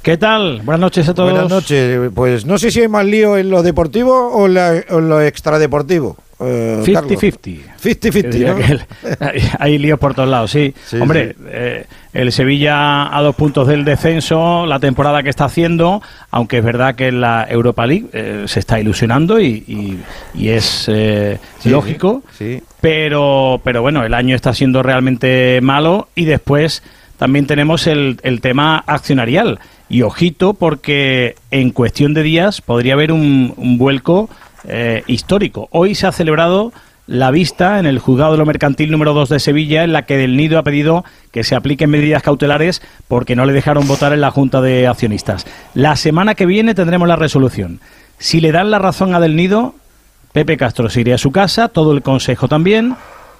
¿Qué 0.02 0.16
tal? 0.18 0.60
Buenas 0.64 0.80
noches 0.80 1.08
a 1.08 1.14
todos. 1.14 1.30
Buenas 1.32 1.48
noches. 1.50 2.10
Pues 2.14 2.44
no 2.44 2.58
sé 2.58 2.70
si 2.70 2.80
hay 2.82 2.88
más 2.88 3.06
lío 3.06 3.36
en 3.38 3.48
lo 3.50 3.62
deportivo 3.62 4.30
o, 4.34 4.48
la- 4.48 4.82
o 4.90 4.98
en 4.98 5.08
lo 5.08 5.20
extradeportivo. 5.22 6.16
Eh, 6.46 6.82
Carlos. 6.92 7.12
50-50. 7.22 7.60
50-50, 7.82 8.22
Yo 8.22 8.30
diría 8.30 8.52
¿no? 8.52 8.56
que 8.56 8.64
el- 8.72 8.82
hay, 9.20 9.42
hay 9.58 9.78
líos 9.78 9.98
por 9.98 10.14
todos 10.14 10.28
lados, 10.28 10.50
sí. 10.50 10.74
Sí, 10.84 10.96
Hombre, 10.98 11.34
sí. 11.38 11.44
eh, 11.48 11.86
el 12.12 12.32
Sevilla 12.32 13.16
a 13.16 13.22
dos 13.22 13.34
puntos 13.34 13.66
del 13.68 13.84
descenso, 13.84 14.66
la 14.66 14.78
temporada 14.78 15.22
que 15.22 15.30
está 15.30 15.46
haciendo, 15.46 16.02
aunque 16.30 16.58
es 16.58 16.64
verdad 16.64 16.94
que 16.94 17.08
en 17.08 17.20
la 17.20 17.46
Europa 17.48 17.86
League 17.86 18.06
eh, 18.12 18.44
se 18.46 18.60
está 18.60 18.78
ilusionando 18.80 19.40
y, 19.40 19.64
y- 19.66 19.98
y 20.34 20.48
es 20.50 20.86
eh, 20.88 21.38
Sí, 21.58 21.70
lógico. 21.70 22.22
Sí. 22.38 22.62
pero, 22.80 23.60
pero 23.64 23.82
bueno, 23.82 24.04
el 24.04 24.14
año 24.14 24.36
está 24.36 24.52
siendo 24.54 24.82
realmente 24.82 25.60
malo 25.62 26.08
y 26.14 26.24
después 26.24 26.82
también 27.18 27.46
tenemos 27.46 27.86
el, 27.86 28.18
el 28.22 28.40
tema 28.40 28.82
accionarial. 28.86 29.58
Y 29.88 30.02
ojito, 30.02 30.54
porque 30.54 31.36
en 31.50 31.70
cuestión 31.70 32.14
de 32.14 32.22
días 32.22 32.60
podría 32.62 32.94
haber 32.94 33.12
un, 33.12 33.52
un 33.56 33.76
vuelco 33.78 34.30
eh, 34.66 35.02
histórico. 35.06 35.68
Hoy 35.70 35.94
se 35.94 36.06
ha 36.06 36.12
celebrado 36.12 36.72
la 37.06 37.30
vista 37.30 37.78
en 37.78 37.86
el 37.86 37.98
juzgado 37.98 38.32
de 38.32 38.38
lo 38.38 38.46
mercantil 38.46 38.90
número 38.90 39.12
2 39.12 39.28
de 39.28 39.40
Sevilla, 39.40 39.84
en 39.84 39.92
la 39.92 40.06
que 40.06 40.16
Del 40.16 40.36
Nido 40.36 40.58
ha 40.58 40.62
pedido 40.62 41.04
que 41.32 41.44
se 41.44 41.54
apliquen 41.54 41.90
medidas 41.90 42.22
cautelares 42.22 42.80
porque 43.08 43.36
no 43.36 43.44
le 43.44 43.52
dejaron 43.52 43.86
votar 43.86 44.12
en 44.12 44.22
la 44.22 44.30
Junta 44.30 44.60
de 44.60 44.86
Accionistas. 44.86 45.46
La 45.74 45.96
semana 45.96 46.34
que 46.34 46.46
viene 46.46 46.74
tendremos 46.74 47.06
la 47.06 47.16
resolución. 47.16 47.80
Si 48.18 48.40
le 48.40 48.52
dan 48.52 48.70
la 48.70 48.78
razón 48.78 49.14
a 49.14 49.20
Del 49.20 49.36
Nido, 49.36 49.74
Pepe 50.32 50.56
Castro 50.56 50.88
se 50.88 51.02
iría 51.02 51.16
a 51.16 51.18
su 51.18 51.30
casa, 51.30 51.68
todo 51.68 51.92
el 51.92 52.02
Consejo 52.02 52.48
también, 52.48 52.96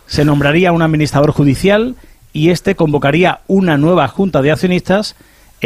se 0.07 0.25
nombraría 0.25 0.73
un 0.73 0.83
administrador 0.83 1.33
judicial 1.33 1.97
y 2.33 2.51
este 2.51 2.75
convocaría 2.75 3.41
una 3.47 3.79
nueva 3.79 4.09
junta 4.09 4.43
de 4.43 4.53
accionistas 4.53 5.17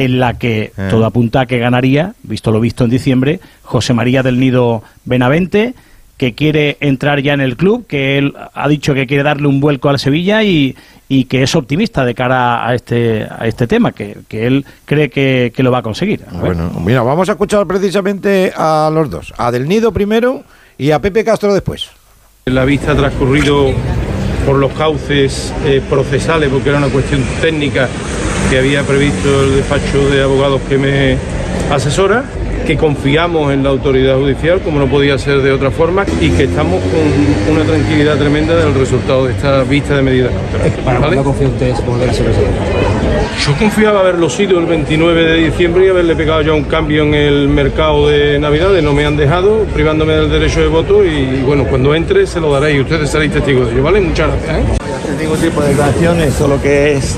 en 0.04 0.18
la 0.20 0.38
que 0.38 0.72
Eh. 0.76 0.88
todo 0.90 1.04
apunta 1.06 1.42
a 1.42 1.46
que 1.46 1.58
ganaría, 1.58 2.14
visto 2.22 2.50
lo 2.50 2.60
visto 2.60 2.84
en 2.84 2.90
diciembre, 2.90 3.40
José 3.62 3.94
María 3.94 4.22
del 4.22 4.38
Nido 4.38 4.82
Benavente, 5.04 5.74
que 6.16 6.34
quiere 6.34 6.76
entrar 6.80 7.20
ya 7.20 7.32
en 7.32 7.40
el 7.40 7.56
club, 7.56 7.86
que 7.86 8.18
él 8.18 8.34
ha 8.54 8.68
dicho 8.68 8.92
que 8.94 9.06
quiere 9.06 9.22
darle 9.22 9.46
un 9.46 9.60
vuelco 9.60 9.88
al 9.88 10.00
Sevilla 10.00 10.42
y, 10.42 10.74
y 11.08 11.24
que 11.26 11.44
es 11.44 11.54
optimista 11.54 12.04
de 12.04 12.14
cara 12.14 12.66
a 12.66 12.74
este, 12.74 13.24
a 13.30 13.46
este 13.46 13.66
tema, 13.68 13.92
que, 13.92 14.16
que 14.26 14.46
él 14.48 14.64
cree 14.84 15.10
que, 15.10 15.52
que 15.54 15.62
lo 15.62 15.70
va 15.70 15.78
a 15.78 15.82
conseguir. 15.82 16.22
A 16.28 16.32
ver. 16.32 16.40
Bueno, 16.56 16.72
mira, 16.84 17.02
vamos 17.02 17.28
a 17.28 17.32
escuchar 17.32 17.66
precisamente 17.68 18.52
a 18.56 18.90
los 18.92 19.08
dos. 19.10 19.32
A 19.38 19.52
Del 19.52 19.68
Nido 19.68 19.92
primero 19.92 20.42
y 20.76 20.90
a 20.90 21.00
Pepe 21.00 21.24
Castro 21.24 21.54
después. 21.54 21.88
La 22.46 22.64
vista 22.64 22.92
ha 22.92 22.96
transcurrido 22.96 23.72
por 24.48 24.56
los 24.56 24.72
cauces 24.72 25.52
eh, 25.66 25.82
procesales, 25.90 26.48
porque 26.48 26.70
era 26.70 26.78
una 26.78 26.88
cuestión 26.88 27.22
técnica 27.42 27.86
que 28.48 28.56
había 28.56 28.82
previsto 28.82 29.44
el 29.44 29.56
despacho 29.56 30.08
de 30.08 30.22
abogados 30.22 30.62
que 30.66 30.78
me 30.78 31.18
asesora, 31.70 32.24
que 32.68 32.76
confiamos 32.76 33.50
en 33.50 33.62
la 33.62 33.70
autoridad 33.70 34.18
judicial, 34.18 34.60
como 34.60 34.78
no 34.78 34.88
podía 34.88 35.16
ser 35.16 35.40
de 35.40 35.52
otra 35.52 35.70
forma, 35.70 36.04
y 36.20 36.28
que 36.28 36.44
estamos 36.44 36.82
con 36.82 37.56
una 37.56 37.64
tranquilidad 37.64 38.18
tremenda 38.18 38.54
del 38.56 38.74
resultado 38.74 39.24
de 39.24 39.32
esta 39.32 39.62
vista 39.62 39.96
de 39.96 40.02
medidas 40.02 40.30
cautelares. 40.34 40.84
¿Para 40.84 40.98
¿vale? 40.98 41.14
cuándo 41.14 41.24
confía 41.30 41.48
usted 41.48 41.74
volver 41.86 42.10
a 42.10 42.12
ser 42.12 42.26
presidente? 42.26 42.58
Yo 43.46 43.54
confiaba 43.58 44.00
haberlo 44.00 44.28
sido 44.28 44.58
el 44.58 44.66
29 44.66 45.24
de 45.24 45.34
diciembre 45.44 45.86
y 45.86 45.88
haberle 45.88 46.14
pegado 46.14 46.42
ya 46.42 46.52
un 46.52 46.64
cambio 46.64 47.04
en 47.04 47.14
el 47.14 47.48
mercado 47.48 48.06
de 48.06 48.38
Navidades. 48.38 48.84
No 48.84 48.92
me 48.92 49.06
han 49.06 49.16
dejado, 49.16 49.64
privándome 49.72 50.12
del 50.12 50.28
derecho 50.28 50.60
de 50.60 50.66
voto 50.66 51.02
y 51.06 51.40
bueno, 51.46 51.64
cuando 51.64 51.94
entre 51.94 52.26
se 52.26 52.38
lo 52.38 52.52
daré 52.52 52.74
y 52.74 52.80
ustedes 52.80 53.08
seréis 53.08 53.32
testigos 53.32 53.68
de 53.68 53.72
ello, 53.72 53.82
¿vale? 53.82 54.02
Muchas 54.02 54.28
gracias. 54.28 54.58
¿eh? 54.58 54.62
ningún 55.18 55.38
tipo 55.38 55.62
de 55.62 55.68
declaraciones, 55.68 56.34
solo 56.34 56.60
que 56.60 56.98
es 56.98 57.16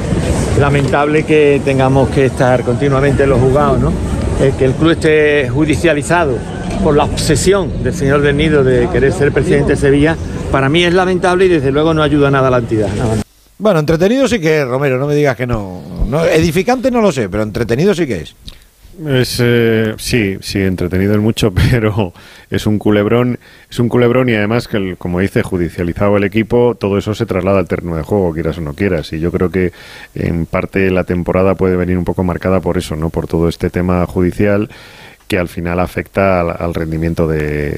lamentable 0.60 1.24
que 1.24 1.60
tengamos 1.64 2.08
que 2.10 2.26
estar 2.26 2.62
continuamente 2.62 3.24
en 3.24 3.30
los 3.30 3.40
juzgados, 3.40 3.80
¿no? 3.80 4.19
Que 4.40 4.64
el 4.64 4.72
club 4.72 4.92
esté 4.92 5.50
judicializado 5.50 6.38
por 6.82 6.96
la 6.96 7.04
obsesión 7.04 7.82
del 7.82 7.92
señor 7.92 8.22
del 8.22 8.38
Nido 8.38 8.64
de 8.64 8.88
querer 8.88 9.12
ser 9.12 9.32
presidente 9.32 9.72
de 9.72 9.76
Sevilla, 9.76 10.16
para 10.50 10.70
mí 10.70 10.82
es 10.82 10.94
lamentable 10.94 11.44
y 11.44 11.48
desde 11.48 11.70
luego 11.70 11.92
no 11.92 12.02
ayuda 12.02 12.30
nada 12.30 12.48
a 12.48 12.50
la 12.50 12.56
entidad. 12.56 12.88
Bueno, 13.58 13.80
entretenido 13.80 14.26
sí 14.26 14.40
que 14.40 14.62
es, 14.62 14.66
Romero, 14.66 14.98
no 14.98 15.06
me 15.06 15.14
digas 15.14 15.36
que 15.36 15.46
no. 15.46 15.82
no 16.06 16.24
edificante 16.24 16.90
no 16.90 17.02
lo 17.02 17.12
sé, 17.12 17.28
pero 17.28 17.42
entretenido 17.42 17.94
sí 17.94 18.06
que 18.06 18.22
es. 18.22 18.34
Es, 19.06 19.40
eh, 19.42 19.94
sí, 19.96 20.36
sí, 20.42 20.60
entretenido 20.60 21.14
es 21.14 21.20
mucho, 21.20 21.52
pero 21.70 22.12
es 22.50 22.66
un 22.66 22.78
culebrón, 22.78 23.38
es 23.70 23.78
un 23.78 23.88
culebrón 23.88 24.28
y 24.28 24.34
además 24.34 24.68
que, 24.68 24.96
como 24.96 25.20
dice, 25.20 25.42
judicializado 25.42 26.18
el 26.18 26.24
equipo, 26.24 26.74
todo 26.78 26.98
eso 26.98 27.14
se 27.14 27.24
traslada 27.24 27.60
al 27.60 27.68
terreno 27.68 27.96
de 27.96 28.02
juego, 28.02 28.34
quieras 28.34 28.58
o 28.58 28.60
no 28.60 28.74
quieras. 28.74 29.12
Y 29.14 29.20
yo 29.20 29.32
creo 29.32 29.50
que 29.50 29.72
en 30.14 30.44
parte 30.44 30.90
la 30.90 31.04
temporada 31.04 31.54
puede 31.54 31.76
venir 31.76 31.96
un 31.96 32.04
poco 32.04 32.24
marcada 32.24 32.60
por 32.60 32.76
eso, 32.76 32.94
¿no? 32.94 33.08
Por 33.08 33.26
todo 33.26 33.48
este 33.48 33.70
tema 33.70 34.04
judicial 34.06 34.68
que 35.30 35.38
al 35.38 35.46
final 35.46 35.78
afecta 35.78 36.40
al, 36.40 36.56
al 36.58 36.74
rendimiento 36.74 37.28
de, 37.28 37.70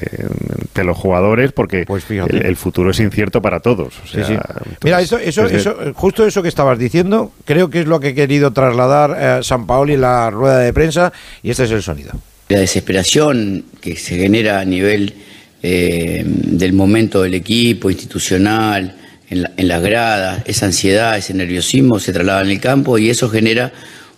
de 0.73 0.83
los 0.83 0.97
jugadores 0.97 1.51
porque 1.51 1.85
fíjate. 1.85 2.37
el, 2.37 2.45
el 2.47 2.55
futuro 2.55 2.89
es 2.89 2.99
incierto 2.99 3.41
para 3.41 3.59
todos. 3.59 3.93
o 4.03 4.07
Sí, 4.07 4.13
sea, 4.15 4.25
sí. 4.25 4.33
entonces, 4.33 4.77
Mira, 4.83 5.01
eso, 5.01 5.19
eso, 5.19 5.43
desde- 5.43 5.57
eso, 5.57 5.75
justo 5.93 6.25
eso 6.25 6.41
que 6.41 6.47
estabas 6.49 6.79
diciendo, 6.79 7.31
creo 7.45 7.69
que 7.69 7.81
es 7.81 7.85
lo 7.85 7.99
que 7.99 8.09
he 8.09 8.15
querido 8.15 8.49
trasladar 8.51 9.15
eh, 9.19 9.43
San 9.43 9.67
Paoli 9.67 9.93
en 9.93 10.01
la 10.01 10.31
rueda 10.31 10.57
de 10.57 10.73
prensa 10.73 11.13
y 11.43 11.51
este 11.51 11.65
es 11.65 11.71
el 11.71 11.83
sonido. 11.83 12.13
La 12.49 12.59
desesperación 12.59 13.65
que 13.79 13.95
se 13.97 14.17
genera 14.17 14.59
a 14.59 14.65
nivel 14.65 15.13
eh, 15.61 16.23
del 16.25 16.73
momento 16.73 17.21
del 17.21 17.35
equipo, 17.35 17.91
institucional, 17.91 18.95
en, 19.29 19.43
la- 19.43 19.51
en 19.57 19.67
las 19.67 19.81
gradas, 19.83 20.41
esa 20.45 20.65
ansiedad, 20.65 21.17
ese 21.19 21.35
nerviosismo 21.35 21.99
se 21.99 22.11
traslada 22.13 22.41
en 22.41 22.49
el 22.49 22.59
campo 22.59 22.97
y 22.97 23.11
eso 23.11 23.29
genera 23.29 23.71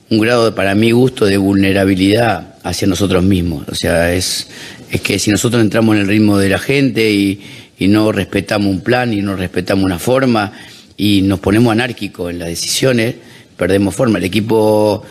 un 0.09 0.19
grado, 0.19 0.53
para 0.53 0.75
mi 0.75 0.91
gusto, 0.91 1.25
de 1.25 1.37
vulnerabilidad 1.37 2.55
hacia 2.63 2.87
nosotros 2.87 3.23
mismos. 3.23 3.67
O 3.69 3.75
sea, 3.75 4.13
es, 4.13 4.47
es 4.91 5.01
que 5.01 5.17
si 5.19 5.31
nosotros 5.31 5.61
entramos 5.61 5.95
en 5.95 6.01
el 6.01 6.07
ritmo 6.07 6.37
de 6.37 6.49
la 6.49 6.59
gente 6.59 7.11
y, 7.11 7.41
y 7.79 7.87
no 7.87 8.11
respetamos 8.11 8.67
un 8.69 8.81
plan 8.81 9.13
y 9.13 9.21
no 9.21 9.35
respetamos 9.35 9.83
una 9.83 9.99
forma 9.99 10.51
y 10.97 11.21
nos 11.23 11.39
ponemos 11.39 11.71
anárquicos 11.71 12.29
en 12.31 12.39
las 12.39 12.47
decisiones, 12.49 13.15
perdemos 13.57 13.95
forma. 13.95 14.19
El 14.19 14.25
equipo 14.25 15.03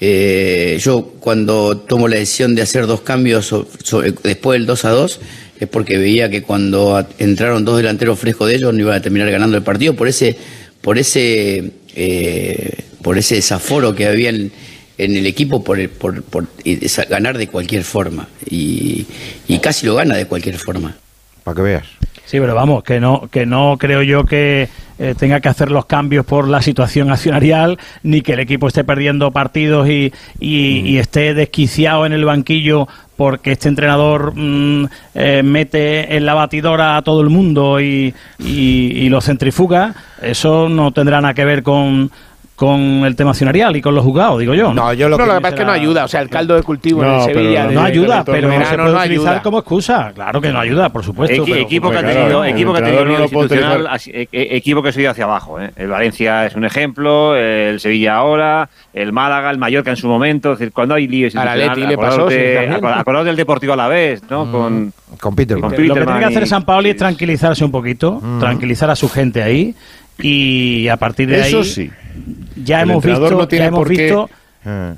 eh, 0.00 0.78
yo 0.82 1.14
cuando 1.20 1.78
tomo 1.78 2.08
la 2.08 2.16
decisión 2.16 2.54
de 2.54 2.62
hacer 2.62 2.86
dos 2.86 3.02
cambios 3.02 3.46
so- 3.46 3.66
después 4.24 4.58
del 4.58 4.66
2 4.66 4.84
a 4.84 4.90
2 4.90 5.20
es 5.60 5.68
porque 5.68 5.96
veía 5.96 6.28
que 6.28 6.42
cuando 6.42 7.06
entraron 7.20 7.64
dos 7.64 7.76
delanteros 7.76 8.18
frescos 8.18 8.48
de 8.48 8.56
ellos 8.56 8.74
no 8.74 8.80
iban 8.80 8.96
a 8.96 9.00
terminar 9.00 9.30
ganando 9.30 9.56
el 9.56 9.62
partido 9.62 9.94
por 9.94 10.08
ese 10.08 10.36
por 10.80 10.98
ese 10.98 11.70
eh, 11.94 12.81
por 13.02 13.18
ese 13.18 13.34
desaforo 13.36 13.94
que 13.94 14.06
había 14.06 14.30
en, 14.30 14.52
en 14.98 15.16
el 15.16 15.26
equipo 15.26 15.62
por, 15.64 15.78
el- 15.80 15.88
por, 15.90 16.22
por 16.22 16.46
ganar 17.08 17.36
de 17.38 17.48
cualquier 17.48 17.84
forma 17.84 18.28
y, 18.48 19.06
y 19.48 19.58
casi 19.58 19.86
lo 19.86 19.94
gana 19.94 20.14
de 20.16 20.26
cualquier 20.26 20.56
forma. 20.58 20.94
Para 21.44 21.56
que 21.56 21.62
veas. 21.62 21.86
Sí, 22.24 22.38
pero 22.38 22.54
vamos, 22.54 22.84
que 22.84 23.00
no, 23.00 23.28
que 23.30 23.44
no 23.46 23.76
creo 23.78 24.02
yo 24.02 24.24
que 24.24 24.68
eh, 24.98 25.14
tenga 25.18 25.40
que 25.40 25.48
hacer 25.48 25.70
los 25.72 25.86
cambios 25.86 26.24
por 26.24 26.46
la 26.48 26.62
situación 26.62 27.10
accionarial, 27.10 27.78
ni 28.04 28.22
que 28.22 28.34
el 28.34 28.40
equipo 28.40 28.68
esté 28.68 28.84
perdiendo 28.84 29.32
partidos 29.32 29.88
y, 29.88 30.12
y- 30.38 30.78
y 30.86 30.98
esté 30.98 31.34
desquiciado 31.34 32.06
en 32.06 32.12
el 32.12 32.24
banquillo 32.24 32.86
porque 33.16 33.52
este 33.52 33.68
entrenador 33.68 34.32
mm, 34.36 34.86
eh, 35.14 35.42
mete 35.44 36.16
en 36.16 36.24
la 36.24 36.34
batidora 36.34 36.96
a 36.96 37.02
todo 37.02 37.20
el 37.22 37.28
mundo 37.28 37.80
y, 37.80 38.14
y- 38.38 38.92
y 38.94 39.08
lo 39.08 39.20
centrifuga. 39.20 39.94
Eso 40.22 40.68
no 40.68 40.92
tendrá 40.92 41.20
nada 41.20 41.34
que 41.34 41.44
ver 41.44 41.62
con 41.64 42.10
con 42.54 42.80
el 43.04 43.16
tema 43.16 43.30
accionarial 43.30 43.74
y 43.76 43.80
con 43.80 43.94
los 43.94 44.04
juzgados, 44.04 44.38
digo 44.38 44.54
yo. 44.54 44.72
No, 44.72 44.92
yo 44.92 45.08
No, 45.08 45.16
lo 45.18 45.24
que 45.34 45.40
pasa 45.40 45.48
es 45.48 45.54
que 45.60 45.64
no 45.64 45.72
ayuda. 45.72 46.04
O 46.04 46.08
sea, 46.08 46.20
el 46.20 46.28
caldo 46.28 46.54
de 46.54 46.62
cultivo 46.62 47.02
en 47.02 47.08
No, 47.08 47.24
pero 47.26 47.40
Sevilla. 47.40 47.64
no 47.66 47.82
ayuda, 47.82 48.24
pero 48.24 48.48
no 48.48 48.54
se 48.64 48.76
puede 48.76 48.92
no 48.92 48.98
utilizar 49.00 49.28
ayuda. 49.28 49.42
como 49.42 49.58
excusa. 49.58 50.12
Claro 50.14 50.40
que 50.40 50.52
no 50.52 50.60
ayuda, 50.60 50.88
por 50.90 51.02
supuesto. 51.02 51.44
Pero- 51.44 51.56
equipo 51.56 51.90
que 51.90 51.96
ha 51.96 52.00
tenido, 52.02 52.26
claro, 52.26 52.44
equipo 52.44 52.72
que 52.72 52.78
ha 52.78 52.84
tenido 52.84 53.20
institucional, 53.22 53.88
e- 54.06 54.28
e- 54.30 54.56
equipo 54.56 54.82
que 54.82 54.92
se 54.92 55.00
ha 55.00 55.02
ido 55.02 55.10
hacia 55.10 55.24
abajo. 55.24 55.60
¿eh? 55.60 55.70
El 55.76 55.88
Valencia 55.88 56.46
es 56.46 56.54
un 56.54 56.64
ejemplo, 56.64 57.34
el 57.36 57.80
Sevilla 57.80 58.16
ahora, 58.16 58.68
el 58.92 59.12
Málaga, 59.12 59.50
el 59.50 59.58
Mallorca 59.58 59.90
en 59.90 59.96
su 59.96 60.06
momento. 60.06 60.52
Es 60.52 60.58
decir, 60.60 60.72
cuando 60.72 60.94
hay 60.94 61.08
líos 61.08 61.34
Al 61.34 61.48
Atleti 61.48 61.80
institucionales, 61.80 62.70
le 62.70 62.80
pasó, 62.80 63.00
acordaos 63.00 63.26
del 63.26 63.36
Deportivo 63.36 63.72
a 63.72 63.76
la 63.76 63.88
vez, 63.88 64.22
¿no? 64.30 64.44
Mm. 64.44 64.52
Con, 64.52 64.92
con 65.18 65.34
Peter. 65.34 65.58
con 65.58 65.70
Lo 65.70 65.76
que 65.76 65.82
tiene 65.82 66.18
que 66.18 66.24
hacer 66.26 66.46
San 66.46 66.64
Paoli 66.64 66.90
es 66.90 66.96
tranquilizarse 66.96 67.64
un 67.64 67.72
poquito, 67.72 68.20
tranquilizar 68.38 68.88
a 68.90 68.94
su 68.94 69.08
gente 69.08 69.42
ahí 69.42 69.74
y 70.18 70.86
a 70.88 70.96
partir 70.96 71.28
de 71.28 71.40
Eso 71.40 71.58
ahí 71.58 71.64
sí. 71.64 71.90
Ya 72.64 72.82
El 72.82 72.90
hemos 72.90 73.04
visto, 73.04 73.30
no 73.30 73.48
tiene 73.48 73.64
ya 73.64 73.68
hemos 73.68 73.78
por 73.80 73.88
qué- 73.88 74.02
visto 74.02 74.30
Eh. 74.64 74.94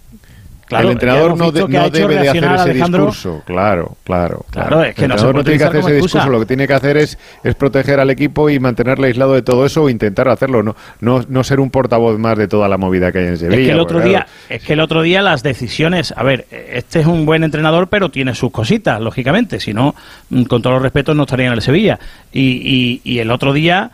Claro, 0.66 0.86
el 0.88 0.92
entrenador 0.92 1.36
no, 1.36 1.52
de- 1.52 1.68
no 1.68 1.90
debe 1.90 2.14
de 2.16 2.28
hacer 2.30 2.44
ese 2.44 2.72
discurso. 2.72 3.42
Claro, 3.44 3.98
claro. 4.02 4.46
Claro, 4.50 4.82
es 4.82 4.94
que 4.94 5.02
el 5.02 5.08
no 5.08 5.14
entrenador 5.14 5.34
no 5.36 5.44
tiene 5.44 5.58
que 5.58 5.64
hacer 5.64 5.80
ese 5.80 5.90
excusa. 5.90 6.18
discurso. 6.18 6.30
Lo 6.32 6.40
que 6.40 6.46
tiene 6.46 6.66
que 6.66 6.72
hacer 6.72 6.96
es, 6.96 7.18
es 7.44 7.54
proteger 7.54 8.00
al 8.00 8.08
equipo 8.08 8.48
y 8.48 8.58
mantenerle 8.58 9.08
aislado 9.08 9.34
de 9.34 9.42
todo 9.42 9.66
eso 9.66 9.82
o 9.82 9.90
intentar 9.90 10.26
hacerlo. 10.30 10.62
No, 10.62 10.74
no, 11.00 11.22
no 11.28 11.44
ser 11.44 11.60
un 11.60 11.68
portavoz 11.70 12.18
más 12.18 12.38
de 12.38 12.48
toda 12.48 12.66
la 12.66 12.78
movida 12.78 13.12
que 13.12 13.18
hay 13.18 13.26
en 13.26 13.36
Sevilla. 13.36 13.60
Es 13.60 13.66
que 13.66 13.72
el 13.72 13.78
porque, 13.78 13.94
otro 13.94 14.08
día, 14.08 14.26
es 14.48 14.62
que 14.62 14.72
el 14.72 14.80
otro 14.80 15.02
día 15.02 15.20
las 15.20 15.42
decisiones, 15.42 16.14
a 16.16 16.22
ver, 16.22 16.46
este 16.50 17.00
es 17.00 17.06
un 17.06 17.26
buen 17.26 17.44
entrenador, 17.44 17.88
pero 17.88 18.08
tiene 18.10 18.34
sus 18.34 18.50
cositas, 18.50 18.98
lógicamente, 19.02 19.60
si 19.60 19.74
no, 19.74 19.94
mm, 20.30 20.44
con 20.44 20.62
todos 20.62 20.74
los 20.76 20.82
respetos, 20.82 21.14
no 21.14 21.24
estaría 21.24 21.48
en 21.48 21.52
el 21.52 21.60
Sevilla. 21.62 21.98
Y, 22.32 22.40
y- 22.40 23.00
y 23.04 23.18
el 23.18 23.30
otro 23.30 23.52
día, 23.52 23.90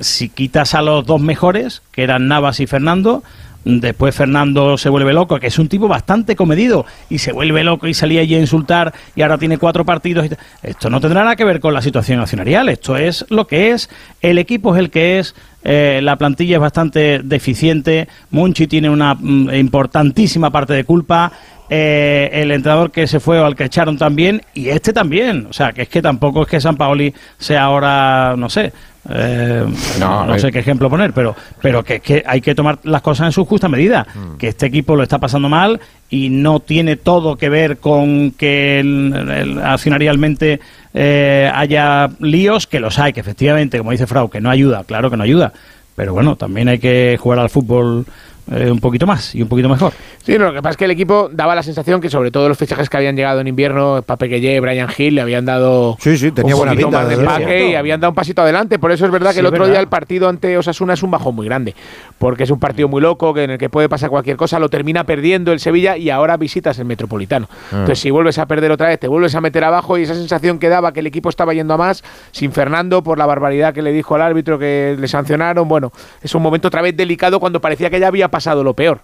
si 0.00 0.28
quitas 0.28 0.74
a 0.74 0.82
los 0.82 1.06
dos 1.06 1.20
mejores, 1.20 1.82
que 1.92 2.02
eran 2.02 2.28
Navas 2.28 2.60
y 2.60 2.66
Fernando, 2.66 3.22
mm, 3.64 3.78
después 3.78 4.14
Fernando 4.14 4.76
se 4.76 4.88
vuelve 4.88 5.12
loco, 5.12 5.38
que 5.38 5.46
es 5.46 5.58
un 5.58 5.68
tipo 5.68 5.88
bastante 5.88 6.34
comedido, 6.34 6.84
y 7.08 7.18
se 7.18 7.32
vuelve 7.32 7.62
loco 7.62 7.86
y 7.86 7.94
salía 7.94 8.22
allí 8.22 8.34
a 8.34 8.40
insultar, 8.40 8.92
y 9.14 9.22
ahora 9.22 9.38
tiene 9.38 9.58
cuatro 9.58 9.84
partidos. 9.84 10.28
Esto 10.62 10.90
no 10.90 11.00
tendrá 11.00 11.22
nada 11.22 11.36
que 11.36 11.44
ver 11.44 11.60
con 11.60 11.74
la 11.74 11.82
situación 11.82 12.20
accionarial, 12.20 12.68
esto 12.68 12.96
es 12.96 13.24
lo 13.28 13.46
que 13.46 13.70
es, 13.70 13.88
el 14.20 14.38
equipo 14.38 14.74
es 14.74 14.80
el 14.80 14.90
que 14.90 15.18
es, 15.18 15.34
eh, 15.64 16.00
la 16.02 16.16
plantilla 16.16 16.56
es 16.56 16.60
bastante 16.60 17.20
deficiente, 17.22 18.08
Munchi 18.30 18.66
tiene 18.66 18.90
una 18.90 19.14
mm, 19.14 19.54
importantísima 19.54 20.50
parte 20.50 20.72
de 20.74 20.84
culpa, 20.84 21.32
eh, 21.74 22.28
el 22.34 22.50
entrenador 22.50 22.90
que 22.90 23.06
se 23.06 23.18
fue 23.18 23.40
o 23.40 23.46
al 23.46 23.56
que 23.56 23.64
echaron 23.64 23.96
también, 23.96 24.42
y 24.52 24.68
este 24.68 24.92
también. 24.92 25.46
O 25.48 25.54
sea, 25.54 25.72
que 25.72 25.82
es 25.82 25.88
que 25.88 26.02
tampoco 26.02 26.42
es 26.42 26.48
que 26.48 26.60
San 26.60 26.76
Paoli 26.76 27.14
sea 27.38 27.62
ahora, 27.62 28.34
no 28.36 28.50
sé, 28.50 28.74
eh, 29.08 29.64
No, 29.98 30.24
no, 30.26 30.38
sé 30.38 30.52
qué 30.52 30.60
ejemplo 30.60 30.88
poner, 30.88 31.12
pero, 31.12 31.34
pero 31.60 31.82
que 31.84 31.96
es 31.96 32.02
que 32.02 32.22
hay 32.26 32.40
que 32.40 32.54
tomar 32.54 32.78
las 32.84 33.02
cosas 33.02 33.26
en 33.26 33.32
su 33.32 33.44
justa 33.44 33.68
medida. 33.68 34.06
Mm. 34.14 34.36
Que 34.36 34.48
este 34.48 34.66
equipo 34.66 34.94
lo 34.96 35.02
está 35.02 35.18
pasando 35.18 35.48
mal 35.48 35.80
y 36.08 36.28
no 36.28 36.60
tiene 36.60 36.96
todo 36.96 37.36
que 37.36 37.48
ver 37.48 37.78
con 37.78 38.32
que 38.32 38.80
el, 38.80 39.12
el- 39.30 39.58
accionarialmente 39.62 40.60
eh, 40.94 41.50
haya 41.54 42.10
líos, 42.20 42.66
que 42.66 42.80
los 42.80 42.98
hay, 42.98 43.12
que 43.12 43.20
efectivamente, 43.20 43.78
como 43.78 43.90
dice 43.92 44.06
Frau, 44.06 44.28
que 44.30 44.40
no 44.40 44.50
ayuda, 44.50 44.84
claro 44.84 45.10
que 45.10 45.16
no 45.16 45.24
ayuda. 45.24 45.52
Pero 45.94 46.14
bueno, 46.14 46.36
también 46.36 46.68
hay 46.68 46.78
que 46.78 47.18
jugar 47.20 47.38
al 47.38 47.50
fútbol 47.50 48.06
eh, 48.50 48.70
un 48.70 48.80
poquito 48.80 49.06
más 49.06 49.34
y 49.34 49.42
un 49.42 49.48
poquito 49.48 49.68
mejor. 49.68 49.92
Sí, 50.24 50.38
no, 50.38 50.46
lo 50.46 50.52
que 50.52 50.62
pasa 50.62 50.70
es 50.72 50.76
que 50.76 50.84
el 50.84 50.90
equipo 50.90 51.28
daba 51.32 51.54
la 51.54 51.62
sensación 51.62 52.00
que 52.00 52.10
sobre 52.10 52.30
todo 52.30 52.48
los 52.48 52.58
fichajes 52.58 52.88
que 52.88 52.96
habían 52.96 53.16
llegado 53.16 53.40
en 53.40 53.48
invierno, 53.48 54.02
Pape 54.04 54.26
Gueye, 54.28 54.60
Brian 54.60 54.88
Hill, 54.96 55.14
le 55.16 55.20
habían 55.20 55.44
dado 55.44 55.96
Sí, 56.00 56.16
sí, 56.16 56.32
tenía 56.32 56.54
un 56.54 56.60
buena 56.60 56.72
poquito 56.72 56.88
pinta, 56.88 57.00
más 57.00 57.08
de 57.08 57.14
empaque 57.14 57.70
y 57.70 57.74
habían 57.74 58.00
dado 58.00 58.10
un 58.10 58.14
pasito 58.14 58.42
adelante. 58.42 58.78
Por 58.78 58.92
eso 58.92 59.04
es 59.06 59.10
verdad 59.12 59.30
que 59.30 59.34
Sí, 59.34 59.40
el 59.40 59.46
otro 59.46 59.60
verdad. 59.60 59.72
día 59.74 59.80
el 59.80 59.88
partido 59.88 60.28
ante 60.28 60.56
Osasuna 60.58 60.94
es 60.94 61.02
un 61.02 61.10
bajón 61.10 61.34
muy 61.34 61.46
grande, 61.46 61.74
porque 62.18 62.44
es 62.44 62.50
un 62.50 62.58
partido 62.58 62.88
muy 62.88 63.00
loco, 63.00 63.32
que 63.34 63.44
en 63.44 63.50
el 63.50 63.58
que 63.58 63.68
puede 63.68 63.88
pasar 63.88 64.10
cualquier 64.10 64.36
cosa, 64.36 64.58
lo 64.58 64.68
termina 64.68 65.04
perdiendo 65.04 65.52
el 65.52 65.60
Sevilla 65.60 65.96
y 65.96 66.10
ahora 66.10 66.36
visitas 66.36 66.78
el 66.78 66.84
Metropolitano. 66.84 67.48
Ah. 67.50 67.66
Entonces, 67.72 68.00
si 68.00 68.10
vuelves 68.10 68.38
a 68.38 68.46
perder 68.46 68.70
otra 68.70 68.88
vez, 68.88 68.98
te 68.98 69.08
vuelves 69.08 69.34
a 69.34 69.40
meter 69.40 69.64
abajo 69.64 69.98
y 69.98 70.02
esa 70.02 70.14
sensación 70.14 70.58
que 70.58 70.68
daba 70.68 70.92
que 70.92 71.00
el 71.00 71.06
equipo 71.06 71.28
estaba 71.28 71.54
yendo 71.54 71.74
a 71.74 71.76
más, 71.76 72.02
sin 72.32 72.52
Fernando, 72.52 73.02
por 73.02 73.18
la 73.18 73.26
barbaridad 73.26 73.74
que 73.74 73.82
le 73.82 73.92
dijo 73.92 74.14
al 74.14 74.22
árbitro 74.22 74.58
que 74.58 74.96
le 74.98 75.08
sancionaron, 75.08 75.68
bueno, 75.68 75.92
es 76.22 76.34
un 76.34 76.42
momento 76.42 76.68
otra 76.68 76.82
vez 76.82 76.96
delicado 76.96 77.40
cuando 77.40 77.60
parecía 77.60 77.90
que 77.90 77.98
ya 78.00 78.08
había 78.08 78.28
pasado 78.32 78.64
lo 78.64 78.74
peor. 78.74 79.00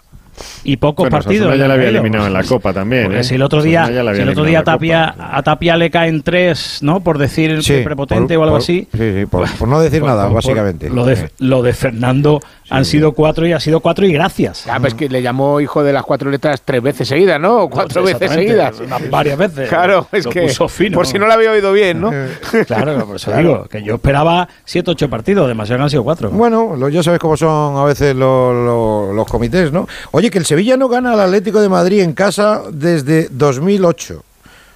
y 0.62 0.76
pocos 0.76 1.04
Bueno, 1.04 1.16
partidos. 1.16 1.46
Osasuna 1.48 1.56
ya 1.56 1.62
le 1.64 1.68
la 1.68 1.74
había 1.74 1.88
eliminado 1.88 2.26
en 2.28 2.32
la 2.32 2.44
Copa 2.44 2.72
también. 2.72 3.12
¿eh? 3.12 3.24
si 3.24 3.34
el 3.34 3.42
otro 3.42 3.60
día, 3.60 3.86
si 3.86 3.92
el 4.22 4.28
otro 4.28 4.44
día. 4.44 4.62
Tapia, 4.62 5.14
a 5.18 5.42
Tapia 5.42 5.76
le 5.76 5.90
caen 5.90 6.22
tres, 6.22 6.78
¿no? 6.80 7.00
Por 7.00 7.18
decir 7.18 7.60
Sí, 7.64 7.80
prepotente 7.82 8.34
por- 8.34 8.42
o 8.42 8.44
algo 8.44 8.54
por- 8.54 8.62
así. 8.62 8.86
Sí, 8.92 9.12
sí, 9.18 9.26
por, 9.26 9.50
por 9.56 9.66
no 9.66 9.80
decir 9.80 9.98
Por- 10.00 10.10
nada, 10.10 10.28
básicamente. 10.28 10.90
Lo 10.90 11.04
de, 11.04 11.30
lo 11.40 11.62
de 11.62 11.72
Fernando 11.72 12.40
han 12.70 12.84
sido 12.84 13.12
cuatro 13.12 13.46
y 13.46 13.52
ha 13.52 13.60
sido 13.60 13.80
cuatro 13.80 14.06
y 14.06 14.12
gracias. 14.12 14.66
Ah, 14.68 14.78
pues 14.80 14.94
que 14.94 15.08
le 15.08 15.22
llamó 15.22 15.60
hijo 15.60 15.82
de 15.82 15.92
las 15.92 16.02
cuatro 16.02 16.30
letras 16.30 16.60
tres 16.64 16.82
veces 16.82 17.08
seguidas, 17.08 17.40
¿no? 17.40 17.62
O 17.62 17.70
cuatro 17.70 18.02
veces 18.02 18.30
seguidas. 18.30 18.76
varias 19.10 19.38
veces. 19.38 19.68
Claro, 19.68 20.06
es 20.12 20.24
Lo 20.24 20.30
que. 20.30 20.42
puso 20.42 20.68
fino. 20.68 20.94
Por 20.96 21.06
si 21.06 21.18
no 21.18 21.26
lo 21.26 21.32
había 21.32 21.50
oído 21.50 21.72
bien, 21.72 22.00
¿no? 22.00 22.10
Claro, 22.66 23.06
por 23.06 23.16
eso 23.16 23.32
digo, 23.36 23.64
que 23.64 23.82
yo 23.82 23.94
esperaba 23.94 24.48
siete, 24.64 24.90
ocho 24.90 25.08
partidos, 25.08 25.48
demasiado 25.48 25.82
han 25.82 25.90
sido 25.90 26.04
cuatro. 26.04 26.30
Bueno, 26.30 26.76
lo- 26.76 26.88
ya 26.88 27.02
sabes 27.02 27.18
cómo 27.20 27.36
son 27.36 27.76
a 27.78 27.84
veces 27.84 28.14
lo- 28.14 28.52
lo- 28.52 29.12
los 29.12 29.26
comités, 29.26 29.72
¿no? 29.72 29.88
Oye, 30.10 30.30
que 30.30 30.38
el 30.38 30.44
Sevilla 30.46 30.76
no 30.76 30.88
gana 30.88 31.12
al 31.14 31.20
Atlético 31.20 31.60
de 31.60 31.68
Madrid 31.68 32.00
en 32.00 32.12
casa 32.12 32.62
desde 32.70 33.28
2008. 33.30 34.22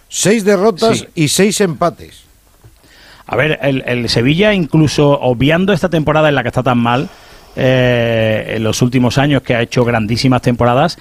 Seis 0.09 0.45
derrotas 0.45 0.99
Sí. 0.99 1.09
y 1.15 1.29
seis 1.29 1.61
empates. 1.61 2.23
A 3.27 3.37
ver, 3.37 3.59
el, 3.63 3.83
el 3.87 4.09
Sevilla, 4.11 4.53
incluso 4.53 5.19
obviando 5.21 5.73
esta 5.73 5.89
temporada 5.89 6.29
en 6.29 6.35
la 6.35 6.43
que 6.43 6.49
está 6.49 6.63
tan 6.63 6.77
mal, 6.79 7.09
eh, 7.57 8.55
en 8.57 8.65
los 8.65 8.83
últimos 8.83 9.19
años 9.19 9.43
que 9.43 9.55
ha 9.55 9.63
hecho 9.63 9.85
grandísimas 9.85 10.43
temporadas, 10.43 10.99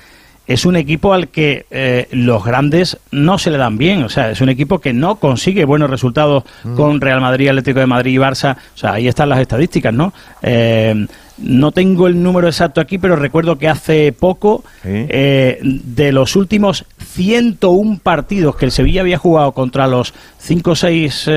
es 0.48 0.66
un 0.66 0.76
equipo 0.76 1.14
al 1.14 1.30
que 1.30 1.66
eh, 1.70 2.08
los 2.12 2.44
grandes 2.44 2.98
no 3.12 3.38
se 3.38 3.52
le 3.52 3.58
dan 3.58 3.78
bien. 3.78 4.04
O 4.04 4.10
sea, 4.10 4.32
es 4.32 4.42
un 4.42 4.50
equipo 4.50 4.80
que 4.80 4.92
no 4.92 5.16
consigue 5.16 5.66
buenos 5.66 5.90
resultados 5.90 6.44
con 6.76 7.00
Real 7.00 7.22
Madrid, 7.22 7.50
Atlético 7.50 7.80
de 7.80 7.86
Madrid 7.86 8.14
y 8.14 8.18
Barça. 8.18 8.58
O 8.76 8.78
sea, 8.78 8.94
ahí 8.94 9.08
están 9.08 9.30
las 9.30 9.40
estadísticas, 9.40 9.94
¿no? 9.94 10.14
Eh, 10.42 11.08
no 11.38 11.72
tengo 11.72 12.08
el 12.08 12.22
número 12.22 12.48
exacto 12.48 12.82
aquí, 12.82 12.98
pero 12.98 13.16
recuerdo 13.16 13.58
que 13.58 13.68
hace 13.68 14.12
poco, 14.12 14.64
eh, 14.84 15.60
de 15.64 16.12
los 16.12 16.36
últimos 16.36 16.86
101 17.00 18.00
partidos 18.04 18.56
que 18.56 18.66
el 18.66 18.72
Sevilla 18.72 19.02
había 19.02 19.18
jugado 19.18 19.52
contra 19.54 19.88
los 19.88 20.14
5 20.38 20.72
o 20.72 20.76
6 20.76 21.30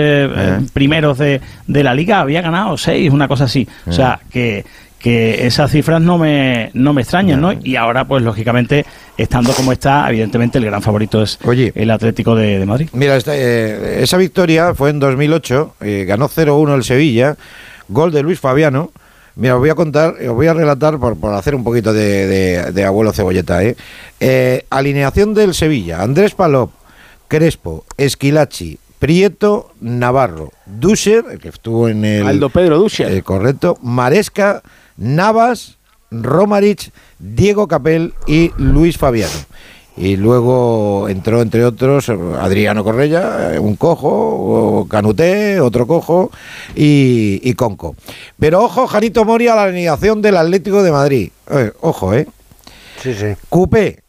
primeros 0.74 1.16
de, 1.16 1.40
de 1.66 1.84
la 1.84 1.94
liga, 1.94 2.20
había 2.20 2.42
ganado 2.42 2.76
6, 2.76 3.10
una 3.12 3.28
cosa 3.28 3.44
así. 3.44 3.66
O 3.86 3.92
sea, 3.92 4.20
que, 4.30 4.66
que 5.04 5.46
esas 5.46 5.70
cifras 5.70 6.00
no 6.00 6.16
me, 6.16 6.70
no 6.72 6.94
me 6.94 7.02
extrañan, 7.02 7.38
¿no? 7.38 7.52
Y 7.52 7.76
ahora, 7.76 8.06
pues 8.08 8.22
lógicamente, 8.22 8.86
estando 9.18 9.52
como 9.52 9.70
está, 9.70 10.08
evidentemente 10.08 10.56
el 10.56 10.64
gran 10.64 10.80
favorito 10.80 11.22
es 11.22 11.38
el 11.74 11.90
Atlético 11.90 12.34
de, 12.34 12.58
de 12.58 12.64
Madrid. 12.64 12.88
Mira, 12.94 13.14
esta, 13.14 13.32
eh, 13.36 14.02
esa 14.02 14.16
victoria 14.16 14.74
fue 14.74 14.88
en 14.88 15.00
2008, 15.00 15.74
eh, 15.82 16.04
ganó 16.08 16.26
0-1 16.30 16.74
el 16.74 16.84
Sevilla, 16.84 17.36
gol 17.88 18.12
de 18.12 18.22
Luis 18.22 18.40
Fabiano. 18.40 18.92
Mira, 19.36 19.56
os 19.56 19.60
voy 19.60 19.68
a 19.68 19.74
contar, 19.74 20.14
os 20.26 20.34
voy 20.34 20.46
a 20.46 20.54
relatar 20.54 20.98
por, 20.98 21.18
por 21.20 21.34
hacer 21.34 21.54
un 21.54 21.64
poquito 21.64 21.92
de, 21.92 22.26
de- 22.26 22.72
de 22.72 22.84
abuelo 22.86 23.12
cebolleta. 23.12 23.62
¿eh? 23.62 23.76
Eh, 24.20 24.64
alineación 24.70 25.34
del 25.34 25.52
Sevilla: 25.52 26.00
Andrés 26.00 26.34
Palop, 26.34 26.70
Crespo, 27.28 27.84
Esquilachi, 27.98 28.78
Prieto, 28.98 29.72
Navarro, 29.82 30.50
Duscher, 30.64 31.24
el 31.30 31.38
que 31.40 31.48
estuvo 31.50 31.88
en 31.90 32.06
el. 32.06 32.26
Aldo 32.26 32.48
Pedro 32.48 32.78
Duscher. 32.78 33.10
eh, 33.12 33.20
correcto, 33.22 33.76
Maresca, 33.82 34.62
Navas, 34.96 35.78
Romarich, 36.10 36.90
Diego 37.18 37.68
Capel 37.68 38.14
y 38.26 38.50
Luis 38.58 38.98
Fabiano. 38.98 39.32
Y 39.96 40.16
luego 40.16 41.08
entró, 41.08 41.40
entre 41.40 41.64
otros, 41.64 42.08
Adriano 42.08 42.82
Correia, 42.82 43.54
eh, 43.54 43.58
un 43.60 43.76
cojo, 43.76 44.88
Canuté, 44.90 45.60
otro 45.60 45.86
cojo 45.86 46.32
y, 46.74 47.40
y 47.48 47.54
Conco. 47.54 47.94
Pero 48.38 48.64
ojo, 48.64 48.88
Janito 48.88 49.24
Moria 49.24 49.52
a 49.52 49.56
la 49.56 49.62
alineación 49.64 50.20
del 50.20 50.36
Atlético 50.36 50.82
de 50.82 50.90
Madrid. 50.90 51.30
Eh, 51.48 51.70
ojo, 51.80 52.12
¿eh? 52.12 52.26
Sí, 53.00 53.14
sí. 53.14 53.34
Cupé, 53.48 54.02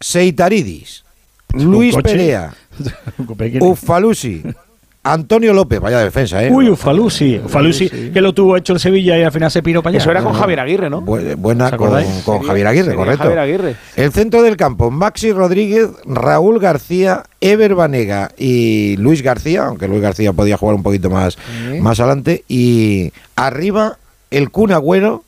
Seitaridis, 0.00 1.04
Luis? 1.52 1.94
Perea. 2.02 2.52
Ufalusi, 3.60 4.42
Antonio 5.04 5.52
López, 5.52 5.80
vaya 5.80 5.98
defensa, 5.98 6.44
¿eh? 6.44 6.50
Uy, 6.52 6.68
Ufalusi. 6.70 7.40
Ufalusi, 7.44 7.88
que 7.90 8.20
lo 8.20 8.32
tuvo 8.32 8.56
hecho 8.56 8.72
el 8.72 8.78
Sevilla 8.78 9.18
y 9.18 9.22
al 9.24 9.32
final 9.32 9.50
se 9.50 9.60
piró 9.60 9.82
para 9.82 9.90
allá. 9.90 9.98
Eso 9.98 10.10
era 10.12 10.22
con 10.22 10.32
Javier 10.32 10.60
Aguirre, 10.60 10.88
¿no? 10.90 11.02
Bu- 11.02 11.34
buena 11.36 11.66
¿Os 11.66 11.72
con, 11.72 11.90
con 12.24 12.42
Javier 12.46 12.66
Aguirre, 12.68 12.84
sería 12.84 12.98
correcto. 12.98 13.22
Javier 13.24 13.38
Aguirre. 13.40 13.76
El 13.96 14.12
centro 14.12 14.42
del 14.42 14.56
campo, 14.56 14.92
Maxi 14.92 15.32
Rodríguez, 15.32 15.88
Raúl 16.04 16.60
García, 16.60 17.24
Ever 17.40 17.74
Banega 17.74 18.30
y 18.38 18.96
Luis 18.98 19.22
García, 19.22 19.64
aunque 19.66 19.88
Luis 19.88 20.02
García 20.02 20.32
podía 20.32 20.56
jugar 20.56 20.76
un 20.76 20.84
poquito 20.84 21.10
más, 21.10 21.36
más 21.80 21.98
adelante. 21.98 22.44
Y 22.46 23.12
arriba, 23.34 23.98
el 24.30 24.50
Kun 24.50 24.70
Agüero. 24.70 25.24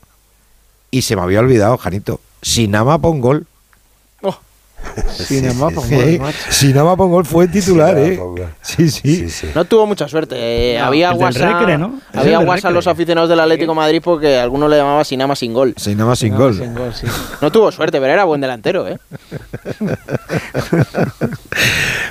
Y 0.92 1.02
se 1.02 1.16
me 1.16 1.22
había 1.22 1.40
olvidado, 1.40 1.76
Janito, 1.78 2.20
Sinama 2.42 3.00
Pongol. 3.00 3.46
Sí, 5.14 5.40
Si 6.50 6.72
nada 6.72 6.84
más 6.84 6.96
Pongol 6.96 7.24
fue 7.24 7.46
titular, 7.48 7.96
¿eh? 7.98 8.20
Sí, 8.62 8.88
sí. 8.90 9.28
No 9.54 9.64
tuvo 9.64 9.86
mucha 9.86 10.08
suerte. 10.08 10.34
eh, 10.38 10.78
había 10.78 11.10
El 11.10 11.16
guasa, 11.16 11.58
Recre, 11.58 11.78
¿no? 11.78 12.00
Había 12.12 12.38
el 12.40 12.44
guasa 12.44 12.68
a 12.68 12.70
los 12.70 12.86
aficionados 12.86 13.28
del 13.30 13.40
Atlético 13.40 13.72
de 13.72 13.76
Madrid 13.76 14.00
porque 14.02 14.38
alguno 14.38 14.68
le 14.68 14.76
llamaba 14.76 15.04
sin 15.04 15.24
más 15.26 15.38
sin 15.38 15.52
gol. 15.52 15.74
Sin 15.76 15.96
nada 15.96 16.10
más 16.10 16.18
sin 16.18 16.34
gol. 16.36 16.60
No 17.40 17.52
tuvo 17.52 17.70
suerte, 17.72 18.00
pero 18.00 18.12
era 18.12 18.24
buen 18.24 18.40
delantero, 18.40 18.86
¿eh? 18.88 18.98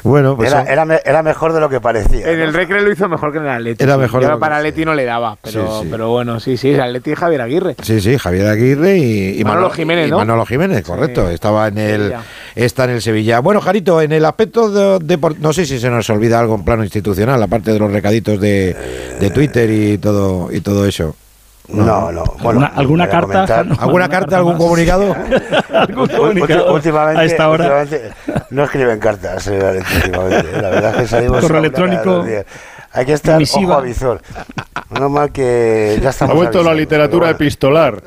Bueno, 0.04 0.36
pues. 0.36 0.52
Era, 0.52 0.64
era, 0.64 0.86
me- 0.86 1.00
era 1.06 1.24
mejor 1.24 1.54
de 1.54 1.60
lo 1.62 1.70
que 1.70 1.80
parecía. 1.80 2.30
En 2.30 2.40
el 2.40 2.54
Recre 2.54 2.82
lo 2.82 2.92
hizo 2.92 3.08
mejor 3.08 3.32
que 3.32 3.38
en 3.38 3.46
el 3.46 3.52
Atleti. 3.52 3.84
Era 3.84 3.94
sí. 3.96 4.02
mejor 4.02 4.22
Yo 4.22 4.40
para 4.40 4.58
Atleti 4.58 4.84
no 4.84 4.94
le 4.94 5.06
daba, 5.06 5.38
pero, 5.42 5.80
Sí, 5.80 5.84
sí. 5.84 5.88
pero 5.90 6.10
bueno, 6.10 6.40
sí, 6.42 6.58
sí, 6.58 6.72
es 6.72 6.80
Atleti 6.80 7.12
y 7.12 7.16
Javier 7.16 7.42
Aguirre. 7.42 7.76
Sí, 7.82 8.02
sí, 8.02 8.18
Javier 8.18 8.48
Aguirre 8.48 8.98
y, 8.98 9.40
y 9.40 9.44
Manolo 9.46 9.70
Jiménez, 9.70 10.08
y 10.08 10.12
¿no? 10.12 10.18
Manolo 10.18 10.46
Jiménez, 10.46 10.84
correcto. 10.84 11.30
Estaba 11.30 11.68
en 11.70 11.78
el. 11.78 12.14
Está 12.56 12.86
en 12.86 12.92
el 12.92 13.02
Sevilla. 13.02 13.40
Bueno, 13.40 13.62
Jarito, 13.62 14.02
en 14.02 14.12
el 14.12 14.26
aspecto 14.26 14.70
de, 14.70 15.00
depor- 15.00 15.38
no 15.40 15.54
sé 15.54 15.66
si 15.66 15.80
se 15.80 15.90
nos 15.90 16.10
olvida 16.10 16.40
algo 16.40 16.56
en 16.56 16.64
plano 16.64 16.84
institucional, 16.84 17.42
aparte 17.42 17.72
de 17.74 17.80
los 17.80 17.92
recaditos 17.92 18.40
de, 18.40 18.76
de 19.20 19.30
Twitter 19.30 19.70
y 19.70 19.98
todo 19.98 20.52
y 20.52 20.62
todo 20.62 20.86
eso. 20.86 21.16
No, 21.70 22.12
no. 22.12 22.24
Bueno, 22.42 22.70
¿Alguna, 22.76 23.08
carta? 23.08 23.64
No, 23.64 23.76
¿Alguna 23.80 24.10
carta, 24.10 24.36
algún 24.38 24.58
comunicado? 24.58 25.16
¿Algún 25.74 26.08
comunicado 26.10 26.74
últimamente, 26.74 27.22
a 27.22 27.24
esta 27.24 27.48
hora? 27.50 27.82
últimamente 27.82 28.14
no 28.50 28.64
escriben 28.66 29.00
cartas 29.00 29.48
eh, 29.48 29.82
últimamente. 29.96 30.62
La 30.62 30.70
verdad 30.70 30.96
es 30.96 31.02
que 31.04 31.08
salimos 31.08 31.40
Correo 31.42 31.60
electrónico. 31.60 32.26
Hay 32.96 33.06
que 33.06 33.14
estar 33.14 33.42
ojo 33.42 33.74
a 33.74 33.82
visor. 33.82 34.22
Menos 34.92 35.10
mal 35.10 35.32
que 35.32 35.98
ya 36.02 36.10
Ha 36.10 36.12
estamos 36.12 36.36
vuelto 36.36 36.62
la 36.62 36.76
literatura 36.76 37.28
pero 37.36 37.38
bueno. 37.38 37.46
epistolar. 37.48 38.04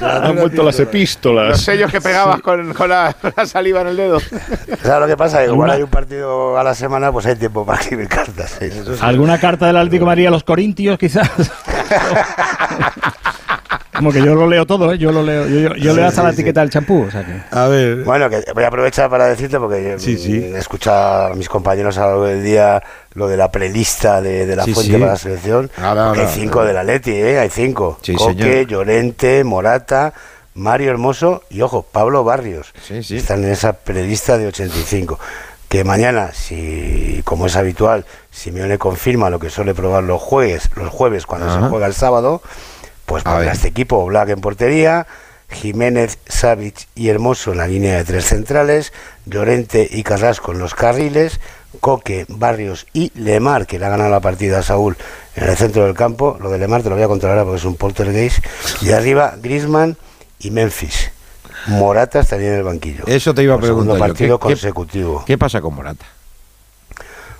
Han 0.00 0.36
vuelto 0.36 0.62
las 0.62 0.78
Los 0.78 0.80
epístolas. 0.80 1.60
sellos 1.60 1.90
que 1.90 2.00
pegabas 2.00 2.40
con, 2.40 2.72
con 2.74 2.88
la, 2.88 3.14
saliva 3.46 3.80
en 3.82 3.88
el 3.88 3.96
dedo. 3.96 4.20
¿Sabes 4.20 5.00
lo 5.00 5.06
que 5.06 5.16
pasa? 5.16 5.40
Que 5.40 5.48
como 5.48 5.62
¿Alguna- 5.62 5.64
ahora 5.64 5.74
hay 5.76 5.82
un 5.82 5.90
partido 5.90 6.58
a 6.58 6.64
la 6.64 6.74
semana, 6.74 7.12
pues 7.12 7.26
hay 7.26 7.36
tiempo 7.36 7.64
para 7.66 7.80
escribir 7.80 8.08
cartas. 8.08 8.56
¿eh? 8.60 8.72
¿Alguna 9.00 9.38
carta 9.38 9.66
del 9.66 9.76
Atlético 9.76 10.06
Madrid 10.06 10.26
a 10.26 10.30
los 10.30 10.44
Corintios, 10.44 10.98
quizás? 10.98 11.30
Como 13.98 14.12
que 14.12 14.18
yo 14.22 14.34
lo 14.34 14.46
leo 14.46 14.66
todo, 14.66 14.92
¿eh? 14.92 14.98
Yo 14.98 15.12
lo 15.12 15.22
leo. 15.22 15.46
Yo, 15.46 15.58
yo- 15.60 15.74
yo 15.76 15.90
Sí, 15.92 15.96
leo 15.96 16.06
hasta 16.06 16.20
sí, 16.20 16.26
la 16.26 16.32
sí. 16.32 16.34
etiqueta 16.36 16.60
del 16.60 16.70
champú. 16.70 17.04
O 17.06 17.10
sea 17.10 17.24
que. 17.24 17.32
A 17.50 17.66
ver. 17.68 18.04
Bueno, 18.04 18.28
que 18.30 18.42
voy 18.54 18.64
a 18.64 18.68
aprovechar 18.68 19.08
para 19.10 19.26
decirte 19.26 19.58
porque 19.58 19.96
Sí, 19.98 20.16
sí. 20.18 20.32
he 20.36 20.58
escuchado 20.58 21.32
a 21.32 21.34
mis 21.34 21.48
compañeros 21.48 21.96
a 21.98 22.02
lo 22.02 22.06
largo 22.08 22.24
del 22.26 22.42
día 22.44 22.82
lo 23.14 23.28
de 23.28 23.36
la 23.36 23.50
prelista 23.50 24.20
de, 24.20 24.46
de 24.46 24.56
la 24.56 24.64
Sí, 24.64 24.74
fuente 24.74 24.92
sí. 24.94 24.98
para 24.98 25.12
la 25.12 25.18
selección. 25.18 25.70
Ahora, 25.78 26.06
Porque 26.08 26.20
ahora. 26.20 26.32
hay 26.32 26.38
cinco 26.40 26.64
de 26.64 26.72
la 26.72 26.84
Leti, 26.84 27.12
¿eh? 27.12 27.38
Hay 27.38 27.50
cinco. 27.50 27.98
Sí, 28.02 28.14
Coque, 28.14 28.34
señor. 28.34 28.66
Llorente, 28.66 29.42
Morata, 29.44 30.12
Mario 30.54 30.90
Hermoso 30.90 31.42
y, 31.50 31.60
ojo, 31.62 31.86
Pablo 31.90 32.24
Barrios. 32.24 32.72
Sí, 32.82 33.02
sí. 33.02 33.16
Están 33.16 33.44
en 33.44 33.50
esa 33.50 33.72
prelista 33.74 34.36
de 34.38 34.46
85. 34.48 35.18
Que 35.68 35.82
mañana, 35.82 36.30
si 36.32 37.22
como 37.24 37.46
es 37.46 37.56
habitual, 37.56 38.04
Simeone 38.30 38.78
confirma 38.78 39.30
lo 39.30 39.40
que 39.40 39.50
suele 39.50 39.74
probar 39.74 40.04
los 40.04 40.22
jueves, 40.22 40.70
los 40.76 40.90
jueves 40.90 41.26
cuando 41.26 41.48
Ajá. 41.48 41.60
se 41.60 41.68
juega 41.68 41.86
el 41.88 41.92
sábado, 41.94 42.40
pues 43.06 43.22
A 43.24 43.30
pondrá 43.30 43.46
ver. 43.46 43.54
este 43.54 43.68
equipo 43.68 44.04
Black 44.06 44.28
en 44.30 44.40
portería, 44.40 45.06
Jiménez, 45.48 46.18
Savic 46.26 46.88
y 46.94 47.08
Hermoso 47.08 47.52
en 47.52 47.58
la 47.58 47.66
línea 47.68 47.96
de 47.96 48.04
tres 48.04 48.24
centrales, 48.26 48.92
Llorente 49.26 49.88
y 49.90 50.02
Carrasco 50.02 50.52
en 50.52 50.58
los 50.58 50.74
carriles, 50.74 51.40
Coque, 51.80 52.24
Barrios 52.28 52.86
y 52.92 53.12
Lemar, 53.14 53.66
que 53.66 53.78
le 53.78 53.86
ha 53.86 53.90
ganado 53.90 54.10
la 54.10 54.20
partida 54.20 54.58
a 54.58 54.62
Saúl 54.62 54.96
en 55.36 55.44
el 55.48 55.56
centro 55.56 55.84
del 55.84 55.94
campo. 55.94 56.36
Lo 56.40 56.50
de 56.50 56.58
Lemar 56.58 56.82
te 56.82 56.88
lo 56.88 56.96
voy 56.96 57.04
a 57.04 57.08
contar 57.08 57.30
ahora 57.30 57.44
porque 57.44 57.58
es 57.58 57.64
un 57.64 57.76
poltergeist. 57.76 58.38
Y 58.82 58.92
arriba 58.92 59.34
Grisman 59.40 59.96
y 60.40 60.50
Memphis. 60.50 61.10
Morata 61.68 62.20
estaría 62.20 62.48
en 62.48 62.54
el 62.54 62.62
banquillo. 62.62 63.04
Eso 63.06 63.34
te 63.34 63.42
iba 63.42 63.54
a 63.54 63.60
segundo 63.60 63.92
preguntar 63.94 64.08
yo. 64.08 64.12
partido 64.14 64.38
¿Qué- 64.38 64.42
consecutivo. 64.54 65.24
¿Qué 65.26 65.36
pasa 65.36 65.60
con 65.60 65.74
Morata? 65.74 66.04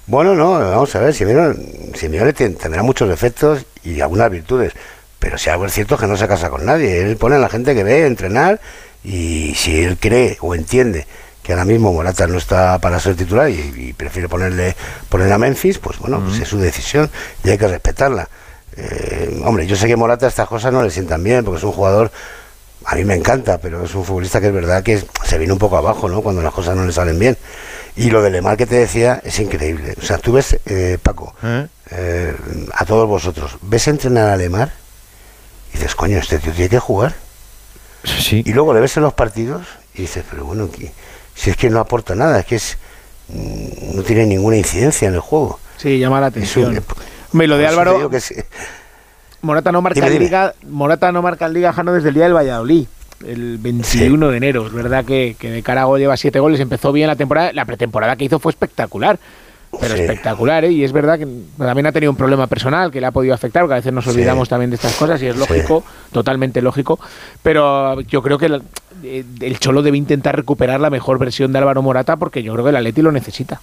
Bueno, 0.07 0.35
no, 0.35 0.53
vamos 0.53 0.95
a 0.95 1.01
ver, 1.01 1.15
Simeone, 1.15 1.57
Simeone 1.95 2.33
ten- 2.33 2.55
tendrá 2.57 2.83
muchos 2.83 3.09
defectos 3.09 3.67
y 3.83 4.01
algunas 4.01 4.31
virtudes, 4.31 4.73
pero 5.19 5.39
si 5.39 5.51
algo 5.51 5.67
es 5.67 5.73
cierto 5.73 5.95
es 5.95 6.01
que 6.01 6.07
no 6.07 6.17
se 6.17 6.29
casa 6.29 6.51
con 6.51 6.65
nadie. 6.65 7.03
Él 7.03 7.17
pone 7.17 7.37
a 7.37 7.39
la 7.39 7.49
gente 7.49 7.75
que 7.75 7.85
ve 7.85 8.07
entrenar 8.07 8.61
y 9.05 9.55
si 9.55 9.83
él 9.83 9.99
cree 9.99 10.37
o 10.41 10.55
entiende 10.55 11.07
que 11.43 11.53
ahora 11.53 11.65
mismo 11.65 11.93
Morata 11.93 12.27
no 12.27 12.39
está 12.39 12.79
para 12.81 12.99
ser 12.99 13.15
titular 13.15 13.49
y, 13.49 13.73
y 13.77 13.93
prefiere 13.93 14.29
ponerle 14.29 14.75
poner 15.09 15.33
a 15.33 15.39
Memphis, 15.39 15.79
pues 15.79 15.99
bueno, 15.99 16.21
pues 16.21 16.41
es 16.41 16.49
su 16.49 16.59
decisión 16.59 17.09
y 17.45 17.51
hay 17.51 17.59
que 17.59 17.69
respetarla. 17.69 18.29
Eh, 18.77 19.41
hombre, 19.45 19.67
yo 19.67 19.77
sé 19.77 19.87
que 19.87 19.97
Morata 19.97 20.27
estas 20.27 20.49
cosas 20.49 20.73
no 20.73 20.83
le 20.83 20.91
sientan 20.91 21.23
bien 21.23 21.45
porque 21.45 21.59
es 21.59 21.65
un 21.65 21.73
jugador 21.73 22.11
a 22.85 22.95
mí 22.95 23.05
me 23.05 23.15
encanta, 23.15 23.59
pero 23.59 23.85
es 23.85 23.95
un 23.95 24.05
futbolista 24.05 24.41
que 24.41 24.47
es 24.47 24.53
verdad 24.53 24.83
que 24.83 25.03
se 25.25 25.39
viene 25.39 25.53
un 25.53 25.59
poco 25.59 25.77
abajo, 25.77 26.09
¿no? 26.09 26.23
Cuando 26.23 26.41
las 26.41 26.53
cosas 26.53 26.77
no 26.77 26.85
le 26.85 26.93
salen 26.93 27.19
bien. 27.19 27.37
Y 27.97 28.11
lo 28.11 28.23
de 28.23 28.31
Lemar 28.31 28.57
que 28.57 28.67
te 28.67 28.77
decía 28.77 29.21
es 29.25 29.41
increíble. 29.41 29.95
O 30.01 30.05
sea, 30.05 30.19
tú 30.19 30.33
ves, 30.33 30.59
eh, 30.67 30.97
Paco, 31.03 31.35
¿Eh? 31.43 31.67
eh, 31.91 32.37
a 32.75 32.85
todos 32.85 33.09
vosotros, 33.09 33.57
ves 33.63 33.89
entrenar 33.89 34.29
a 34.29 34.37
Lemar 34.37 34.73
y 35.77 35.79
dices, 35.79 35.95
coño, 35.95 36.19
este 36.19 36.39
tío 36.39 36.53
tiene 36.53 36.71
que 36.71 36.79
jugar. 36.79 37.15
Sí. 38.05 38.43
Y 38.47 38.53
luego 38.53 38.73
le 38.73 38.81
ves 38.81 38.97
en 38.97 39.03
los 39.03 39.13
partidos 39.13 39.67
y 39.95 40.03
dices, 40.03 40.25
pero 40.31 40.45
bueno, 40.45 40.69
si 41.35 41.51
es 41.51 41.57
que 41.57 41.69
no 41.69 41.81
aporta 41.81 42.15
nada, 42.15 42.41
es 42.41 42.47
que 42.47 42.57
es 42.57 42.79
mm, 43.29 43.97
no 43.97 44.03
tiene 44.03 44.27
ninguna 44.27 44.57
incidencia 44.57 45.09
en 45.09 45.15
el 45.15 45.21
juego. 45.21 45.61
Sí, 45.77 45.99
llama 45.99 46.21
la 46.21 46.29
atención. 46.29 46.83
Hombre, 47.33 47.47
lo 47.49 47.59
de 47.59 47.67
Álvaro, 47.67 48.09
que 48.09 48.21
Morata 49.43 49.71
no 49.71 49.83
marca 49.83 50.09
Dime. 50.09 50.19
Liga, 50.19 50.55
Morata 50.67 51.13
no 51.13 51.21
marca 51.21 51.47
en 51.47 51.53
Liga 51.53 51.73
Jano 51.73 51.93
desde 51.93 52.09
el 52.09 52.15
día 52.15 52.25
del 52.25 52.35
Valladolid, 52.35 52.87
el 53.27 53.59
21 53.59 54.31
de 54.31 54.37
enero. 54.37 54.67
Es 54.67 54.73
verdad 54.73 55.05
que, 55.05 55.37
que 55.39 55.51
de 55.51 55.63
cara 55.63 55.83
a 55.83 55.85
gol 55.85 56.01
lleva 56.01 56.17
siete 56.17 56.41
goles, 56.41 56.59
empezó 56.61 56.93
bien 56.93 57.09
la 57.09 57.17
temporada, 57.17 57.53
la 57.53 57.67
pretemporada 57.67 58.17
que 58.17 58.25
hizo 58.25 58.39
fue 58.39 58.53
espectacular. 58.53 59.19
Pero 59.81 59.95
Sí. 59.97 60.03
espectacular, 60.03 60.65
¿eh? 60.65 60.73
Y 60.73 60.85
es 60.85 60.93
verdad 60.93 61.19
que 61.19 61.27
también 61.59 61.87
ha 61.87 61.93
tenido 61.93 62.11
un 62.11 62.17
problema 62.17 62.47
personal 62.47 62.91
que 62.91 63.01
le 63.01 63.07
ha 63.07 63.11
podido 63.11 63.35
afectar, 63.35 63.63
porque 63.63 63.75
a 63.75 63.77
veces 63.77 63.93
nos 63.93 64.05
Sí. 64.05 64.11
olvidamos 64.11 64.49
también 64.49 64.71
de 64.71 64.77
estas 64.77 64.95
cosas 64.95 65.21
y 65.23 65.27
es 65.27 65.35
Sí. 65.35 65.41
lógico, 65.41 65.85
totalmente 66.13 66.63
lógico. 66.63 66.99
Pero 67.43 68.01
yo 68.03 68.23
creo 68.23 68.39
que 68.39 68.47
el, 68.47 68.63
el 69.41 69.59
Cholo 69.59 69.83
debe 69.83 69.97
intentar 69.97 70.35
recuperar 70.37 70.81
la 70.81 70.91
mejor 70.91 71.19
versión 71.19 71.53
de 71.53 71.59
Álvaro 71.59 71.83
Morata 71.83 72.17
porque 72.17 72.43
yo 72.43 72.53
creo 72.53 72.65
que 72.65 72.71
el 72.71 72.77
Atleti 72.77 73.03
lo 73.03 73.13
necesita. 73.13 73.61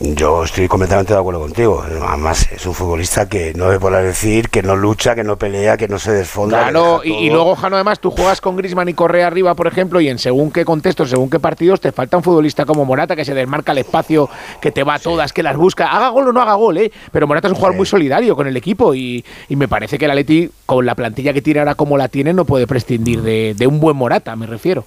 Yo 0.00 0.44
estoy 0.44 0.68
completamente 0.68 1.12
de 1.12 1.18
acuerdo 1.18 1.40
contigo. 1.40 1.82
Además, 1.82 2.48
es 2.52 2.64
un 2.66 2.74
futbolista 2.74 3.28
que 3.28 3.52
no 3.54 3.66
me 3.68 3.80
podrá 3.80 4.00
decir, 4.00 4.48
que 4.48 4.62
no 4.62 4.76
lucha, 4.76 5.16
que 5.16 5.24
no 5.24 5.36
pelea, 5.36 5.76
que 5.76 5.88
no 5.88 5.98
se 5.98 6.12
desfonda. 6.12 6.62
Claro, 6.62 7.00
y, 7.02 7.28
luego, 7.30 7.56
Jano, 7.56 7.74
además, 7.74 7.98
tú 7.98 8.12
juegas 8.12 8.40
con 8.40 8.56
Grisman 8.56 8.88
y 8.88 8.94
Correa 8.94 9.26
arriba, 9.26 9.56
por 9.56 9.66
ejemplo, 9.66 10.00
y 10.00 10.08
en 10.08 10.20
según 10.20 10.52
qué 10.52 10.64
contextos, 10.64 11.10
según 11.10 11.28
qué 11.28 11.40
partidos, 11.40 11.80
te 11.80 11.90
falta 11.90 12.16
un 12.16 12.22
futbolista 12.22 12.64
como 12.64 12.84
Morata 12.84 13.16
que 13.16 13.24
se 13.24 13.34
desmarca 13.34 13.72
el 13.72 13.78
espacio, 13.78 14.28
que 14.60 14.70
te 14.70 14.84
va 14.84 14.94
a 14.94 14.98
todas, 15.00 15.32
que 15.32 15.42
las 15.42 15.56
busca. 15.56 15.90
Haga 15.90 16.10
gol 16.10 16.28
o 16.28 16.32
no 16.32 16.40
haga 16.42 16.54
gol, 16.54 16.78
¿eh? 16.78 16.92
Pero 17.10 17.26
Morata 17.26 17.48
es 17.48 17.52
un 17.52 17.56
jugador 17.56 17.76
muy 17.76 17.86
solidario 17.86 18.36
con 18.36 18.46
el 18.46 18.56
equipo 18.56 18.94
y, 18.94 19.24
y 19.48 19.56
me 19.56 19.66
parece 19.66 19.98
que 19.98 20.04
el 20.04 20.12
Atleti, 20.12 20.48
con 20.64 20.86
la 20.86 20.94
plantilla 20.94 21.32
que 21.32 21.42
tiene 21.42 21.58
ahora 21.58 21.74
como 21.74 21.98
la 21.98 22.06
tiene, 22.06 22.32
no 22.32 22.44
puede 22.44 22.68
prescindir 22.68 23.22
de, 23.22 23.54
de 23.58 23.66
un 23.66 23.80
buen 23.80 23.96
Morata, 23.96 24.36
me 24.36 24.46
refiero. 24.46 24.84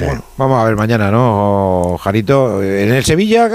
Bueno, 0.00 0.22
vamos 0.36 0.60
a 0.62 0.64
ver 0.66 0.76
mañana, 0.76 1.10
¿no, 1.10 1.96
Jarito? 2.00 2.62
En 2.62 2.92
el 2.92 3.04
Sevilla, 3.04 3.46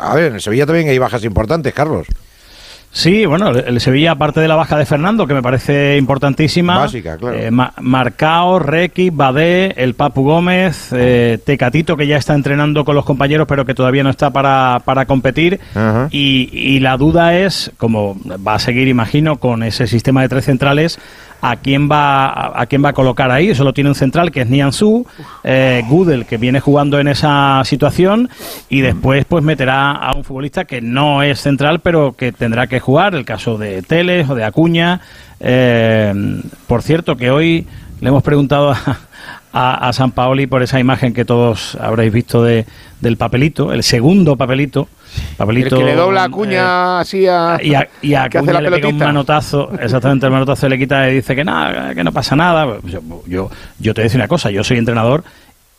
a 0.00 0.14
ver, 0.14 0.26
en 0.26 0.34
el 0.34 0.40
Sevilla 0.40 0.66
también 0.66 0.88
hay 0.88 0.98
bajas 0.98 1.24
importantes, 1.24 1.72
Carlos. 1.74 2.06
Sí, 2.92 3.26
bueno, 3.26 3.50
el 3.50 3.78
Sevilla, 3.82 4.12
aparte 4.12 4.40
de 4.40 4.48
la 4.48 4.56
baja 4.56 4.78
de 4.78 4.86
Fernando, 4.86 5.26
que 5.26 5.34
me 5.34 5.42
parece 5.42 5.98
importantísima. 5.98 6.78
Básica, 6.78 7.18
claro. 7.18 7.36
eh, 7.36 7.50
Ma- 7.50 7.74
Marcao, 7.82 8.58
Requi, 8.58 9.10
Badé, 9.10 9.74
el 9.76 9.92
Papu 9.92 10.22
Gómez, 10.24 10.88
eh, 10.92 11.38
Tecatito, 11.44 11.94
que 11.98 12.06
ya 12.06 12.16
está 12.16 12.32
entrenando 12.34 12.86
con 12.86 12.94
los 12.94 13.04
compañeros, 13.04 13.46
pero 13.46 13.66
que 13.66 13.74
todavía 13.74 14.02
no 14.02 14.08
está 14.08 14.30
para, 14.30 14.80
para 14.86 15.04
competir. 15.04 15.60
Y, 16.10 16.48
y 16.50 16.80
la 16.80 16.96
duda 16.96 17.36
es, 17.36 17.70
como 17.76 18.16
va 18.46 18.54
a 18.54 18.58
seguir, 18.58 18.88
imagino, 18.88 19.36
con 19.36 19.62
ese 19.62 19.86
sistema 19.86 20.22
de 20.22 20.30
tres 20.30 20.46
centrales, 20.46 20.98
¿a 21.40 21.56
quién 21.56 21.90
va 21.90 22.60
a, 22.60 22.66
quién 22.66 22.84
va 22.84 22.90
a 22.90 22.92
colocar 22.92 23.30
ahí? 23.30 23.54
Solo 23.54 23.72
tiene 23.72 23.90
un 23.90 23.94
central 23.94 24.30
que 24.30 24.42
es 24.42 24.48
Nianzú, 24.48 25.06
eh, 25.44 25.82
Gudel, 25.88 26.26
que 26.26 26.36
viene 26.36 26.60
jugando 26.60 26.98
en 26.98 27.08
esa 27.08 27.62
situación, 27.64 28.28
y 28.68 28.80
después 28.80 29.24
pues 29.24 29.44
meterá 29.44 29.92
a 29.92 30.14
un 30.16 30.24
futbolista 30.24 30.64
que 30.64 30.80
no 30.80 31.22
es 31.22 31.40
central, 31.40 31.80
pero 31.80 32.14
que 32.14 32.32
tendrá 32.32 32.66
que 32.66 32.80
jugar, 32.80 33.14
el 33.14 33.24
caso 33.24 33.58
de 33.58 33.82
Teles 33.82 34.28
o 34.28 34.34
de 34.34 34.44
Acuña. 34.44 35.00
Eh, 35.40 36.40
por 36.66 36.82
cierto, 36.82 37.16
que 37.16 37.30
hoy 37.30 37.66
le 38.00 38.08
hemos 38.08 38.22
preguntado 38.22 38.72
a, 38.72 38.98
a, 39.58 39.88
a 39.88 39.92
San 39.94 40.10
Paoli 40.10 40.46
por 40.46 40.62
esa 40.62 40.78
imagen 40.78 41.14
que 41.14 41.24
todos 41.24 41.78
habréis 41.80 42.12
visto 42.12 42.44
de, 42.44 42.66
del 43.00 43.16
papelito, 43.16 43.72
el 43.72 43.82
segundo 43.82 44.36
papelito. 44.36 44.86
papelito 45.38 45.76
el 45.76 45.80
que 45.80 45.86
le 45.86 45.94
dobla 45.94 46.24
a 46.24 46.26
eh, 46.26 46.30
Cuña 46.30 47.00
así 47.00 47.26
a. 47.26 47.58
y 47.62 47.72
a, 47.74 47.88
y 48.02 48.12
a 48.12 48.24
le 48.24 48.30
pega 48.30 48.40
un 48.42 48.46
pelotita. 48.46 49.06
manotazo, 49.06 49.70
exactamente 49.80 50.26
el 50.26 50.32
manotazo 50.32 50.68
le 50.68 50.78
quita 50.78 51.08
y 51.08 51.14
dice 51.14 51.34
que 51.34 51.42
nada, 51.42 51.94
que 51.94 52.04
no 52.04 52.12
pasa 52.12 52.36
nada. 52.36 52.66
Yo, 52.84 53.00
yo, 53.26 53.50
yo 53.78 53.94
te 53.94 54.02
voy 54.02 54.02
a 54.02 54.04
decir 54.04 54.20
una 54.20 54.28
cosa, 54.28 54.50
yo 54.50 54.62
soy 54.62 54.76
entrenador 54.76 55.24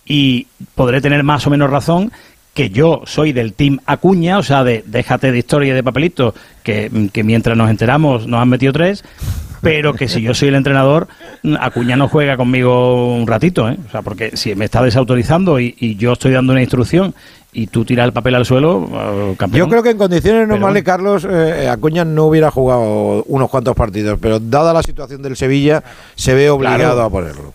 y 0.08 0.48
podré 0.74 1.00
tener 1.00 1.22
más 1.22 1.46
o 1.46 1.52
menos 1.52 1.70
razón 1.70 2.12
que 2.56 2.72
yo 2.72 3.04
soy 3.06 3.32
del 3.32 3.54
team 3.54 3.80
Acuña, 3.86 4.40
o 4.40 4.44
sea, 4.44 4.64
de 4.64 4.84
déjate 4.88 5.32
de 5.32 5.38
historia 5.38 5.74
y 5.74 5.76
de 5.76 5.84
papelito, 5.84 6.34
que, 6.64 6.90
que 7.14 7.24
mientras 7.24 7.56
nos 7.56 7.70
enteramos 7.70 8.26
nos 8.26 8.42
han 8.42 8.50
metido 8.50 8.74
tres, 8.74 9.04
pero 9.62 9.94
que 9.94 10.08
si 10.08 10.22
yo 10.22 10.34
soy 10.34 10.50
el 10.50 10.56
entrenador, 10.56 11.08
Acuña 11.60 11.96
no 11.96 12.08
juega 12.08 12.38
conmigo 12.38 13.16
un 13.16 13.28
ratito, 13.28 13.70
¿eh? 13.70 13.78
O 13.88 13.92
sea, 13.92 14.02
porque 14.02 14.36
si 14.38 14.56
me 14.56 14.66
está 14.66 14.82
desautorizando 14.82 15.60
y, 15.60 15.76
y 15.80 15.96
yo 15.96 16.14
estoy 16.14 16.32
dando 16.34 16.52
una 16.54 16.62
instrucción 16.62 17.14
y 17.54 17.68
tú 17.68 17.86
tiras 17.86 18.06
el 18.06 18.14
papel 18.14 18.36
al 18.36 18.46
suelo, 18.46 18.88
eh, 18.92 19.36
campeón. 19.38 19.66
Yo 19.68 19.70
creo 19.72 19.82
que 19.84 19.90
en 19.92 19.98
condiciones 19.98 20.48
normales, 20.48 20.84
Carlos, 20.84 21.28
eh, 21.30 21.68
Acuña 21.70 22.06
no 22.06 22.26
hubiera 22.26 22.52
jugado 22.52 23.24
unos 23.24 23.50
cuantos 23.50 23.76
partidos, 23.76 24.20
pero 24.22 24.40
dada 24.40 24.74
la 24.74 24.84
situación 24.84 25.22
del 25.22 25.36
Sevilla, 25.36 25.84
se 26.16 26.34
ve 26.36 26.50
obligado 26.50 26.78
Claro. 26.94 27.02
a 27.04 27.10
ponerlo. 27.10 27.54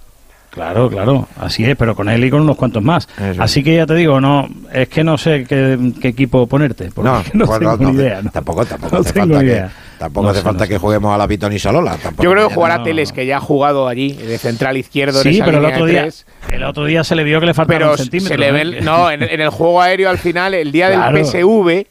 Claro, 0.51 0.91
claro, 0.91 1.29
así 1.39 1.65
es, 1.65 1.75
pero 1.79 1.95
con 1.95 2.11
él 2.11 2.23
y 2.25 2.31
con 2.31 2.43
unos 2.43 2.57
cuantos 2.57 2.83
más. 2.83 3.09
Así 3.39 3.63
que 3.63 3.75
ya 3.77 3.87
te 3.87 3.95
digo, 3.95 4.21
no, 4.21 4.49
es 4.71 4.87
que 4.91 5.03
no 5.03 5.17
sé 5.17 5.45
qué, 5.45 5.79
qué 5.99 6.09
equipo 6.09 6.47
ponerte, 6.47 6.91
porque 6.93 7.09
No, 7.11 7.23
no, 7.33 7.47
pues 7.47 7.59
tengo 7.61 7.77
no, 7.79 7.91
ni 7.91 7.97
idea. 7.97 8.21
¿no? 8.21 8.31
Tampoco, 8.31 8.67
tampoco 8.67 8.97
No 8.97 9.01
hace 9.01 9.13
tengo 9.15 9.29
falta, 9.35 9.45
idea. 9.45 9.69
que, 9.69 9.73
tampoco 10.05 10.25
No 10.25 10.31
hace 10.31 10.41
sé, 10.41 10.45
falta 10.45 10.65
no 10.65 10.69
que 10.69 10.75
sé. 10.75 10.79
juguemos 10.81 11.15
a 11.15 11.19
la 11.19 11.29
Pitón 11.29 11.53
y 11.53 11.59
Salola. 11.59 11.97
Tampoco 11.97 12.23
Yo 12.25 12.31
creo 12.33 12.49
que 12.49 12.55
jugará 12.55 12.83
Teles, 12.83 13.13
que 13.13 13.25
ya 13.27 13.37
ha 13.37 13.41
jugado 13.41 13.89
allí, 13.89 14.13
de 14.13 14.39
central 14.39 14.77
izquierdo. 14.77 15.19
en 15.19 15.23
Sí, 15.23 15.37
esa 15.37 15.45
pero 15.45 15.59
el 15.59 15.65
otro 15.65 15.87
día, 15.87 16.09
el 16.51 16.65
otro 16.65 16.85
día 16.85 17.05
se 17.05 17.15
le 17.15 17.25
vio 17.25 17.41
que 17.41 17.47
le 17.47 17.55
faltaba 17.55 17.79
Pero 17.79 17.93
un 17.93 17.99
centímetro. 17.99 18.29
se 18.35 18.39
le 18.39 18.53
ve 18.53 18.61
el- 18.63 18.85
no, 18.85 19.11
en, 19.11 19.23
en 19.23 19.41
el 19.41 19.51
juego 19.51 19.81
aéreo 19.81 20.11
al 20.11 20.19
final, 20.19 20.55
el 20.55 20.73
día 20.73 20.89
Claro. 20.93 21.17
del 21.17 21.25
PSV, 21.25 21.87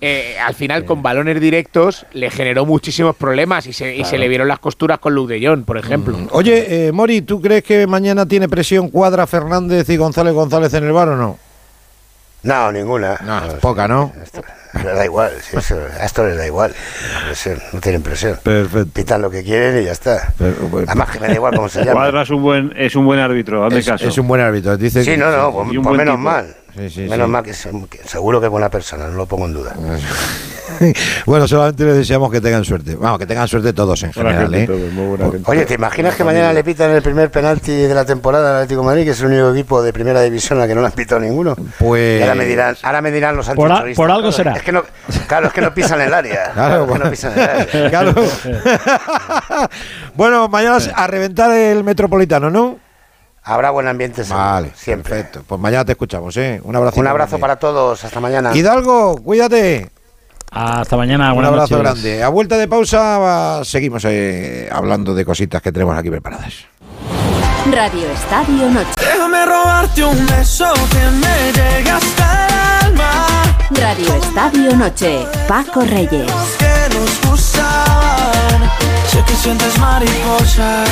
eh, 0.00 0.36
al 0.44 0.54
final 0.54 0.84
con 0.84 1.02
balones 1.02 1.40
directos 1.40 2.04
le 2.12 2.30
generó 2.30 2.66
muchísimos 2.66 3.14
problemas 3.16 3.66
y 3.66 3.72
se, 3.72 3.94
y 3.96 4.04
se 4.04 4.18
le 4.18 4.28
vieron 4.28 4.48
las 4.48 4.58
costuras 4.58 4.98
con 4.98 5.14
Luke 5.14 5.32
de 5.38 5.46
Jong, 5.46 5.64
por 5.64 5.78
ejemplo. 5.78 6.18
Oye, 6.32 6.88
eh, 6.88 6.92
Mori, 6.92 7.22
¿tú 7.22 7.40
crees 7.40 7.62
que 7.62 7.86
mañana 7.86 8.26
tiene 8.26 8.48
presión 8.48 8.88
Cuadra, 8.90 9.26
Fernández 9.26 9.88
y 9.88 9.96
González 9.96 10.34
González 10.34 10.74
en 10.74 10.84
el 10.84 10.92
bar 10.92 11.08
o 11.08 11.16
no? 11.16 11.38
No, 12.44 12.70
ninguna. 12.70 13.18
No, 13.24 13.40
poca, 13.60 13.88
¿no? 13.88 14.12
Le 14.82 14.90
da 14.92 15.04
igual, 15.04 15.32
si 15.40 15.56
eso- 15.56 15.78
a 16.00 16.04
esto 16.04 16.26
les 16.26 16.36
da 16.36 16.46
igual. 16.46 16.74
Presión, 17.26 17.58
no 17.72 17.80
tienen 17.80 18.02
presión. 18.02 18.38
Perfecto. 18.42 18.90
Pitan 18.92 19.22
lo 19.22 19.30
que 19.30 19.42
quieren 19.44 19.80
y 19.82 19.84
ya 19.86 19.92
está. 19.92 20.32
Además 20.86 21.10
que 21.10 21.20
me 21.20 21.28
da 21.28 21.34
igual 21.34 21.54
cómo 21.54 21.68
se 21.68 21.80
llama. 21.84 21.92
Cuadra 22.00 22.22
es 22.22 22.30
un 22.30 22.42
buen, 22.42 22.72
es 22.76 22.94
un 22.96 23.04
buen 23.06 23.20
árbitro, 23.20 23.64
hazme 23.64 23.78
Es, 23.78 23.86
caso. 23.86 24.06
es 24.08 24.18
un 24.18 24.26
buen 24.26 24.40
árbitro. 24.40 24.76
Dice 24.76 25.04
Sí, 25.04 25.12
que- 25.12 25.16
no, 25.16 25.30
no, 25.30 25.52
buen 25.52 25.68
menos 25.96 26.16
tipo. 26.16 26.18
mal. 26.18 26.54
Sí, 26.76 26.90
sí, 26.90 27.00
menos 27.02 27.26
sí. 27.26 27.30
mal 27.30 27.42
que, 27.44 27.54
se- 27.54 27.70
que 27.88 27.98
seguro 28.06 28.40
que 28.40 28.46
es 28.46 28.50
buena 28.50 28.68
persona, 28.70 29.06
no 29.08 29.14
lo 29.16 29.26
pongo 29.26 29.46
en 29.46 29.52
duda. 29.54 29.74
bueno, 31.26 31.46
solamente 31.46 31.84
le 31.84 31.92
deseamos 31.92 32.32
que 32.32 32.40
tengan 32.40 32.64
suerte. 32.64 32.96
Vamos, 32.96 33.18
que 33.18 33.26
tengan 33.26 33.46
suerte 33.46 33.72
todos 33.72 34.02
en 34.02 34.10
Buena 34.12 34.30
general. 34.30 34.50
gente 34.54 34.72
¿eh? 34.72 34.76
todos, 34.76 34.92
muy 34.92 35.06
buena 35.06 35.24
gente. 35.30 35.50
Oye, 35.50 35.66
¿te 35.66 35.74
imaginas 35.74 36.16
que 36.16 36.24
mañana 36.24 36.52
le 36.52 36.64
pitan 36.64 36.90
el 36.90 37.02
primer 37.02 37.30
penalti 37.30 37.70
de 37.72 37.94
la 37.94 38.04
temporada 38.04 38.50
al 38.50 38.56
Atlético 38.56 38.80
de 38.80 38.86
Madrid, 38.86 39.04
que 39.04 39.10
es 39.10 39.20
el 39.20 39.26
único 39.26 39.52
equipo 39.52 39.82
de 39.82 39.92
primera 39.92 40.20
división 40.22 40.60
al 40.60 40.66
que 40.66 40.74
no 40.74 40.80
le 40.80 40.86
han 40.88 40.92
pitado 40.94 41.20
ninguno? 41.20 41.54
Pues. 41.78 42.18
Y 42.18 42.22
ahora 42.22 42.34
me 42.34 42.44
dirán, 42.46 42.76
ahora 42.82 43.00
me 43.02 43.10
dirán 43.12 43.36
los 43.36 43.48
Por 43.50 43.70
a- 43.70 43.84
por 43.94 44.10
algo 44.10 44.32
será. 44.32 44.54
Es 44.54 44.62
que 44.62 44.72
no, 44.72 44.82
claro, 45.28 45.46
es 45.48 45.52
que 45.52 45.60
no 45.60 45.72
pisan 45.74 46.00
el 46.00 46.12
área. 46.12 46.50
Claro, 46.54 46.86
Claro, 46.86 46.94
es 46.94 46.98
que 46.98 47.04
no 47.04 47.10
pisan 47.10 47.32
el 47.34 47.40
área. 47.40 47.90
Claro. 47.90 48.14
bueno, 50.14 50.48
mañana 50.48 50.78
a 50.94 51.06
reventar 51.06 51.50
el 51.52 51.84
metropolitano, 51.84 52.50
¿no? 52.50 52.78
Habrá 53.44 53.70
buen 53.70 53.86
ambiente 53.86 54.24
seguro, 54.24 54.42
Vale, 54.44 54.72
siempre. 54.74 55.10
perfecto. 55.16 55.42
Pues 55.46 55.60
mañana 55.60 55.84
te 55.84 55.92
escuchamos, 55.92 56.34
¿eh? 56.38 56.60
Un 56.64 56.74
abrazo. 56.76 56.98
Un 57.00 57.06
abrazo 57.06 57.38
para 57.38 57.56
todos, 57.56 58.02
hasta 58.02 58.18
mañana. 58.20 58.56
Hidalgo, 58.56 59.16
cuídate. 59.22 59.90
Hasta 60.50 60.96
mañana, 60.96 61.32
Un 61.34 61.44
abrazo 61.44 61.76
noches. 61.76 62.02
grande. 62.02 62.22
A 62.22 62.28
vuelta 62.28 62.56
de 62.56 62.68
pausa 62.68 63.60
seguimos 63.64 64.04
eh, 64.06 64.68
hablando 64.72 65.14
de 65.14 65.24
cositas 65.24 65.60
que 65.60 65.72
tenemos 65.72 65.96
aquí 65.98 66.10
preparadas. 66.10 66.54
Radio 67.70 68.08
Estadio 68.10 68.70
Noche. 68.70 68.90
Déjame 68.98 69.44
robarte 69.46 70.04
un 70.04 70.26
beso 70.26 70.72
que 70.90 71.10
me 71.10 71.52
llegue 71.52 71.90
hasta 71.90 72.46
el 72.46 72.86
alma. 72.92 73.56
Radio 73.70 74.14
Estadio 74.14 74.76
Noche. 74.76 75.26
Paco 75.48 75.80
Reyes. 75.82 76.30
Que 76.58 76.94
nos. 76.94 77.24
Sé 79.10 79.22
que 79.26 79.34
sientes 79.34 79.78
mariposas. 79.78 80.88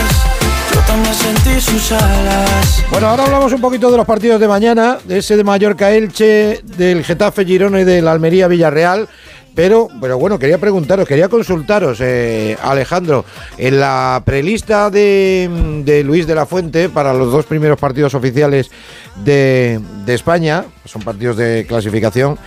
Bueno, 2.90 3.08
ahora 3.08 3.24
hablamos 3.24 3.52
un 3.52 3.60
poquito 3.60 3.90
de 3.90 3.96
los 3.96 4.06
partidos 4.06 4.40
de 4.40 4.48
mañana, 4.48 4.98
de 5.04 5.18
ese 5.18 5.36
de 5.36 5.44
Mallorca 5.44 5.90
Elche, 5.90 6.60
del 6.62 7.04
Getafe 7.04 7.44
Girona 7.44 7.80
y 7.80 7.84
del 7.84 8.08
Almería 8.08 8.48
Villarreal. 8.48 9.08
Pero, 9.54 9.88
pero 10.00 10.18
bueno, 10.18 10.38
quería 10.38 10.56
preguntaros, 10.56 11.06
quería 11.06 11.28
consultaros, 11.28 11.98
eh, 12.00 12.56
Alejandro, 12.62 13.26
en 13.58 13.80
la 13.80 14.22
prelista 14.24 14.88
de, 14.88 16.02
Luis 16.06 16.26
de 16.26 16.34
la 16.34 16.46
Fuente 16.46 16.88
para 16.88 17.12
los 17.12 17.30
dos 17.30 17.44
primeros 17.44 17.78
partidos 17.78 18.14
oficiales 18.14 18.70
de, 19.16 19.78
de 20.06 20.14
España, 20.14 20.64
son 20.86 21.02
partidos 21.02 21.36
de 21.36 21.66
clasificación, 21.68 22.38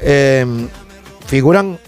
eh, 0.00 0.46
figuran 1.26 1.78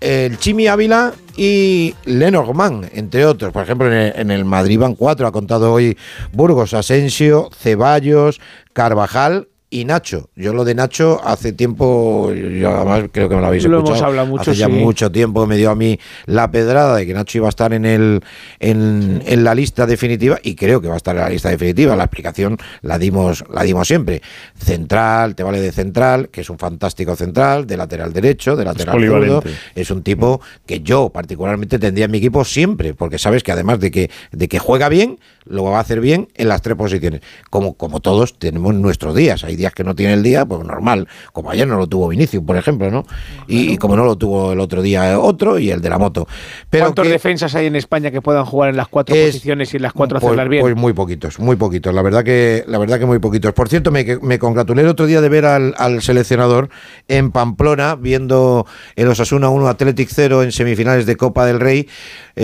el 0.00 0.38
Chimi 0.38 0.66
Ávila 0.66 1.12
y 1.36 1.94
Lenormand, 2.04 2.90
entre 2.94 3.24
otros. 3.24 3.52
Por 3.52 3.62
ejemplo, 3.62 3.88
en 3.88 3.94
el, 3.94 4.12
en 4.16 4.30
el 4.30 4.44
Madrid 4.44 4.78
van 4.78 4.94
cuatro, 4.94 5.26
ha 5.26 5.32
contado 5.32 5.72
hoy 5.72 5.96
Burgos, 6.32 6.74
Asensio, 6.74 7.50
Ceballos, 7.56 8.40
Carvajal 8.72 9.48
y 9.70 9.84
Nacho. 9.84 10.30
Yo 10.34 10.52
lo 10.54 10.64
de 10.64 10.74
Nacho 10.74 11.20
hace 11.24 11.52
tiempo, 11.52 12.32
yo 12.32 12.70
además 12.74 13.04
creo 13.12 13.28
que 13.28 13.34
me 13.34 13.40
lo 13.40 13.46
habéis 13.48 13.64
Lo 13.64 13.78
escuchado. 13.78 13.96
hemos 13.96 14.06
hablado 14.08 14.26
mucho, 14.28 14.50
hace 14.50 14.60
ya 14.60 14.66
sí. 14.66 14.72
mucho 14.72 15.12
tiempo 15.12 15.46
me 15.46 15.56
dio 15.56 15.70
a 15.70 15.74
mí 15.74 15.98
la 16.26 16.50
pedrada 16.50 16.96
de 16.96 17.06
que 17.06 17.12
Nacho 17.14 17.38
iba 17.38 17.48
a 17.48 17.50
estar 17.50 17.72
en 17.72 17.84
el 17.84 18.22
en, 18.60 19.22
en 19.26 19.44
la 19.44 19.54
lista 19.54 19.86
definitiva 19.86 20.38
y 20.42 20.54
creo 20.54 20.80
que 20.80 20.88
va 20.88 20.94
a 20.94 20.96
estar 20.96 21.14
en 21.16 21.22
la 21.22 21.28
lista 21.28 21.50
definitiva. 21.50 21.96
La 21.96 22.04
explicación 22.04 22.56
la 22.82 22.98
dimos 22.98 23.44
la 23.50 23.62
dimos 23.62 23.86
siempre. 23.88 24.22
Central, 24.56 25.34
te 25.34 25.42
vale 25.42 25.60
de 25.60 25.72
central, 25.72 26.28
que 26.30 26.40
es 26.40 26.50
un 26.50 26.58
fantástico 26.58 27.14
central, 27.16 27.66
de 27.66 27.76
lateral 27.76 28.12
derecho, 28.12 28.56
de 28.56 28.64
lateral 28.64 28.94
zurdo. 29.00 29.12
polivalente. 29.12 29.50
Es 29.74 29.90
un 29.90 30.02
tipo 30.02 30.40
que 30.66 30.80
yo 30.80 31.10
particularmente 31.10 31.78
tendría 31.78 32.06
en 32.06 32.10
mi 32.10 32.18
equipo 32.18 32.44
siempre, 32.44 32.94
porque 32.94 33.18
sabes 33.18 33.42
que 33.42 33.52
además 33.52 33.80
de 33.80 33.90
que 33.90 34.10
de 34.32 34.48
que 34.48 34.58
juega 34.58 34.88
bien, 34.88 35.18
lo 35.44 35.64
va 35.64 35.78
a 35.78 35.80
hacer 35.80 36.00
bien 36.00 36.28
en 36.34 36.48
las 36.48 36.62
tres 36.62 36.76
posiciones. 36.76 37.20
Como 37.50 37.74
como 37.74 38.00
todos 38.00 38.38
tenemos 38.38 38.74
nuestros 38.74 39.14
días. 39.14 39.44
Hay 39.44 39.56
días 39.58 39.74
que 39.74 39.84
no 39.84 39.94
tiene 39.94 40.14
el 40.14 40.22
día, 40.22 40.46
pues 40.46 40.64
normal. 40.64 41.06
Como 41.34 41.50
ayer 41.50 41.68
no 41.68 41.76
lo 41.76 41.86
tuvo 41.86 42.08
Vinicius, 42.08 42.42
por 42.44 42.56
ejemplo, 42.56 42.90
¿no? 42.90 43.04
Y, 43.46 43.72
y 43.72 43.76
como 43.76 43.94
no 43.96 44.04
lo 44.06 44.16
tuvo 44.16 44.52
el 44.52 44.60
otro 44.60 44.80
día 44.80 45.18
otro 45.18 45.58
y 45.58 45.70
el 45.70 45.82
de 45.82 45.90
la 45.90 45.98
moto. 45.98 46.26
Pero 46.70 46.84
¿Cuántos 46.86 47.04
que- 47.06 47.12
defensas 47.12 47.54
hay 47.54 47.66
en 47.66 47.76
España 47.76 48.10
que 48.10 48.22
puedan 48.22 48.44
jugar 48.46 48.70
en 48.70 48.76
las 48.76 48.88
cuatro 48.88 49.14
Es- 49.14 49.26
posiciones 49.34 49.74
y 49.74 49.76
en 49.76 49.82
las 49.82 49.92
cuatro 49.92 50.20
pues, 50.20 50.28
hacerlas 50.30 50.48
bien? 50.48 50.62
pues 50.62 50.74
muy 50.76 50.92
poquitos, 50.94 51.38
muy 51.38 51.56
poquitos. 51.56 51.92
La 51.92 52.02
verdad 52.02 52.24
que, 52.24 52.64
la 52.66 52.78
verdad 52.78 52.98
que 52.98 53.06
muy 53.06 53.18
poquitos. 53.18 53.52
Por 53.52 53.68
cierto, 53.68 53.90
me, 53.90 54.04
me 54.22 54.38
congratulé 54.38 54.82
el 54.82 54.88
otro 54.88 55.06
día 55.06 55.20
de 55.20 55.28
ver 55.28 55.44
al, 55.44 55.74
al 55.76 56.00
seleccionador 56.00 56.70
en 57.08 57.32
Pamplona, 57.32 57.96
viendo 57.96 58.66
el 58.96 59.08
Osasuna 59.08 59.48
1 59.48 59.66
Athletic 59.68 60.08
0 60.12 60.42
en 60.44 60.52
semifinales 60.52 61.04
de 61.06 61.16
Copa 61.16 61.44
del 61.46 61.58
Rey. 61.60 61.88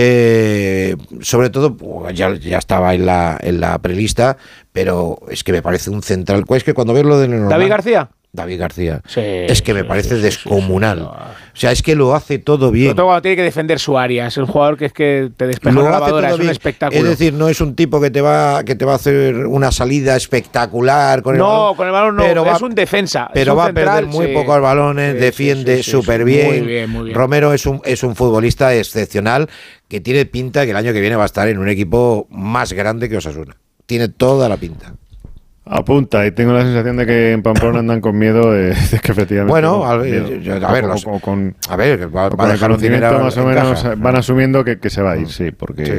Eh, 0.06 0.96
sobre 1.20 1.50
todo, 1.50 1.76
pues, 1.76 2.14
ya, 2.16 2.34
ya 2.34 2.58
estaba 2.58 2.94
en 2.94 3.06
la, 3.06 3.38
en 3.40 3.60
la 3.60 3.78
prelista, 3.78 4.36
pero 4.74 5.20
es 5.30 5.44
que 5.44 5.52
me 5.52 5.62
parece 5.62 5.88
un 5.88 6.02
central. 6.02 6.44
Es 6.48 6.64
que 6.64 6.74
cuando 6.74 6.92
ves 6.92 7.04
lo 7.04 7.16
de 7.16 7.28
Lenormand- 7.28 7.48
¿David 7.50 7.68
García? 7.68 8.10
David 8.32 8.58
García. 8.58 9.00
es 9.14 9.62
que 9.62 9.72
me 9.72 9.84
parece 9.84 10.16
descomunal. 10.16 11.02
O 11.02 11.16
sea, 11.52 11.70
es 11.70 11.80
que 11.82 11.94
lo 11.94 12.16
hace 12.16 12.40
todo 12.40 12.72
bien. 12.72 12.88
Sobre 12.88 12.96
todo 12.96 13.06
cuando 13.06 13.22
tiene 13.22 13.36
que 13.36 13.42
defender 13.44 13.78
su 13.78 13.96
área. 13.96 14.26
Es 14.26 14.36
un 14.36 14.46
jugador 14.46 14.76
que 14.76 14.86
es 14.86 14.92
que 14.92 15.30
te 15.36 15.46
despeja 15.46 15.72
lavadora, 15.80 16.08
todo 16.08 16.34
es 16.34 16.40
un 16.40 16.50
espectáculo. 16.50 17.00
Es 17.00 17.06
decir, 17.06 17.32
no 17.32 17.48
es 17.48 17.60
un 17.60 17.76
tipo 17.76 18.00
que 18.00 18.10
te 18.10 18.20
va 18.20 18.64
que 18.64 18.74
te 18.74 18.84
va 18.84 18.94
a 18.94 18.96
hacer 18.96 19.46
una 19.46 19.70
salida 19.70 20.16
espectacular 20.16 21.22
con 21.22 21.36
el 21.36 21.38
no, 21.38 21.48
balón, 21.48 21.76
con 21.76 21.86
el 21.86 21.92
balón 21.92 22.16
no, 22.16 22.22
pero 22.24 22.44
va- 22.44 22.56
es 22.56 22.62
un 22.62 22.74
defensa. 22.74 23.30
pero 23.32 23.52
un 23.52 23.58
va 23.60 23.66
a 23.66 23.72
perder 23.72 24.06
muy 24.06 24.34
pocos 24.34 24.60
balones, 24.60 25.12
Sí, 25.14 25.18
defiende 25.20 25.82
súper 25.84 26.24
bien. 26.24 26.48
Muy 26.48 26.60
bien, 26.66 26.90
muy 26.90 27.04
bien. 27.04 27.14
Romero 27.16 27.52
es 27.52 27.64
un, 27.66 27.80
es 27.84 28.02
un 28.02 28.16
futbolista 28.16 28.74
excepcional 28.74 29.48
que 29.86 30.00
tiene 30.00 30.26
pinta 30.26 30.64
que 30.64 30.72
el 30.72 30.76
año 30.76 30.92
que 30.92 31.00
viene 31.00 31.14
va 31.14 31.22
a 31.22 31.26
estar 31.26 31.46
en 31.46 31.58
un 31.58 31.68
equipo 31.68 32.26
más 32.30 32.72
grande 32.72 33.08
que 33.08 33.16
Osasuna. 33.18 33.54
Tiene 33.86 34.08
toda 34.08 34.48
la 34.48 34.56
pinta. 34.56 34.94
Apunta, 35.66 36.26
y 36.26 36.30
tengo 36.32 36.52
la 36.52 36.60
sensación 36.62 36.98
de 36.98 37.06
que 37.06 37.32
en 37.32 37.42
Pamplona 37.42 37.78
andan 37.78 38.02
con 38.02 38.18
miedo 38.18 38.52
de, 38.52 38.68
de 38.90 38.98
que 39.02 39.12
efectivamente. 39.12 39.50
Bueno, 39.50 39.78
no, 39.78 39.84
a 39.86 39.96
ver, 39.96 40.10
miedo. 40.10 40.28
yo- 40.40 40.58
yo- 40.58 40.66
a 40.68 40.72
ver, 40.72 40.84
O- 40.84 40.88
los- 40.88 41.06
o 41.06 41.18
con, 41.20 41.56
a 41.70 41.76
ver, 41.76 42.14
va- 42.14 42.28
con 42.28 42.50
el 42.50 42.58
conocimiento 42.58 43.18
más 43.18 43.34
o 43.38 43.40
en 43.40 43.48
menos 43.48 43.82
caja. 43.82 43.94
van 43.96 44.16
asumiendo 44.16 44.62
que, 44.62 44.78
que 44.78 44.90
se 44.90 45.00
va 45.00 45.12
a 45.12 45.16
ir, 45.16 45.28
sí, 45.28 45.52
porque 45.52 45.86
Sí. 45.86 45.92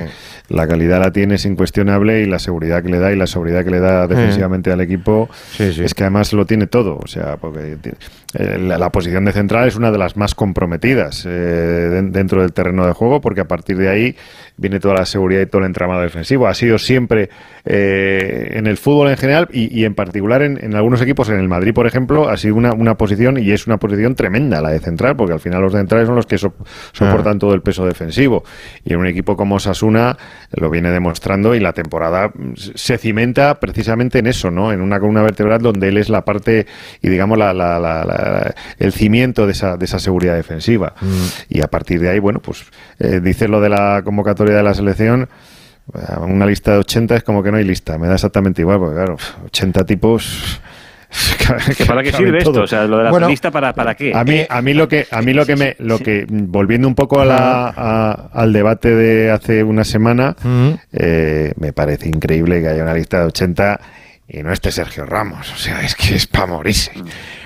la 0.53 0.67
calidad 0.67 0.99
la 0.99 1.11
tiene, 1.11 1.35
es 1.35 1.45
incuestionable 1.45 2.21
y 2.21 2.27
la 2.27 2.37
seguridad 2.37 2.83
que 2.83 2.89
le 2.89 2.99
da 2.99 3.11
y 3.11 3.15
la 3.15 3.25
seguridad 3.25 3.63
que 3.65 3.71
le 3.71 3.79
da 3.79 4.05
defensivamente 4.07 4.71
al 4.71 4.81
equipo 4.81 5.29
es 5.57 5.93
que 5.95 6.03
además 6.03 6.31
lo 6.33 6.45
tiene 6.45 6.67
todo. 6.67 6.99
O 7.03 7.07
sea, 7.07 7.37
porque 7.37 7.77
tiene- 7.81 7.97
eh, 8.37 8.59
la, 8.59 8.77
la 8.77 8.91
posición 8.91 9.25
de 9.25 9.31
central 9.31 9.67
es 9.67 9.75
una 9.77 9.91
de 9.91 9.97
las 9.97 10.15
más 10.17 10.35
comprometidas 10.35 11.25
eh, 11.25 11.29
de- 11.29 12.01
dentro 12.03 12.41
del 12.41 12.53
terreno 12.53 12.85
de 12.85 12.91
juego 12.93 13.19
porque 13.21 13.41
a 13.41 13.47
partir 13.47 13.77
de 13.77 13.89
ahí 13.89 14.15
viene 14.57 14.79
toda 14.79 14.93
la 14.93 15.05
seguridad 15.05 15.41
y 15.41 15.45
todo 15.47 15.59
el 15.61 15.65
entramado 15.67 16.01
defensivo. 16.01 16.45
Ha 16.47 16.53
sido 16.53 16.77
siempre 16.77 17.29
eh, 17.63 18.51
en 18.53 18.67
el 18.67 18.77
fútbol 18.77 19.09
en 19.09 19.17
general 19.17 19.47
y, 19.55 19.79
y 19.81 19.85
en 19.85 19.95
particular 19.95 20.41
en, 20.41 20.63
en 20.63 20.75
algunos 20.75 21.01
equipos, 21.01 21.29
en 21.29 21.39
el 21.39 21.47
Madrid, 21.47 21.73
por 21.73 21.87
ejemplo, 21.87 22.29
ha 22.29 22.37
sido 22.37 22.55
una, 22.55 22.73
una 22.73 22.95
posición 22.95 23.37
y 23.37 23.51
es 23.51 23.65
una 23.67 23.77
posición 23.77 24.13
tremenda 24.15 24.61
la 24.61 24.69
de 24.69 24.79
central, 24.79 25.15
porque 25.15 25.33
al 25.33 25.39
final 25.39 25.61
los 25.61 25.73
centrales 25.73 26.07
son 26.07 26.15
los 26.15 26.25
que 26.25 26.37
so- 26.37 26.53
soportan 26.91 27.39
todo 27.39 27.53
el 27.53 27.61
peso 27.61 27.85
defensivo. 27.85 28.43
Y 28.83 28.93
en 28.93 28.99
un 28.99 29.07
equipo 29.07 29.35
como 29.37 29.59
Sasuna 29.59 30.17
lo 30.51 30.69
viene 30.69 30.91
demostrando 30.91 31.55
y 31.55 31.59
la 31.59 31.73
temporada 31.73 32.27
mm, 32.27 32.53
se 32.75 32.97
cimenta 32.97 33.59
precisamente 33.59 34.19
en 34.19 34.27
eso, 34.27 34.51
¿no? 34.51 34.71
En 34.71 34.81
una 34.81 34.99
columna 34.99 35.21
vertebral 35.21 35.61
donde 35.61 35.87
él 35.87 35.97
es 35.97 36.09
la 36.09 36.23
parte 36.25 36.65
y 37.01 37.09
digamos 37.09 37.37
la, 37.37 37.53
la- 37.53 37.79
la- 37.79 38.03
la- 38.05 38.55
el 38.77 38.91
cimiento 38.91 39.45
de 39.45 39.53
esa, 39.53 39.77
de 39.77 39.85
esa 39.85 39.99
seguridad 39.99 40.35
defensiva. 40.35 40.93
Y 41.49 41.61
a 41.61 41.67
partir 41.67 41.99
de 41.99 42.09
ahí, 42.09 42.19
bueno, 42.19 42.39
pues 42.39 42.65
eh, 42.99 43.19
dices 43.23 43.49
lo 43.49 43.61
de 43.61 43.69
la 43.69 44.01
convocatoria 44.03 44.55
de 44.55 44.63
la 44.63 44.73
selección. 44.73 45.29
Una 46.21 46.45
lista 46.45 46.71
de 46.71 46.77
80 46.79 47.15
es 47.17 47.23
como 47.23 47.43
que 47.43 47.51
no 47.51 47.57
hay 47.57 47.63
lista, 47.63 47.97
me 47.97 48.07
da 48.07 48.15
exactamente 48.15 48.61
igual, 48.61 48.79
porque 48.79 48.95
claro, 48.95 49.17
80 49.45 49.85
tipos. 49.85 50.59
¿Que 51.77 51.85
¿Para 51.85 52.01
qué 52.03 52.11
sirve 52.11 52.39
esto? 52.39 52.63
O 52.63 52.67
sea, 52.67 52.85
lo 52.85 52.97
de 52.97 53.03
la 53.05 53.09
Bueno, 53.11 53.29
lista, 53.29 53.51
¿para, 53.51 53.73
¿para 53.73 53.95
qué? 53.95 54.11
a 54.13 54.23
mí, 54.23 54.41
a 54.49 54.61
mí 54.61 54.73
lo 54.73 54.87
que, 54.87 55.07
a 55.11 55.21
mí 55.21 55.31
lo 55.33 55.45
que 55.45 55.55
me, 55.55 55.75
lo 55.79 55.99
que, 55.99 56.25
volviendo 56.27 56.87
un 56.87 56.95
poco 56.95 57.21
a 57.21 57.25
la, 57.25 57.67
a- 57.75 58.29
al 58.33 58.51
debate 58.51 58.93
de 58.93 59.31
hace 59.31 59.63
una 59.63 59.83
semana, 59.85 60.35
eh, 60.91 61.53
me 61.57 61.71
parece 61.71 62.09
increíble 62.09 62.59
que 62.61 62.67
haya 62.67 62.83
una 62.83 62.93
lista 62.95 63.19
de 63.19 63.25
80 63.27 63.79
y 64.27 64.41
no 64.43 64.51
esté 64.51 64.71
Sergio 64.71 65.05
Ramos. 65.05 65.49
O 65.53 65.55
sea, 65.57 65.81
es 65.81 65.95
que 65.95 66.15
es 66.15 66.25
para 66.27 66.47
morirse. 66.47 66.91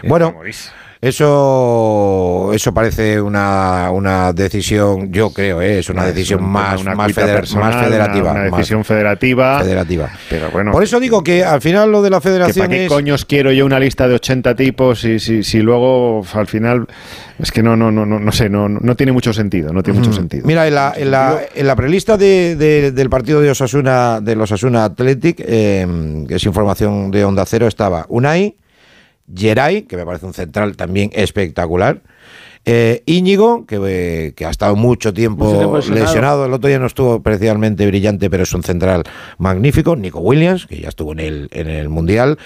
Es 0.02 0.10
Bueno, 0.10 0.32
pa' 0.32 0.38
morirse. 0.38 0.72
Eso, 1.02 2.52
eso 2.54 2.74
parece 2.74 3.22
una, 3.22 3.90
una 3.92 4.34
decisión, 4.34 5.12
yo 5.12 5.30
creo, 5.32 5.62
¿eh? 5.62 5.80
es 5.80 5.90
una 5.90 6.06
decisión 6.06 6.44
más, 6.44 6.82
una 6.82 6.96
más, 6.96 7.08
cuita 7.08 7.22
feder- 7.26 7.36
personal, 7.36 7.74
más 7.74 7.86
federativa. 7.86 8.32
Una, 8.32 8.42
más 8.50 8.52
decisión 8.52 8.84
federativa. 8.84 9.60
federativa. 9.60 10.10
Pero 10.30 10.52
bueno. 10.52 10.72
Por 10.72 10.84
eso 10.84 11.00
digo 11.00 11.24
que 11.24 11.44
al 11.46 11.62
final 11.62 11.92
lo 11.92 12.02
de 12.02 12.10
la 12.10 12.20
federación 12.22 12.66
para 12.68 12.78
qué 12.78 12.86
es... 12.86 12.90
coños 12.92 13.26
quiero 13.26 13.52
yo 13.52 13.66
una 13.66 13.80
lista 13.80 14.08
de 14.08 14.16
80 14.16 14.56
tipos 14.56 15.02
si, 15.02 15.20
si, 15.20 15.44
si 15.44 15.60
luego 15.62 16.24
al 16.34 16.48
final 16.48 16.88
es 17.38 17.52
que 17.52 17.64
no 17.64 17.76
no 17.76 17.92
no 17.92 18.06
no, 18.06 18.20
no 18.20 18.32
sé 18.32 18.50
no, 18.50 18.68
no 18.68 18.96
tiene 18.96 19.12
mucho 19.12 19.32
sentido 19.34 19.72
no 19.72 19.84
tiene 19.84 20.00
mucho 20.00 20.12
sentido 20.14 20.46
Mira, 20.46 20.68
en 20.68 20.76
la, 20.76 20.94
en 20.98 21.12
la, 21.12 21.40
en 21.56 21.68
la 21.68 21.76
prelista 21.76 22.18
de, 22.18 22.56
de- 22.56 22.92
del 22.92 23.10
partido 23.10 23.42
de 23.42 23.52
Osasuna, 23.52 24.20
de 24.22 24.36
los 24.36 24.52
Osasuna 24.52 24.86
Athletic, 24.86 25.38
eh, 25.46 26.26
que 26.28 26.36
es 26.36 26.44
información 26.44 27.12
de 27.12 27.24
Onda 27.26 27.46
Cero, 27.46 27.68
estaba 27.68 28.06
Unai, 28.10 28.56
Geray, 29.34 29.84
que 29.84 29.98
me 29.98 30.06
parece 30.06 30.26
un 30.26 30.34
central 30.34 30.76
también 30.76 31.10
espectacular, 31.14 32.02
eh, 32.66 33.04
Íñigo, 33.06 33.66
que, 33.66 33.80
eh, 33.88 34.34
que 34.36 34.46
ha 34.46 34.50
estado 34.50 34.76
mucho 34.76 35.14
tiempo, 35.14 35.46
Mucho 35.46 35.58
tiempo 35.58 35.78
lesionado. 35.78 36.06
lesionado. 36.06 36.46
el 36.46 36.54
otro 36.54 36.68
día 36.68 36.78
no 36.78 36.88
estuvo 36.88 37.16
especialmente 37.16 37.88
brillante, 37.88 38.30
pero 38.30 38.44
es 38.44 38.54
un 38.54 38.64
central 38.64 39.04
magnífico, 39.38 39.96
Nico 39.96 40.20
Williams, 40.20 40.66
que 40.68 40.82
ya 40.82 40.90
estuvo 40.90 41.14
en 41.14 41.20
el, 41.22 41.48
en 41.52 41.70
el 41.70 41.90
Mundial, 41.90 42.38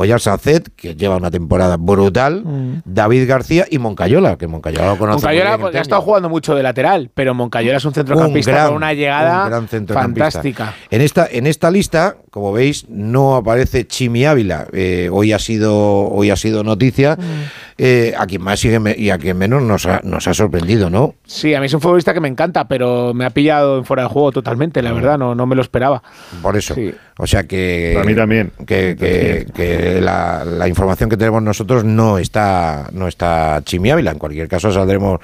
Oyar 0.00 0.20
Sacet, 0.20 0.68
que 0.76 0.94
lleva 0.94 1.16
una 1.16 1.30
temporada 1.30 1.76
brutal, 1.76 2.44
David 2.84 3.28
García 3.28 3.66
y 3.68 3.78
Moncayola, 3.78 4.38
que 4.38 4.46
Moncayola 4.46 4.86
lo 4.92 4.96
conoce 4.96 5.16
muy 5.16 5.22
Moncayola 5.34 5.50
bien, 5.50 5.60
porque 5.60 5.78
ha 5.78 5.80
estado 5.82 6.02
jugando 6.02 6.28
mucho 6.28 6.54
de 6.54 6.62
lateral, 6.62 7.10
pero 7.14 7.34
Moncayola 7.34 7.78
es 7.78 7.84
un 7.84 7.92
centrocampista 7.94 8.50
Un 8.52 8.54
gran- 8.56 8.66
con 8.68 8.76
una 8.76 8.92
llegada 8.94 9.42
un 9.44 9.50
gran 9.50 9.68
centrocampista. 9.68 10.30
fantástica. 10.30 10.74
En 10.90 11.00
esta, 11.00 11.26
en 11.28 11.46
esta 11.48 11.70
lista, 11.72 12.16
como 12.30 12.52
veis, 12.52 12.86
no 12.88 13.34
aparece 13.34 13.86
Chimi 13.88 14.24
Ávila. 14.24 14.68
Eh, 14.72 15.08
hoy 15.12 15.32
ha 15.32 15.40
sido, 15.40 15.74
hoy 16.08 16.30
ha 16.30 16.36
sido 16.36 16.62
noticia. 16.62 17.16
Mm. 17.16 17.22
Eh, 17.80 18.12
a 18.18 18.26
quien 18.26 18.42
más 18.42 18.58
sigue 18.58 18.80
y 18.98 19.10
a 19.10 19.18
quien 19.18 19.38
menos 19.38 19.62
nos 19.62 19.86
ha, 19.86 20.00
nos 20.02 20.26
ha 20.26 20.34
sorprendido, 20.34 20.90
¿no? 20.90 21.14
Sí, 21.24 21.54
a 21.54 21.60
mí 21.60 21.66
es 21.66 21.74
un 21.74 21.80
futbolista 21.80 22.12
que 22.12 22.18
me 22.18 22.26
encanta, 22.26 22.66
pero 22.66 23.14
me 23.14 23.24
ha 23.24 23.30
pillado 23.30 23.78
en 23.78 23.84
fuera 23.84 24.02
de 24.02 24.08
juego 24.08 24.32
totalmente, 24.32 24.82
Mm. 24.82 24.84
la 24.84 24.92
verdad, 24.92 25.16
no, 25.18 25.36
no 25.36 25.46
me 25.46 25.54
lo 25.54 25.62
esperaba. 25.62 26.02
Por 26.42 26.56
eso. 26.56 26.74
O 27.18 27.26
sea 27.28 27.44
que. 27.44 27.92
Para 27.94 28.04
mí 28.06 28.16
también. 28.16 28.50
Que, 28.66 28.96
que- 28.98 29.46
que 29.54 29.87
la, 30.00 30.44
la 30.44 30.68
información 30.68 31.08
que 31.10 31.16
tenemos 31.16 31.42
nosotros 31.42 31.84
no 31.84 32.18
está, 32.18 32.88
no 32.92 33.08
está 33.08 33.60
Chimi 33.64 33.90
Ávila. 33.90 34.10
En 34.12 34.18
cualquier 34.18 34.48
caso, 34.48 34.70
saldremos, 34.72 35.20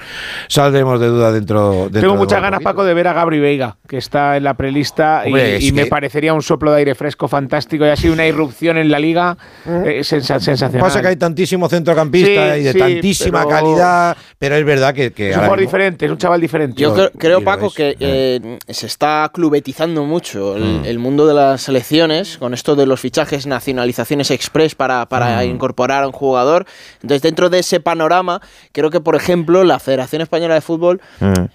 saldremos 0.48 1.00
de 1.00 1.06
duda 1.08 1.32
dentro. 1.32 1.84
dentro 1.84 2.00
Tengo 2.00 2.12
de 2.14 2.18
muchas 2.18 2.40
ganas, 2.40 2.58
poquito. 2.58 2.70
Paco, 2.70 2.84
de 2.84 2.94
ver 2.94 3.08
a 3.08 3.12
Gabri 3.12 3.40
Veiga, 3.40 3.76
que 3.88 3.98
está 3.98 4.36
en 4.36 4.44
la 4.44 4.54
prelista 4.54 5.22
y- 5.24 5.28
Hombre, 5.28 5.58
y, 5.60 5.72
me 5.72 5.84
que- 5.84 5.90
parecería 5.90 6.34
un 6.34 6.42
soplo 6.42 6.72
de 6.72 6.78
aire 6.78 6.94
fresco 6.94 7.28
fantástico 7.28 7.84
y 7.84 7.88
ha 7.88 7.96
sido 7.96 8.14
una 8.14 8.26
irrupción 8.26 8.78
en 8.78 8.90
la 8.90 8.98
liga 8.98 9.36
eh, 9.66 10.00
sensa- 10.04 10.40
sensacional. 10.40 10.80
Pasa 10.86 11.00
que 11.00 11.08
hay 11.08 11.16
tantísimo 11.16 11.68
centrocampista 11.68 12.54
Sí, 12.54 12.60
y 12.60 12.64
de 12.64 12.72
sí, 12.72 12.78
tantísima 12.78 13.44
pero- 13.44 13.48
calidad, 13.50 14.16
pero 14.38 14.56
es 14.56 14.64
verdad 14.64 14.94
que. 14.94 15.12
que 15.12 15.30
Es 15.30 15.36
un 15.36 15.42
jugador 15.42 15.58
mismo- 15.58 15.68
diferente, 15.70 16.06
es 16.06 16.10
un 16.12 16.18
chaval 16.18 16.40
diferente. 16.40 16.80
Yo 16.80 17.10
creo, 17.18 17.40
y 17.40 17.44
Paco, 17.44 17.66
es. 17.66 17.74
que 17.74 17.96
eh, 18.00 18.58
se 18.68 18.86
está 18.86 19.30
clubetizando 19.32 20.04
mucho 20.04 20.56
el, 20.56 20.64
Mm. 20.80 20.84
el 20.84 20.98
mundo 20.98 21.26
de 21.26 21.34
las 21.34 21.62
selecciones 21.62 22.38
con 22.38 22.54
esto 22.54 22.74
de 22.76 22.86
los 22.86 23.00
fichajes, 23.00 23.46
nacionalizaciones 23.46 24.30
express 24.54 24.74
para, 24.74 25.06
para 25.06 25.40
Mm. 25.42 25.50
incorporar 25.50 26.04
a 26.04 26.06
un 26.06 26.12
jugador. 26.12 26.66
Entonces, 27.02 27.22
dentro 27.22 27.50
de 27.50 27.58
ese 27.58 27.80
panorama, 27.80 28.40
creo 28.72 28.90
que, 28.90 29.00
por 29.00 29.16
ejemplo, 29.16 29.64
la 29.64 29.78
Federación 29.80 30.22
Española 30.22 30.54
de 30.54 30.60
Fútbol, 30.60 31.00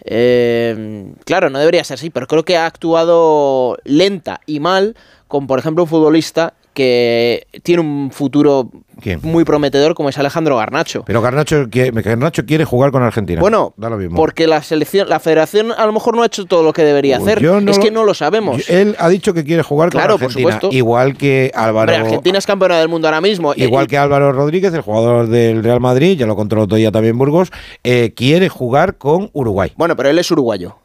eh, 0.06 1.14
claro, 1.26 1.50
no 1.50 1.60
debería 1.60 1.84
ser 1.84 1.96
así, 1.96 2.10
pero 2.10 2.28
creo 2.28 2.44
que 2.44 2.58
ha 2.58 2.66
actuado 2.66 3.78
lenta 3.86 4.42
y 4.46 4.60
mal 4.60 4.96
con, 5.28 5.48
por 5.48 5.60
ejemplo, 5.60 5.84
un 5.84 5.90
futbolista 5.90 6.54
que 6.74 7.48
tiene 7.64 7.82
un 7.82 8.12
futuro 8.12 8.70
¿Quién? 9.02 9.20
muy 9.24 9.44
prometedor 9.44 9.96
como 9.96 10.10
es 10.10 10.18
Alejandro 10.18 10.58
Garnacho. 10.58 11.04
Pero 11.06 11.22
Garnacho 11.22 11.68
quiere, 11.70 11.92
Garnacho 12.02 12.46
quiere 12.46 12.66
jugar 12.66 12.92
con 12.92 13.04
Argentina. 13.04 13.42
Bueno, 13.42 13.74
da 13.78 13.90
lo 13.90 13.98
mismo. 13.98 14.16
porque 14.16 14.48
la 14.48 14.62
selección, 14.62 15.10
la 15.10 15.20
federación 15.20 15.72
a 15.72 15.86
lo 15.86 15.92
mejor 15.94 16.16
no 16.16 16.24
ha 16.24 16.26
hecho 16.28 16.46
todo 16.46 16.64
lo 16.64 16.72
que 16.74 16.84
debería 16.84 17.18
Pues 17.20 17.32
hacer. 17.34 17.44
no 17.44 17.58
es 17.72 17.78
lo- 17.78 17.84
que 17.84 17.92
no 17.92 18.04
lo 18.06 18.14
sabemos. 18.14 18.66
Yo- 18.66 18.74
Él 18.74 18.96
ha 19.00 19.10
dicho 19.10 19.34
que 19.34 19.44
quiere 19.44 19.64
jugar 19.64 19.90
con 19.90 20.00
Claro, 20.00 20.16
por 20.18 20.26
Argentina. 20.26 20.52
supuesto. 20.54 20.76
Igual 20.78 21.18
que 21.18 21.52
Álvaro. 21.56 21.92
Hombre, 21.92 22.08
Argentina 22.08 22.38
es 22.38 22.46
campeona 22.46 22.78
del 22.80 22.88
mundo 22.90 23.08
ahora 23.08 23.22
mismo. 23.22 23.54
y- 23.56 23.64
Igual 23.64 23.86
y- 23.86 23.88
que 23.88 23.98
Álvaro 23.98 24.32
Rodríguez, 24.32 24.74
el 24.74 24.82
jugador 24.82 25.28
del 25.28 25.64
Real 25.64 25.80
Madrid, 25.80 26.18
ya 26.18 26.26
lo 26.28 26.36
controló 26.36 26.68
día 26.68 26.92
también 26.92 27.18
Burgos, 27.18 27.52
eh, 27.84 28.14
quiere 28.16 28.48
jugar 28.50 28.98
con 28.98 29.30
Uruguay. 29.34 29.72
Bueno, 29.76 29.96
pero 29.96 30.10
él 30.10 30.20
es 30.20 30.30
uruguayo. 30.32 30.78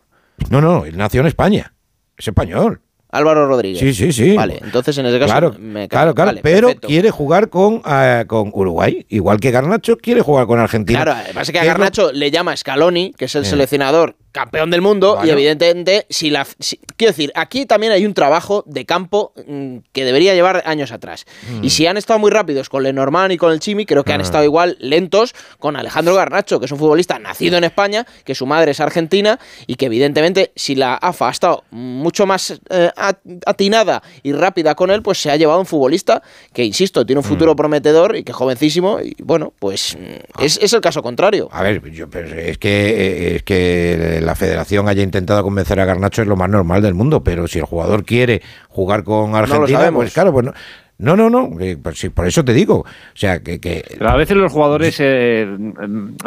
No, 0.51 0.61
no, 0.61 0.85
él 0.85 0.97
nació 0.97 1.21
en 1.21 1.27
España. 1.29 1.75
Es 2.17 2.29
español. 2.29 2.81
Álvaro 3.15 3.47
Rodríguez. 3.47 3.79
Sí, 3.81 3.95
sí, 3.95 4.13
sí. 4.13 4.35
Vale, 4.37 4.61
entonces 4.63 4.97
en 4.99 5.07
ese 5.07 5.19
caso 5.19 5.31
Claro, 5.33 5.55
me 5.59 5.89
claro, 5.89 6.15
claro. 6.15 6.29
vale, 6.31 6.41
pero 6.43 6.67
perfecto. 6.69 6.89
quiere 6.89 7.11
jugar 7.11 7.49
con, 7.49 7.81
eh, 7.87 8.25
con 8.27 8.51
Uruguay. 8.53 9.07
Igual 9.09 9.41
que 9.41 9.51
Garnacho 9.51 9.97
quiere 9.97 10.21
jugar 10.21 10.47
con 10.47 10.59
Argentina. 10.59 11.03
Claro, 11.05 11.21
pasa 11.33 11.53
que 11.53 11.59
a 11.59 11.63
¿Qué 11.63 11.69
es 11.69 11.73
lo- 11.73 11.79
Garnacho 11.79 12.13
le 12.13 12.31
llama 12.31 12.57
Scaloni, 12.57 13.13
que 13.17 13.27
es 13.27 13.35
el 13.35 13.43
Eh. 13.43 13.47
seleccionador 13.47 14.17
campeón 14.35 14.69
del 14.71 14.83
mundo, 14.83 15.21
y 15.25 15.31
evidentemente, 15.31 16.07
si 16.11 16.29
la. 16.29 16.45
si- 16.59 16.81
quiero 16.97 17.13
decir, 17.13 17.31
aquí 17.37 17.67
también 17.67 17.93
hay 17.93 18.05
un 18.05 18.15
trabajo 18.15 18.65
de 18.67 18.85
campo 18.85 19.33
mm, 19.47 19.77
que 19.93 20.05
debería 20.05 20.35
llevar 20.35 20.65
años 20.67 20.91
atrás. 20.91 21.25
Mm. 21.49 21.63
Y 21.65 21.71
si 21.71 21.87
han 21.87 21.97
estado 21.97 22.19
muy 22.19 22.33
rápidos 22.33 22.69
con 22.69 22.83
Lenormand 22.83 23.31
y 23.33 23.37
con 23.37 23.53
el 23.53 23.61
Chimi, 23.61 23.87
creo 23.87 24.03
que 24.03 24.13
han 24.13 24.21
Ah. 24.21 24.25
estado 24.25 24.43
igual 24.45 24.77
lentos 24.81 25.35
con 25.61 25.77
Alejandro 25.77 26.15
Garnacho, 26.17 26.59
que 26.59 26.67
es 26.67 26.73
un 26.73 26.79
futbolista 26.79 27.19
nacido 27.21 27.57
en 27.59 27.65
España, 27.65 28.05
que 28.25 28.35
su 28.35 28.45
madre 28.45 28.73
es 28.73 28.81
argentina, 28.81 29.39
y 29.69 29.77
que 29.77 29.87
evidentemente, 29.87 30.51
si 30.57 30.75
la 30.75 30.95
AFA 30.97 31.29
ha 31.29 31.31
estado 31.31 31.65
mucho 31.71 32.27
más 32.27 32.59
eh, 32.71 32.91
at- 32.97 33.19
atinada 33.47 34.03
y 34.25 34.33
rápida 34.33 34.75
con 34.75 34.91
él, 34.91 35.01
pues 35.03 35.19
se 35.19 35.31
ha 35.31 35.37
llevado 35.37 35.61
un 35.61 35.67
futbolista 35.67 36.23
que, 36.53 36.65
insisto, 36.65 37.07
tiene 37.07 37.21
un 37.21 37.25
futuro 37.25 37.53
Mm. 37.53 37.57
prometedor 37.57 38.17
y 38.17 38.25
que 38.25 38.33
es 38.33 38.37
jovencísimo, 38.37 38.99
y 39.01 39.15
bueno, 39.23 39.53
pues 39.61 39.97
mm, 39.97 40.43
es, 40.43 40.59
es 40.61 40.73
el 40.73 40.81
caso 40.81 41.03
contrario. 41.03 41.49
A 41.53 41.63
ver, 41.63 41.81
yo, 41.93 42.11
pero 42.11 42.35
es 42.35 42.59
que 42.59 42.89
eh, 42.89 43.37
es 43.37 43.43
que 43.45 44.21
la 44.25 44.35
federación 44.35 44.89
haya 44.89 45.03
intentado 45.03 45.43
convencer 45.43 45.79
a 45.81 45.85
Garnacho 45.85 46.23
es 46.23 46.29
lo 46.29 46.37
más 46.37 46.49
normal 46.51 46.83
del 46.83 46.95
mundo, 46.95 47.23
pero 47.23 47.47
si 47.49 47.59
el 47.59 47.65
jugador 47.65 48.05
quiere 48.05 48.43
jugar 48.69 49.05
con 49.05 49.35
Argentina, 49.35 49.79
sabemos. 49.79 50.03
pues 50.05 50.15
claro, 50.15 50.33
pues 50.33 50.47
no. 50.47 50.53
No, 50.97 51.17
no, 51.17 51.29
no, 51.29 51.51
eh, 51.59 51.77
pues 51.83 51.99
sí, 51.99 52.09
por 52.09 52.25
eso 52.25 52.45
te 52.45 52.53
digo. 52.55 52.77
O 52.83 52.87
sea, 53.15 53.41
que, 53.43 53.59
que 53.59 53.85
Pero 53.99 54.11
a 54.11 54.15
veces 54.17 54.37
los 54.37 54.53
jugadores 54.53 54.97
eh, 55.01 55.45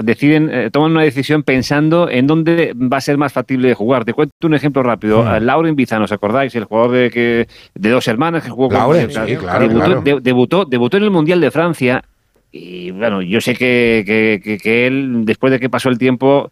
deciden, 0.03 0.49
eh, 0.53 0.69
toman 0.71 0.91
una 0.91 1.03
decisión 1.03 1.43
pensando 1.43 2.09
en 2.09 2.27
dónde 2.27 2.73
va 2.75 2.97
a 2.97 3.01
ser 3.01 3.17
más 3.17 3.31
factible 3.31 3.69
de 3.69 3.73
jugar. 3.75 4.03
Te 4.03 4.13
cuento 4.13 4.33
un 4.45 4.53
ejemplo 4.55 4.83
rápido. 4.83 5.25
A 5.25 5.39
Lauren 5.39 5.75
Bizano, 5.77 6.03
¿os 6.03 6.11
acordáis? 6.11 6.53
El 6.53 6.65
jugador 6.65 6.91
de, 6.91 7.09
que, 7.09 7.47
de 7.75 7.89
dos 7.89 8.09
hermanas 8.09 8.43
que 8.43 8.49
jugó 8.49 8.67
con 8.67 8.77
Lauren, 8.77 9.09
con- 9.09 9.25
sí, 9.27 9.35
claro, 9.37 9.67
debutó, 9.69 9.85
claro. 9.85 10.01
de- 10.01 10.19
debutó, 10.21 10.65
debutó 10.65 10.97
en 10.97 11.03
el 11.03 11.11
Mundial 11.11 11.39
de 11.39 11.49
Francia. 11.49 12.03
Y 12.51 12.91
bueno, 12.91 13.21
yo 13.21 13.39
sé 13.39 13.55
que, 13.55 14.03
que- 14.05 14.41
que- 14.43 14.57
que 14.57 14.85
él, 14.87 15.21
después 15.23 15.51
de 15.51 15.61
que 15.61 15.69
pasó 15.69 15.87
el 15.87 15.97
tiempo 15.97 16.51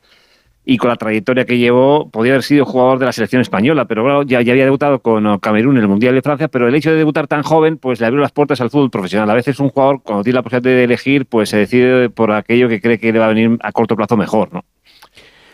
y 0.68 0.78
con 0.78 0.90
la 0.90 0.96
trayectoria 0.96 1.46
que 1.46 1.58
llevó, 1.60 2.10
podía 2.10 2.32
haber 2.34 2.44
sido 2.44 2.66
jugador 2.66 2.98
de 3.00 3.06
la 3.06 3.12
selección 3.12 3.42
española, 3.42 3.86
pero 3.86 4.04
claro, 4.04 4.24
ya, 4.24 4.42
ya 4.42 4.52
había 4.54 4.64
debutado 4.66 5.00
con 5.00 5.26
oh, 5.28 5.40
Camerún 5.40 5.78
en 5.78 5.84
el 5.84 5.88
Mundial 5.88 6.16
de 6.16 6.22
Francia, 6.24 6.48
pero 6.48 6.68
el 6.68 6.74
hecho 6.76 6.90
de 6.92 6.98
debutar 6.98 7.28
tan 7.28 7.44
joven, 7.44 7.78
pues 7.78 8.00
le 8.00 8.08
abrió 8.08 8.20
las 8.22 8.32
puertas 8.32 8.60
al 8.62 8.70
fútbol 8.72 8.90
profesional. 8.90 9.30
A 9.30 9.36
veces 9.36 9.60
un 9.60 9.70
jugador, 9.70 10.02
cuando 10.02 10.24
tiene 10.24 10.36
la 10.36 10.42
posibilidad 10.44 10.76
de 10.78 10.84
elegir, 10.84 11.28
pues 11.28 11.50
se 11.50 11.58
decide 11.58 12.10
por 12.10 12.32
aquello 12.32 12.68
que 12.68 12.82
cree 12.82 12.98
que 13.00 13.14
le 13.14 13.20
va 13.20 13.26
a 13.26 13.30
venir 13.30 13.58
a 13.62 13.72
corto 13.72 13.96
plazo 13.96 14.18
mejor, 14.18 14.52
¿no? 14.54 14.66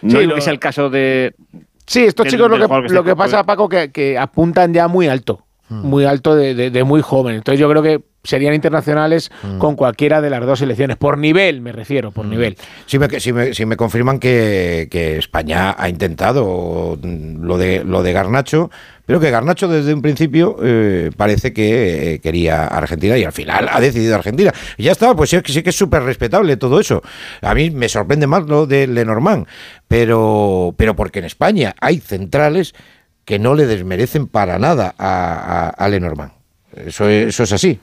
No 0.01 0.09
Sí, 0.11 0.17
digo 0.17 0.29
lo- 0.29 0.35
que 0.35 0.41
sea 0.41 0.53
el 0.53 0.59
caso 0.59 0.89
de... 0.89 1.35
Sí, 1.85 2.03
estos 2.03 2.23
del- 2.23 2.31
chicos 2.31 2.49
lo 2.49 2.67
que, 2.87 2.93
lo 2.93 3.03
que 3.03 3.15
pasa, 3.15 3.43
Paco, 3.43 3.67
que, 3.67 3.91
que 3.91 4.17
apuntan 4.17 4.73
ya 4.73 4.87
muy 4.87 5.07
alto. 5.07 5.45
Hmm. 5.67 5.81
Muy 5.87 6.05
alto 6.05 6.35
de, 6.35 6.55
de- 6.55 6.71
de 6.71 6.83
muy 6.85 7.01
joven. 7.01 7.35
Entonces 7.35 7.59
yo 7.59 7.69
creo 7.69 7.83
que 7.83 8.01
serían 8.23 8.53
internacionales 8.53 9.31
con 9.57 9.75
cualquiera 9.75 10.21
de 10.21 10.29
las 10.29 10.45
dos 10.45 10.59
selecciones. 10.59 10.97
Por 10.97 11.17
nivel, 11.17 11.61
me 11.61 11.71
refiero, 11.71 12.11
por 12.11 12.25
nivel. 12.25 12.57
Si 12.85 12.99
me, 12.99 13.19
si 13.19 13.33
me, 13.33 13.53
si 13.53 13.65
me 13.65 13.77
confirman 13.77 14.19
que, 14.19 14.87
que 14.91 15.17
España 15.17 15.75
ha 15.77 15.89
intentado 15.89 16.97
lo 17.01 17.57
de, 17.57 17.83
lo 17.83 18.03
de 18.03 18.13
Garnacho, 18.13 18.69
pero 19.05 19.19
que 19.19 19.31
Garnacho 19.31 19.67
desde 19.67 19.93
un 19.93 20.01
principio 20.01 20.55
eh, 20.63 21.09
parece 21.17 21.51
que 21.51 22.13
eh, 22.13 22.19
quería 22.19 22.65
Argentina 22.65 23.17
y 23.17 23.23
al 23.23 23.33
final 23.33 23.67
ha 23.71 23.79
decidido 23.79 24.15
Argentina. 24.15 24.53
Y 24.77 24.83
ya 24.83 24.91
está, 24.91 25.15
pues 25.15 25.31
sí, 25.31 25.41
que 25.41 25.51
sí 25.51 25.63
que 25.63 25.71
es 25.71 25.75
súper 25.75 26.03
respetable 26.03 26.57
todo 26.57 26.79
eso. 26.79 27.01
A 27.41 27.53
mí 27.53 27.71
me 27.71 27.89
sorprende 27.89 28.27
más 28.27 28.45
lo 28.47 28.67
de 28.67 28.87
Lenormand, 28.87 29.47
pero, 29.87 30.73
pero 30.77 30.95
porque 30.95 31.19
en 31.19 31.25
España 31.25 31.75
hay 31.81 31.99
centrales 31.99 32.73
que 33.25 33.39
no 33.39 33.55
le 33.55 33.65
desmerecen 33.65 34.27
para 34.27 34.59
nada 34.59 34.93
a, 34.97 35.67
a, 35.67 35.69
a 35.69 35.89
Lenormand. 35.89 36.31
Eso 36.75 37.09
es, 37.09 37.27
eso 37.27 37.43
es 37.43 37.53
así. 37.53 37.79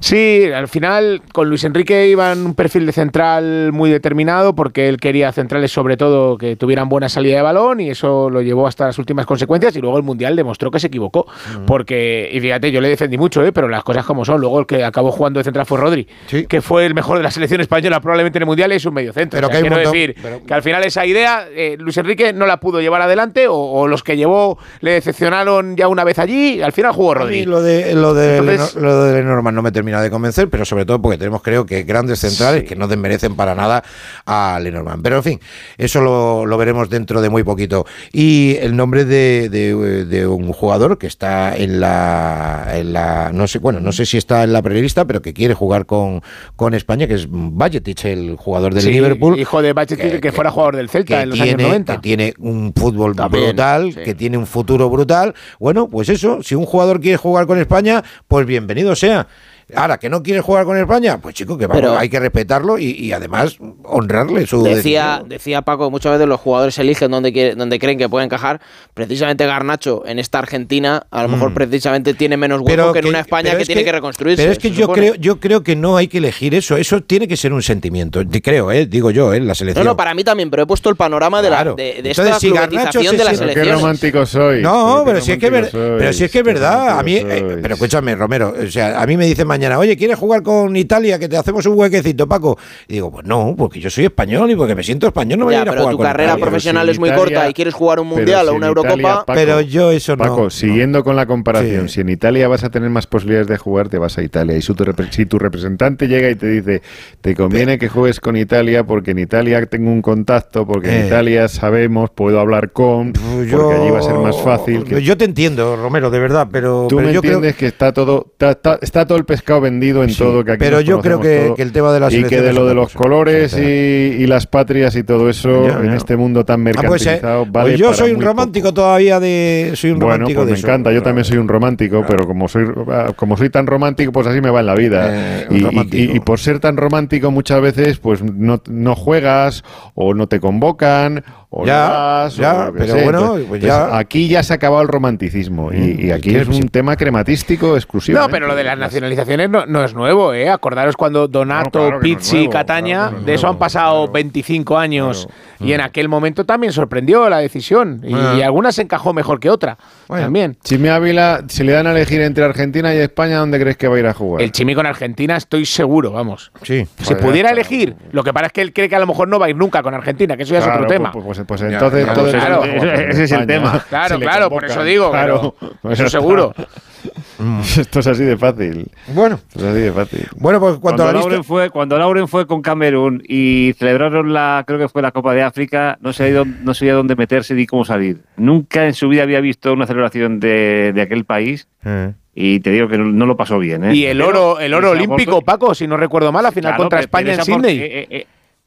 Sí, 0.00 0.44
al 0.54 0.68
final 0.68 1.22
con 1.32 1.48
Luis 1.48 1.64
Enrique 1.64 2.06
iban 2.08 2.44
un 2.46 2.54
perfil 2.54 2.86
de 2.86 2.92
central 2.92 3.72
muy 3.72 3.90
determinado 3.90 4.54
porque 4.54 4.88
él 4.88 4.98
quería 4.98 5.32
centrales 5.32 5.72
sobre 5.72 5.96
todo 5.96 6.36
que 6.38 6.54
tuvieran 6.54 6.88
buena 6.88 7.08
salida 7.08 7.36
de 7.36 7.42
balón 7.42 7.80
y 7.80 7.90
eso 7.90 8.28
lo 8.30 8.42
llevó 8.42 8.66
hasta 8.66 8.86
las 8.86 8.98
últimas 8.98 9.26
consecuencias 9.26 9.74
y 9.74 9.80
luego 9.80 9.96
el 9.96 10.02
Mundial 10.02 10.36
demostró 10.36 10.70
que 10.70 10.78
se 10.78 10.88
equivocó 10.88 11.26
porque, 11.66 12.28
y 12.32 12.40
fíjate, 12.40 12.70
yo 12.70 12.80
le 12.80 12.88
defendí 12.88 13.16
mucho, 13.18 13.44
¿eh? 13.44 13.52
pero 13.52 13.68
las 13.68 13.82
cosas 13.84 14.04
como 14.04 14.24
son, 14.24 14.40
luego 14.40 14.60
el 14.60 14.66
que 14.66 14.84
acabó 14.84 15.10
jugando 15.10 15.38
de 15.40 15.44
central 15.44 15.66
fue 15.66 15.78
Rodri, 15.80 16.06
que 16.48 16.60
fue 16.60 16.86
el 16.86 16.94
mejor 16.94 17.16
de 17.16 17.24
la 17.24 17.30
selección 17.30 17.60
española 17.60 18.00
probablemente 18.00 18.38
en 18.38 18.42
el 18.42 18.46
Mundial 18.46 18.72
y 18.72 18.76
es 18.76 18.84
un 18.86 18.94
medio 18.94 19.12
centro. 19.12 19.36
Pero 19.38 19.48
O 19.48 19.50
sea, 19.50 19.60
que 19.60 19.66
hay 19.66 19.70
un 19.72 19.76
quiero 19.76 19.90
decir 19.92 20.16
pero- 20.22 20.44
que 20.46 20.54
al 20.54 20.62
final 20.62 20.84
esa 20.84 21.04
idea 21.06 21.46
eh, 21.50 21.76
Luis 21.78 21.96
Enrique 21.96 22.32
no 22.32 22.46
la 22.46 22.60
pudo 22.60 22.80
llevar 22.80 23.02
adelante 23.02 23.48
o, 23.48 23.54
o 23.56 23.88
los 23.88 24.02
que 24.02 24.16
llevó 24.16 24.58
le 24.80 24.92
decepcionaron 24.92 25.76
ya 25.76 25.88
una 25.88 26.04
vez 26.04 26.18
allí, 26.18 26.60
al 26.62 26.72
final 26.72 26.92
jugó 26.92 27.14
Rodri. 27.14 27.40
mí 27.40 27.46
lo 27.46 27.62
de, 27.62 27.94
lo 27.94 28.14
de, 28.14 28.36
Entonces- 28.38 28.74
lo 28.76 29.02
de 29.04 29.14
Lenormand 29.14 29.56
no 29.56 29.62
me 29.66 29.72
termina 29.72 30.00
de 30.00 30.10
convencer, 30.10 30.48
pero 30.48 30.64
sobre 30.64 30.84
todo 30.86 31.02
porque 31.02 31.18
tenemos, 31.18 31.42
creo 31.42 31.66
que, 31.66 31.82
grandes 31.82 32.20
centrales 32.20 32.64
que 32.64 32.76
no 32.76 32.86
desmerecen 32.88 33.34
para 33.36 33.54
nada 33.54 33.82
a 34.24 34.58
Lenormand. 34.62 35.02
Pero 35.02 35.16
en 35.16 35.22
fin, 35.22 35.40
eso 35.76 36.00
lo, 36.00 36.46
lo 36.46 36.56
veremos 36.56 36.88
dentro 36.88 37.20
de 37.20 37.28
muy 37.28 37.42
poquito. 37.42 37.84
Y 38.12 38.56
el 38.60 38.76
nombre 38.76 39.04
de, 39.04 39.48
de- 39.48 40.04
de 40.06 40.26
un 40.26 40.52
jugador 40.52 40.98
que 40.98 41.06
está 41.06 41.56
en 41.56 41.80
la, 41.80 42.68
en 42.74 42.92
la. 42.92 43.30
No 43.32 43.46
sé, 43.48 43.58
bueno, 43.58 43.80
no 43.80 43.92
sé 43.92 44.06
si 44.06 44.16
está 44.16 44.44
en 44.44 44.52
la 44.52 44.62
prelista, 44.62 45.04
pero 45.04 45.20
que 45.20 45.34
quiere 45.34 45.54
jugar 45.54 45.86
con, 45.86 46.22
con 46.54 46.74
España, 46.74 47.06
que 47.06 47.14
es 47.14 47.26
Bajetic, 47.28 48.04
el 48.04 48.36
jugador 48.36 48.72
del 48.74 48.82
Sí, 48.84 48.90
Liverpool. 48.92 49.38
Hijo 49.38 49.62
de 49.62 49.72
Bachetti, 49.72 50.20
que, 50.20 50.32
fuera 50.32 50.50
jugador 50.50 50.76
del 50.76 50.88
Celta 50.88 51.16
que 51.16 51.22
en 51.22 51.28
los 51.30 51.38
tiene, 51.38 51.50
años 51.54 51.68
90. 51.68 51.94
que 51.94 52.00
tiene 52.00 52.34
un 52.38 52.72
fútbol 52.74 53.16
También, 53.16 53.44
brutal, 53.46 53.92
sí. 53.92 54.00
que 54.04 54.14
tiene 54.14 54.38
un 54.38 54.46
futuro 54.46 54.88
brutal. 54.88 55.34
Bueno, 55.58 55.88
pues 55.88 56.08
eso, 56.08 56.42
si 56.42 56.54
un 56.54 56.64
jugador 56.66 57.00
quiere 57.00 57.16
jugar 57.16 57.46
con 57.46 57.58
España, 57.58 58.02
pues 58.28 58.46
bienvenido 58.46 58.94
sea. 58.94 59.26
Ahora, 59.74 59.98
que 59.98 60.08
no 60.08 60.22
quiere 60.22 60.40
jugar 60.40 60.64
con 60.64 60.76
España, 60.78 61.18
pues 61.18 61.34
chico, 61.34 61.58
que 61.58 61.66
vamos, 61.66 61.80
Pero- 61.82 61.98
hay 61.98 62.08
que 62.08 62.20
respetarlo 62.20 62.78
y, 62.78 62.90
y 62.92 63.12
además 63.12 63.56
honrarle 63.82 64.46
su 64.46 64.62
Decía, 64.62 64.76
decisión. 65.16 65.28
decía 65.28 65.62
Paco, 65.62 65.90
muchas 65.90 66.12
veces 66.12 66.28
los 66.28 66.40
jugadores 66.40 66.78
eligen 66.78 67.10
donde, 67.10 67.32
quiere- 67.32 67.56
donde 67.56 67.78
creen 67.80 67.98
que 67.98 68.08
puede 68.08 68.24
encajar. 68.24 68.60
Precisamente 68.94 69.44
Garnacho 69.44 70.04
en 70.06 70.20
esta 70.20 70.38
Argentina, 70.38 71.06
a 71.10 71.22
lo 71.24 71.28
mejor 71.28 71.50
Mm. 71.50 71.54
precisamente 71.54 72.14
tiene 72.14 72.36
menos 72.36 72.60
hueco 72.60 72.92
que 72.92 73.00
en 73.00 73.06
una 73.06 73.18
España 73.20 73.56
que 73.56 73.62
es 73.62 73.66
tiene 73.66 73.82
que, 73.82 73.90
reconstruirse. 73.90 74.40
Pero 74.42 74.52
es 74.52 74.58
que 74.60 74.70
yo 74.70 74.82
supone. 74.86 75.00
creo, 75.00 75.14
yo 75.16 75.40
creo 75.40 75.62
que 75.64 75.74
no 75.74 75.96
hay 75.96 76.06
que 76.06 76.18
elegir 76.18 76.54
eso. 76.54 76.76
Eso 76.76 77.02
tiene 77.02 77.26
que 77.26 77.36
ser 77.36 77.52
un 77.52 77.62
sentimiento. 77.62 78.22
Creo, 78.42 78.70
eh, 78.70 78.86
digo 78.86 79.10
yo, 79.10 79.34
eh, 79.34 79.40
la 79.40 79.46
No, 79.48 79.54
selección. 79.56 79.84
no, 79.84 79.96
para 79.96 80.14
mí 80.14 80.22
también, 80.22 80.48
pero 80.48 80.62
he 80.62 80.66
puesto 80.66 80.90
el 80.90 80.96
panorama 80.96 81.42
de, 81.42 81.50
la, 81.50 81.64
de, 81.64 81.72
de 81.74 81.96
Entonces, 81.98 82.18
esta 82.26 82.38
si 82.40 82.50
Garnacho 82.50 83.00
clubetización 83.00 83.36
se 83.36 83.46
de 83.46 83.54
Qué 83.54 83.72
romántico 83.72 84.24
soy. 84.26 84.62
No, 84.62 85.02
pero 85.04 85.20
si 85.20 85.32
es 85.32 85.38
que, 85.38 85.50
ver- 85.50 85.70
pero 85.72 86.12
si 86.12 86.22
es 86.24 86.30
que 86.30 86.38
es 86.38 86.44
verdad. 86.44 86.98
A 87.00 87.02
mí, 87.02 87.16
eh, 87.16 87.58
pero 87.60 87.74
escúchame, 87.74 88.14
Romero. 88.14 88.54
O 88.64 88.70
sea, 88.70 89.00
a 89.02 89.06
mí 89.06 89.16
me 89.16 89.26
dicen 89.26 89.46
mañana, 89.56 89.78
oye, 89.78 89.96
¿quieres 89.96 90.18
jugar 90.18 90.42
con 90.42 90.76
Italia? 90.76 91.18
Que 91.18 91.28
te 91.28 91.36
hacemos 91.36 91.64
un 91.66 91.78
huequecito, 91.78 92.26
Paco. 92.28 92.58
Y 92.88 92.94
digo, 92.94 93.10
pues 93.10 93.26
no, 93.26 93.54
porque 93.56 93.80
yo 93.80 93.88
soy 93.90 94.04
español 94.04 94.50
y 94.50 94.54
porque 94.56 94.74
me 94.74 94.82
siento 94.82 95.06
español. 95.06 95.38
No 95.38 95.44
me 95.46 95.52
voy 95.52 95.54
a 95.54 95.58
Ya, 95.58 95.62
ir 95.62 95.68
a 95.68 95.72
pero 95.72 95.82
jugar 95.82 95.92
tu 95.92 95.96
con 95.98 96.06
carrera 96.06 96.30
Italia. 96.32 96.44
profesional 96.44 96.86
si 96.86 96.90
es 96.92 96.98
muy 96.98 97.08
Italia- 97.08 97.24
corta 97.24 97.48
y 97.50 97.54
quieres 97.54 97.74
jugar 97.74 98.00
un 98.00 98.08
pero 98.08 98.16
mundial 98.18 98.40
si 98.46 98.46
o 98.52 98.54
una 98.54 98.66
Italia, 98.70 98.82
Eurocopa. 98.92 99.24
Paco, 99.26 99.32
Pero 99.34 99.60
yo 99.62 99.90
eso 99.92 100.14
no. 100.16 100.24
Paco, 100.24 100.42
no. 100.44 100.50
siguiendo 100.50 101.02
con 101.02 101.16
la 101.16 101.26
comparación, 101.26 101.88
Sí. 101.88 101.94
si 101.96 102.00
en 102.02 102.08
Italia 102.10 102.48
vas 102.48 102.64
a 102.64 102.70
tener 102.70 102.90
más 102.90 103.06
posibilidades 103.06 103.48
de 103.48 103.56
jugar, 103.56 103.88
te 103.88 103.98
vas 103.98 104.18
a 104.18 104.22
Italia. 104.22 104.56
Y 104.56 104.62
si 104.62 104.74
tu, 104.74 104.84
si 105.10 105.26
tu 105.26 105.38
representante 105.38 106.06
llega 106.08 106.28
y 106.30 106.34
te 106.34 106.46
dice, 106.48 106.82
te 107.22 107.34
conviene 107.34 107.78
que 107.78 107.88
juegues 107.88 108.20
con 108.20 108.36
Italia 108.36 108.84
porque 108.84 109.12
en 109.12 109.18
Italia 109.20 109.64
tengo 109.66 109.90
un 109.90 110.02
contacto, 110.02 110.66
porque 110.66 110.88
en 110.88 111.02
Eh. 111.04 111.06
Italia 111.06 111.48
sabemos, 111.48 112.10
puedo 112.10 112.40
hablar 112.40 112.72
con, 112.72 113.12
porque 113.12 113.74
allí 113.74 113.90
va 113.90 114.00
a 114.00 114.02
ser 114.02 114.14
más 114.16 114.36
fácil. 114.42 114.84
que- 114.84 115.02
Yo 115.02 115.16
te 115.16 115.24
entiendo, 115.24 115.76
Romero, 115.76 116.10
de 116.10 116.18
verdad, 116.18 116.48
pero, 116.50 116.86
Tú 116.88 116.96
pero 116.96 117.08
me 117.08 117.14
yo 117.14 117.20
creo 117.22 117.34
entiendes 117.36 117.56
que 117.56 117.66
está 117.66 117.92
todo 117.92 118.26
está, 118.32 118.50
está- 118.50 118.78
está 118.82 119.06
todo 119.06 119.16
el 119.18 119.24
pescado 119.24 119.45
vendido 119.60 120.02
en 120.02 120.10
Sí, 120.10 120.18
todo 120.18 120.44
que 120.44 120.52
aquí 120.52 120.58
pero 120.58 120.80
yo 120.80 121.00
creo 121.00 121.20
que- 121.20 121.54
el 121.56 121.72
tema 121.72 121.92
de 121.92 122.00
las 122.00 122.12
y 122.12 122.24
que 122.24 122.40
de 122.42 122.52
lo 122.52 122.66
de 122.66 122.74
los 122.74 122.86
cosa. 122.86 122.98
colores 122.98 123.52
Sí, 123.52 123.60
y, 123.62 124.22
y 124.22 124.26
las 124.26 124.46
patrias 124.46 124.94
y 124.96 125.02
todo 125.04 125.30
eso 125.30 125.66
Ya, 125.68 125.78
en 125.80 125.86
ya. 125.86 125.94
este 125.96 126.16
mundo 126.16 126.44
tan 126.44 126.60
Ah, 126.60 126.64
pues, 126.64 127.06
eh, 127.06 127.10
mercantilizado 127.10 127.46
vale 127.48 127.70
pues 127.70 127.80
yo 127.80 127.86
para 127.86 127.96
soy 127.98 128.12
un 128.12 128.20
romántico 128.20 128.74
todavía 128.74 129.20
de. 129.20 129.72
Soy 129.74 129.92
un 129.92 129.98
bueno, 130.00 130.24
pues 130.26 130.36
de 130.36 130.44
me 130.44 130.52
eso. 130.58 130.66
encanta, 130.66 130.92
yo 130.92 131.02
también 131.02 131.24
soy 131.24 131.38
un 131.38 131.48
romántico, 131.48 132.04
pero 132.06 132.26
como 132.26 132.48
soy 132.48 132.66
ah, 132.90 133.12
como 133.16 133.36
soy 133.36 133.48
tan 133.50 133.66
romántico, 133.66 134.12
pues 134.12 134.26
así 134.26 134.40
me 134.40 134.50
va 134.50 134.60
en 134.60 134.66
la 134.66 134.74
vida. 134.74 135.06
Eh, 135.10 135.46
y- 135.92 136.16
y 136.16 136.20
por 136.20 136.38
ser 136.38 136.58
tan 136.58 136.76
romántico 136.76 137.30
muchas 137.30 137.60
veces 137.60 137.98
pues 137.98 138.22
no, 138.22 138.60
no 138.68 138.94
juegas 138.96 139.62
o 139.94 140.12
no 140.14 140.26
te 140.26 140.40
convocan 140.40 141.24
o 141.50 141.64
Ya, 141.64 142.24
o 142.26 142.28
ya, 142.28 142.70
pero 142.76 142.86
sé. 142.94 143.02
bueno, 143.04 143.18
Entonces- 143.20 143.46
pues 143.48 143.62
entonces, 143.62 143.90
ya- 143.90 143.98
aquí 143.98 144.28
ya 144.28 144.42
se 144.42 144.52
ha 144.52 144.56
acabado 144.56 144.82
el 144.82 144.88
romanticismo 144.88 145.72
y, 145.72 146.06
y 146.06 146.10
aquí 146.10 146.34
es 146.34 146.48
un 146.48 146.68
tema 146.68 146.96
crematístico 146.96 147.76
exclusivo. 147.76 148.18
No, 148.18 148.28
pero 148.28 148.46
lo 148.46 148.54
de 148.54 148.64
las 148.64 148.76
nacionalizaciones 148.78 149.48
no, 149.48 149.64
no 149.66 149.84
es 149.84 149.94
nuevo, 149.94 150.34
¿eh? 150.34 150.48
Acordaros 150.50 150.96
cuando 150.96 151.28
Donato, 151.28 151.70
claro 151.80 151.96
no 151.96 152.00
Pizzi, 152.00 152.36
nuevo, 152.36 152.50
Cataña, 152.52 153.08
claro 153.10 153.24
de 153.24 153.34
eso 153.34 153.48
han 153.48 153.58
pasado 153.58 154.08
25 154.08 154.76
años 154.78 155.28
y 155.60 155.72
en 155.72 155.80
aquel 155.80 156.08
momento 156.08 156.44
también 156.44 156.72
sorprendió 156.72 157.28
la 157.30 157.38
decisión 157.38 158.00
y, 158.04 158.12
Ah. 158.14 158.34
y 158.38 158.42
algunas 158.42 158.74
se 158.74 158.82
encajó 158.82 159.12
mejor 159.14 159.40
que 159.40 159.48
otra. 159.50 159.76
También. 160.08 160.56
Chimi 160.62 160.88
Ávila, 160.88 161.44
si 161.48 161.64
le 161.64 161.72
dan 161.72 161.86
a 161.86 161.92
elegir 161.92 162.20
entre 162.20 162.44
Argentina 162.44 162.94
y 162.94 162.98
España, 162.98 163.38
¿dónde 163.38 163.58
crees 163.60 163.76
que 163.76 163.88
va 163.88 163.96
a 163.96 163.98
ir 163.98 164.06
a 164.06 164.14
jugar? 164.14 164.42
El 164.42 164.52
Chimi 164.52 164.74
con 164.74 164.86
Argentina 164.86 165.36
estoy 165.36 165.64
seguro, 165.66 166.12
vamos. 166.12 166.50
Sí. 166.62 166.86
Si 167.02 167.14
pudiera 167.14 167.50
elegir, 167.50 167.94
lo 168.12 168.22
que 168.24 168.32
pasa 168.32 168.46
es 168.46 168.52
que 168.52 168.62
él 168.62 168.72
cree 168.72 168.88
que 168.88 168.96
a 168.96 169.00
lo 169.00 169.06
mejor 169.06 169.28
no 169.28 169.38
va 169.38 169.46
a 169.46 169.50
ir 169.50 169.56
nunca 169.56 169.82
con 169.82 169.94
Argentina, 169.94 170.36
que 170.36 170.42
eso 170.42 170.52
ya 170.52 170.58
es 170.58 170.64
Claro, 170.64 170.80
otro 170.84 170.88
tema. 170.92 171.12
Pues, 171.12 171.24
pues- 171.24 171.35
pues 171.44 171.60
entonces 171.62 172.06
ya, 172.06 172.14
todo 172.14 172.30
pues 172.30 172.34
claro, 172.42 172.64
ese- 172.64 173.08
ese 173.10 173.24
es 173.24 173.32
el 173.32 173.46
tema. 173.46 173.84
Claro, 173.88 174.18
claro, 174.18 174.48
por 174.50 174.64
eso 174.64 174.82
digo, 174.84 175.10
claro. 175.10 175.54
pero 175.60 175.72
Pues 175.82 176.00
eso 176.00 176.08
seguro. 176.08 176.54
Esto 177.78 178.00
es 178.00 178.06
así 178.06 178.24
de 178.24 178.36
fácil. 178.36 178.86
Bueno, 179.08 179.36
Esto 179.48 179.60
es 179.60 179.64
así 179.72 179.80
de 179.80 179.92
fácil. 179.92 180.26
bueno, 180.36 180.58
pues 180.58 180.76
cuando 180.78 181.02
Cuando 181.02 181.06
la 181.06 181.12
Lauren, 181.12 181.38
lista. 181.38 181.48
fue, 181.48 181.70
cuando 181.70 181.98
Lauren 181.98 182.26
fue 182.28 182.46
con 182.46 182.62
Camerún 182.62 183.22
y 183.28 183.74
celebraron 183.78 184.32
la, 184.32 184.64
creo 184.66 184.78
que 184.78 184.88
fue 184.88 185.02
la 185.02 185.12
Copa 185.12 185.34
de 185.34 185.42
África, 185.42 185.98
no 186.00 186.12
sabía, 186.12 186.38
dónde, 186.38 186.58
no 186.62 186.74
sabía 186.74 186.94
dónde 186.94 187.14
meterse 187.14 187.54
ni 187.54 187.66
cómo 187.66 187.84
salir. 187.84 188.22
Nunca 188.36 188.86
en 188.86 188.94
su 188.94 189.08
vida 189.08 189.22
había 189.22 189.40
visto 189.40 189.72
una 189.72 189.86
celebración 189.86 190.40
de, 190.40 190.92
de 190.94 191.02
aquel 191.02 191.24
país 191.24 191.68
Eh. 191.84 192.12
y 192.34 192.58
te 192.60 192.70
digo 192.70 192.88
que 192.88 192.98
no, 192.98 193.04
no 193.04 193.26
lo 193.26 193.36
pasó 193.36 193.58
bien. 193.58 193.84
¿eh? 193.84 193.94
Y 193.94 194.06
el 194.06 194.20
oro, 194.20 194.58
el 194.58 194.74
oro 194.74 194.90
olímpico, 194.90 195.42
Paco, 195.42 195.74
si 195.74 195.86
no 195.86 195.96
recuerdo 195.96 196.32
mal, 196.32 196.42
la 196.42 196.50
final 196.52 196.70
Claro, 196.72 196.84
contra 196.84 197.00
España 197.00 197.34
en 197.34 197.40
esa 197.40 197.52
por- 197.52 197.60
Sydney. 197.62 197.78
eh, 197.78 198.06
eh, 198.10 198.26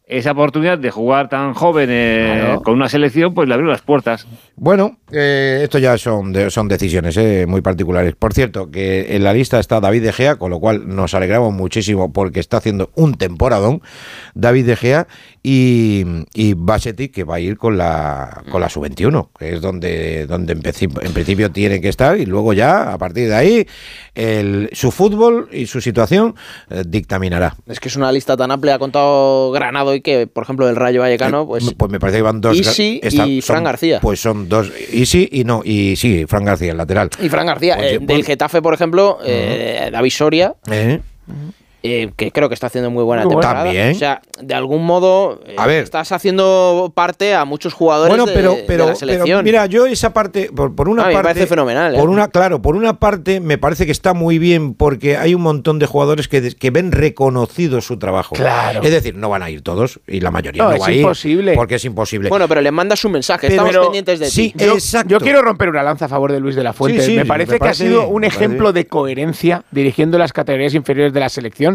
esa 0.09 0.31
oportunidad 0.31 0.77
de 0.79 0.89
jugar 0.91 1.29
tan 1.29 1.53
joven 1.53 1.87
eh, 1.91 2.39
Claro. 2.41 2.61
con 2.63 2.73
una 2.73 2.89
selección, 2.89 3.33
pues 3.33 3.47
le 3.47 3.53
abrió 3.53 3.69
las 3.69 3.81
puertas. 3.81 4.27
Bueno, 4.55 4.97
eh, 5.11 5.59
esto 5.63 5.77
ya 5.79 5.97
son, 5.97 6.33
de- 6.33 6.49
son 6.49 6.67
decisiones 6.67 7.15
eh, 7.17 7.45
muy 7.47 7.61
particulares. 7.61 8.15
Por 8.15 8.33
cierto, 8.33 8.71
que 8.71 9.15
en 9.15 9.23
la 9.23 9.33
lista 9.33 9.59
está 9.59 9.79
David 9.79 10.03
De 10.03 10.11
Gea, 10.11 10.35
con 10.37 10.49
lo 10.49 10.59
cual 10.59 10.87
nos 10.93 11.13
alegramos 11.13 11.53
muchísimo 11.53 12.11
porque 12.11 12.39
está 12.39 12.57
haciendo 12.57 12.89
un 12.95 13.13
temporadón. 13.13 13.81
David 14.33 14.65
De 14.65 14.75
Gea 14.75 15.07
y, 15.51 16.05
y 16.35 16.53
Basetic, 16.55 17.11
que 17.11 17.23
va 17.23 17.35
a 17.35 17.39
ir 17.39 17.57
con 17.57 17.75
la, 17.75 18.43
con 18.51 18.61
la 18.61 18.69
sub-21, 18.69 19.29
que 19.37 19.55
es 19.55 19.61
donde, 19.61 20.27
donde 20.27 20.53
en, 20.53 20.61
principio, 20.61 21.01
en 21.01 21.11
principio 21.11 21.51
tiene 21.51 21.81
que 21.81 21.89
estar. 21.89 22.17
Y 22.19 22.25
luego 22.27 22.53
ya, 22.53 22.93
a 22.93 22.97
partir 22.99 23.27
de 23.29 23.35
ahí, 23.35 23.67
el, 24.13 24.69
su 24.73 24.91
fútbol 24.91 25.49
y 25.51 25.65
su 25.65 25.81
situación 25.81 26.35
eh, 26.69 26.83
dictaminará. 26.85 27.55
Es 27.67 27.79
que 27.79 27.87
es 27.87 27.95
una 27.95 28.11
lista 28.11 28.37
tan 28.37 28.51
amplia, 28.51 28.75
ha 28.75 28.79
contado 28.79 29.51
Granado 29.51 29.95
y 29.95 30.01
que, 30.01 30.27
por 30.27 30.43
ejemplo, 30.43 30.69
el 30.69 30.75
Rayo 30.75 31.01
Vallecano, 31.01 31.47
pues 31.47 31.73
Pues 31.75 31.91
me 31.91 31.99
parece 31.99 32.19
que 32.19 32.23
van 32.23 32.41
dos. 32.41 32.55
Isi 32.55 32.99
están- 33.01 33.27
y 33.27 33.41
Fran 33.41 33.63
García. 33.63 33.99
Pues 34.01 34.19
son 34.21 34.47
dos. 34.47 34.71
Isi 34.93 35.27
y 35.31 35.45
no, 35.45 35.61
y 35.65 35.95
sí, 35.95 36.25
Fran 36.27 36.45
García, 36.45 36.71
el 36.73 36.77
lateral. 36.77 37.09
Y 37.19 37.27
Fran 37.29 37.47
García, 37.47 37.75
Pues 37.77 37.93
eh, 37.93 37.97
del 37.99 38.05
pues- 38.05 38.25
Getafe, 38.27 38.61
por 38.61 38.75
ejemplo, 38.75 39.17
eh, 39.25 39.89
David 39.91 40.11
Soria. 40.11 40.53
¿Eh? 40.69 40.99
Eh, 41.83 42.11
que 42.17 42.31
creo 42.31 42.49
que 42.49 42.53
está 42.55 42.67
haciendo 42.67 42.89
muy 42.91 43.03
buena 43.03 43.23
Muy 43.23 43.31
temporada. 43.31 43.63
También. 43.63 43.91
O 43.91 43.95
sea, 43.95 44.21
de 44.41 44.53
algún 44.53 44.85
modo 44.85 45.39
eh, 45.45 45.55
A 45.57 45.65
ver. 45.67 45.83
estás 45.83 46.11
haciendo 46.11 46.91
parte 46.93 47.33
a 47.33 47.45
muchos 47.45 47.73
jugadores 47.73 48.09
Bueno, 48.09 48.25
de, 48.25 48.33
pero, 48.33 48.55
de 48.55 48.63
pero, 48.67 48.79
la 48.79 48.85
pero 48.87 48.95
selección. 48.99 49.43
mira, 49.45 49.65
yo 49.65 49.85
esa 49.85 50.11
parte, 50.13 50.49
por, 50.53 50.75
por 50.75 50.89
una 50.89 51.03
A 51.03 51.05
mí 51.07 51.09
me 51.09 51.15
parte. 51.15 51.29
parece 51.35 51.47
fenomenal, 51.47 51.95
¿eh? 51.95 51.99
Por 51.99 52.09
una, 52.09 52.27
claro, 52.27 52.61
por 52.61 52.75
una 52.75 52.99
parte 52.99 53.39
me 53.39 53.57
parece 53.57 53.85
que 53.85 53.91
está 53.91 54.13
muy 54.13 54.39
bien 54.39 54.73
porque 54.73 55.17
hay 55.17 55.33
un 55.35 55.41
montón 55.41 55.79
de 55.79 55.85
jugadores 55.85 56.27
que, 56.27 56.41
de- 56.41 56.53
que 56.55 56.69
ven 56.71 56.91
reconocido 56.91 57.81
su 57.81 57.97
trabajo. 57.97 58.35
Claro. 58.35 58.81
Es 58.83 58.91
decir, 58.91 59.15
no 59.15 59.29
van 59.29 59.43
a 59.43 59.49
ir 59.49 59.61
todos 59.61 59.99
y 60.07 60.19
la 60.21 60.31
mayoría 60.31 60.63
No, 60.63 60.69
no, 60.69 60.75
es 60.75 60.81
va 60.81 60.87
a 60.87 60.91
ir. 60.91 60.97
imposible. 61.01 61.53
Porque 61.55 61.75
es 61.75 61.85
imposible. 61.85 62.29
Bueno, 62.29 62.47
pero 62.47 62.61
le 62.61 62.71
mandas 62.71 63.03
un 63.05 63.11
mensaje, 63.13 63.47
Pero- 63.47 63.53
estamos 63.53 63.71
pero- 63.71 63.83
pendientes 63.83 64.19
de 64.19 64.29
sí, 64.29 64.53
ti. 64.57 64.65
Yo, 64.65 64.73
Exacto. 64.73 65.09
yo 65.09 65.19
quiero 65.19 65.41
romper 65.41 65.69
una 65.69 65.83
lanza 65.83 66.05
a 66.05 66.09
favor 66.09 66.31
de 66.31 66.39
Luis 66.39 66.55
de 66.55 66.63
la 66.63 66.73
Fuente. 66.73 67.01
Sí, 67.01 67.11
sí, 67.11 67.15
me 67.17 67.25
parece 67.25 67.53
me 67.53 67.59
que 67.59 67.67
ha 67.67 67.73
sido 67.73 68.01
bien, 68.01 68.13
un 68.15 68.23
ejemplo 68.23 68.73
de 68.73 68.87
coherencia 68.87 69.63
dirigiendo 69.71 70.17
las 70.17 70.33
categorías 70.33 70.73
inferiores 70.73 71.13
de 71.13 71.19
la 71.19 71.29
selección. 71.29 71.68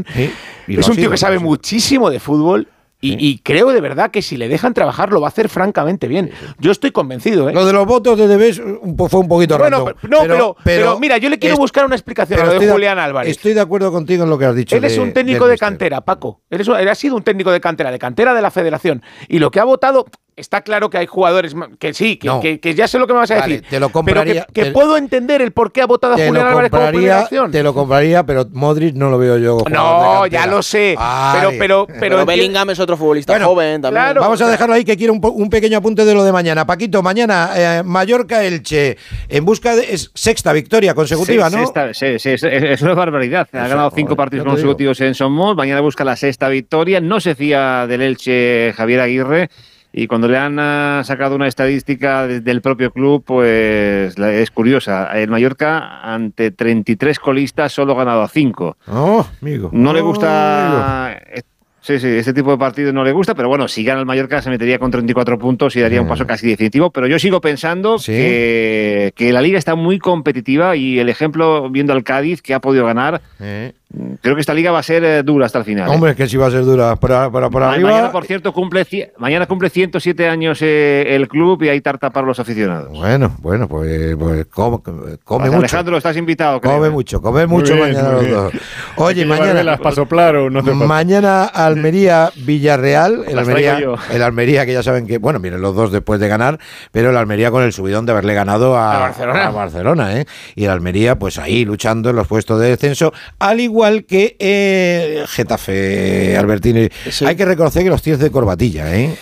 Y 0.67 0.79
es 0.79 0.89
un 0.89 0.95
tío 0.95 1.03
sido, 1.05 1.11
que 1.11 1.17
sabe 1.17 1.39
muchísimo 1.39 2.11
de 2.11 2.21
fútbol. 2.21 2.69
Y, 3.01 3.17
y 3.23 3.39
creo 3.41 3.71
de 3.71 3.83
verdad 3.83 4.11
que 4.11 4.23
si 4.23 4.39
le 4.39 4.49
dejan 4.49 4.73
trabajar 4.73 5.13
lo 5.13 5.21
va 5.21 5.27
a 5.27 5.29
hacer 5.29 5.51
francamente 5.51 6.09
bien. 6.09 6.31
Yo 6.59 6.73
estoy 6.73 6.91
convencido. 6.91 7.51
¿eh? 7.51 7.53
Lo 7.53 7.67
de 7.67 7.75
los 7.75 7.85
votos 7.85 8.17
de 8.17 8.27
Debes 8.27 8.63
fue 8.63 9.21
un 9.21 9.29
poquito 9.29 9.59
Bueno, 9.59 9.77
random. 9.85 9.95
pero- 10.01 10.09
no, 10.23 10.27
pero, 10.27 10.57
pero 10.65 10.99
mira, 10.99 11.19
yo 11.19 11.29
le 11.29 11.39
quiero 11.39 11.53
es- 11.53 11.59
buscar 11.59 11.85
una 11.85 11.97
explicación 11.97 12.41
a 12.41 12.45
lo 12.47 12.59
de 12.59 12.67
Julián 12.67 12.99
Álvarez. 12.99 13.31
Estoy 13.31 13.53
de 13.53 13.61
acuerdo 13.61 13.93
contigo 13.93 14.25
en 14.25 14.31
lo 14.31 14.39
que 14.39 14.47
has 14.47 14.57
dicho. 14.57 14.75
Él 14.75 14.85
es 14.85 14.97
un 14.97 15.13
técnico 15.13 15.47
de 15.47 15.59
cantera, 15.59 16.01
Paco. 16.01 16.41
Él, 16.49 16.63
es 16.63 16.69
él 16.69 16.89
ha 16.89 16.95
sido 16.95 17.15
un 17.17 17.23
técnico 17.23 17.53
de 17.53 17.61
cantera, 17.61 17.91
de 17.91 17.99
cantera 17.99 18.33
de 18.33 18.41
la 18.41 18.51
federación. 18.51 19.03
Y 19.29 19.39
lo 19.39 19.51
que 19.51 19.61
ha 19.61 19.65
votado, 19.65 20.07
está 20.37 20.63
claro 20.63 20.91
que 20.91 20.99
hay 20.99 21.07
jugadores 21.07 21.55
que 21.79 21.95
sí, 21.95 22.17
que, 22.17 22.27
No. 22.29 22.41
que- 22.41 22.59
que 22.61 22.75
ya 22.75 22.89
sé 22.89 22.99
lo 22.99 23.07
que 23.07 23.13
me 23.13 23.21
vas 23.21 23.31
a 23.31 23.37
Vale, 23.41 23.55
decir. 23.57 23.69
te 23.71 23.79
lo 23.81 23.87
pero 23.89 23.93
compraría- 23.93 24.47
que, 24.47 24.53
que 24.53 24.63
te- 24.67 24.71
puedo 24.73 24.97
entender 24.97 25.41
el 25.43 25.53
por 25.53 25.73
qué 25.73 25.83
ha 25.83 25.87
votado 25.87 26.15
a 26.15 26.17
Julián 26.17 26.47
Álvarez 26.47 26.71
como 26.71 26.89
primera 26.89 27.21
opción. 27.23 27.51
te 27.51 27.63
lo 27.63 27.73
compraría, 27.75 28.25
pero 28.25 28.47
Modric 28.53 28.95
no 28.95 29.11
lo 29.11 29.19
veo 29.19 29.39
yo. 29.39 29.59
No, 29.71 30.27
ya 30.27 30.47
lo 30.47 30.63
sé. 30.63 30.95
Vale. 30.97 31.39
Pero, 31.39 31.59
pero, 31.59 31.87
pero, 31.87 32.01
Pero 32.01 32.27
Bellingham 32.27 32.71
es 32.71 32.81
otro 32.81 32.97
futbolista 32.97 33.33
Bueno, 33.33 33.47
joven 33.47 33.81
también. 33.83 34.03
claro. 34.05 34.21
Vamos 34.21 34.41
a 34.43 34.49
dejarlo 34.49 34.75
ahí 34.75 34.85
que 34.85 34.97
quiero 34.97 35.13
un, 35.15 35.51
pequeño 35.51 35.79
apunte 35.79 36.05
de 36.05 36.15
lo 36.15 36.25
de 36.25 36.33
mañana. 36.33 36.67
Paquito, 36.67 37.03
mañana 37.03 37.51
eh, 37.57 37.83
Mallorca-Elche 37.85 38.97
en 39.29 39.45
busca 39.45 39.77
de 39.77 39.95
es 39.95 40.11
sexta 40.15 40.53
victoria 40.53 40.95
consecutiva, 40.95 41.49
Sí, 41.51 41.57
¿no? 41.57 41.63
sexta- 41.63 41.95
sí, 41.95 42.19
sí, 42.19 42.31
es, 42.31 42.43
es 42.43 42.83
una 42.83 42.95
barbaridad. 42.95 43.49
Ha 43.53 43.59
Eso, 43.61 43.69
ganado 43.69 43.91
joder, 43.91 44.03
cinco 44.03 44.17
partidos 44.17 44.45
te 44.45 44.49
digo. 44.49 44.55
consecutivos 44.57 45.01
en 45.01 45.15
Somos. 45.15 45.57
Mañana 45.57 45.81
busca 45.81 46.05
la 46.05 46.17
sexta 46.17 46.49
victoria. 46.49 47.01
No 47.01 47.21
se 47.21 47.35
fía 47.35 47.87
del 47.87 48.03
Elche 48.03 48.73
Javier 48.77 49.01
Aguirre. 49.01 49.51
Y 49.97 50.09
cuando 50.09 50.27
le 50.27 50.37
han 50.37 50.59
ah, 50.59 51.03
sacado 51.05 51.37
una 51.37 51.47
estadística 51.47 52.27
de- 52.27 52.41
del 52.41 52.61
propio 52.61 52.91
club, 52.91 53.23
pues 53.25 54.19
es 54.19 54.51
curiosa. 54.51 55.07
El 55.17 55.31
Mallorca, 55.31 56.01
ante 56.03 56.51
33 56.51 57.21
colistas, 57.21 57.73
solo 57.73 57.93
ha 57.93 57.99
ganado 57.99 58.23
a 58.23 58.29
5. 58.29 58.77
Oh, 58.89 59.25
amigo. 59.41 59.71
No 59.73 59.93
le 59.93 60.01
Oh, 60.01 60.07
gusta. 60.07 61.17
eh, 61.33 61.43
Sí, 61.81 61.99
sí, 62.01 62.07
este 62.09 62.33
tipo 62.33 62.51
de 62.51 62.57
partidos 62.57 62.95
no 62.95 63.05
le 63.05 63.13
gusta, 63.13 63.35
pero 63.35 63.47
bueno, 63.51 63.69
si 63.69 63.85
gana 63.85 64.01
el 64.01 64.07
Mallorca 64.07 64.41
se 64.41 64.49
metería 64.49 64.79
con 64.79 64.91
34 64.91 65.39
puntos 65.39 65.77
y 65.77 65.81
daría 65.83 66.01
un 66.01 66.09
paso 66.09 66.27
casi 66.27 66.49
definitivo. 66.49 66.91
Pero 66.91 67.07
yo 67.07 67.19
sigo 67.19 67.43
pensando 67.43 67.99
que, 68.03 69.13
que 69.15 69.33
la 69.35 69.43
liga 69.43 69.59
está 69.59 69.75
muy 69.75 69.99
competitiva 69.99 70.77
y 70.77 70.99
el 70.99 71.11
ejemplo, 71.11 71.69
viendo 71.69 71.93
al 71.93 72.03
Cádiz, 72.03 72.41
que 72.41 72.55
ha 72.55 72.61
podido 72.61 72.87
ganar, 72.87 73.21
Eh. 73.39 73.75
Creo 74.21 74.35
que 74.35 74.41
esta 74.41 74.55
liga 74.55 74.71
va 74.73 74.79
a 74.79 74.83
ser 74.83 75.05
eh, 75.05 75.23
dura 75.23 75.47
hasta 75.47 75.59
el 75.59 75.65
final. 75.65 75.89
¿eh? 75.91 75.95
Hombre, 75.95 76.11
es 76.13 76.17
que 76.17 76.27
si 76.29 76.37
va 76.37 76.47
a 76.47 76.51
ser 76.51 76.65
dura. 76.65 76.97
Para, 76.97 77.31
para, 77.31 77.51
por 77.51 77.63
Ma- 77.63 77.73
arriba. 77.73 77.91
Mañana, 77.91 78.13
por 78.13 78.25
cierto, 78.25 78.53
cumple, 78.53 78.87
mañana 79.19 79.47
cumple 79.47 79.71
107 79.71 80.29
años 80.29 80.59
eh, 80.63 81.15
el 81.15 81.29
club 81.29 81.63
y 81.63 81.69
hay 81.69 81.81
tarta 81.81 82.11
para 82.11 82.27
los 82.27 82.39
aficionados. 82.41 82.91
Bueno, 82.91 83.35
bueno, 83.41 83.69
pues, 83.69 84.17
pues 84.17 84.47
come, 84.47 84.79
come 85.25 85.47
mucho. 85.47 85.59
Alejandro, 85.59 85.97
estás 85.97 86.17
invitado. 86.17 86.61
creo, 86.61 86.75
Come 86.75 86.87
¿eh? 86.89 86.91
mucho, 86.91 87.21
come 87.23 87.47
mucho 87.47 87.75
bien, 87.75 87.89
mañana 87.93 88.13
los 88.13 88.29
dos. 88.31 88.53
Oye, 88.97 89.27
mañana. 89.27 89.53
velas 89.55 89.81
para 89.81 89.95
soplar 89.95 90.37
o 90.37 90.51
no. 90.51 90.63
Mañana 90.75 91.45
Almería 91.45 92.31
Villarreal, 92.37 93.25
el 93.29 93.37
Las 93.37 93.47
Almería, 93.49 93.79
el 94.11 94.23
Almería 94.23 94.65
que 94.67 94.73
ya 94.73 94.83
saben 94.83 95.07
que, 95.07 95.19
bueno, 95.19 95.39
miren 95.39 95.61
los 95.61 95.75
dos 95.75 95.93
después 95.93 96.21
de 96.21 96.29
ganar, 96.29 96.59
pero 96.93 97.11
el 97.11 97.17
Almería 97.17 97.51
con 97.51 97.63
el 97.63 97.73
subidón 97.73 98.07
de 98.07 98.13
haberle 98.13 98.35
ganado 98.35 98.77
a, 98.77 98.97
A 98.97 98.99
Barcelona. 99.01 99.47
a 99.47 99.51
Barcelona, 99.51 100.21
¿eh? 100.21 100.27
Y 100.55 100.65
el 100.65 100.71
Almería 100.71 101.19
pues 101.19 101.39
ahí 101.39 101.65
luchando 101.65 102.11
en 102.11 102.17
los 102.17 102.27
puestos 102.27 102.61
de 102.61 102.69
descenso, 102.69 103.13
al 103.39 103.61
igual 103.61 103.84
que 104.07 104.37
eh, 104.39 105.25
Getafe, 105.29 106.37
Albertini. 106.37 106.89
Hay 107.27 107.37
que 107.37 107.45
reconocer 107.45 107.83
que 107.83 107.91
los 107.91 108.03
tíos 108.03 108.19
de 108.19 108.31
corbatilla, 108.31 108.95
¿eh? 108.97 109.15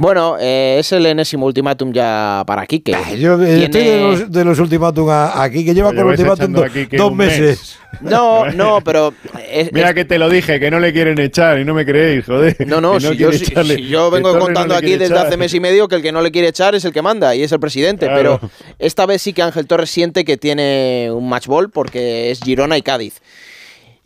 Bueno, 0.00 0.36
eh, 0.38 0.76
es 0.78 0.92
el 0.92 1.04
enésimo 1.06 1.44
ultimátum 1.46 1.92
ya 1.92 2.44
para 2.46 2.64
Quique. 2.66 2.92
Yo 3.18 3.34
eh, 3.42 3.46
Tiene- 3.46 3.64
estoy 3.64 3.82
de 3.84 4.00
los, 4.00 4.30
de 4.30 4.44
los 4.44 4.58
ultimátum 4.60 5.10
a- 5.10 5.42
aquí, 5.42 5.64
que 5.64 5.74
lleva 5.74 5.90
Lo 5.90 5.96
con 6.04 6.16
lleváis 6.16 6.20
ultimátum 6.20 6.52
do- 6.52 6.96
dos 6.96 7.14
mes. 7.16 7.40
meses. 7.40 7.74
No, 8.02 8.44
no, 8.52 8.80
pero... 8.84 9.12
es- 9.50 9.72
Mira 9.72 9.88
es- 9.88 9.94
que 9.96 10.04
te 10.04 10.18
lo 10.18 10.28
dije, 10.30 10.60
que 10.60 10.70
no 10.70 10.78
le 10.78 10.92
quieren 10.92 11.18
echar 11.18 11.58
y 11.58 11.64
no 11.64 11.74
me 11.74 11.84
creéis, 11.84 12.26
joder. 12.26 12.54
No, 12.66 12.80
no, 12.80 13.00
si, 13.00 13.06
yo, 13.08 13.16
quiere 13.30 13.38
si- 13.38 13.46
echarle- 13.52 13.74
si 13.76 13.88
yo 13.88 14.08
vengo 14.10 14.32
no 14.34 14.38
contando 14.38 14.76
aquí 14.76 14.92
desde 14.92 15.06
echar. 15.14 15.26
hace 15.26 15.36
mes 15.36 15.52
y 15.54 15.58
medio 15.58 15.88
que 15.88 15.96
el 15.96 16.02
que 16.02 16.12
no 16.12 16.20
le 16.22 16.30
quiere 16.30 16.46
echar 16.48 16.76
es 16.76 16.84
el 16.84 16.92
que 16.92 17.02
manda 17.02 17.34
y 17.34 17.42
es 17.42 17.50
el 17.50 17.58
presidente, 17.58 18.06
Claro. 18.06 18.38
pero 18.40 18.50
esta 18.78 19.04
vez 19.04 19.20
sí 19.22 19.32
que 19.32 19.42
Ángel 19.42 19.66
Torres 19.66 19.90
siente 19.90 20.24
que 20.24 20.36
tiene 20.36 21.08
un 21.12 21.28
match 21.28 21.46
ball 21.48 21.70
porque 21.70 22.30
es 22.30 22.40
Girona 22.40 22.76
y 22.78 22.82
Cádiz. 22.82 23.20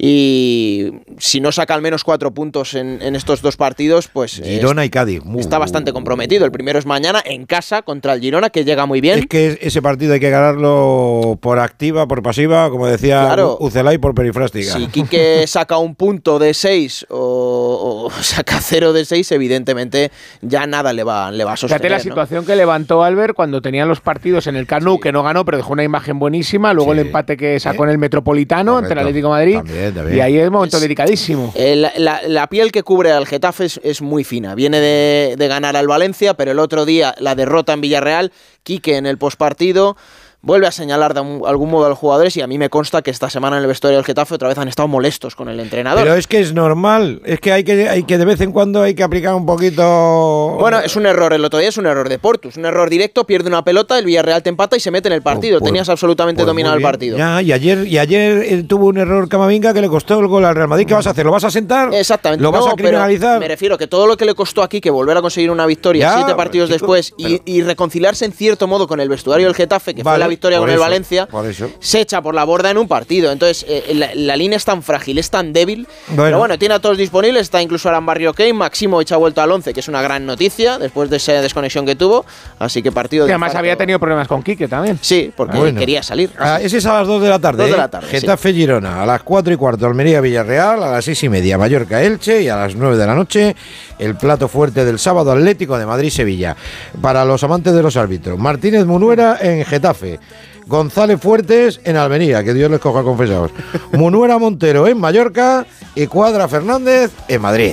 Y 0.05 0.95
si 1.19 1.41
no 1.41 1.53
saca 1.53 1.75
al 1.75 1.81
menos 1.81 2.03
cuatro 2.03 2.33
puntos 2.35 2.75
en, 2.75 3.01
en 3.03 3.15
estos 3.15 3.41
dos 3.41 3.57
partidos, 3.57 4.09
pues 4.09 4.43
Girona 4.45 4.85
y 4.85 4.91
Cádiz. 4.91 5.23
Uh, 5.25 5.39
está 5.39 5.59
bastante 5.59 5.93
comprometido. 5.93 6.45
El 6.45 6.51
primero 6.51 6.77
es 6.81 6.87
mañana 6.87 7.23
en 7.25 7.47
casa 7.47 7.83
contra 7.83 8.13
el 8.15 8.21
Girona, 8.21 8.51
que 8.51 8.65
llega 8.65 8.85
muy 8.85 9.01
bien. 9.01 9.21
Es 9.21 9.27
que 9.27 9.59
ese 9.63 9.81
partido 9.81 10.15
hay 10.15 10.19
que 10.19 10.29
ganarlo 10.31 11.39
por 11.41 11.61
activa, 11.61 12.09
por 12.09 12.21
pasiva, 12.21 12.69
como 12.69 12.89
decía 12.89 13.23
Claro. 13.27 13.57
Ucelay, 13.61 13.99
por 13.99 14.13
perifrástica. 14.17 14.73
Si 14.73 14.89
Quique 14.89 15.45
saca 15.47 15.79
un 15.79 15.95
punto 15.95 16.41
de 16.41 16.53
6 16.53 17.07
o, 17.11 18.11
o 18.11 18.11
saca 18.23 18.61
cero 18.61 18.93
de 18.93 19.05
6, 19.05 19.31
evidentemente 19.31 20.11
ya 20.41 20.67
nada 20.67 20.93
le 20.93 21.05
va, 21.05 21.31
le 21.31 21.45
va 21.45 21.53
a 21.53 21.57
Fíjate 21.57 21.75
sostener. 21.75 21.91
la 21.93 21.99
¿no? 21.99 22.03
situación 22.03 22.45
que 22.45 22.57
levantó 22.57 23.05
Albert 23.05 23.37
cuando 23.37 23.63
tenían 23.63 23.87
los 23.87 24.01
partidos 24.01 24.49
en 24.49 24.57
el 24.57 24.67
Canu, 24.67 24.99
que 24.99 25.13
no 25.13 25.23
ganó, 25.23 25.45
pero 25.45 25.59
dejó 25.59 25.73
una 25.75 25.85
imagen 25.85 26.19
buenísima. 26.19 26.73
Luego 26.73 26.93
el 26.93 26.99
empate 26.99 27.37
que 27.37 27.61
sacó 27.61 27.85
en 27.85 27.91
el 27.91 27.99
Metropolitano 27.99 28.79
ante 28.79 28.89
el 28.89 28.99
Correcto. 28.99 29.09
Atlético 29.09 29.29
de 29.29 29.31
Madrid. 29.33 29.57
También, 29.59 29.92
Y 30.17 30.21
ahí 30.21 30.39
es 30.39 30.47
un 30.47 30.53
momento 30.53 30.81
delicadísimo. 30.81 31.53
Eh, 31.57 31.77
la, 31.77 31.93
la- 31.97 32.23
la 32.27 32.47
piel 32.49 32.73
que 32.73 32.83
cubre 32.83 33.13
al 33.13 33.27
Getafe 33.27 33.65
es, 33.67 33.81
es 33.85 34.03
muy 34.03 34.25
fina. 34.25 34.55
Viene 34.55 34.81
de, 34.81 35.35
de 35.37 35.49
ganar 35.49 35.77
al 35.77 35.87
Valencia, 35.87 36.35
pero 36.35 36.53
el 36.53 36.59
otro 36.59 36.85
día 36.85 37.15
la 37.19 37.35
derrota 37.35 37.73
en 37.73 37.81
Villarreal. 37.81 38.33
Quique 38.63 38.97
en 38.97 39.07
el 39.07 39.19
postpartido 39.19 39.97
vuelve 40.43 40.67
a 40.67 40.73
señalar 40.73 41.15
de 41.15 41.21
algún 41.21 41.71
modo 41.71 41.87
a 41.87 41.89
los 41.89 41.99
jugadores 41.99 42.37
y 42.37 42.41
a 42.41 42.47
mí 42.49 42.59
me 42.59 42.69
consta 42.69 43.01
que 43.03 43.13
esta 43.13 43.31
semana 43.31 43.57
en 43.59 43.63
el 43.63 43.69
vestuario 43.69 43.99
del 43.99 44.05
Getafe 44.05 44.35
otra 44.35 44.49
vez 44.49 44.59
han 44.59 44.67
estado 44.67 44.89
molestos 44.89 45.37
con 45.37 45.49
el 45.49 45.61
entrenador. 45.61 46.03
Pero 46.03 46.15
es 46.17 46.27
que 46.27 46.41
es 46.41 46.53
normal, 46.53 47.23
es 47.25 47.39
que 47.41 47.53
hay 47.53 47.63
que, 47.63 47.89
hay 47.89 48.03
que 48.03 48.19
de 48.19 48.25
vez 48.25 48.41
en 48.41 48.51
cuando 48.53 48.83
hay 48.83 48.95
que 48.95 49.05
aplicar 49.05 49.35
un 49.35 49.47
poquito. 49.47 50.57
Bueno, 50.59 50.81
es 50.81 50.97
un 50.97 51.07
error, 51.07 51.33
el 51.33 51.45
otro 51.45 51.61
día 51.61 51.69
es 51.69 51.77
un 51.79 51.87
error 51.87 52.09
de 52.09 52.19
Portus, 52.19 52.57
un 52.57 52.65
error 52.67 52.91
directo, 52.91 53.25
pierde 53.25 53.49
una 53.49 53.63
pelota, 53.65 53.99
el 53.99 54.05
Villarreal 54.05 54.43
te 54.43 54.49
empata 54.51 54.77
y 54.77 54.81
se 54.81 54.91
mete 54.91 55.09
en 55.09 55.15
el 55.15 55.23
partido. 55.23 55.61
Pues- 55.61 55.69
Tenías 55.73 55.89
absolutamente 55.89 56.41
Pues 56.43 56.47
dominado 56.49 56.77
el 56.77 56.83
partido. 56.83 57.17
Ya, 57.17 57.41
y 57.41 57.53
ayer, 57.53 57.87
y 57.87 57.99
ayer 57.99 58.43
eh, 58.45 58.63
tuvo 58.65 58.87
un 58.87 58.99
error 58.99 59.29
Camavinga 59.29 59.73
que 59.73 59.81
le 59.81 59.89
costó 59.89 60.19
el 60.19 60.27
gol 60.27 60.45
al 60.45 60.55
Real 60.57 60.69
Madrid. 60.69 60.87
¿Qué 60.87 60.95
vas 60.95 61.07
a 61.07 61.11
hacer? 61.11 61.25
¿Lo 61.25 61.33
vas 61.33 61.45
a 61.45 61.51
sentar? 61.51 61.95
Exactamente. 61.95 62.43
¿Lo 62.43 62.51
vas 62.51 62.65
No, 62.67 62.73
a 62.73 62.75
criminalizar? 62.75 63.39
Me 63.39 63.49
refiero 63.49 63.79
que 63.79 63.87
todo 63.87 64.07
lo 64.07 64.17
que 64.17 64.25
le 64.25 64.35
costó 64.35 64.63
aquí 64.63 64.81
que 64.81 64.91
volver 64.91 65.17
a 65.17 65.23
conseguir 65.23 65.51
una 65.51 65.67
victoria 65.67 66.09
Ya, 66.09 66.15
siete 66.17 66.35
partidos 66.35 66.69
chico, 66.69 66.93
después 66.95 67.15
y, 67.17 67.41
y 67.45 67.63
reconciliarse 67.63 68.25
en 68.25 68.33
cierto 68.33 68.67
modo 68.67 68.87
con 68.89 68.99
el 69.01 69.09
vestuario 69.09 69.47
del 69.47 69.55
Getafe, 69.55 69.95
que 69.95 70.03
fue 70.03 70.19
la 70.19 70.29
victoria 70.33 70.59
por 70.59 70.69
con 70.69 70.75
el 70.75 70.81
Valencia, 70.81 71.27
Por 71.27 71.47
eso. 71.47 71.71
se 71.81 72.01
echa 72.01 72.21
por 72.23 72.35
la 72.35 72.45
borda 72.45 72.71
en 72.71 72.79
un 72.79 72.89
partido. 72.89 73.31
Entonces, 73.33 73.65
eh, 73.69 73.93
la, 73.95 74.11
la 74.15 74.37
línea 74.37 74.57
es 74.57 74.65
tan 74.65 74.83
frágil, 74.83 75.19
es 75.19 75.31
tan 75.31 75.53
débil. 75.53 75.87
Bueno. 76.09 76.23
Pero 76.25 76.39
bueno, 76.39 76.59
tiene 76.59 76.75
a 76.75 76.79
todos 76.81 76.97
disponibles. 76.99 77.43
Está 77.43 77.61
incluso 77.63 77.89
Aran 77.89 78.05
Barrio 78.07 78.33
Kane. 78.35 78.53
Máximo 78.55 79.01
ha 79.01 79.17
vuelto 79.17 79.41
al 79.43 79.51
11, 79.51 79.73
que 79.75 79.81
es 79.81 79.89
una 79.89 80.03
gran 80.03 80.25
noticia 80.27 80.79
después 80.79 81.11
de 81.11 81.17
esa 81.19 81.33
desconexión 81.43 81.85
que 81.87 81.95
tuvo. 81.97 82.25
Así 82.59 82.83
que 82.83 82.91
partido 82.93 83.25
Y 83.25 83.29
de. 83.29 83.33
además 83.35 83.49
infarto. 83.49 83.59
había 83.59 83.77
tenido 83.77 83.99
problemas 83.99 84.29
con 84.29 84.43
Quique 84.43 84.69
también. 84.69 84.99
Sí, 85.01 85.31
porque 85.37 85.59
Bueno. 85.59 85.79
quería 85.79 86.03
salir. 86.03 86.31
Ah, 86.39 86.59
ese 86.63 86.79
es 86.79 86.87
a 86.87 86.95
las 86.95 87.07
2 87.07 87.23
de 87.23 87.29
la 87.29 87.39
tarde. 87.39 87.59
Dos 87.59 87.69
de 87.69 87.75
¿eh? 87.75 87.79
la 87.79 87.89
tarde. 87.89 88.09
Getafe 88.09 88.53
Girona, 88.53 89.03
a 89.03 89.07
las 89.07 89.23
4 89.23 89.53
y 89.53 89.57
cuarto 89.57 89.87
Almería 89.87 90.21
Villarreal, 90.21 90.83
a 90.83 90.91
las 90.91 91.05
6 91.05 91.25
y 91.25 91.29
media 91.29 91.59
Mallorca 91.59 92.03
Elche 92.03 92.43
y 92.43 92.49
a 92.49 92.57
las 92.57 92.75
9 92.75 92.97
de 92.97 93.07
la 93.07 93.15
noche 93.15 93.55
el 93.99 94.17
plato 94.17 94.49
fuerte 94.49 94.85
del 94.85 94.99
sábado 94.99 95.31
Atlético 95.33 95.79
de 95.79 95.87
Madrid 95.87 96.11
Sevilla. 96.11 96.57
Para 97.01 97.25
los 97.25 97.43
amantes 97.45 97.73
de 97.75 97.83
los 97.83 97.97
árbitros, 97.97 98.39
Martínez 98.39 98.85
Munuera 98.87 99.39
en 99.41 99.65
Getafe. 99.65 100.19
González 100.67 101.21
Fuertes 101.21 101.81
en 101.85 101.97
Almería, 101.97 102.43
que 102.45 102.55
Dios 102.55 102.71
les 102.71 102.81
coja 102.81 103.03
confesados. 103.03 103.51
Munuera 103.93 104.39
Montero 104.39 104.87
en 104.87 104.99
Mallorca 104.99 105.67
y 105.95 106.07
Cuadra 106.07 106.49
Fernández 106.49 107.11
en 107.29 107.41
Madrid. 107.43 107.73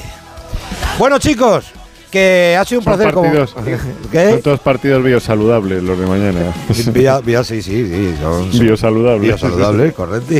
Bueno, 0.98 1.20
chicos, 1.20 1.66
que 2.12 2.58
ha 2.60 2.66
sido 2.66 2.80
un 2.80 2.84
Son 2.86 2.96
placer 2.96 3.14
como. 3.14 3.32
partidos, 3.32 3.56
¿Qué? 4.12 4.30
son 4.32 4.42
todos 4.42 4.60
partidos 4.60 5.04
biosaludables 5.04 5.84
los 5.84 5.98
de 6.00 6.06
mañana. 6.08 6.40
Vía, 6.92 7.20
vía- 7.20 7.44
sí, 7.44 7.62
sí, 7.62 7.86
sí. 7.88 8.16
Son, 8.20 8.50
Biosaludables. 8.60 9.22
Biosaludables, 9.22 9.94
correcto. 9.94 10.34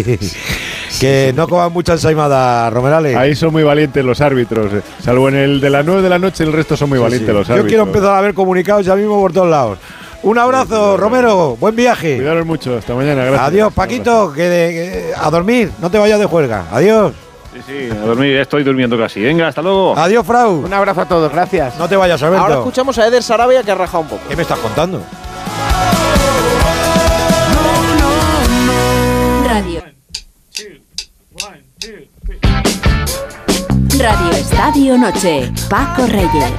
que 1.00 1.32
no 1.36 1.48
coman 1.48 1.72
mucha 1.72 1.94
ensaimada, 1.94 2.70
Romerales. 2.72 3.16
Ahí 3.16 3.36
son 3.36 3.52
muy 3.54 3.64
valientes 3.64 4.04
los 4.04 4.20
árbitros. 4.22 4.74
eh. 4.74 4.82
Salvo 5.02 5.30
en 5.30 5.36
el 5.36 5.62
de 5.62 5.70
las 5.70 5.86
9 5.86 6.02
de 6.02 6.10
la 6.10 6.20
noche, 6.20 6.44
el 6.44 6.52
resto 6.52 6.76
son 6.76 6.90
muy 6.90 6.98
Sí, 6.98 7.04
valientes 7.04 7.30
sí. 7.30 7.34
los 7.34 7.48
Yo 7.48 7.54
árbitros. 7.54 7.70
quiero 7.70 7.84
empezar 7.84 8.16
a 8.16 8.22
ver 8.22 8.34
comunicados 8.34 8.86
ya 8.86 8.96
mismo 8.96 9.20
por 9.22 9.32
todos 9.32 9.50
lados. 9.50 9.78
Un 10.22 10.38
abrazo, 10.38 10.98
Romero. 10.98 11.56
Buen 11.60 11.76
viaje. 11.76 12.18
Cuidaros 12.18 12.46
mucho. 12.46 12.78
Hasta 12.78 12.94
mañana. 12.94 13.24
Gracias. 13.24 13.42
Adiós, 13.48 13.74
Paquito. 13.74 14.34
Que, 14.34 14.44
de- 14.44 14.70
que- 14.72 15.14
a 15.18 15.30
dormir. 15.30 15.72
No 15.82 15.90
te 15.90 15.98
vayas 15.98 16.20
de 16.20 16.26
juerga. 16.26 16.66
Adiós. 16.72 17.14
Sí, 17.54 17.60
sí, 17.66 17.90
a 17.92 18.06
dormir, 18.06 18.38
estoy 18.38 18.64
durmiendo 18.64 18.98
casi. 18.98 19.22
Venga, 19.22 19.48
hasta 19.48 19.62
luego. 19.62 19.98
Adiós, 19.98 20.26
Frau. 20.26 20.60
Un 20.66 20.74
abrazo 20.74 21.02
a 21.02 21.06
todos, 21.08 21.32
gracias. 21.32 21.76
No 21.80 21.88
te 21.90 21.96
vayas, 21.96 22.22
Alberto. 22.22 22.44
Ahora 22.44 22.56
escuchamos 22.58 22.98
a 23.00 23.08
Eder 23.08 23.24
Sarabia 23.24 23.64
que 23.64 23.72
ha 23.72 23.76
rajado 23.76 24.02
un 24.04 24.10
poco. 24.10 24.22
¿Qué 24.30 24.36
me 24.36 24.44
estás 24.44 24.60
contando? 24.60 25.02
Radio. 29.48 29.82
Radio 33.98 34.32
Estadio 34.32 34.98
Noche. 34.98 35.52
Paco 35.70 36.06
Reyes. 36.06 36.54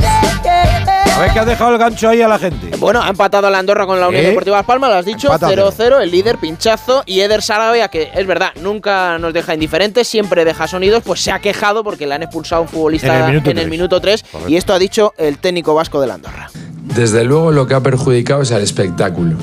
A 1.17 1.21
ver 1.23 1.33
que 1.33 1.39
has 1.41 1.47
dejado 1.47 1.73
el 1.73 1.79
gancho 1.79 2.09
ahí 2.09 2.23
a 2.23 2.29
la 2.29 2.39
gente. 2.39 2.77
Bueno, 2.79 3.03
ha 3.03 3.09
empatado 3.11 3.51
la 3.51 3.59
Andorra 3.59 3.87
con 3.87 4.01
la 4.01 4.09
Unión 4.09 4.25
¿Eh? 4.25 4.29
Deportiva 4.29 4.57
Las 4.57 4.67
Palmas, 4.67 4.91
lo 4.91 4.97
has 4.97 5.05
dicho, 5.05 5.27
Empata 5.33 5.49
a 5.49 5.53
0-0, 5.53 6.01
el 6.03 6.11
líder 6.11 6.39
pinchazo 6.39 7.03
y 7.05 7.21
Eder 7.21 7.43
Sarabia, 7.43 7.89
que 7.89 8.11
es 8.15 8.27
verdad, 8.27 8.51
nunca 8.63 9.19
nos 9.19 9.35
deja 9.35 9.53
indiferentes, 9.55 10.09
siempre 10.09 10.45
deja 10.45 10.67
sonidos, 10.67 11.03
pues 11.05 11.21
se 11.21 11.31
ha 11.33 11.39
quejado 11.41 11.85
porque 11.85 12.07
le 12.07 12.15
han 12.15 12.23
expulsado 12.23 12.61
a 12.61 12.63
un 12.63 12.69
futbolista 12.69 13.09
En 13.09 13.23
el 13.23 13.29
minuto 13.29 13.51
en 13.51 13.59
el 13.59 13.65
tres. 13.65 13.71
minuto 13.71 14.01
3 14.01 14.25
y 14.49 14.57
esto 14.57 14.73
ha 14.73 14.79
dicho 14.79 15.13
el 15.19 15.39
técnico 15.39 15.75
vasco 15.75 16.01
de 16.01 16.07
la 16.07 16.15
Andorra. 16.15 16.51
Desde 16.95 17.25
luego 17.25 17.53
lo 17.53 17.67
que 17.67 17.75
ha 17.75 17.81
perjudicado 17.81 18.43
es 18.43 18.53
al 18.53 18.63
espectáculo. 18.63 19.37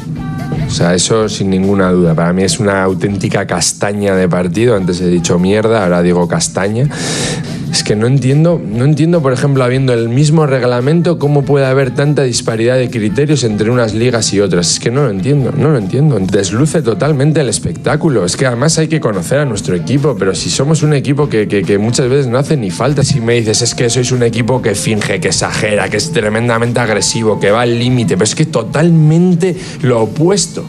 O 0.65 0.69
sea, 0.69 0.93
eso 0.93 1.29
sin 1.29 1.49
ninguna 1.49 1.91
duda. 1.91 2.13
Para 2.13 2.33
mí 2.33 2.43
es 2.43 2.59
una 2.59 2.83
auténtica 2.83 3.47
castaña 3.47 4.15
de 4.15 4.27
partido. 4.27 4.75
Antes 4.75 4.99
he 4.99 5.07
dicho 5.07 5.39
mierda, 5.39 5.83
ahora 5.83 6.01
digo 6.01 6.27
castaña. 6.27 6.89
Es 7.77 7.83
que 7.83 7.95
no 7.95 8.07
entiendo, 8.07 8.59
no 8.67 8.85
entiendo, 8.85 9.21
por 9.21 9.33
ejemplo, 9.33 9.63
habiendo 9.63 9.93
el 9.93 10.09
mismo 10.09 10.47
reglamento, 10.47 11.19
cómo 11.19 11.43
puede 11.43 11.67
haber 11.67 11.91
tanta 11.91 12.23
disparidad 12.23 12.75
de 12.75 12.89
criterios 12.89 13.43
entre 13.43 13.69
unas 13.69 13.93
ligas 13.93 14.33
y 14.33 14.39
otras. 14.39 14.71
Es 14.71 14.79
que 14.79 14.89
no 14.89 15.03
lo 15.03 15.11
entiendo, 15.11 15.51
no 15.55 15.69
lo 15.69 15.77
entiendo. 15.77 16.17
Desluce 16.19 16.81
totalmente 16.81 17.39
el 17.39 17.49
espectáculo. 17.49 18.25
Es 18.25 18.35
que 18.35 18.47
además 18.47 18.79
hay 18.79 18.87
que 18.87 18.99
conocer 18.99 19.37
a 19.37 19.45
nuestro 19.45 19.75
equipo, 19.75 20.15
pero 20.17 20.33
si 20.33 20.49
somos 20.49 20.81
un 20.81 20.93
equipo 20.93 21.29
que, 21.29 21.47
que- 21.47 21.61
que 21.61 21.77
muchas 21.77 22.09
veces 22.09 22.25
no 22.25 22.39
hace 22.39 22.57
ni 22.57 22.71
falta, 22.71 23.03
si 23.03 23.21
me 23.21 23.35
dices 23.35 23.61
es 23.61 23.75
que 23.75 23.91
sois 23.91 24.11
un 24.11 24.23
equipo 24.23 24.59
que 24.59 24.73
finge, 24.73 25.19
que 25.19 25.27
exagera, 25.27 25.87
que 25.87 25.97
es 25.97 26.11
tremendamente 26.11 26.79
agresivo, 26.79 27.39
que 27.39 27.51
va 27.51 27.61
al 27.61 27.77
límite, 27.77 28.15
pero 28.15 28.23
es 28.23 28.33
que 28.33 28.47
totalmente 28.47 29.55
lo 29.83 30.01
opuesto. 30.01 30.65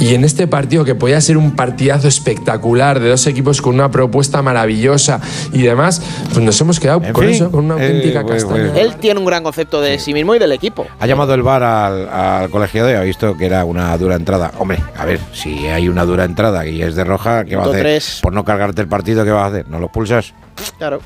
Y 0.00 0.14
en 0.14 0.24
este 0.24 0.46
partido, 0.46 0.82
que 0.82 0.94
podía 0.94 1.20
ser 1.20 1.36
un 1.36 1.54
partidazo 1.54 2.08
espectacular 2.08 3.00
de 3.00 3.10
dos 3.10 3.26
equipos 3.26 3.60
con 3.60 3.74
una 3.74 3.90
propuesta 3.90 4.40
maravillosa 4.40 5.20
y 5.52 5.60
demás, 5.60 6.00
pues 6.32 6.38
nos 6.38 6.58
hemos 6.58 6.80
quedado 6.80 7.02
con 7.02 7.14
fin, 7.22 7.34
eso, 7.34 7.50
con 7.50 7.66
una 7.66 7.74
auténtica 7.74 8.20
eh, 8.20 8.24
pues, 8.24 8.44
castaña. 8.44 8.72
Él 8.78 8.96
tiene 8.96 9.20
un 9.20 9.26
gran 9.26 9.42
concepto 9.42 9.82
de 9.82 9.98
sí 9.98 10.14
mismo 10.14 10.34
y 10.34 10.38
del 10.38 10.52
equipo. 10.52 10.86
Ha 10.98 11.06
llamado 11.06 11.34
el 11.34 11.42
bar 11.42 11.62
al, 11.62 12.08
al 12.08 12.48
colegiado 12.48 12.90
y 12.90 12.94
ha 12.94 13.02
visto 13.02 13.36
que 13.36 13.44
era 13.44 13.66
una 13.66 13.96
dura 13.98 14.16
entrada. 14.16 14.52
Hombre, 14.58 14.78
a 14.96 15.04
ver, 15.04 15.20
si 15.34 15.66
hay 15.66 15.86
una 15.86 16.06
dura 16.06 16.24
entrada 16.24 16.66
y 16.66 16.80
es 16.80 16.94
de 16.94 17.04
roja, 17.04 17.44
¿qué 17.44 17.56
va 17.56 17.64
a 17.64 17.66
hacer? 17.66 17.80
tres. 17.80 18.20
Por 18.22 18.32
no 18.32 18.42
cargarte 18.42 18.80
el 18.80 18.88
partido, 18.88 19.22
¿qué 19.22 19.30
vas 19.32 19.44
a 19.44 19.46
hacer? 19.48 19.68
¿No 19.68 19.78
lo 19.78 19.92
pulsas? 19.92 20.32
Claro. 20.78 21.00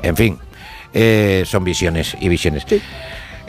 En 0.00 0.14
fin, 0.16 0.38
eh, 0.94 1.42
son 1.44 1.64
visiones 1.64 2.16
y 2.20 2.28
visiones. 2.28 2.64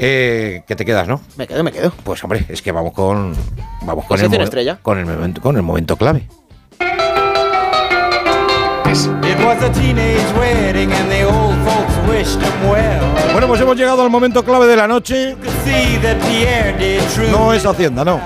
Eh, 0.01 0.63
que 0.67 0.75
te 0.75 0.85
quedas, 0.85 1.07
¿no? 1.07 1.19
Me 1.35 1.45
quedo, 1.47 1.63
me 1.63 1.71
quedo. 1.71 1.91
Pues 2.03 2.23
hombre, 2.23 2.45
es 2.47 2.61
que 2.61 2.71
vamos 2.71 2.93
con 2.93 3.35
vamos 3.81 4.05
con 4.05 4.15
el, 4.17 4.21
Sección 4.21 4.39
mo- 4.41 4.43
estrella. 4.45 4.79
con 4.81 4.97
el 4.97 5.05
momento 5.05 5.41
con 5.41 5.55
el 5.57 5.61
momento 5.63 5.95
clave. 5.97 6.27
It 8.91 9.45
was 9.45 9.61
a 9.63 9.69
teenage 9.71 10.33
wedding 10.39 10.91
and 10.91 11.09
the 11.11 11.23
old 11.25 11.55
folks 11.63 11.93
wished 12.09 12.41
him 12.41 12.69
well. 12.71 13.31
Bueno, 13.33 13.47
pues 13.47 13.61
hemos 13.61 13.75
llegado 13.77 14.01
al 14.01 14.09
momento 14.09 14.43
clave 14.43 14.65
de 14.65 14.75
la 14.75 14.87
noche. 14.87 15.35
No 17.31 17.53
es 17.53 17.65
Hacienda, 17.65 18.03
no. 18.03 18.19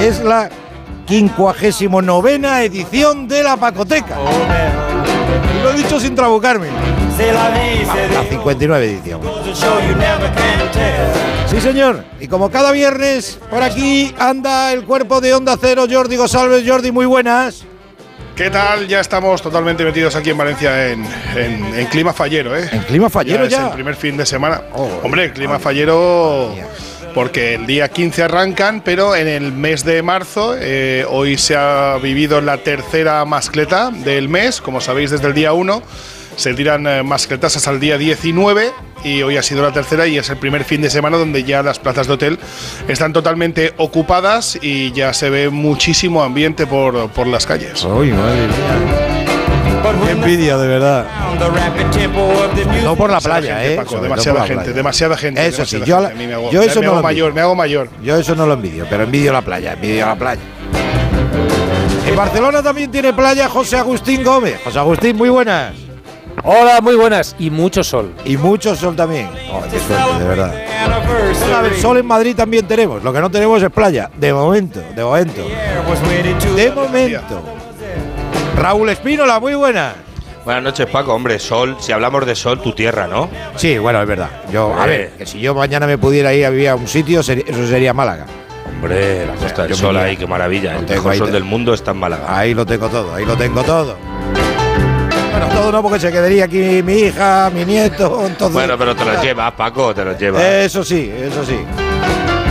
Es 0.00 0.20
la 0.24 0.48
59 1.06 2.64
edición 2.64 3.28
de 3.28 3.42
la 3.42 3.56
Pacoteca. 3.58 4.16
Y 5.58 5.62
lo 5.62 5.70
he 5.72 5.76
dicho 5.76 6.00
sin 6.00 6.14
trabucarme. 6.14 6.68
La 7.18 8.24
59 8.28 8.84
edición. 8.86 9.20
Sí, 11.48 11.60
señor. 11.60 12.04
Y 12.20 12.26
como 12.28 12.50
cada 12.50 12.72
viernes, 12.72 13.38
por 13.50 13.62
aquí 13.62 14.12
anda 14.18 14.72
el 14.72 14.84
cuerpo 14.84 15.20
de 15.20 15.34
Onda 15.34 15.56
Cero, 15.60 15.86
Jordi 15.90 16.16
González. 16.16 16.64
Jordi, 16.66 16.90
muy 16.90 17.06
buenas. 17.06 17.64
¿Qué 18.34 18.50
tal? 18.50 18.88
Ya 18.88 18.98
estamos 18.98 19.40
totalmente 19.40 19.84
metidos 19.84 20.16
aquí 20.16 20.30
en 20.30 20.38
Valencia 20.38 20.88
en, 20.90 21.06
en- 21.36 21.72
en 21.78 21.86
clima 21.86 22.12
fallero, 22.12 22.56
¿eh? 22.56 22.68
En 22.72 22.80
clima 22.82 23.08
fallero 23.08 23.44
Es 23.44 23.50
ya. 23.50 23.66
Oh, 23.66 23.68
el 23.68 23.74
primer 23.74 23.94
fin 23.94 24.16
de 24.16 24.26
semana. 24.26 24.60
Hombre, 25.04 25.32
clima 25.32 25.60
fallero 25.60 26.52
porque 27.14 27.54
el 27.54 27.64
día 27.66 27.88
15 27.88 28.24
arrancan, 28.24 28.80
pero 28.80 29.14
en 29.14 29.28
el 29.28 29.52
mes 29.52 29.84
de 29.84 30.02
marzo, 30.02 30.56
eh, 30.58 31.06
hoy 31.08 31.38
se 31.38 31.54
ha 31.54 31.96
vivido 32.02 32.40
la 32.40 32.56
tercera 32.58 33.24
mascleta 33.24 33.92
del 33.92 34.28
mes, 34.28 34.60
como 34.60 34.80
sabéis 34.80 35.12
desde 35.12 35.28
el 35.28 35.34
día 35.34 35.52
1. 35.52 35.80
Se 36.36 36.52
tiran 36.54 36.86
eh, 36.86 37.02
mascletas 37.02 37.56
hasta 37.56 37.70
el 37.70 37.80
día 37.80 37.96
19 37.98 38.70
y 39.04 39.22
hoy 39.22 39.36
ha 39.36 39.42
sido 39.42 39.62
la 39.62 39.72
tercera 39.72 40.06
y 40.06 40.18
es 40.18 40.28
el 40.30 40.36
primer 40.36 40.64
fin 40.64 40.80
de 40.82 40.90
semana 40.90 41.16
donde 41.16 41.44
ya 41.44 41.62
las 41.62 41.78
plazas 41.78 42.06
de 42.06 42.14
hotel 42.14 42.38
están 42.88 43.12
totalmente 43.12 43.72
ocupadas 43.76 44.58
y 44.60 44.92
ya 44.92 45.12
se 45.12 45.30
ve 45.30 45.50
muchísimo 45.50 46.22
ambiente 46.22 46.66
por, 46.66 47.08
por 47.10 47.26
las 47.26 47.46
calles. 47.46 47.84
Uy, 47.84 48.12
madre 48.12 48.46
mía. 48.46 50.04
Qué 50.06 50.10
envidia, 50.12 50.56
de 50.56 50.66
verdad. 50.66 51.06
No 52.82 52.96
por 52.96 53.10
la 53.10 53.20
playa, 53.20 53.58
gente, 53.58 53.74
¿eh? 53.74 53.76
Paco, 53.76 54.00
demasiada 54.00 54.40
gente, 54.46 54.54
playa. 54.54 54.72
demasiada 54.72 55.16
gente. 55.16 55.46
Eso 55.46 55.64
sí, 55.66 55.82
yo, 55.84 56.00
gente. 56.00 56.26
la- 56.26 56.36
hago- 56.36 56.50
yo 56.50 56.62
eso 56.62 56.80
me 56.80 56.86
no 56.86 56.92
hago 56.92 57.00
lo 57.00 57.02
mayor, 57.02 57.34
me 57.34 57.40
hago 57.42 57.54
mayor. 57.54 57.90
Yo 58.02 58.16
eso 58.16 58.34
no 58.34 58.46
lo 58.46 58.54
envidio, 58.54 58.86
pero 58.88 59.04
envidio 59.04 59.32
la 59.32 59.42
playa, 59.42 59.74
envidio 59.74 60.06
la 60.06 60.16
playa. 60.16 60.40
En 62.06 62.16
Barcelona 62.16 62.62
también 62.62 62.90
tiene 62.90 63.12
playa 63.12 63.48
José 63.48 63.76
Agustín 63.76 64.24
Gómez. 64.24 64.58
José 64.64 64.78
Agustín, 64.78 65.16
muy 65.16 65.28
buenas. 65.28 65.74
Hola, 66.42 66.80
muy 66.82 66.94
buenas. 66.96 67.34
Y 67.38 67.50
mucho 67.50 67.82
sol. 67.84 68.12
Y 68.24 68.36
mucho 68.36 68.74
sol 68.76 68.94
también. 68.96 69.28
Oh, 69.52 69.62
qué 69.70 69.78
suerte, 69.78 70.18
de 70.18 70.28
verdad. 70.28 70.54
Bueno, 71.40 71.56
a 71.56 71.62
ver, 71.62 71.74
sol 71.80 71.96
en 71.98 72.06
Madrid 72.06 72.34
también 72.36 72.66
tenemos. 72.66 73.02
Lo 73.02 73.12
que 73.12 73.20
no 73.20 73.30
tenemos 73.30 73.62
es 73.62 73.70
playa. 73.70 74.10
De 74.16 74.32
momento, 74.32 74.80
de 74.94 75.02
momento. 75.04 75.42
De 76.56 76.70
momento. 76.70 77.42
Raúl 78.56 78.88
Espínola, 78.90 79.40
muy 79.40 79.54
buenas. 79.54 79.94
Buenas 80.44 80.62
noches, 80.62 80.86
Paco. 80.86 81.14
Hombre, 81.14 81.38
sol, 81.38 81.76
si 81.80 81.92
hablamos 81.92 82.26
de 82.26 82.34
sol, 82.34 82.60
tu 82.60 82.72
tierra, 82.72 83.06
¿no? 83.06 83.30
Sí, 83.56 83.78
bueno, 83.78 84.02
es 84.02 84.06
verdad. 84.06 84.28
Yo, 84.52 84.74
a 84.78 84.84
Eh. 84.84 84.88
ver, 84.88 85.10
que 85.12 85.24
si 85.26 85.40
yo 85.40 85.54
mañana 85.54 85.86
me 85.86 85.96
pudiera 85.96 86.34
ir 86.34 86.44
a 86.44 86.50
vivir 86.50 86.68
a 86.68 86.74
un 86.74 86.86
sitio, 86.86 87.20
eso 87.20 87.66
sería 87.66 87.94
Málaga. 87.94 88.26
Hombre, 88.68 89.24
la 89.26 89.34
Costa 89.34 89.62
del 89.66 89.74
Sol 89.74 89.96
ahí, 89.96 90.16
qué 90.18 90.26
maravilla. 90.26 90.76
El 90.76 90.84
tengo 90.84 91.04
mejor 91.08 91.16
sol 91.16 91.32
del 91.32 91.44
mundo 91.44 91.72
está 91.72 91.92
en 91.92 91.96
Málaga. 91.96 92.24
Ahí 92.38 92.52
lo 92.52 92.66
tengo 92.66 92.88
todo, 92.90 93.14
ahí 93.14 93.24
lo 93.24 93.34
tengo 93.36 93.62
todo. 93.62 93.96
Bueno, 95.34 95.48
todo 95.48 95.72
no, 95.72 95.82
porque 95.82 95.98
se 96.00 96.12
quedaría 96.12 96.44
aquí 96.44 96.82
mi 96.82 96.92
hija, 96.94 97.50
mi 97.52 97.64
nieto, 97.64 98.22
entonces. 98.26 98.52
Bueno, 98.54 98.78
pero 98.78 98.94
te 98.94 99.04
los 99.04 99.20
llevas, 99.22 99.52
Paco, 99.52 99.92
te 99.94 100.04
los 100.04 100.18
llevas. 100.18 100.42
Eso 100.42 100.84
sí, 100.84 101.12
eso 101.14 101.44
sí. 101.44 101.58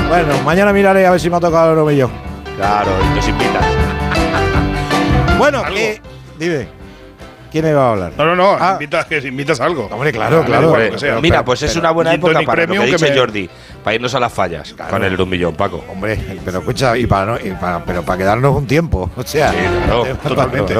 Bueno, 0.09 0.37
mañana 0.43 0.73
miraré 0.73 1.05
a 1.07 1.11
ver 1.11 1.19
si 1.19 1.29
me 1.29 1.37
ha 1.37 1.39
tocado 1.39 1.71
el 1.71 1.77
novillón. 1.77 2.11
Claro, 2.57 2.91
y 3.11 3.15
nos 3.15 3.27
invitas. 3.27 3.65
Bueno, 5.37 5.63
que- 5.63 6.01
dime. 6.37 6.67
¿Quién 7.51 7.65
me 7.65 7.73
va 7.73 7.87
a 7.87 7.91
hablar? 7.91 8.13
No, 8.17 8.25
no, 8.25 8.35
no, 8.35 8.71
invitas, 8.73 9.05
que 9.05 9.17
invitas 9.19 9.61
algo. 9.61 9.87
Hombre, 9.91 10.11
claro, 10.11 10.43
claro. 10.43 10.69
hombre, 10.69 10.89
Lo. 10.91 11.21
Mira, 11.21 11.35
Pero- 11.37 11.45
pues 11.45 11.61
es 11.61 11.75
una 11.75 11.91
buena 11.91 12.13
época 12.15 12.41
para 12.41 12.65
lo 12.65 12.73
que 12.73 12.79
que 12.79 12.85
dice 12.93 13.11
me- 13.11 13.17
Jordi, 13.17 13.49
para 13.83 13.95
irnos 13.95 14.15
a 14.15 14.19
las 14.19 14.31
fallas 14.31 14.73
con 14.89 15.03
el 15.03 15.17
de 15.17 15.23
un 15.23 15.29
millón, 15.29 15.55
Paco. 15.55 15.83
Hombre, 15.91 16.17
pero 16.45 16.59
escucha, 16.59 16.97
y 16.97 17.05
para 17.05 17.25
no, 17.33 17.37
y 17.45 17.51
para- 17.51 17.83
pero 17.83 18.01
para 18.03 18.17
quedarnos 18.17 18.55
un 18.55 18.65
tiempo. 18.67 19.09
O 19.17 19.23
sea, 19.23 19.51
Sí, 19.51 19.57
claro, 19.85 20.05
totalmente. 20.27 20.73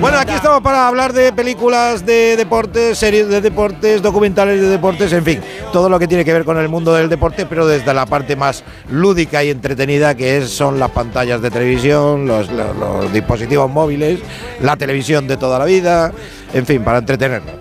Bueno, 0.00 0.18
aquí 0.18 0.32
estamos 0.34 0.60
para 0.62 0.88
hablar 0.88 1.12
de 1.12 1.32
películas 1.32 2.04
de 2.04 2.36
deportes, 2.36 2.98
series 2.98 3.28
de 3.28 3.40
deportes, 3.40 4.02
documentales 4.02 4.60
de 4.60 4.68
deportes, 4.68 5.12
en 5.12 5.24
fin, 5.24 5.40
todo 5.72 5.88
lo 5.88 5.98
que 5.98 6.06
tiene 6.08 6.24
que 6.24 6.32
ver 6.32 6.44
con 6.44 6.58
el 6.58 6.68
mundo 6.68 6.92
del 6.94 7.08
deporte, 7.08 7.46
pero 7.46 7.66
desde 7.66 7.92
la 7.94 8.06
parte 8.06 8.36
más 8.36 8.62
lúdica 8.90 9.42
y 9.44 9.50
entretenida 9.50 10.14
que 10.14 10.38
es, 10.38 10.50
son 10.50 10.78
las 10.78 10.90
pantallas 10.90 11.40
de 11.42 11.50
televisión, 11.50 12.26
los, 12.26 12.50
los- 12.50 12.76
los 12.76 13.12
dispositivos 13.12 13.70
móviles, 13.70 14.20
la 14.60 14.76
televisión 14.76 15.26
de 15.26 15.36
toda 15.36 15.58
la 15.58 15.64
vida, 15.64 16.12
en 16.52 16.66
fin, 16.66 16.82
para 16.82 16.98
entretenernos. 16.98 17.54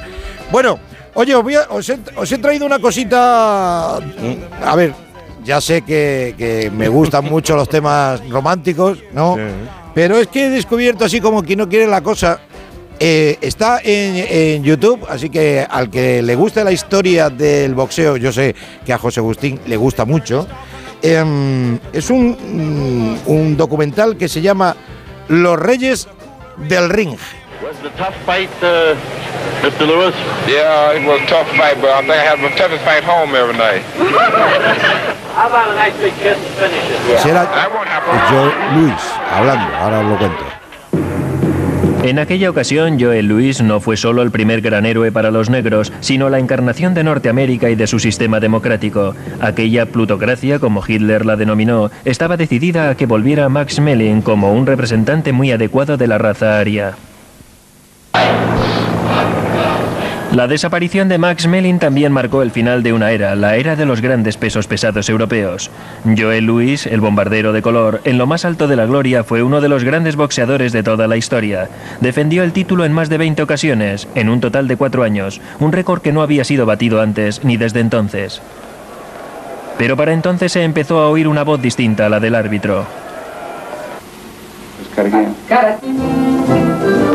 Bueno, 0.52 0.80
oye, 1.16 1.36
os, 1.36 1.44
voy 1.44 1.56
a- 1.56 1.68
os 1.70 1.88
he, 1.90 1.98
os 2.16 2.32
he 2.32 2.38
traído 2.38 2.66
una 2.66 2.80
cosita, 2.80 3.98
a 3.98 4.76
ver, 4.76 4.94
ya 5.44 5.60
sé 5.62 5.82
que, 5.82 6.36
que 6.38 6.72
me 6.72 6.88
gustan 6.88 7.26
mucho 7.26 7.56
los 7.56 7.68
temas 7.70 8.28
románticos, 8.30 9.00
¿no? 9.14 9.36
Pero 9.94 10.18
es 10.18 10.28
que 10.28 10.46
he 10.46 10.50
descubierto 10.50 11.06
así 11.06 11.20
como 11.22 11.44
quien 11.44 11.60
no 11.60 11.70
quiere 11.70 11.88
la 11.88 12.02
cosa. 12.02 12.40
eh, 13.00 13.38
está 13.42 13.80
en, 13.84 14.16
en 14.30 14.64
YouTube, 14.64 15.06
así 15.10 15.30
que 15.30 15.66
al 15.70 15.90
que 15.90 16.22
le 16.22 16.36
guste 16.36 16.64
la 16.64 16.72
historia 16.72 17.30
del 17.30 17.74
boxeo, 17.76 18.16
yo 18.18 18.32
sé 18.32 18.56
que 18.86 18.94
a 18.94 18.98
José 18.98 19.20
Agustín 19.20 19.60
le 19.66 19.76
gusta 19.78 20.06
mucho. 20.06 20.48
em, 21.02 21.78
es 21.92 22.10
un, 22.10 22.38
mm, 22.40 23.30
un 23.30 23.58
documental 23.58 24.16
que 24.16 24.30
se 24.30 24.42
llama 24.42 24.74
Los 25.28 25.60
Reyes 25.60 26.08
del 26.70 26.90
Ring. 26.90 27.18
Mr. 29.64 29.88
Lewis? 29.88 30.16
Yeah, 30.46 30.92
it 30.92 31.08
was 31.08 31.22
a 31.22 31.26
tough 31.26 31.48
fight, 31.56 31.80
but 31.80 31.90
I 31.90 32.02
think 32.02 32.12
I 32.12 32.24
had 32.24 32.40
the 32.44 32.52
toughest 32.60 32.84
fight 32.84 33.04
home 33.04 33.34
every 33.34 33.56
night. 33.56 33.82
How 35.34 35.48
about 35.48 35.72
a 35.72 35.76
nice 35.76 35.96
big 35.98 36.14
kiss 36.20 36.36
to 36.36 36.50
finish 36.60 36.84
it? 36.92 37.20
Será 37.24 37.48
yo 38.30 38.52
Luis 38.76 39.02
hablando, 39.32 39.74
ahora 39.78 40.02
os 40.02 40.06
lo 40.06 40.18
cuento. 40.18 40.44
En 42.04 42.20
aquella 42.20 42.50
ocasión, 42.50 43.00
Joel 43.00 43.28
Luis 43.28 43.62
no 43.62 43.80
fue 43.80 43.96
solo 43.96 44.22
el 44.24 44.32
primer 44.32 44.60
gran 44.60 44.86
héroe 44.86 45.14
para 45.14 45.32
los 45.32 45.50
negros, 45.50 45.94
sino 46.02 46.30
la 46.30 46.40
encarnación 46.40 46.94
de 46.94 47.06
Norteamérica 47.06 47.70
y 47.70 47.76
de 47.76 47.88
su 47.88 48.00
sistema 48.00 48.42
democrático. 48.42 49.16
Aquella 49.40 49.86
plutocracia, 49.86 50.60
como 50.60 50.84
Hitler 50.86 51.26
la 51.26 51.38
denominó, 51.38 51.90
estaba 52.04 52.36
decidida 52.36 52.90
a 52.90 52.96
que 52.96 53.06
volviera 53.06 53.48
Max 53.48 53.80
Melling 53.80 54.22
como 54.22 54.52
un 54.52 54.66
representante 54.66 55.32
muy 55.32 55.54
adecuado 55.54 55.96
de 55.96 56.08
la 56.08 56.18
raza 56.18 56.60
aria. 56.60 56.96
La 60.34 60.48
desaparición 60.48 61.10
de 61.10 61.20
Max 61.20 61.46
Melling 61.46 61.78
también 61.78 62.12
marcó 62.12 62.42
el 62.42 62.50
final 62.50 62.82
de 62.82 62.92
una 62.92 63.12
era, 63.12 63.36
la 63.36 63.56
era 63.56 63.76
de 63.76 63.86
los 63.86 64.02
grandes 64.02 64.36
pesos 64.36 64.66
pesados 64.66 65.08
europeos. 65.08 65.70
Joel 66.18 66.46
Louis, 66.46 66.88
el 66.88 67.02
bombardero 67.02 67.54
de 67.54 67.62
color, 67.62 68.02
en 68.04 68.18
lo 68.18 68.26
más 68.26 68.44
alto 68.44 68.68
de 68.68 68.76
la 68.76 68.88
gloria, 68.88 69.24
fue 69.24 69.44
uno 69.44 69.62
de 69.62 69.70
los 69.70 69.84
grandes 69.84 70.16
boxeadores 70.16 70.72
de 70.72 70.82
toda 70.82 71.08
la 71.08 71.18
historia. 71.18 71.70
Defendió 72.02 72.42
el 72.42 72.52
título 72.52 72.84
en 72.84 72.94
más 72.94 73.10
de 73.10 73.20
20 73.20 73.44
ocasiones, 73.44 74.08
en 74.16 74.28
un 74.28 74.42
total 74.42 74.68
de 74.68 74.76
cuatro 74.76 75.04
años, 75.04 75.40
un 75.60 75.72
récord 75.72 76.02
que 76.02 76.12
no 76.12 76.24
había 76.24 76.44
sido 76.44 76.66
batido 76.66 77.00
antes 77.00 77.44
ni 77.44 77.56
desde 77.56 77.82
entonces. 77.82 78.42
Pero 79.78 79.96
para 79.96 80.14
entonces 80.14 80.52
se 80.52 80.64
empezó 80.64 80.98
a 81.00 81.10
oír 81.10 81.28
una 81.28 81.44
voz 81.44 81.62
distinta 81.62 82.08
a 82.08 82.10
la 82.10 82.20
del 82.20 82.34
árbitro. 82.34 82.88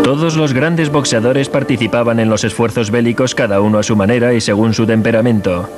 Todos 0.09 0.37
los 0.39 0.55
grandes 0.55 0.89
boxeadores 0.89 1.51
participaban 1.51 2.19
en 2.19 2.31
los 2.31 2.43
esfuerzos 2.43 2.91
bélicos 2.91 3.35
cada 3.35 3.61
uno 3.61 3.79
a 3.79 3.83
su 3.83 3.95
manera 3.95 4.33
y 4.33 4.41
según 4.41 4.73
su 4.73 4.87
temperamento. 4.87 5.69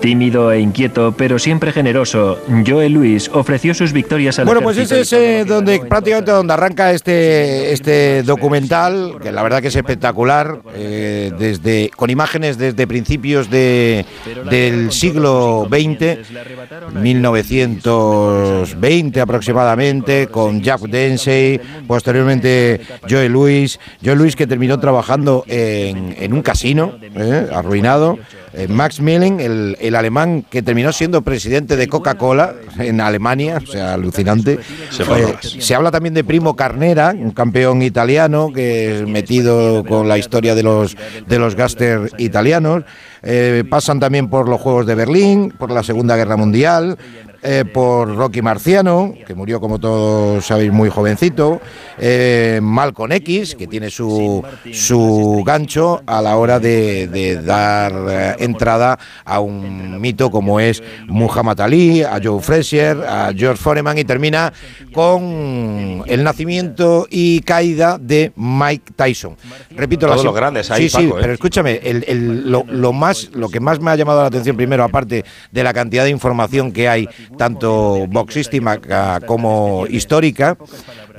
Tímido 0.00 0.52
e 0.52 0.60
inquieto, 0.60 1.12
pero 1.16 1.38
siempre 1.38 1.72
generoso, 1.72 2.38
Joe 2.66 2.88
Luis 2.88 3.30
ofreció 3.32 3.74
sus 3.74 3.92
victorias 3.92 4.38
al 4.38 4.46
Bueno, 4.46 4.62
pues 4.62 4.78
ese 4.78 5.00
es 5.00 5.12
eh, 5.12 5.44
donde 5.46 5.80
prácticamente 5.80 6.30
donde 6.30 6.52
arranca 6.52 6.92
este, 6.92 7.72
este 7.72 8.22
documental, 8.22 9.16
que 9.20 9.32
la 9.32 9.42
verdad 9.42 9.60
que 9.60 9.68
es 9.68 9.76
espectacular, 9.76 10.60
eh, 10.74 11.32
desde 11.38 11.90
con 11.96 12.10
imágenes 12.10 12.58
desde 12.58 12.86
principios 12.86 13.50
de, 13.50 14.04
del 14.50 14.92
siglo 14.92 15.66
XX, 15.68 16.18
1920 16.94 19.20
aproximadamente, 19.20 20.28
con 20.28 20.62
Jack 20.62 20.82
Dempsey, 20.82 21.60
posteriormente 21.86 22.80
Joe 23.08 23.28
Luis, 23.28 23.78
Joe 24.04 24.16
Luis 24.16 24.36
que 24.36 24.46
terminó 24.46 24.78
trabajando 24.78 25.44
en, 25.46 26.14
en 26.18 26.32
un 26.32 26.42
casino, 26.42 26.94
eh, 27.14 27.48
arruinado, 27.52 28.18
Max 28.68 29.00
Milling, 29.00 29.40
el, 29.40 29.76
el 29.80 29.94
alemán 29.94 30.44
que 30.48 30.62
terminó 30.62 30.92
siendo 30.92 31.22
presidente 31.22 31.76
de 31.76 31.88
Coca-Cola 31.88 32.54
en 32.78 33.00
Alemania, 33.00 33.60
o 33.62 33.66
sea, 33.66 33.94
alucinante. 33.94 34.58
Se 34.90 35.02
Eh, 35.02 35.36
se 35.40 35.74
habla 35.74 35.90
también 35.90 36.14
de 36.14 36.22
Primo 36.22 36.54
Carnera, 36.54 37.14
un 37.16 37.32
campeón 37.32 37.82
italiano 37.82 38.52
que 38.52 39.00
es 39.00 39.08
metido 39.08 39.84
con 39.84 40.08
la 40.08 40.18
historia 40.18 40.54
de 40.54 40.62
los 40.62 40.96
de 41.26 41.38
los 41.38 41.54
gáster 41.54 42.10
italianos. 42.18 42.84
Eh, 43.22 43.64
pasan 43.68 43.98
también 43.98 44.28
por 44.28 44.48
los 44.48 44.60
Juegos 44.60 44.86
de 44.86 44.94
Berlín, 44.94 45.52
por 45.58 45.72
la 45.72 45.82
Segunda 45.82 46.16
Guerra 46.16 46.36
Mundial, 46.36 46.96
eh, 47.42 47.64
por 47.72 48.14
Rocky 48.16 48.42
Marciano, 48.42 49.14
que 49.26 49.34
murió 49.34 49.60
como 49.60 49.78
todos 49.78 50.44
sabéis 50.44 50.72
muy 50.72 50.88
jovencito, 50.90 51.60
eh, 51.98 52.58
Malcolm 52.62 53.12
X, 53.12 53.54
que 53.54 53.66
tiene 53.66 53.90
su, 53.90 54.42
su 54.72 55.42
gancho 55.46 56.02
a 56.06 56.20
la 56.20 56.36
hora 56.36 56.58
de, 56.58 57.06
de 57.08 57.40
dar 57.42 57.92
eh, 58.08 58.34
entrada 58.40 58.98
a 59.24 59.40
un 59.40 60.00
mito 60.00 60.30
como 60.30 60.58
es 60.60 60.82
Muhammad 61.06 61.60
Ali, 61.60 62.02
a 62.02 62.18
Joe 62.22 62.40
Frazier, 62.40 62.96
a 63.08 63.32
George 63.36 63.62
Foreman 63.62 63.98
y 63.98 64.04
termina 64.04 64.52
con 64.92 66.02
el 66.06 66.24
nacimiento 66.24 67.06
y 67.10 67.40
caída 67.40 67.98
de 67.98 68.32
Mike 68.36 68.92
Tyson. 68.96 69.36
Repito 69.70 70.06
Todos 70.06 70.18
las- 70.18 70.24
los 70.24 70.34
grandes 70.34 70.70
ahí, 70.70 70.88
Sí, 70.88 70.96
sí, 70.98 71.06
Paco, 71.06 71.18
¿eh? 71.18 71.20
pero 71.22 71.32
escúchame, 71.34 71.80
el- 71.82 72.04
el- 72.08 72.50
lo, 72.50 72.64
lo 72.68 72.92
más, 72.92 73.30
lo 73.32 73.48
que 73.48 73.60
más 73.60 73.80
me 73.80 73.90
ha 73.90 73.96
llamado 73.96 74.20
la 74.22 74.26
atención 74.28 74.56
primero, 74.56 74.84
aparte 74.84 75.24
de 75.52 75.62
la 75.64 75.72
cantidad 75.72 76.04
de 76.04 76.10
información 76.10 76.72
que 76.72 76.88
hay, 76.88 77.08
tanto 77.36 78.06
boxística 78.08 79.20
como 79.26 79.86
histórica, 79.88 80.56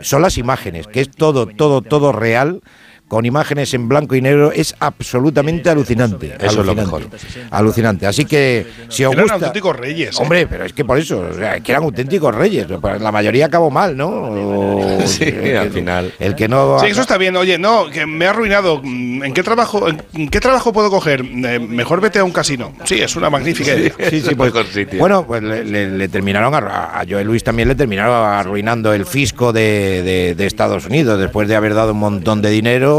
son 0.02 0.22
las 0.22 0.38
imágenes, 0.38 0.88
que 0.88 1.02
es 1.02 1.12
todo, 1.12 1.48
todo, 1.48 1.82
todo 1.82 2.12
real. 2.12 2.62
Con 3.10 3.26
imágenes 3.26 3.74
en 3.74 3.90
blanco 3.90 4.16
y 4.16 4.22
negro 4.22 4.52
es 4.54 4.74
absolutamente 4.80 5.70
alucinante. 5.70 6.36
Eso 6.40 6.62
es 6.62 6.66
lo 6.66 6.72
alucinante, 6.72 7.18
Alucinante. 7.52 8.06
Así 8.08 8.24
que 8.26 8.66
si 8.88 9.04
os 9.04 9.12
Eran 9.12 9.24
gusta. 9.24 9.34
auténticos 9.36 9.76
reyes. 9.76 10.16
¿eh? 10.16 10.22
Hombre, 10.22 10.48
pero 10.48 10.64
es 10.64 10.72
que 10.74 10.86
por 10.86 10.98
eso, 10.98 11.28
o 11.32 11.34
sea, 11.34 11.60
que 11.60 11.72
eran 11.72 11.84
auténticos 11.84 12.34
reyes. 12.34 12.68
La 13.02 13.12
mayoría 13.12 13.48
acabó 13.48 13.70
mal, 13.72 13.98
¿no? 13.98 14.08
O- 14.10 15.02
Sí, 15.08 15.24
el, 15.24 15.58
al 15.58 15.72
final. 15.72 16.14
El 16.20 16.36
que 16.36 16.48
no. 16.48 16.80
Sí, 16.80 16.86
eso 16.88 17.02
está 17.02 17.18
bien. 17.18 17.36
Oye, 17.36 17.58
no, 17.58 17.90
que 17.90 18.06
me 18.06 18.26
ha 18.28 18.30
arruinado. 18.30 18.80
Mm, 18.84 19.24
¿En 19.24 19.34
qué 19.34 19.42
trabajo, 19.44 19.88
en 19.90 20.30
qué 20.30 20.40
trabajo 20.40 20.72
puedo 20.72 20.90
coger? 20.92 21.22
Eh, 21.22 21.60
mejor 21.60 22.02
vete 22.02 22.20
a 22.20 22.24
un 22.24 22.32
casino. 22.32 22.74
Sí, 22.86 23.02
es 23.02 23.16
una 23.16 23.30
magnífica 23.32 23.74
idea. 23.76 23.92
Sí, 24.10 24.22
sí, 24.22 24.36
pues, 24.38 24.54
bueno, 25.00 25.26
pues 25.26 25.42
le, 25.42 25.64
le- 25.66 25.90
le 25.90 26.08
terminaron 26.10 26.54
a, 26.54 27.00
a 27.00 27.04
Joe 27.10 27.24
Luis 27.24 27.44
también 27.44 27.68
le 27.70 27.76
terminaron 27.76 28.14
arruinando 28.34 28.94
el 28.94 29.06
fisco 29.08 29.52
de, 29.52 30.04
de- 30.04 30.36
de 30.36 30.46
Estados 30.46 30.86
Unidos 30.86 31.20
después 31.20 31.48
de 31.48 31.56
haber 31.56 31.74
dado 31.74 31.94
un 31.94 32.00
montón 32.00 32.42
de 32.44 32.50
dinero 32.52 32.99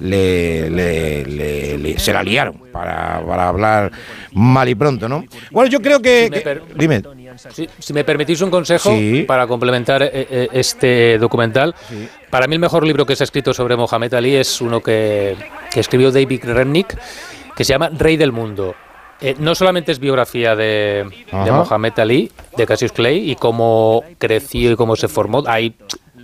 le, 0.00 0.70
le- 0.70 1.24
le- 1.24 1.78
le- 1.78 1.98
se 1.98 2.12
la 2.12 2.22
liaron 2.22 2.54
para, 2.72 3.22
para 3.26 3.48
hablar 3.48 3.90
mal 4.32 4.68
y 4.68 4.74
pronto, 4.74 5.08
¿no? 5.08 5.24
Bueno, 5.50 5.70
yo 5.70 5.80
creo 5.80 6.00
que, 6.00 6.30
Si 6.32 6.78
dime. 6.78 7.02
Si 7.78 7.92
me 7.94 8.04
permitís 8.04 8.40
un 8.42 8.50
consejo 8.50 8.90
Sí. 8.90 9.24
para 9.26 9.46
complementar 9.46 10.02
eh, 10.02 10.10
eh, 10.12 10.48
este 10.52 11.16
documental, 11.18 11.74
para 12.30 12.46
mí 12.46 12.54
el 12.56 12.60
mejor 12.60 12.84
libro 12.86 13.06
que 13.06 13.16
se 13.16 13.22
ha 13.22 13.26
escrito 13.26 13.54
sobre 13.54 13.76
Mohamed 13.76 14.12
Ali 14.14 14.36
es 14.36 14.60
uno 14.60 14.80
que, 14.82 15.36
que 15.72 15.80
escribió 15.80 16.10
David 16.12 16.44
Remnick, 16.44 16.96
que 17.56 17.64
se 17.64 17.72
llama 17.72 17.90
Rey 17.96 18.16
del 18.16 18.32
Mundo. 18.32 18.74
Eh, 19.20 19.36
no 19.38 19.54
solamente 19.54 19.92
es 19.92 19.98
biografía 20.00 20.56
de, 20.56 21.04
de. 21.30 21.50
Mohamed 21.52 21.92
Ali, 22.00 22.30
de 22.56 22.66
Cassius 22.66 22.90
Clay, 22.92 23.30
y 23.30 23.36
cómo 23.36 24.02
creció 24.18 24.72
y 24.72 24.76
cómo 24.76 24.96
se 24.96 25.06
formó. 25.08 25.44
Ahí 25.46 25.74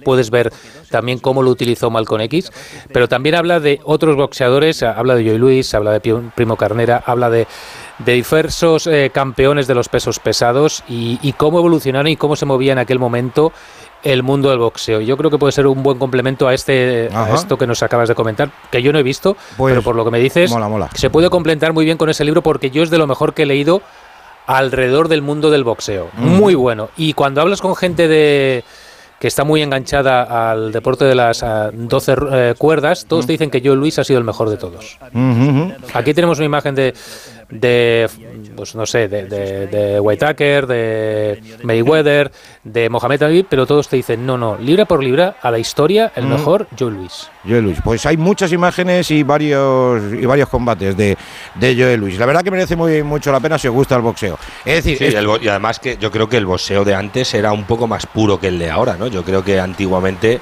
puedes 0.09 0.31
ver 0.31 0.51
también 0.91 1.19
cómo 1.19 1.43
lo 1.43 1.51
utilizó 1.51 1.91
Malcolm 1.91 2.23
X, 2.23 2.51
pero 2.95 3.09
también 3.09 3.35
habla 3.35 3.61
de 3.61 3.79
otros 3.85 4.17
boxeadores, 4.17 4.83
habla 4.83 5.15
de 5.17 5.23
Joey 5.25 5.37
Luis, 5.37 5.75
habla 5.75 5.93
de 5.93 6.01
Primo 6.35 6.57
Carnera, 6.57 7.03
habla 7.05 7.29
de, 7.29 7.47
de 7.99 8.13
diversos 8.15 8.87
eh, 8.87 9.11
campeones 9.13 9.67
de 9.67 9.75
los 9.75 9.91
pesos 9.91 10.19
pesados 10.19 10.83
y, 10.89 11.19
y 11.21 11.35
cómo 11.35 11.59
evolucionaron 11.59 12.09
y 12.09 12.17
cómo 12.17 12.37
se 12.37 12.47
movía 12.47 12.73
en 12.73 12.79
aquel 12.79 12.99
momento 12.99 13.53
el 14.03 14.23
mundo 14.23 14.49
del 14.49 14.61
boxeo. 14.61 15.03
Yo 15.03 15.19
creo 15.19 15.31
que 15.31 15.37
puede 15.37 15.53
ser 15.53 15.67
un 15.67 15.83
buen 15.83 15.99
complemento 15.99 16.49
a 16.49 16.55
este 16.55 17.11
a 17.13 17.35
esto 17.35 17.59
que 17.59 17.67
nos 17.67 17.83
acabas 17.83 18.09
de 18.09 18.15
comentar, 18.15 18.49
que 18.71 18.81
yo 18.81 18.93
no 18.95 18.99
he 18.99 19.03
visto, 19.03 19.37
Pues, 19.59 19.73
pero 19.73 19.83
por 19.83 19.95
lo 19.95 20.05
que 20.07 20.11
me 20.11 20.21
dices, 20.21 20.51
mola, 20.51 20.69
mola. 20.69 20.89
se 20.95 21.11
puede 21.11 21.29
complementar 21.29 21.75
muy 21.75 21.85
bien 21.85 21.99
con 21.99 22.09
ese 22.09 22.25
libro 22.25 22.41
porque 22.43 22.71
yo 22.71 22.83
es 22.83 22.89
de 22.91 22.97
lo 22.97 23.07
mejor 23.07 23.35
que 23.35 23.43
he 23.43 23.47
leído 23.47 23.83
alrededor 24.47 25.09
del 25.09 25.21
mundo 25.21 25.51
del 25.51 25.63
boxeo. 25.63 26.09
Mm. 26.17 26.27
Muy 26.37 26.55
bueno. 26.55 26.89
Y 26.97 27.13
cuando 27.13 27.43
hablas 27.43 27.61
con 27.61 27.77
gente 27.77 28.09
de 28.09 28.65
que 29.19 29.27
está 29.27 29.45
muy 29.45 29.63
enganchada 29.63 30.51
al 30.51 30.73
deporte 30.73 31.05
de 31.05 31.15
las 31.15 31.43
ah, 31.43 31.71
12 31.73 32.15
eh, 32.31 32.55
cuerdas, 32.57 33.07
todos 33.07 33.27
te 33.27 33.33
dicen 33.33 33.51
que 33.51 33.61
Joe 33.65 33.77
Luis 33.77 33.99
ha 33.99 34.05
sido 34.05 34.19
el 34.19 34.25
mejor 34.25 34.49
de 34.51 34.57
todos. 34.57 34.99
Aquí 35.95 36.15
tenemos 36.15 36.39
una 36.39 36.47
imagen 36.47 36.75
de, 36.75 36.95
de 37.51 38.09
pues 38.57 38.75
no 38.75 38.87
sé, 38.87 39.09
de, 39.09 39.27
de, 39.27 39.67
de 39.69 40.01
Whitaker, 40.01 40.67
de 40.67 41.41
Mayweather, 41.63 42.31
de 42.65 42.89
Mohamed 42.91 43.23
Ali, 43.23 43.43
pero 43.49 43.67
todos 43.67 43.89
te 43.89 43.97
dicen, 43.97 44.27
no, 44.27 44.37
no, 44.37 44.57
libra 44.59 44.85
por 44.85 45.03
libra, 45.03 45.37
a 45.41 45.51
la 45.51 45.59
historia, 45.59 46.13
el 46.17 46.25
Mm. 46.27 46.29
mejor, 46.31 46.67
Joe 46.79 46.91
Luis. 46.91 47.31
Joe 47.49 47.63
Luis. 47.63 47.79
Pues 47.83 48.05
hay 48.05 48.17
muchas 48.17 48.53
imágenes 48.53 49.11
y 49.11 49.23
varios 49.23 50.03
y 50.13 50.27
varios 50.27 50.49
combates 50.49 50.97
de, 50.97 51.17
de 51.55 51.75
Joe 51.77 51.97
Luis. 51.97 52.19
La 52.19 52.27
verdad 52.27 52.43
que 52.43 52.51
merece 52.51 52.75
muy 52.77 53.03
mucho 53.03 53.31
la 53.33 53.41
pena 53.41 53.57
si 53.59 53.69
os 53.69 53.75
gusta 53.75 53.95
el 53.97 54.03
boxeo. 54.03 54.39
Es 54.65 54.85
decir, 54.85 54.99
Sí, 54.99 55.05
es- 55.07 55.15
el 55.15 55.27
bo- 55.27 55.39
y 55.41 55.49
además 55.49 55.79
que 55.79 55.97
yo 55.99 56.11
creo 56.11 56.29
que 56.29 56.37
el 56.37 56.47
boxeo 56.47 56.85
de 56.85 56.95
antes 56.95 57.33
era 57.35 57.53
un 57.53 57.65
poco 57.65 57.87
más 57.87 58.07
puro 58.07 58.39
que 58.41 58.49
el 58.49 58.59
de 58.59 58.71
ahora, 58.71 58.97
¿no? 58.97 59.07
Yo 59.07 59.25
creo 59.25 59.43
que 59.45 59.59
antiguamente 59.61 60.41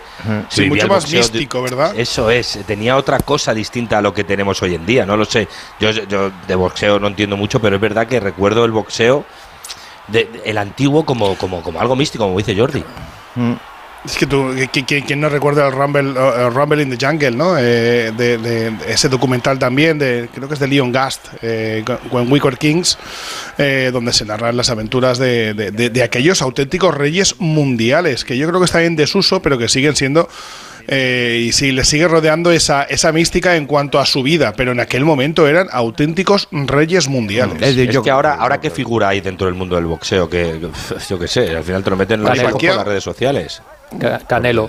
Sí, 0.49 0.69
mucho 0.69 0.89
más 0.89 1.05
boxeo 1.05 1.21
místico, 1.21 1.63
¿verdad? 1.63 1.93
Eso 1.97 2.31
es, 2.31 2.59
tenía 2.67 2.97
otra 2.97 3.19
cosa 3.21 3.53
distinta 3.55 3.99
a 3.99 4.03
lo 4.03 4.13
que 4.15 4.25
tenemos 4.25 4.61
hoy 4.63 4.75
en 4.75 4.87
día, 4.87 5.05
no 5.07 5.17
lo 5.17 5.25
sé. 5.25 5.47
Yo, 5.79 5.91
yo 5.91 6.31
de 6.49 6.55
boxeo 6.55 6.96
no 7.01 7.09
entiendo 7.09 7.37
mucho, 7.37 7.61
pero 7.61 7.77
es 7.77 7.81
verdad 7.83 8.07
que 8.07 8.21
recuerdo 8.21 8.65
el 8.65 8.73
boxeo 8.73 9.25
de, 10.09 10.25
de- 10.25 10.43
el 10.45 10.59
antiguo 10.59 11.05
como, 11.05 11.37
como, 11.37 11.63
como 11.63 11.81
algo 11.81 11.97
místico, 11.97 12.25
como 12.25 12.39
dice 12.39 12.57
Jordi. 12.57 12.83
Es 14.05 14.17
que 14.17 14.27
tú, 14.27 14.55
¿quién 14.87 15.21
no 15.21 15.29
recuerda 15.29 15.67
el 15.67 15.73
Rumble, 15.73 16.11
uh, 16.13 16.49
Rumble 16.51 16.81
in 16.81 16.97
the 16.97 17.05
Jungle, 17.07 17.33
¿no? 17.33 17.59
Eh, 17.59 18.13
de, 18.17 18.39
de- 18.39 18.71
de 18.71 18.93
ese 18.93 19.09
documental 19.09 19.59
también, 19.59 19.99
de, 19.99 20.29
creo 20.33 20.47
que 20.47 20.55
es 20.55 20.61
de 20.61 20.69
Leon 20.69 20.93
Gast, 20.93 21.27
eh, 21.43 21.83
When 22.13 22.31
We 22.31 22.39
Were 22.39 22.57
Kings, 22.57 22.97
eh, 23.59 23.91
donde 23.93 24.13
se 24.13 24.25
narran 24.25 24.57
las 24.57 24.71
aventuras 24.71 25.19
de, 25.19 25.55
de- 25.55 25.73
de- 25.73 25.91
de 25.91 26.03
aquellos 26.05 26.41
auténticos 26.41 26.95
reyes 26.95 27.35
mundiales, 27.41 28.25
que 28.25 28.39
yo 28.39 28.47
creo 28.47 28.61
que 28.61 28.67
están 28.67 28.83
en 28.83 28.95
desuso, 28.95 29.43
pero 29.43 29.59
que 29.59 29.69
siguen 29.69 29.97
siendo... 29.97 30.29
eh, 30.89 31.45
y 31.47 31.53
sí, 31.53 31.73
les 31.73 31.89
sigue 31.89 32.07
rodeando 32.09 32.51
esa, 32.51 32.83
esa 32.85 33.13
mística 33.13 33.57
en 33.57 33.67
cuanto 33.67 33.99
a 33.99 34.07
su 34.07 34.23
vida, 34.23 34.53
pero 34.57 34.73
en 34.73 34.81
aquel 34.81 35.05
momento 35.05 35.47
eran 35.49 35.69
auténticos 35.73 36.49
reyes 36.51 37.09
mundiales. 37.09 37.61
Es, 37.63 37.99
que 38.01 38.11
ahora, 38.11 38.35
ahora 38.35 38.61
qué 38.61 38.71
figura 38.71 39.09
hay 39.09 39.21
dentro 39.21 39.47
del 39.47 39.55
mundo 39.55 39.77
del 39.77 39.87
boxeo, 39.87 40.29
que 40.29 40.61
yo 41.09 41.19
qué 41.19 41.29
sé, 41.29 41.57
al 41.57 41.65
final 41.65 41.83
te 41.83 41.91
lo 41.91 41.97
meten 41.97 42.21
en 42.21 42.27
Canelo. 42.27 42.59
las 42.77 42.87
redes 42.87 43.05
sociales. 43.05 43.63
Ca- 44.01 44.19
Canelo. 44.27 44.69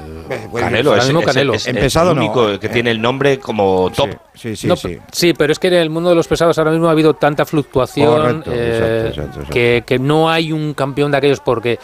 Canelo, 0.53 0.91
Ahora 0.91 1.01
es, 1.03 1.09
es- 1.09 1.25
Canelo. 1.25 1.53
es 1.55 1.67
Empezado 1.67 2.11
el 2.11 2.17
no. 2.17 2.23
único 2.25 2.59
que 2.59 2.69
tiene 2.69 2.91
el 2.91 3.01
nombre 3.01 3.39
como 3.39 3.91
top. 3.95 4.11
Sí, 4.35 4.55
sí, 4.55 4.67
No, 4.67 4.75
sí. 4.75 4.99
sí, 5.11 5.33
pero 5.33 5.51
es 5.51 5.57
que 5.57 5.67
en 5.69 5.73
el 5.73 5.89
mundo 5.89 6.09
de 6.09 6.15
los 6.15 6.27
pesados 6.27 6.55
ahora 6.59 6.69
mismo 6.69 6.87
ha 6.87 6.91
habido 6.91 7.15
tanta 7.15 7.43
fluctuación 7.43 8.43
Correcto, 8.43 8.51
eh, 8.53 8.67
exacto, 8.67 9.07
exacto, 9.07 9.23
exacto. 9.39 9.53
Que, 9.53 9.83
que 9.87 9.97
no 9.97 10.29
hay 10.29 10.51
un 10.51 10.75
campeón 10.75 11.09
de 11.11 11.17
aquellos 11.17 11.39
porque 11.39 11.79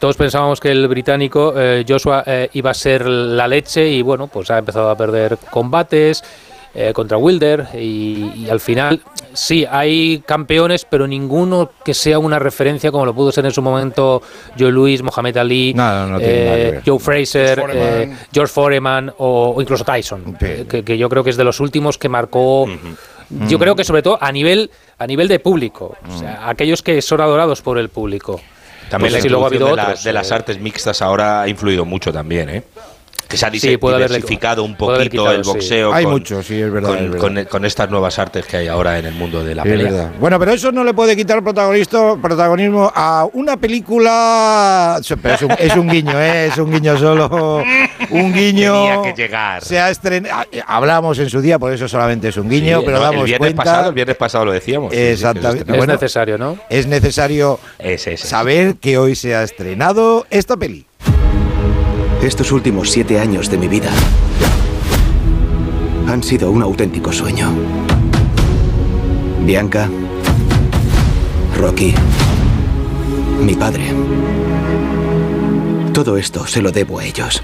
todos 0.00 0.16
pensábamos 0.16 0.58
que 0.58 0.72
el 0.72 0.88
británico 0.88 1.54
eh, 1.56 1.84
Joshua 1.86 2.24
eh, 2.26 2.48
iba 2.54 2.70
a 2.70 2.74
ser 2.74 3.06
la 3.06 3.46
leche 3.46 3.88
y 3.88 4.02
bueno, 4.02 4.26
pues 4.26 4.50
ha 4.50 4.58
empezado 4.58 4.90
a 4.90 4.96
perder 4.96 5.38
combates 5.50 6.24
eh, 6.74 6.92
contra 6.92 7.16
Wilder 7.16 7.66
y, 7.74 8.32
y 8.36 8.48
al 8.48 8.60
final 8.60 9.00
sí, 9.32 9.66
hay 9.68 10.22
campeones, 10.24 10.84
pero 10.84 11.06
ninguno 11.06 11.70
que 11.84 11.94
sea 11.94 12.18
una 12.18 12.38
referencia 12.38 12.92
como 12.92 13.04
lo 13.04 13.12
pudo 13.12 13.32
ser 13.32 13.44
en 13.44 13.50
su 13.50 13.60
momento 13.60 14.22
Joe 14.58 14.70
Louis, 14.70 15.02
Mohamed 15.02 15.36
Ali, 15.36 15.74
No, 15.74 15.92
no, 15.92 16.06
no 16.12 16.18
eh. 16.20 16.80
Joe 16.86 16.98
Fraser, 16.98 17.58
George 17.58 17.76
eh, 17.76 17.82
Foreman. 17.82 18.18
George 18.32 18.52
Foreman 18.52 19.12
o, 19.18 19.54
o 19.56 19.60
incluso 19.60 19.84
Tyson, 19.84 20.36
eh, 20.40 20.64
que, 20.68 20.84
que 20.84 20.96
yo 20.96 21.08
creo 21.08 21.24
que 21.24 21.30
es 21.30 21.36
de 21.36 21.44
los 21.44 21.60
últimos 21.60 21.98
que 21.98 22.08
marcó. 22.08 22.66
Yo 23.48 23.60
creo 23.60 23.76
que 23.76 23.84
sobre 23.84 24.02
todo 24.02 24.18
a 24.20 24.32
nivel 24.32 24.70
a 24.98 25.06
nivel 25.06 25.28
de 25.28 25.38
público, 25.38 25.96
o 26.08 26.18
sea, 26.18 26.48
aquellos 26.48 26.82
que 26.82 27.00
son 27.02 27.20
adorados 27.20 27.62
por 27.62 27.78
el 27.78 27.88
público. 27.88 28.40
También 28.90 29.12
Pues 29.12 29.12
la 29.14 29.20
sí, 29.22 29.28
luego 29.30 29.44
ha 29.44 29.48
habido 29.48 29.66
de, 29.68 29.72
otros, 29.72 29.88
las- 29.88 30.04
de 30.04 30.12
las 30.12 30.30
eh. 30.30 30.34
artes 30.34 30.60
mixtas 30.60 31.00
ahora 31.00 31.40
ha 31.42 31.48
influido 31.48 31.84
mucho 31.86 32.12
también, 32.12 32.50
¿eh? 32.50 32.62
Que 33.28 33.36
se 33.36 33.46
ha 33.46 33.50
Sí, 33.52 33.68
diversificado 33.68 34.64
un 34.64 34.74
poquito 34.74 35.08
quitado, 35.08 35.30
el 35.30 35.44
sí. 35.44 35.50
boxeo 35.52 35.92
Hay 35.94 36.02
con, 36.02 36.14
mucho, 36.14 36.42
sí, 36.42 36.60
es 36.60 36.72
verdad, 36.72 36.88
con, 36.88 36.98
es 36.98 37.04
verdad. 37.12 37.18
con- 37.20 37.44
con 37.44 37.64
estas 37.64 37.88
nuevas 37.88 38.18
artes 38.18 38.44
que 38.44 38.56
hay 38.56 38.66
ahora 38.66 38.98
en 38.98 39.06
el 39.06 39.14
mundo 39.14 39.44
de 39.44 39.54
la 39.54 39.62
Sí, 39.62 39.68
es 39.68 39.76
pelea. 39.76 39.92
verdad. 39.92 40.10
Bueno, 40.18 40.38
pero 40.40 40.50
eso 40.52 40.72
no 40.72 40.82
le 40.82 40.92
puede 40.94 41.14
quitar 41.14 41.40
protagonista, 41.44 42.16
protagonismo 42.20 42.90
a 42.92 43.28
una 43.32 43.56
película. 43.56 45.00
Pero 45.22 45.34
es, 45.34 45.42
un, 45.42 45.50
es 45.58 45.76
un 45.76 45.88
guiño, 45.88 46.20
¿eh? 46.20 46.46
Es 46.46 46.58
un 46.58 46.72
guiño 46.72 46.98
solo. 46.98 47.62
Un 48.10 48.32
guiño. 48.34 48.72
Tenía 48.72 49.02
que 49.02 49.12
llegar. 49.22 49.64
Se 49.64 49.78
ha 49.78 49.90
estrenado. 49.90 50.44
Hablamos 50.66 51.18
en 51.18 51.30
su 51.30 51.40
día, 51.40 51.58
por 51.58 51.72
eso 51.72 51.88
solamente 51.88 52.28
es 52.28 52.36
un 52.36 52.48
guiño, 52.48 52.78
Sí, 52.80 52.84
pero 52.86 52.98
no, 52.98 53.02
damos 53.04 53.20
el 53.20 53.26
viernes 53.26 53.48
cuenta. 53.54 53.62
pasado, 53.64 53.88
el 53.88 53.94
viernes 53.94 54.16
pasado 54.16 54.44
lo 54.44 54.52
decíamos. 54.52 54.92
sí, 54.92 54.96
sí, 54.98 55.02
Exactamente. 55.04 55.60
estrenó. 55.60 55.82
Es 55.82 55.88
necesario, 55.88 56.38
¿no? 56.38 56.58
Es 56.68 56.86
necesario 56.86 57.60
saber 58.16 58.76
que 58.76 58.98
hoy 58.98 59.14
se 59.14 59.34
ha 59.34 59.42
estrenado 59.42 60.26
esta 60.30 60.56
peli. 60.56 60.86
Estos 62.22 62.52
últimos 62.52 62.90
siete 62.90 63.18
años 63.18 63.50
de 63.50 63.56
mi 63.58 63.66
vida 63.68 63.90
han 66.06 66.22
sido 66.22 66.50
un 66.50 66.62
auténtico 66.62 67.12
sueño. 67.12 67.50
Bianca, 69.42 69.88
Rocky, 71.56 71.94
mi 73.40 73.54
padre. 73.54 73.84
Todo 75.94 76.16
esto 76.18 76.46
se 76.46 76.60
lo 76.62 76.70
debo 76.72 76.98
a 76.98 77.04
ellos. 77.04 77.42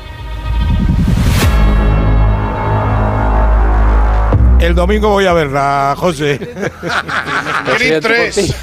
El 4.61 4.75
domingo 4.75 5.11
voy 5.11 5.27
a 5.27 5.33
verla, 5.33 5.95
José. 5.97 6.39
Creed 7.77 8.01
3. 8.01 8.55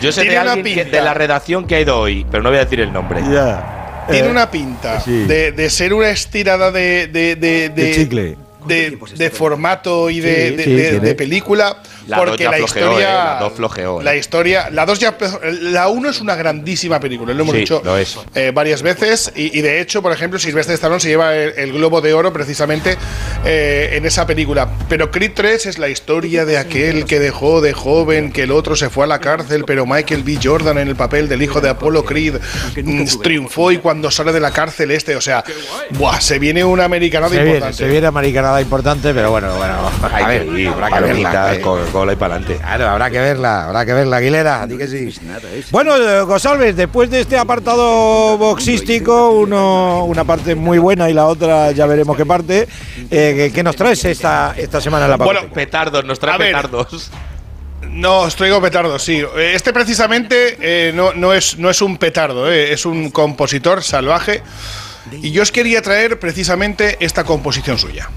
Yo 0.00 0.12
sé 0.12 0.24
de 0.24 0.38
alguien 0.38 0.64
que- 0.64 0.82
pinta. 0.82 0.96
de 0.98 1.02
la 1.04 1.14
redacción 1.14 1.66
que 1.66 1.74
ha 1.76 1.80
ido 1.80 1.98
hoy, 1.98 2.24
pero 2.30 2.42
no 2.42 2.48
voy 2.50 2.58
a 2.58 2.64
decir 2.64 2.80
el 2.80 2.92
nombre. 2.92 3.20
Ya. 3.30 4.04
Tiene 4.10 4.28
Eh, 4.28 4.30
una 4.30 4.50
pinta 4.50 5.00
sí. 5.00 5.24
de, 5.24 5.52
de 5.52 5.70
ser 5.70 5.92
una 5.94 6.10
estirada 6.10 6.70
de, 6.70 7.06
de, 7.08 7.36
de, 7.36 7.68
De 7.70 7.92
chicle. 7.94 8.36
de, 8.66 8.98
de 9.16 9.30
formato 9.30 10.10
y 10.10 10.20
de, 10.20 10.50
Sí, 10.50 10.56
de- 10.56 10.64
sí, 10.64 10.70
de- 10.74 10.90
tiene. 10.90 11.06
de 11.06 11.14
película. 11.14 11.76
La 12.06 12.18
porque 12.18 12.44
la 12.44 12.52
flojeó, 12.52 12.64
historia. 12.66 13.10
eh, 13.10 13.14
la 13.14 13.38
dos 13.40 13.52
flojeó, 13.54 14.00
eh. 14.00 14.04
La 14.04 14.16
historia. 14.16 14.68
La 14.70 14.86
dos 14.86 14.98
ya. 14.98 15.16
La 15.62 15.88
uno 15.88 16.10
es 16.10 16.20
una 16.20 16.34
grandísima 16.34 17.00
película, 17.00 17.32
lo 17.32 17.42
hemos 17.42 17.54
Sí, 17.54 17.60
dicho 17.60 17.80
lo 17.84 17.96
es. 17.96 18.18
eh, 18.34 18.52
varias 18.54 18.82
veces. 18.82 19.32
Y, 19.34 19.58
y 19.58 19.62
de 19.62 19.80
hecho, 19.80 20.02
por 20.02 20.12
ejemplo, 20.12 20.38
Sylvester 20.38 20.74
Stallone 20.74 21.00
se 21.00 21.08
lleva 21.08 21.34
el, 21.34 21.52
el 21.56 21.72
Globo 21.72 22.00
de 22.00 22.12
Oro 22.14 22.32
precisamente 22.32 22.96
eh, 23.44 23.90
en 23.92 24.04
esa 24.06 24.26
película. 24.26 24.68
Pero 24.88 25.10
Creed 25.10 25.32
3 25.34 25.66
es 25.66 25.78
la 25.78 25.88
historia 25.88 26.44
de 26.44 26.58
aquel 26.58 27.04
que 27.06 27.18
dejó 27.20 27.60
de 27.60 27.72
joven, 27.72 28.32
que 28.32 28.42
el 28.42 28.50
otro 28.52 28.76
se 28.76 28.90
fue 28.90 29.04
a 29.04 29.06
la 29.08 29.20
cárcel, 29.20 29.64
pero 29.66 29.86
Michael 29.86 30.22
B. 30.22 30.38
Jordan 30.42 30.78
en 30.78 30.88
el 30.88 30.96
papel 30.96 31.28
del 31.28 31.42
hijo 31.42 31.60
de 31.60 31.68
Apollo 31.70 32.04
Creed 32.04 32.34
mm, 32.82 33.04
triunfó 33.22 33.72
y 33.72 33.78
cuando 33.78 34.10
sale 34.10 34.32
de 34.32 34.40
la 34.40 34.50
cárcel 34.50 34.90
este, 34.90 35.16
o 35.16 35.20
sea, 35.20 35.42
buah, 35.90 36.20
se 36.20 36.38
viene 36.38 36.64
una 36.64 36.84
americanada 36.84 37.30
Se 37.30 37.36
viene, 37.36 37.50
importante. 37.52 37.76
se 37.78 37.88
viene 37.88 38.06
americanada 38.06 38.60
importante, 38.60 39.14
pero 39.14 39.30
bueno, 39.30 39.54
bueno. 39.56 39.90
A 40.12 40.28
ver, 40.28 40.46
habrá 40.68 40.88
que 40.90 41.00
verla. 41.00 41.58
Palomitas, 41.94 41.94
eh. 41.94 41.94
Coca-Cola 41.94 42.12
y 42.12 42.16
para 42.16 42.34
adelante. 42.34 42.58
Claro, 42.62 42.88
habrá 42.90 43.10
que 43.10 43.18
verla, 43.20 43.64
habrá 43.66 43.86
que 43.86 43.92
verla, 43.94 44.16
Aguilera, 44.18 44.66
di 44.66 44.76
que 44.76 44.86
sí. 44.88 45.14
Bueno, 45.70 45.96
eh, 45.96 46.22
González, 46.22 46.74
después 46.76 47.08
de 47.10 47.20
este 47.20 47.38
apartado 47.38 48.36
boxístico, 48.38 49.30
uno, 49.30 50.04
una 50.04 50.24
parte 50.24 50.54
muy 50.54 50.78
buena 50.78 51.08
y 51.08 51.12
la 51.14 51.26
otra 51.26 51.70
ya 51.72 51.86
veremos 51.86 52.16
qué 52.16 52.26
parte, 52.26 52.68
eh, 53.10 53.34
¿qué- 53.36 53.52
¿qué 53.54 53.62
nos 53.62 53.76
traes 53.76 54.04
esta, 54.04 54.54
esta 54.56 54.80
semana 54.80 55.04
en 55.06 55.12
la 55.12 55.16
Bueno, 55.16 55.40
parte? 55.40 55.54
Petardos, 55.54 56.04
nos 56.04 56.18
trae 56.18 56.34
A 56.34 56.38
ver. 56.38 56.54
petardos. 56.54 57.10
No, 57.90 58.20
os 58.22 58.34
traigo 58.34 58.60
petardo, 58.60 58.98
sí. 58.98 59.20
Eh, 59.36 59.52
Este 59.54 59.72
precisamente 59.72 60.56
eh, 60.60 60.92
no, 60.94 61.12
no, 61.12 61.32
es, 61.32 61.58
no 61.58 61.70
es 61.70 61.80
un 61.80 61.96
petardo, 61.96 62.50
eh, 62.50 62.72
es 62.72 62.86
un 62.86 63.10
compositor 63.10 63.82
salvaje. 63.82 64.42
Y 65.22 65.30
yo 65.32 65.42
os 65.42 65.52
quería 65.52 65.82
traer 65.82 66.18
precisamente 66.18 66.96
esta 66.98 67.24
composición 67.24 67.78
suya. 67.78 68.08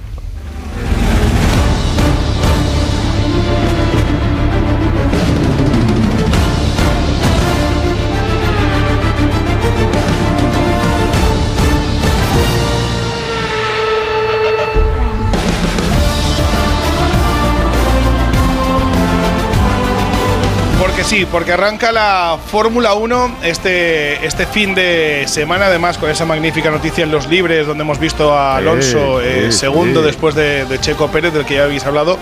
Sí, 21.08 21.26
porque 21.26 21.54
arranca 21.54 21.94
la 21.94 22.38
Fórmula 22.52 22.94
1 22.94 23.38
este, 23.44 24.26
este 24.26 24.46
fin 24.46 24.76
de 24.76 25.24
semana, 25.28 25.68
además 25.68 25.98
con 25.98 26.10
esa 26.10 26.26
magnífica 26.26 26.70
noticia 26.70 27.06
en 27.06 27.12
los 27.12 27.28
libres, 27.28 27.66
donde 27.66 27.84
hemos 27.84 27.98
visto 27.98 28.34
a 28.34 28.58
Alonso 28.58 29.22
eh, 29.22 29.54
segundo 29.54 30.02
después 30.02 30.36
de, 30.36 30.66
de 30.66 30.80
Checo 30.82 31.08
Pérez, 31.08 31.34
del 31.34 31.46
que 31.46 31.56
ya 31.56 31.64
habéis 31.64 31.86
hablado. 31.86 32.18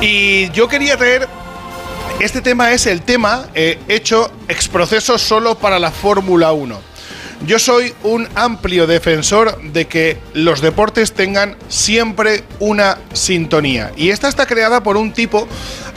Y 0.00 0.50
yo 0.50 0.68
quería 0.68 0.96
traer. 0.96 1.28
Este 2.18 2.40
tema 2.40 2.72
es 2.72 2.86
el 2.86 3.02
tema 3.02 3.44
eh, 3.54 3.78
hecho 3.88 4.30
exproceso 4.48 5.18
solo 5.18 5.56
para 5.56 5.78
la 5.78 5.90
Fórmula 5.90 6.52
1. 6.52 6.93
Yo 7.46 7.58
soy 7.58 7.92
un 8.02 8.26
amplio 8.34 8.86
defensor 8.86 9.60
de 9.62 9.86
que 9.86 10.16
los 10.32 10.60
deportes 10.60 11.12
tengan 11.12 11.56
siempre 11.68 12.42
una 12.58 12.98
sintonía. 13.12 13.92
Y 13.96 14.10
esta 14.10 14.28
está 14.28 14.46
creada 14.46 14.82
por 14.82 14.96
un 14.96 15.12
tipo 15.12 15.46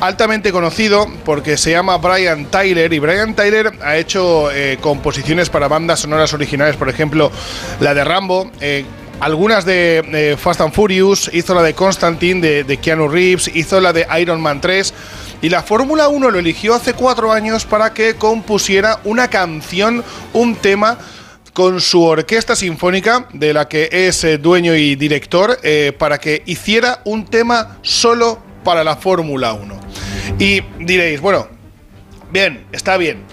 altamente 0.02 0.52
conocido 0.52 1.08
porque 1.24 1.58
se 1.58 1.72
llama 1.72 1.98
Brian 1.98 2.46
Tyler. 2.48 2.92
Y 2.92 3.00
Brian 3.00 3.34
Tyler 3.36 3.72
ha 3.82 3.96
hecho 3.98 4.52
eh, 4.52 4.78
composiciones 4.82 5.50
para 5.50 5.68
bandas 5.68 6.02
sonoras 6.02 6.34
originales, 6.34 6.76
por 6.76 6.90
ejemplo, 6.90 7.32
la 7.80 7.94
de 7.94 8.04
Rambo. 8.04 8.52
eh, 8.60 8.86
algunas 9.20 9.66
de 9.66 10.04
eh, 10.14 10.38
Fast 10.38 10.62
and 10.62 10.74
Furious, 10.74 11.32
hizo 11.34 11.56
la 11.56 11.64
de 11.64 11.74
Constantine 11.74 12.40
de, 12.40 12.64
de 12.64 12.78
Keanu 12.78 13.08
Reeves, 13.08 13.50
hizo 13.56 13.82
la 13.82 13.92
de 13.92 14.06
Iron 14.20 14.40
Man 14.40 14.62
3 14.62 14.94
y 15.42 15.50
la 15.50 15.64
Fórmula 15.64 16.08
1 16.08 16.32
lo 16.32 16.40
eligió 16.40 16.76
hace 16.76 16.94
cuatro 16.94 17.32
años 17.32 17.66
para 17.66 17.94
que 17.94 18.16
compusiera 18.16 19.00
una 19.04 19.28
canción, 19.28 20.04
un 20.34 20.56
tema 20.56 21.00
con 21.58 21.82
su 21.82 22.04
orquesta 22.04 22.56
sinfónica, 22.56 23.28
de 23.34 23.52
la 23.52 23.68
que 23.68 23.90
es 23.92 24.24
eh, 24.24 24.38
dueño 24.38 24.76
y 24.76 24.94
director, 24.94 25.58
eh, 25.64 25.92
para 25.98 26.20
que 26.20 26.44
hiciera 26.46 27.02
un 27.04 27.26
tema 27.26 27.80
solo 27.82 28.38
para 28.64 28.84
la 28.84 28.96
Fórmula 28.96 29.54
1. 29.54 29.80
Y 30.38 30.62
diréis, 30.78 31.20
bueno, 31.20 31.48
bien, 32.32 32.68
está 32.72 32.96
bien. 32.98 33.24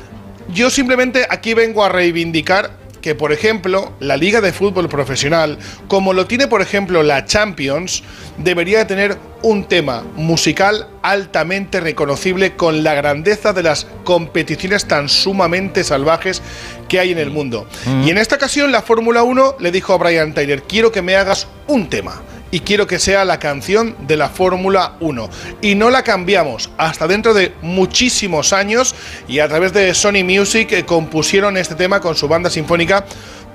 Yo 0.49 0.71
simplemente 0.71 1.27
aquí 1.29 1.53
vengo 1.53 1.85
a 1.85 1.91
reivindicar 1.91 2.79
que, 3.05 3.15
por 3.15 3.31
ejemplo, 3.31 3.93
la 4.01 4.17
Liga 4.17 4.41
de 4.41 4.55
Fútbol 4.55 4.89
Profesional, 4.89 5.59
como 5.89 6.15
lo 6.15 6.27
tiene, 6.27 6.47
por 6.47 6.63
ejemplo, 6.63 7.03
la 7.03 7.27
Champions, 7.27 8.03
debería 8.39 8.79
de 8.79 8.85
tener 8.87 9.19
un 9.43 9.65
tema 9.65 10.03
musical 10.17 10.89
altamente 11.03 11.81
reconocible 11.81 12.57
con 12.57 12.83
la 12.83 12.95
grandeza 12.95 13.53
de 13.53 13.63
las 13.63 13.87
competiciones 14.05 14.89
tan 14.89 15.11
sumamente 15.11 15.85
salvajes 15.85 16.41
que 16.89 17.01
hay 17.01 17.13
en 17.13 17.19
el 17.19 17.31
mundo. 17.31 17.67
Y 18.05 18.11
en 18.11 18.19
esta 18.19 18.37
ocasión 18.37 18.73
la 18.73 18.83
Fórmula 18.83 19.23
1 19.23 19.57
le 19.61 19.71
dijo 19.71 19.93
a 19.93 19.99
Brian 19.99 20.35
Tyler, 20.35 20.63
quiero 20.63 20.93
que 20.93 21.03
me 21.03 21.17
hagas 21.17 21.47
un 21.67 21.89
tema 21.89 22.23
y 22.55 22.61
quiero 22.61 22.87
que 22.87 23.01
sea 23.01 23.25
la 23.25 23.41
canción 23.41 23.97
de 24.07 24.17
la 24.17 24.29
Fórmula 24.29 24.93
1. 25.01 25.29
Y 25.61 25.75
no 25.75 25.91
la 25.91 26.05
cambiamos 26.05 26.71
hasta 26.79 27.09
dentro 27.09 27.35
de 27.35 27.53
muchísimos 27.63 28.53
años 28.53 28.95
y 29.27 29.41
a 29.41 29.49
través 29.49 29.73
de 29.73 29.93
Sony 29.93 30.23
Music 30.25 30.71
eh, 30.71 30.85
compusieron 30.85 31.57
este 31.57 31.75
tema 31.75 32.01
con 32.01 32.15
su 32.15 32.29
banda 32.29 32.51
sinfónica 32.51 33.05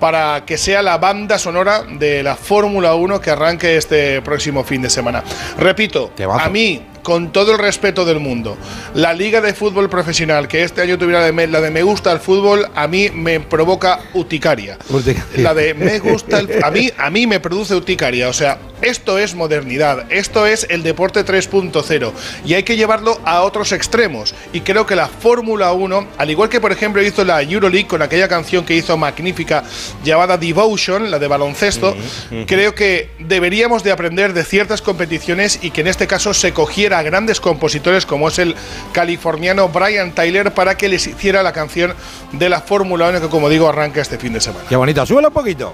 para 0.01 0.43
que 0.45 0.57
sea 0.57 0.81
la 0.81 0.97
banda 0.97 1.37
sonora 1.39 1.83
de 1.83 2.23
la 2.23 2.35
Fórmula 2.35 2.95
1 2.95 3.21
que 3.21 3.31
arranque 3.31 3.77
este 3.77 4.21
próximo 4.21 4.65
fin 4.65 4.81
de 4.81 4.89
semana. 4.89 5.23
Repito, 5.57 6.11
a 6.37 6.49
mí 6.49 6.81
con 7.03 7.31
todo 7.31 7.51
el 7.53 7.57
respeto 7.59 8.05
del 8.05 8.19
mundo, 8.19 8.57
la 8.93 9.13
liga 9.13 9.41
de 9.41 9.53
fútbol 9.53 9.89
profesional 9.89 10.47
que 10.47 10.63
este 10.63 10.81
año 10.81 10.97
tuviera 10.97 11.23
de 11.23 11.31
me- 11.31 11.47
la 11.47 11.61
de 11.61 11.71
me 11.71 11.83
gusta 11.83 12.11
el 12.11 12.19
fútbol, 12.19 12.67
a 12.75 12.87
mí 12.87 13.09
me 13.13 13.39
provoca 13.39 13.99
uticaria. 14.13 14.77
La 15.37 15.53
de 15.53 15.73
me 15.73 15.99
gusta 15.99 16.39
el 16.39 16.63
a 16.63 16.71
mí 16.71 16.89
a 16.97 17.09
mí 17.09 17.27
me 17.27 17.39
produce 17.39 17.75
uticaria, 17.75 18.29
o 18.29 18.33
sea, 18.33 18.57
esto 18.81 19.17
es 19.19 19.35
modernidad, 19.35 20.05
esto 20.11 20.45
es 20.45 20.65
el 20.69 20.83
deporte 20.83 21.23
3.0 21.25 22.11
y 22.45 22.53
hay 22.53 22.63
que 22.63 22.75
llevarlo 22.77 23.19
a 23.25 23.41
otros 23.41 23.71
extremos. 23.71 24.33
Y 24.53 24.61
creo 24.61 24.85
que 24.85 24.95
la 24.95 25.07
Fórmula 25.07 25.71
1, 25.73 26.07
al 26.17 26.29
igual 26.29 26.49
que 26.49 26.59
por 26.61 26.71
ejemplo 26.71 27.01
hizo 27.01 27.23
la 27.23 27.41
Euroleague 27.41 27.87
con 27.87 28.01
aquella 28.01 28.27
canción 28.27 28.65
que 28.65 28.75
hizo 28.75 28.97
magnífica 28.97 29.63
llamada 30.03 30.37
Devotion, 30.37 31.11
la 31.11 31.19
de 31.19 31.27
baloncesto, 31.27 31.95
creo 32.47 32.73
que 32.75 33.09
deberíamos 33.19 33.83
de 33.83 33.91
aprender 33.91 34.33
de 34.33 34.43
ciertas 34.43 34.81
competiciones 34.81 35.59
y 35.61 35.71
que 35.71 35.81
en 35.81 35.87
este 35.87 36.07
caso 36.07 36.33
se 36.33 36.53
cogiera 36.53 36.88
a 36.93 37.01
grandes 37.01 37.39
compositores 37.39 38.05
como 38.05 38.27
es 38.27 38.39
el 38.39 38.55
californiano 38.91 39.69
Brian 39.69 40.11
Tyler 40.11 40.53
para 40.53 40.75
que 40.75 40.89
les 40.89 41.07
hiciera 41.07 41.43
la 41.43 41.53
canción 41.53 41.93
de 42.31 42.49
la 42.49 42.61
Fórmula 42.61 43.09
1 43.09 43.21
que 43.21 43.29
como 43.29 43.49
digo 43.49 43.67
arranca 43.67 44.01
este 44.01 44.17
fin 44.17 44.33
de 44.33 44.41
semana. 44.41 44.65
Qué 44.67 44.75
bonito, 44.75 45.05
súbelo 45.05 45.29
un 45.29 45.33
poquito. 45.33 45.73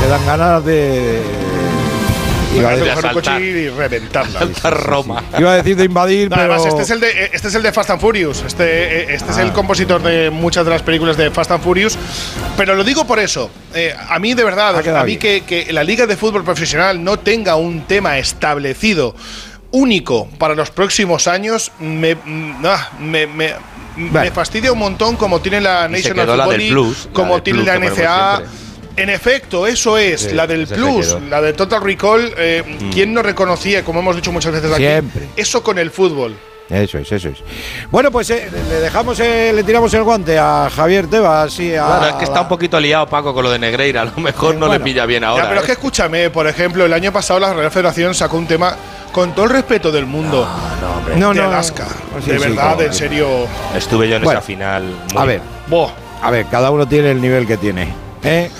Te 0.00 0.08
dan 0.08 0.26
ganas 0.26 0.64
de. 0.64 1.43
Iba 2.54 2.68
a 2.68 2.72
de 2.72 2.76
decir, 2.78 2.94
coger 2.94 3.06
un 3.06 3.14
coche 3.14 3.40
y 3.40 3.68
reventarla. 3.70 4.70
Roma. 4.70 5.22
iba 5.38 5.52
a 5.52 5.56
decir 5.56 5.76
de 5.76 5.84
invadir, 5.84 6.30
No, 6.30 6.36
pero. 6.36 6.54
además, 6.54 6.66
este 6.68 6.82
es, 6.82 6.90
el 6.90 7.00
de, 7.00 7.30
este 7.32 7.48
es 7.48 7.54
el 7.54 7.62
de 7.62 7.72
Fast 7.72 7.90
and 7.90 8.00
Furious. 8.00 8.42
Este, 8.46 8.64
eh, 8.64 9.14
este 9.14 9.30
es 9.32 9.38
el 9.38 9.52
compositor 9.52 10.02
de 10.02 10.30
muchas 10.30 10.64
de 10.64 10.70
las 10.70 10.82
películas 10.82 11.16
de 11.16 11.30
Fast 11.30 11.50
and 11.50 11.62
Furious. 11.62 11.98
Pero 12.56 12.74
lo 12.74 12.84
digo 12.84 13.06
por 13.06 13.18
eso. 13.18 13.50
Eh, 13.74 13.94
a 14.08 14.18
mí, 14.18 14.34
de 14.34 14.44
verdad, 14.44 14.76
a 14.96 15.04
mí 15.04 15.16
que, 15.16 15.42
que 15.42 15.72
la 15.72 15.82
Liga 15.84 16.06
de 16.06 16.16
Fútbol 16.16 16.44
Profesional 16.44 17.02
no 17.02 17.18
tenga 17.18 17.56
un 17.56 17.82
tema 17.82 18.18
establecido 18.18 19.14
único 19.70 20.28
para 20.38 20.54
los 20.54 20.70
próximos 20.70 21.26
años, 21.26 21.72
me, 21.80 22.14
mm, 22.14 22.62
ah, 22.64 22.90
me, 23.00 23.26
me- 23.26 23.54
me 23.96 24.30
fastidia 24.32 24.72
un 24.72 24.78
montón 24.78 25.16
como 25.16 25.40
tiene 25.40 25.60
la 25.60 25.88
National 25.88 26.26
Football 26.26 26.56
League, 26.58 26.94
como 27.12 27.42
tiene 27.42 27.60
plus 27.62 27.66
la 27.66 27.78
NCAA. 27.78 28.42
En 28.96 29.10
efecto, 29.10 29.66
eso 29.66 29.98
es, 29.98 30.20
Sí, 30.22 30.32
la 30.34 30.46
del 30.46 30.66
plus, 30.66 31.16
la 31.28 31.40
de 31.40 31.52
Total 31.52 31.82
Recall. 31.82 32.32
eh, 32.36 32.62
¿Quién 32.92 33.12
no 33.12 33.22
reconocía, 33.22 33.84
como 33.84 34.00
hemos 34.00 34.14
dicho 34.16 34.30
muchas 34.32 34.52
veces 34.52 34.70
aquí, 34.72 34.82
Siempre. 34.84 35.28
eso 35.36 35.62
con 35.62 35.78
el 35.78 35.90
fútbol? 35.90 36.36
Eso 36.70 36.96
es, 36.98 37.12
eso 37.12 37.28
es. 37.28 37.38
Bueno, 37.90 38.10
pues 38.10 38.30
eh, 38.30 38.48
le 38.50 38.80
dejamos, 38.80 39.20
eh, 39.20 39.52
le 39.54 39.62
tiramos 39.64 39.92
el 39.92 40.02
guante 40.02 40.38
a 40.38 40.70
Javier 40.74 41.08
Tebas 41.08 41.58
y 41.60 41.74
a. 41.74 41.84
Claro, 41.84 42.06
es 42.06 42.14
que 42.14 42.24
está 42.24 42.40
un 42.40 42.48
poquito 42.48 42.80
liado 42.80 43.06
Paco 43.06 43.34
con 43.34 43.42
lo 43.44 43.50
de 43.50 43.58
Negreira. 43.58 44.00
A 44.02 44.04
lo 44.06 44.16
mejor 44.16 44.54
no 44.54 44.62
le 44.66 44.68
Bueno. 44.78 44.84
pilla 44.84 45.04
bien 45.04 45.22
Ya, 45.22 45.28
ahora. 45.28 45.48
pero 45.48 45.56
es 45.56 45.64
¿eh? 45.64 45.66
que 45.66 45.72
escúchame, 45.72 46.30
por 46.30 46.46
ejemplo, 46.46 46.86
el 46.86 46.92
año 46.94 47.12
pasado 47.12 47.38
la 47.40 47.52
Real 47.52 47.70
Federación 47.70 48.14
sacó 48.14 48.38
un 48.38 48.46
tema 48.46 48.76
con 49.12 49.34
todo 49.34 49.44
el 49.44 49.50
respeto 49.50 49.92
del 49.92 50.06
mundo 50.06 50.48
No, 51.18 51.34
de 51.34 51.40
no, 51.42 51.48
Alaska. 51.48 51.86
sí, 52.24 52.30
de 52.30 52.38
sí, 52.38 52.44
verdad, 52.48 52.70
como- 52.70 52.82
en 52.82 52.94
serio. 52.94 53.28
Estuve 53.76 54.08
yo 54.08 54.16
en 54.16 54.22
Bueno, 54.22 54.38
esa 54.40 54.46
final. 54.46 54.84
muy- 55.12 55.20
A 55.22 55.24
ver, 55.26 55.40
a 56.22 56.30
ver, 56.30 56.46
cada 56.46 56.70
uno 56.70 56.88
tiene 56.88 57.10
el 57.10 57.20
nivel 57.20 57.46
que 57.46 57.58
tiene. 57.58 57.88
¿Eh? 58.24 58.50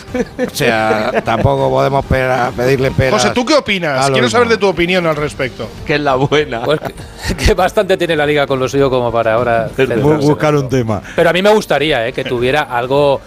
O 0.46 0.54
sea, 0.54 1.22
tampoco 1.24 1.70
podemos 1.70 2.04
pera- 2.06 2.52
pedirle 2.56 2.90
peras. 2.90 3.20
José, 3.22 3.34
¿tú 3.34 3.44
qué 3.44 3.54
opinas? 3.54 4.10
Quiero 4.10 4.28
saber 4.30 4.48
de 4.48 4.56
tu 4.58 4.66
opinión 4.68 5.06
al 5.06 5.16
respecto. 5.16 5.68
Que 5.86 5.94
es 5.94 6.00
la 6.00 6.14
buena. 6.16 6.62
Pues 6.62 6.80
que, 6.80 7.34
que 7.36 7.54
bastante 7.54 7.96
tiene 7.96 8.16
la 8.16 8.26
liga 8.26 8.46
con 8.46 8.58
lo 8.60 8.68
suyo 8.68 8.90
como 8.90 9.10
para 9.12 9.34
ahora. 9.34 9.68
Buscar 10.20 10.54
un 10.54 10.68
tema. 10.68 11.02
Pero 11.16 11.30
a 11.30 11.32
mí 11.32 11.42
me 11.42 11.50
gustaría 11.50 12.06
eh, 12.06 12.12
que 12.12 12.24
tuviera 12.24 12.62
algo 12.62 13.20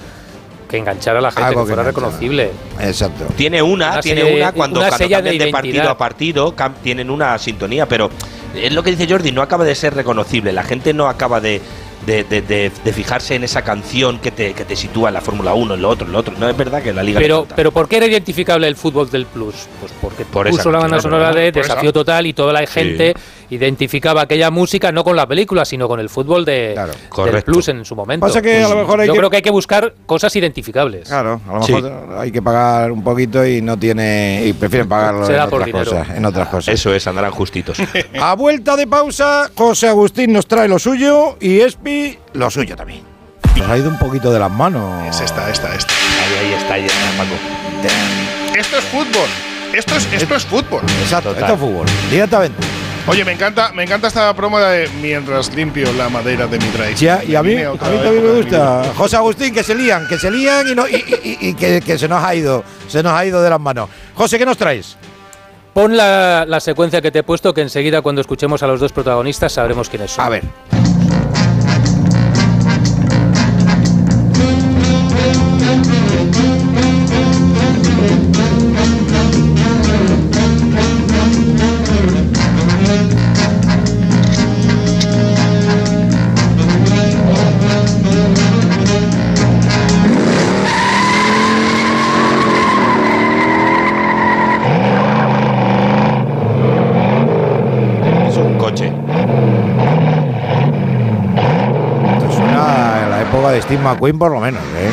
que 0.69 0.77
enganchara 0.77 1.19
a 1.19 1.21
la 1.21 1.31
gente, 1.31 1.43
Algo 1.47 1.63
que 1.63 1.69
que 1.69 1.75
fuera 1.75 1.89
enganchara. 1.89 2.07
reconocible. 2.09 2.51
Exacto. 2.81 3.25
Tiene 3.35 3.61
una, 3.61 3.91
Una 3.93 3.99
tiene 4.01 4.21
serie- 4.21 4.35
una 4.41 4.51
cuando, 4.51 4.79
una 4.81 4.89
cuando 4.89 5.07
de 5.07 5.13
cambian 5.13 5.37
de, 5.37 5.47
partido 5.51 5.89
a 5.89 5.97
partido, 5.97 6.55
tienen 6.83 7.09
una 7.09 7.37
sintonía, 7.37 7.87
pero 7.87 8.09
es 8.53 8.73
lo 8.73 8.83
que 8.83 8.91
dice 8.91 9.07
Jordi, 9.09 9.31
no 9.31 9.41
acaba 9.41 9.63
de 9.63 9.75
ser 9.75 9.93
reconocible. 9.95 10.51
La 10.51 10.63
gente 10.63 10.93
no 10.93 11.07
acaba 11.07 11.39
de, 11.39 11.61
de, 12.05 12.23
de- 12.23 12.41
de- 12.41 12.71
de 12.83 12.93
fijarse 12.93 13.35
en 13.35 13.43
esa 13.43 13.63
canción 13.63 14.19
que 14.19 14.31
te, 14.31 14.53
que 14.53 14.63
te 14.65 14.75
sitúa 14.75 15.09
en 15.09 15.15
la 15.15 15.21
Fórmula 15.21 15.53
1, 15.53 15.73
en 15.73 15.81
lo 15.81 15.89
otro, 15.89 16.05
en 16.05 16.13
lo 16.13 16.19
otro. 16.19 16.33
No 16.37 16.47
es 16.49 16.55
verdad 16.55 16.81
que 16.81 16.93
la 16.93 17.03
liga 17.03 17.19
Pero, 17.19 17.47
pero 17.55 17.71
¿por 17.71 17.87
qué 17.89 17.97
era 17.97 18.05
identificable 18.05 18.67
el 18.67 18.75
fútbol 18.75 19.09
del 19.09 19.25
Plus? 19.25 19.55
Pues 19.79 19.91
porque 20.01 20.23
Por 20.25 20.49
puso 20.49 20.71
la 20.71 20.79
banda 20.79 21.01
sonora 21.01 21.31
de. 21.33 21.51
Desafío 21.51 21.91
Total 21.91 22.25
y 22.27 22.33
toda 22.33 22.53
la 22.53 22.65
gente 22.67 23.13
identificaba 23.49 24.21
aquella 24.23 24.51
música 24.51 24.91
no 24.91 25.03
con 25.03 25.15
la 25.15 25.25
película, 25.27 25.65
sino 25.65 25.87
con 25.87 25.99
el 25.99 26.09
fútbol 26.09 26.45
de, 26.45 26.75
del 26.75 27.09
Correcto. 27.09 27.51
Plus 27.51 27.67
en 27.69 27.85
su 27.85 27.95
momento. 27.95 28.25
Pasa 28.25 28.41
que 28.41 28.63
a 28.63 28.67
lo 28.67 28.75
mejor 28.75 28.99
hay 29.01 29.07
Yo 29.07 29.13
que- 29.13 29.17
creo 29.19 29.29
que 29.29 29.35
hay 29.37 29.41
que 29.41 29.49
buscar 29.51 29.93
cosas 30.05 30.35
identificables. 30.35 31.07
Claro, 31.07 31.41
a 31.47 31.53
lo 31.53 31.59
mejor 31.67 32.17
hay 32.19 32.31
que 32.31 32.41
pagar 32.41 32.91
un 32.91 33.03
poquito 33.03 33.45
y 33.45 33.61
no 33.61 33.77
tiene 33.77 34.43
y 34.45 34.53
prefieren 34.53 34.87
pagarlo 34.89 35.25
Se 35.25 35.35
en 35.35 35.49
por 35.49 35.61
otras 35.61 35.85
cosas, 35.85 36.09
en 36.15 36.25
otras 36.25 36.47
cosas. 36.49 36.73
Eso 36.73 36.93
es, 36.93 37.07
andarán 37.07 37.31
justitos. 37.31 37.77
A 38.21 38.35
vuelta 38.35 38.75
de 38.75 38.87
pausa, 38.87 39.49
José 39.55 39.87
Agustín 39.87 40.33
nos 40.33 40.45
trae 40.47 40.67
lo 40.67 40.79
suyo 40.79 41.37
y 41.39 41.59
Espi 41.61 42.17
lo 42.33 42.49
suyo 42.49 42.75
también. 42.75 43.01
Nos 43.55 43.67
ha 43.69 43.77
ido 43.77 43.89
un 43.89 43.97
poquito 43.97 44.31
de 44.31 44.39
las 44.39 44.51
manos. 44.51 45.07
Es 45.07 45.21
esta, 45.21 45.49
esta, 45.49 45.73
esta. 45.73 45.91
Ahí, 45.93 46.47
ahí 46.47 46.53
está, 46.53 46.73
ahí 46.75 46.85
está, 46.85 47.17
Paco. 47.17 48.57
Esto 48.57 48.77
es 48.77 48.83
fútbol. 48.85 49.29
Esto 49.73 49.95
es, 49.95 50.07
esto 50.13 50.35
es 50.35 50.45
fútbol. 50.45 50.81
Exacto, 51.01 51.31
esto 51.31 51.53
es 51.53 51.59
fútbol. 51.59 51.85
Directamente. 52.09 52.57
Oye, 53.09 53.23
me 53.23 53.31
encanta, 53.31 53.71
me 53.71 53.83
encanta 53.83 54.07
esta 54.09 54.33
promo 54.35 54.59
de 54.59 54.89
mientras 55.01 55.53
limpio 55.55 55.91
la 55.93 56.09
madera 56.09 56.45
de 56.45 56.59
mi 56.59 56.65
drive. 56.67 56.95
Ya, 56.95 57.23
y 57.23 57.35
a 57.35 57.41
mí, 57.43 57.55
a 57.61 57.71
mí 57.71 57.77
también 57.79 58.23
me 58.23 58.41
gusta. 58.41 58.83
José 58.97 59.15
Agustín, 59.15 59.53
que 59.53 59.63
se 59.63 59.73
lían, 59.75 60.05
que 60.09 60.17
se 60.17 60.29
lían 60.29 60.67
y, 60.67 60.75
no, 60.75 60.85
y, 60.87 60.95
y- 61.23 61.37
y 61.49 61.53
que, 61.53 61.79
que 61.79 61.97
se 61.97 62.09
nos 62.09 62.21
ha 62.21 62.35
ido, 62.35 62.65
se 62.89 63.01
nos 63.01 63.13
ha 63.13 63.25
ido 63.25 63.41
de 63.41 63.49
las 63.49 63.61
manos. 63.61 63.89
José, 64.13 64.37
¿qué 64.37 64.45
nos 64.45 64.57
traes? 64.57 64.97
Pon 65.73 65.95
la, 65.95 66.43
la 66.45 66.59
secuencia 66.59 67.01
que 67.01 67.09
te 67.11 67.19
he 67.19 67.23
puesto, 67.23 67.53
que 67.53 67.61
enseguida 67.61 68.01
cuando 68.01 68.19
escuchemos 68.19 68.61
a 68.61 68.67
los 68.67 68.79
dos 68.81 68.91
protagonistas 68.91 69.53
sabremos 69.53 69.87
quiénes 69.89 70.11
son. 70.11 70.25
A 70.25 70.29
ver. 70.29 70.43
Steve 103.67 103.81
McQueen, 103.83 104.17
por 104.17 104.31
lo 104.31 104.39
menos. 104.39 104.61
¿eh? 104.77 104.91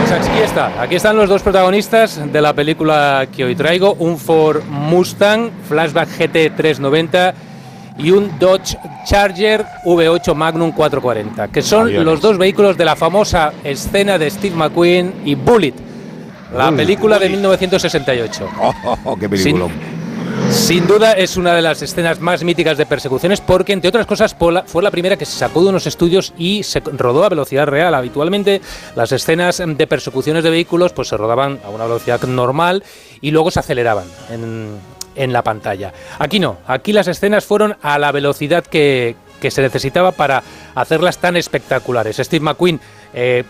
Pues 0.00 0.12
aquí 0.12 0.38
está, 0.42 0.82
aquí 0.82 0.94
están 0.96 1.16
los 1.16 1.28
dos 1.28 1.42
protagonistas 1.42 2.32
de 2.32 2.40
la 2.40 2.52
película 2.54 3.26
que 3.34 3.44
hoy 3.44 3.54
traigo, 3.54 3.94
un 3.98 4.18
Ford 4.18 4.62
Mustang 4.68 5.50
Flashback 5.68 6.08
GT 6.18 6.56
390 6.56 7.34
y 7.98 8.10
un 8.10 8.38
Dodge 8.38 8.76
Charger 9.04 9.64
V8 9.84 10.34
Magnum 10.34 10.72
440, 10.72 11.48
que 11.48 11.60
son 11.62 11.82
Aviones. 11.82 12.04
los 12.06 12.20
dos 12.20 12.38
vehículos 12.38 12.76
de 12.78 12.84
la 12.86 12.96
famosa 12.96 13.52
escena 13.62 14.16
de 14.18 14.30
Steve 14.30 14.56
McQueen 14.56 15.12
y 15.24 15.34
Bullet, 15.34 15.74
la 16.56 16.66
Bullet. 16.70 16.76
película 16.78 17.18
de 17.18 17.28
1968. 17.28 18.48
Oh, 18.60 18.72
oh, 18.84 18.98
oh, 19.04 19.16
qué 19.16 19.28
película. 19.28 19.66
Sin 19.66 19.99
duda 20.90 21.12
es 21.12 21.36
una 21.36 21.54
de 21.54 21.62
las 21.62 21.82
escenas 21.82 22.20
más 22.20 22.42
míticas 22.42 22.76
de 22.76 22.84
persecuciones 22.84 23.40
porque, 23.40 23.72
entre 23.72 23.88
otras 23.88 24.06
cosas, 24.06 24.34
fue 24.36 24.52
la, 24.52 24.64
fue 24.64 24.82
la 24.82 24.90
primera 24.90 25.16
que 25.16 25.24
se 25.24 25.38
sacó 25.38 25.62
de 25.62 25.68
unos 25.68 25.86
estudios 25.86 26.32
y 26.36 26.64
se 26.64 26.80
rodó 26.80 27.24
a 27.24 27.28
velocidad 27.28 27.66
real. 27.66 27.94
Habitualmente 27.94 28.60
las 28.96 29.12
escenas 29.12 29.62
de 29.64 29.86
persecuciones 29.86 30.42
de 30.42 30.50
vehículos 30.50 30.92
pues 30.92 31.08
se 31.08 31.16
rodaban 31.16 31.60
a 31.64 31.70
una 31.70 31.84
velocidad 31.84 32.20
normal 32.22 32.82
y 33.20 33.30
luego 33.30 33.50
se 33.50 33.60
aceleraban 33.60 34.04
en, 34.30 34.78
en 35.14 35.32
la 35.32 35.42
pantalla. 35.42 35.92
Aquí 36.18 36.40
no, 36.40 36.58
aquí 36.66 36.92
las 36.92 37.06
escenas 37.06 37.44
fueron 37.44 37.76
a 37.82 37.98
la 37.98 38.10
velocidad 38.10 38.64
que, 38.64 39.14
que 39.40 39.50
se 39.50 39.62
necesitaba 39.62 40.12
para 40.12 40.42
hacerlas 40.74 41.18
tan 41.18 41.36
espectaculares. 41.36 42.16
Steve 42.16 42.44
McQueen 42.44 42.80
eh, 43.14 43.44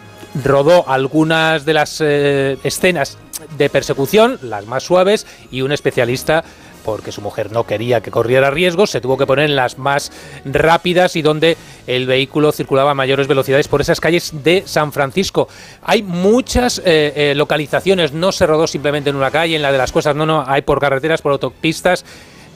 rodó 0.45 0.89
algunas 0.89 1.65
de 1.65 1.73
las 1.73 2.01
eh, 2.01 2.59
escenas 2.65 3.19
de 3.57 3.71
persecución, 3.71 4.39
las 4.43 4.67
más 4.67 4.83
suaves, 4.83 5.27
y 5.51 5.63
un 5.63 5.73
especialista 5.73 6.45
porque 6.85 7.13
su 7.13 7.21
mujer 7.21 7.53
no 7.53 7.65
quería 7.65 8.01
que 8.01 8.11
corriera 8.11 8.51
riesgos, 8.51 8.91
se 8.91 9.01
tuvo 9.01 9.17
que 9.17 9.27
poner 9.27 9.47
en 9.47 9.57
las 9.57 9.79
más 9.79 10.11
rápidas 10.45 11.17
y 11.17 11.23
donde 11.23 11.57
el 11.87 12.07
vehículo 12.07 12.53
circulaba 12.53 12.93
a 12.93 12.95
mayores 12.95 13.29
velocidades 13.29 13.69
por 13.69 13.81
esas 13.81 14.01
calles 14.01 14.33
de 14.43 14.63
San 14.67 14.93
Francisco. 14.93 15.49
Hay 15.83 16.03
muchas 16.03 16.79
eh, 16.79 17.13
eh, 17.15 17.35
localizaciones, 17.35 18.13
no 18.13 18.33
se 18.33 18.47
rodó 18.47 18.67
simplemente 18.67 19.11
en 19.11 19.17
una 19.17 19.31
calle, 19.31 19.57
en 19.57 19.63
la 19.63 19.73
de 19.73 19.79
las 19.79 19.93
cosas, 19.93 20.17
no, 20.17 20.27
no, 20.27 20.45
hay 20.47 20.63
por 20.63 20.81
carreteras, 20.81 21.23
por 21.23 21.33
autopistas, 21.33 22.05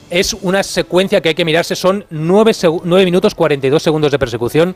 es 0.09 0.33
una 0.33 0.63
secuencia 0.63 1.21
que 1.21 1.29
hay 1.29 1.35
que 1.35 1.45
mirarse. 1.45 1.75
Son 1.75 2.05
9, 2.09 2.53
minutos 3.05 3.35
42 3.35 3.81
segundos 3.81 4.11
de 4.11 4.19
persecución. 4.19 4.75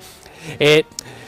Eh, 0.59 0.83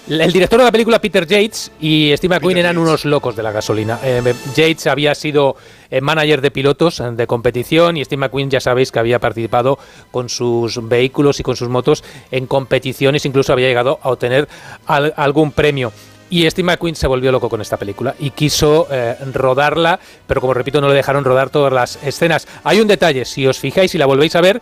el 0.09 0.31
director 0.31 0.59
de 0.59 0.65
la 0.65 0.71
película, 0.71 0.99
Peter 0.99 1.27
Yates, 1.27 1.71
y 1.79 2.11
Steve 2.17 2.35
McQueen 2.35 2.57
eran 2.57 2.77
unos 2.77 3.05
locos 3.05 3.35
de 3.35 3.43
la 3.43 3.51
gasolina. 3.51 3.99
Eh, 4.03 4.33
Yates 4.55 4.87
había 4.87 5.13
sido 5.13 5.55
eh, 5.91 6.01
manager 6.01 6.41
de 6.41 6.51
pilotos 6.51 7.01
de 7.13 7.27
competición 7.27 7.97
y 7.97 8.03
Steve 8.03 8.19
McQueen 8.19 8.49
ya 8.49 8.59
sabéis 8.59 8.91
que 8.91 8.99
había 8.99 9.19
participado 9.19 9.77
con 10.09 10.27
sus 10.27 10.87
vehículos 10.87 11.39
y 11.39 11.43
con 11.43 11.55
sus 11.55 11.69
motos 11.69 12.03
en 12.31 12.47
competiciones, 12.47 13.25
incluso 13.25 13.53
había 13.53 13.67
llegado 13.67 13.99
a 14.01 14.09
obtener 14.09 14.49
algún 14.87 15.51
premio. 15.51 15.93
Y 16.31 16.49
Steve 16.49 16.65
McQueen 16.65 16.95
se 16.95 17.07
volvió 17.07 17.29
loco 17.29 17.49
con 17.49 17.59
esta 17.59 17.75
película 17.75 18.15
y 18.17 18.31
quiso 18.31 18.87
eh, 18.89 19.17
rodarla, 19.33 19.99
pero 20.25 20.39
como 20.39 20.53
repito, 20.53 20.79
no 20.79 20.87
le 20.87 20.95
dejaron 20.95 21.25
rodar 21.25 21.49
todas 21.49 21.73
las 21.73 21.99
escenas. 22.03 22.47
Hay 22.63 22.79
un 22.79 22.87
detalle, 22.87 23.25
si 23.25 23.45
os 23.45 23.59
fijáis 23.59 23.93
y 23.95 23.97
la 23.97 24.05
volvéis 24.05 24.37
a 24.37 24.41
ver, 24.41 24.61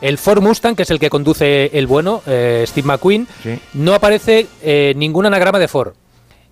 el 0.00 0.16
Ford 0.16 0.42
Mustang, 0.42 0.74
que 0.74 0.84
es 0.84 0.90
el 0.90 0.98
que 0.98 1.10
conduce 1.10 1.66
el 1.78 1.86
bueno, 1.86 2.22
eh, 2.26 2.64
Steve 2.66 2.86
McQueen, 2.86 3.28
no 3.74 3.92
aparece 3.92 4.46
eh, 4.62 4.94
ningún 4.96 5.26
anagrama 5.26 5.58
de 5.58 5.68
Ford 5.68 5.92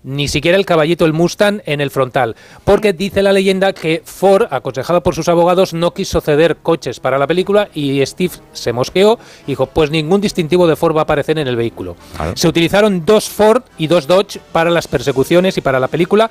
ni 0.03 0.27
siquiera 0.27 0.57
el 0.57 0.65
caballito, 0.65 1.05
el 1.05 1.13
Mustang, 1.13 1.61
en 1.65 1.81
el 1.81 1.91
frontal. 1.91 2.35
Porque 2.63 2.93
dice 2.93 3.23
la 3.23 3.33
leyenda 3.33 3.73
que 3.73 4.01
Ford, 4.05 4.47
aconsejado 4.49 5.01
por 5.01 5.15
sus 5.15 5.29
abogados, 5.29 5.73
no 5.73 5.93
quiso 5.93 6.21
ceder 6.21 6.57
coches 6.57 6.99
para 6.99 7.17
la 7.17 7.27
película 7.27 7.69
y 7.73 8.05
Steve 8.05 8.33
se 8.53 8.73
mosqueó 8.73 9.19
y 9.45 9.51
dijo, 9.51 9.67
pues 9.67 9.91
ningún 9.91 10.21
distintivo 10.21 10.67
de 10.67 10.75
Ford 10.75 10.95
va 10.95 11.01
a 11.01 11.03
aparecer 11.03 11.37
en 11.39 11.47
el 11.47 11.55
vehículo. 11.55 11.95
Se 12.35 12.47
utilizaron 12.47 13.05
dos 13.05 13.29
Ford 13.29 13.63
y 13.77 13.87
dos 13.87 14.07
Dodge 14.07 14.39
para 14.51 14.69
las 14.69 14.87
persecuciones 14.87 15.57
y 15.57 15.61
para 15.61 15.79
la 15.79 15.87
película. 15.87 16.29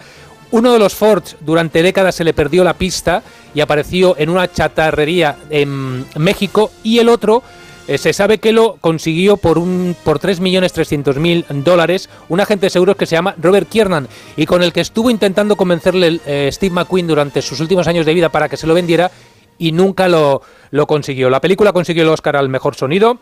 Uno 0.51 0.73
de 0.73 0.79
los 0.79 0.95
Ford 0.95 1.25
durante 1.41 1.83
décadas 1.83 2.15
se 2.15 2.25
le 2.25 2.33
perdió 2.33 2.65
la 2.65 2.75
pista 2.75 3.23
y 3.55 3.61
apareció 3.61 4.17
en 4.19 4.31
una 4.31 4.51
chatarrería 4.51 5.37
en 5.51 6.07
México 6.17 6.71
y 6.83 6.99
el 7.01 7.11
otro 7.11 7.43
eh, 7.89 7.97
se 7.97 8.13
sabe 8.13 8.37
que 8.37 8.53
lo 8.53 8.77
consiguió 8.83 9.39
por 9.39 9.57
un 9.57 9.97
por 10.05 10.21
3.300.000 10.21 11.47
dólares 11.65 12.11
un 12.29 12.39
agente 12.39 12.67
de 12.67 12.71
seguros 12.71 12.97
que 12.97 13.07
se 13.07 13.17
llama 13.17 13.35
Robert 13.39 13.67
Kiernan 13.67 14.07
y 14.37 14.45
con 14.45 14.63
el 14.63 14.75
que 14.75 14.83
estuvo 14.83 15.09
intentando 15.09 15.57
convencerle 15.57 16.21
eh, 16.27 16.51
Steve 16.53 16.75
McQueen 16.75 17.07
durante 17.07 17.41
sus 17.41 17.61
últimos 17.61 17.89
años 17.89 18.05
de 18.05 18.13
vida 18.13 18.29
para 18.29 18.51
que 18.51 18.59
se 18.59 18.67
lo 18.67 18.75
vendiera 18.75 19.11
y 19.57 19.73
nunca 19.73 20.07
lo, 20.07 20.43
consiguió. 20.87 21.31
La 21.31 21.41
película 21.41 21.73
consiguió 21.73 22.03
el 22.03 22.11
Oscar 22.11 22.37
al 22.37 22.51
mejor 22.51 22.75
sonido. 22.75 23.19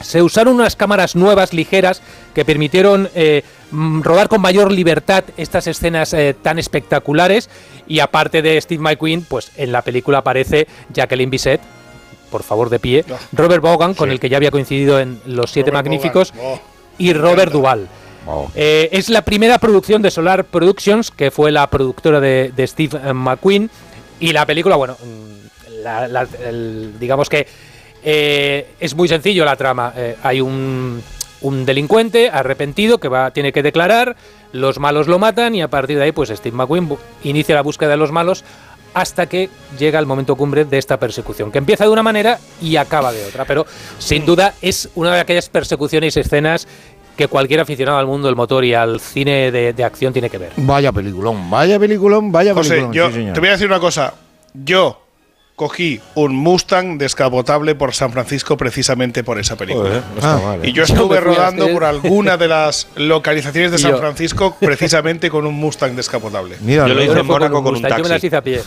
Se 0.00 0.22
usaron 0.22 0.54
unas 0.54 0.76
cámaras 0.76 1.14
nuevas, 1.14 1.52
ligeras, 1.52 2.00
que 2.34 2.46
permitieron 2.46 3.10
eh, 3.14 3.44
mm, 3.70 4.00
rodar 4.00 4.28
con 4.28 4.40
mayor 4.40 4.72
libertad 4.72 5.24
estas 5.36 5.66
escenas 5.66 6.16
tan 6.42 6.58
espectaculares. 6.58 7.50
Y 7.86 8.00
aparte 8.00 8.40
de 8.40 8.58
Steve 8.60 8.82
McQueen, 8.82 9.24
pues 9.28 9.52
en 9.56 9.72
la 9.72 9.82
película 9.82 10.18
aparece 10.18 10.66
Jacqueline 10.92 11.30
Bisset, 11.30 11.60
por 12.30 12.42
favor 12.42 12.70
de 12.70 12.78
pie, 12.78 13.04
Robert 13.32 13.62
Vaughan, 13.62 13.94
con 13.94 14.10
el 14.10 14.20
que 14.20 14.28
ya 14.28 14.36
había 14.36 14.50
coincidido 14.50 15.00
en 15.00 15.20
Los 15.26 15.50
Siete 15.50 15.72
Magníficos, 15.72 16.32
y 16.98 17.12
Robert 17.12 17.52
Duvall. 17.52 17.88
Eh, 18.54 18.88
es 18.92 19.08
la 19.08 19.22
primera 19.22 19.58
producción 19.58 20.02
de 20.02 20.10
Solar 20.10 20.44
Productions, 20.44 21.10
que 21.10 21.30
fue 21.30 21.50
la 21.50 21.68
productora 21.68 22.20
de, 22.20 22.52
Steve 22.66 23.12
McQueen, 23.12 23.70
y 24.20 24.32
la 24.32 24.46
película, 24.46 24.76
bueno, 24.76 24.96
mm, 25.02 26.98
digamos 26.98 27.28
que 27.28 27.46
eh, 28.02 28.74
es 28.78 28.94
muy 28.94 29.08
sencillo 29.08 29.44
la 29.44 29.56
trama. 29.56 29.92
Eh, 29.96 30.16
hay 30.22 30.40
un, 30.40 31.02
un, 31.40 31.66
delincuente 31.66 32.30
arrepentido 32.30 32.98
que 32.98 33.08
va, 33.08 33.30
tiene 33.30 33.52
que 33.52 33.62
declarar, 33.62 34.16
los 34.52 34.78
malos 34.78 35.06
lo 35.06 35.18
matan 35.18 35.54
y 35.54 35.62
a 35.62 35.68
partir 35.68 35.98
de 35.98 36.04
ahí, 36.04 36.12
pues 36.12 36.30
Steve 36.30 36.56
McQueen 36.56 36.96
inicia 37.24 37.54
la 37.54 37.62
búsqueda 37.62 37.90
de 37.90 37.96
los 37.96 38.12
malos 38.12 38.44
hasta 38.94 39.26
que 39.26 39.48
llega 39.78 39.98
el 39.98 40.06
momento 40.06 40.36
cumbre 40.36 40.64
de 40.64 40.78
esta 40.78 40.98
persecución, 40.98 41.50
que 41.50 41.58
empieza 41.58 41.84
de 41.84 41.90
una 41.90 42.02
manera 42.02 42.38
y 42.60 42.76
acaba 42.76 43.12
de 43.12 43.24
otra. 43.24 43.44
Pero 43.44 43.66
sin 43.98 44.26
duda 44.26 44.54
es 44.62 44.88
una 44.94 45.14
de 45.14 45.20
aquellas 45.20 45.48
persecuciones 45.48 46.16
y 46.16 46.20
escenas 46.20 46.66
que 47.16 47.28
cualquier 47.28 47.60
aficionado 47.60 47.98
al 47.98 48.06
mundo 48.06 48.28
del 48.28 48.36
motor 48.36 48.64
y 48.64 48.74
al 48.74 48.98
cine 48.98 49.50
de, 49.50 49.84
acción 49.84 50.12
tiene 50.12 50.30
que 50.30 50.38
ver. 50.38 50.52
Vaya 50.56 50.90
peliculón, 50.90 51.50
vaya 51.50 51.78
peliculón, 51.78 52.32
vaya 52.32 52.54
José, 52.54 52.76
peliculón. 52.76 53.26
Yo 53.26 53.32
te 53.32 53.40
voy 53.40 53.48
a 53.50 53.52
decir 53.52 53.66
una 53.66 53.80
cosa. 53.80 54.14
Yo 54.54 55.02
cogí 55.60 56.00
un 56.14 56.34
Mustang 56.34 56.96
descapotable 56.96 57.74
por 57.74 57.92
San 57.92 58.10
Francisco 58.12 58.56
precisamente 58.56 59.22
por 59.22 59.38
esa 59.38 59.56
película. 59.56 60.02
Ah. 60.22 60.56
Y 60.62 60.72
yo 60.72 60.84
estuve 60.84 61.20
rodando 61.20 61.68
por 61.68 61.84
alguna 61.84 62.38
de 62.38 62.48
las 62.48 62.88
localizaciones 62.96 63.70
de 63.70 63.76
San 63.86 63.98
Francisco 63.98 64.56
precisamente 64.58 65.28
con 65.28 65.46
un 65.46 65.52
Mustang 65.52 65.94
descapotable. 65.94 66.56
yo 66.66 66.88
lo 66.88 67.04
hice 67.04 67.20
en 67.20 67.26
Mónaco 67.26 67.62
con 67.62 67.76
un, 67.76 67.82
taxi. 67.82 67.98
Yo 67.98 68.04
me 68.04 68.08
las 68.08 68.24
hice 68.24 68.36
a 68.36 68.42
pie. 68.42 68.62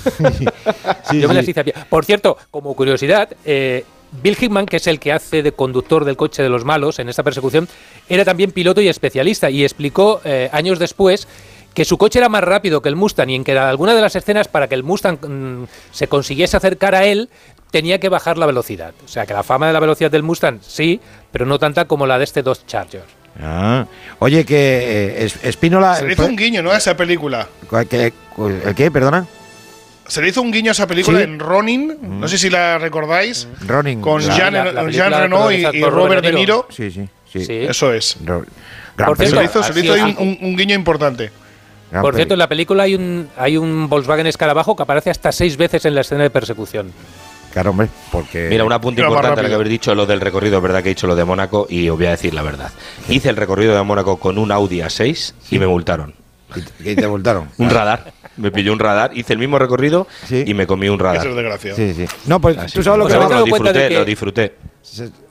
yo 1.19 1.27
me 1.27 1.33
las 1.33 1.47
hice 1.47 1.61
a 1.61 1.63
pie. 1.63 1.73
Por 1.89 2.05
cierto, 2.05 2.37
como 2.51 2.75
curiosidad, 2.75 3.27
eh, 3.43 3.83
Bill 4.21 4.37
Hickman, 4.39 4.67
que 4.67 4.77
es 4.77 4.85
el 4.85 4.99
que 4.99 5.13
hace 5.13 5.41
de 5.41 5.51
conductor 5.51 6.05
del 6.05 6.15
coche 6.15 6.43
de 6.43 6.49
los 6.49 6.63
malos 6.63 6.99
en 6.99 7.09
esta 7.09 7.23
persecución, 7.23 7.67
era 8.07 8.23
también 8.23 8.51
piloto 8.51 8.81
y 8.81 8.87
especialista 8.87 9.49
y 9.49 9.63
explicó 9.63 10.21
eh, 10.25 10.47
años 10.53 10.77
después 10.77 11.27
que 11.73 11.85
su 11.85 11.97
coche 11.97 12.19
era 12.19 12.29
más 12.29 12.43
rápido 12.43 12.81
que 12.81 12.89
el 12.89 12.95
Mustang 12.95 13.29
y 13.29 13.35
en 13.35 13.43
que 13.43 13.57
alguna 13.57 13.95
de 13.95 14.01
las 14.01 14.15
escenas 14.15 14.47
para 14.47 14.67
que 14.67 14.75
el 14.75 14.83
Mustang 14.83 15.17
mm, 15.25 15.67
se 15.91 16.07
consiguiese 16.07 16.55
acercar 16.57 16.93
a 16.95 17.05
él 17.05 17.29
tenía 17.71 17.99
que 17.99 18.09
bajar 18.09 18.37
la 18.37 18.45
velocidad. 18.45 18.93
O 19.03 19.07
sea 19.07 19.25
que 19.25 19.33
la 19.33 19.41
fama 19.43 19.67
de 19.67 19.73
la 19.73 19.79
velocidad 19.79 20.11
del 20.11 20.21
Mustang 20.23 20.59
sí, 20.61 20.99
pero 21.31 21.45
no 21.45 21.57
tanta 21.57 21.85
como 21.85 22.05
la 22.05 22.17
de 22.17 22.23
este 22.25 22.43
dos 22.43 22.65
Charger. 22.67 23.03
Ah. 23.41 23.87
Oye, 24.19 24.45
que 24.45 25.15
eh, 25.25 25.29
Espínola. 25.41 25.95
Se 25.95 26.05
le 26.05 26.13
hizo 26.13 26.25
un 26.25 26.35
guiño, 26.35 26.61
¿no? 26.61 26.69
A 26.69 26.77
esa 26.77 26.95
película. 26.95 27.47
¿El 27.89 28.75
qué? 28.75 28.91
Perdona. 28.91 29.25
Se 30.07 30.21
le 30.21 30.27
hizo 30.29 30.41
un 30.41 30.51
guiño 30.51 30.69
a 30.69 30.73
esa 30.73 30.85
película 30.85 31.21
en 31.21 31.39
Ronin, 31.39 31.97
Mm. 31.99 32.19
no 32.19 32.27
sé 32.27 32.37
si 32.37 32.49
la 32.51 32.77
recordáis. 32.77 33.47
Ronin. 33.65 34.01
Con 34.01 34.25
la- 34.27 34.35
Jean, 34.35 34.53
la- 34.53 34.71
la 34.71 34.89
Jean 34.91 35.11
Reno 35.13 35.49
y, 35.51 35.63
Robert 35.63 35.93
Robert 35.95 36.21
De 36.23 36.31
De 36.31 36.37
Niro. 36.37 36.67
Sí, 36.69 36.91
sí, 36.91 37.07
sí. 37.31 37.45
Sí. 37.45 37.53
Eso 37.67 37.91
es. 37.93 38.17
Gran 38.21 38.43
Por 39.07 39.17
se 39.17 39.33
le 39.35 39.45
hizo, 39.45 39.63
se 39.63 39.73
le 39.73 39.79
así 39.79 39.85
hizo 39.89 39.93
ahí 40.05 40.11
es. 40.11 40.17
un, 40.19 40.27
un- 40.27 40.37
un 40.41 40.55
guiño 40.55 40.75
importante. 40.75 41.31
Por 42.01 42.15
cierto, 42.15 42.33
en 42.33 42.39
la 42.39 42.47
película 42.49 42.83
hay 42.83 42.95
un, 42.95 43.29
hay 43.37 43.57
un 43.57 43.87
Volkswagen 43.89 44.27
Escarabajo 44.27 44.75
que 44.75 44.83
aparece 44.83 45.09
hasta 45.09 45.31
seis 45.31 45.57
veces 45.57 45.85
en 45.85 45.95
la 45.95 46.01
escena 46.01 46.23
de 46.23 46.29
persecución. 46.29 46.91
Claro, 47.51 47.69
hombre, 47.69 47.87
porque. 48.11 48.47
Mira, 48.49 48.63
un 48.63 48.73
apunte 48.73 49.01
importante 49.01 49.39
a 49.39 49.43
lo 49.43 49.49
que 49.49 49.55
habéis 49.55 49.69
dicho, 49.69 49.93
lo 49.93 50.05
del 50.07 50.21
recorrido, 50.21 50.57
es 50.57 50.63
verdad 50.63 50.81
que 50.81 50.89
he 50.89 50.95
dicho 50.95 51.05
lo 51.05 51.15
de 51.15 51.23
Mónaco 51.23 51.67
y 51.69 51.87
os 51.89 51.97
voy 51.97 52.07
a 52.07 52.11
decir 52.11 52.33
la 52.33 52.41
verdad. 52.41 52.71
Hice 53.09 53.29
el 53.29 53.35
recorrido 53.35 53.75
de 53.75 53.83
Mónaco 53.83 54.17
con 54.17 54.39
un 54.39 54.51
Audi 54.51 54.79
A6 54.79 55.33
y 55.51 55.59
me 55.59 55.67
multaron. 55.67 56.15
¿Y 56.83 56.95
te 56.95 57.07
multaron? 57.07 57.49
un 57.57 57.69
radar. 57.69 58.11
Me 58.37 58.49
pilló 58.49 58.73
un 58.73 58.79
radar, 58.79 59.15
hice 59.15 59.33
el 59.33 59.39
mismo 59.39 59.59
recorrido 59.59 60.07
y 60.31 60.51
me 60.55 60.65
comí 60.65 60.89
un 60.89 60.97
radar. 60.97 61.17
Eso 61.21 61.29
es 61.29 61.35
desgraciado. 61.35 61.75
Sí, 61.77 61.93
sí. 61.93 62.05
No, 62.25 62.39
pues 62.41 62.57
Así 62.57 62.73
tú 62.73 62.79
que, 62.79 62.83
sabes 62.85 62.99
lo 62.99 63.07
que 63.07 63.17
va- 63.17 63.29
lo 63.29 63.37
de 63.37 63.43
disfruté, 63.43 63.87
que- 63.87 63.93
lo 63.93 64.05
disfruté. 64.05 64.55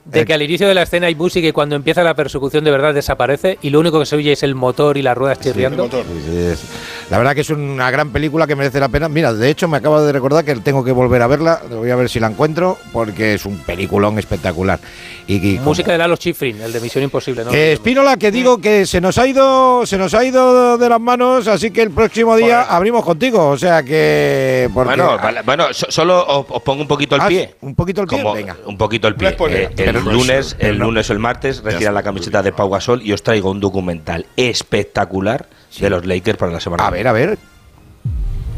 De 0.05 0.25
que 0.25 0.33
al 0.33 0.41
inicio 0.41 0.67
de 0.67 0.73
la 0.73 0.81
escena 0.83 1.07
hay 1.07 1.15
música 1.15 1.47
y 1.47 1.51
cuando 1.53 1.75
empieza 1.77 2.03
la 2.03 2.13
persecución 2.13 2.63
de 2.65 2.71
verdad 2.71 2.93
desaparece 2.93 3.57
y 3.61 3.69
lo 3.69 3.79
único 3.79 3.99
que 3.99 4.05
se 4.05 4.15
oye 4.17 4.33
es 4.33 4.43
el 4.43 4.53
motor 4.53 4.97
y 4.97 5.01
las 5.01 5.17
ruedas 5.17 5.39
chirriando. 5.39 5.87
Sí, 5.89 5.97
sí, 6.25 6.37
es- 6.37 6.63
La 7.09 7.17
verdad 7.19 7.35
que 7.35 7.41
es 7.41 7.49
una 7.49 7.89
gran 7.91 8.09
película 8.11 8.47
que 8.47 8.55
merece 8.55 8.79
la 8.79 8.89
pena. 8.89 9.07
Mira, 9.07 9.33
de 9.33 9.49
hecho 9.49 9.67
me 9.67 9.77
acabo 9.77 10.01
de 10.01 10.11
recordar 10.11 10.43
que 10.43 10.55
tengo 10.55 10.83
que 10.83 10.91
volver 10.91 11.21
a 11.21 11.27
verla. 11.27 11.61
Voy 11.69 11.89
a 11.91 11.95
ver 11.95 12.09
si 12.09 12.19
la 12.19 12.27
encuentro 12.27 12.77
porque 12.91 13.35
es 13.35 13.45
un 13.45 13.57
peliculón 13.59 14.17
espectacular. 14.19 14.79
Y, 15.27 15.35
y 15.35 15.55
como- 15.57 15.69
Música 15.69 15.91
de 15.93 15.97
Lalo 15.97 16.15
Schifrin, 16.15 16.61
el 16.61 16.73
de 16.73 16.79
Misión 16.81 17.03
Imposible, 17.03 17.45
¿no? 17.45 17.51
Que 17.51 17.73
Espínola, 17.73 18.17
que 18.17 18.31
digo 18.31 18.59
que 18.59 18.85
se 18.85 18.99
nos 18.99 19.17
ha 19.17 19.25
ido, 19.27 19.85
se 19.85 19.97
nos 19.97 20.13
ha 20.13 20.23
ido 20.25 20.77
de 20.77 20.89
las 20.89 20.99
manos, 20.99 21.47
así 21.47 21.71
que 21.71 21.81
el 21.81 21.91
próximo 21.91 22.35
día 22.35 22.63
abrimos 22.63 23.05
contigo. 23.05 23.49
O 23.49 23.57
sea 23.57 23.83
que. 23.83 24.69
porque- 24.73 24.95
Bueno, 24.95 25.17
vale, 25.17 25.41
bueno, 25.43 25.67
so- 25.73 25.87
solo 25.89 26.25
os, 26.25 26.45
os 26.49 26.61
pongo 26.63 26.81
un 26.81 26.87
poquito 26.87 27.15
el 27.15 27.21
Ah, 27.21 27.27
pie. 27.27 27.55
Un 27.61 27.75
poquito 27.75 28.01
el 28.01 28.07
pie, 28.07 28.17
Como- 28.21 28.33
venga. 28.33 28.57
Un 28.65 28.77
poquito 28.77 29.07
el 29.07 29.15
pie. 29.15 29.35
No. 29.37 29.47
Eh, 29.47 29.69
el 29.95 30.03
lunes, 30.03 30.55
el 30.59 30.77
lunes 30.77 31.09
o 31.09 31.13
el 31.13 31.19
martes 31.19 31.63
retiran 31.63 31.93
la 31.93 32.03
camiseta 32.03 32.41
de 32.41 32.51
Pau 32.51 32.69
Gasol 32.69 33.01
y 33.01 33.13
os 33.13 33.23
traigo 33.23 33.51
un 33.51 33.59
documental 33.59 34.25
espectacular 34.37 35.47
de 35.79 35.89
los 35.89 36.05
Lakers 36.05 36.37
para 36.37 36.51
la 36.51 36.59
semana. 36.59 36.85
A 36.85 36.89
ver, 36.89 37.07
a 37.07 37.11
ver. 37.11 37.37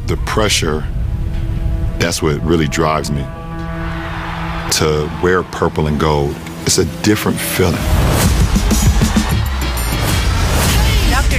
the 0.07 0.18
pressure 0.18 0.84
that's 1.98 2.22
what 2.22 2.40
really 2.44 2.68
drives 2.68 3.10
me 3.10 3.24
to 4.72 5.10
wear 5.24 5.41
purple 5.41 5.88
and 5.88 5.99
gold 5.99 6.36
it's 6.62 6.78
a 6.78 6.86
different 7.02 7.40
feeling 7.40 7.76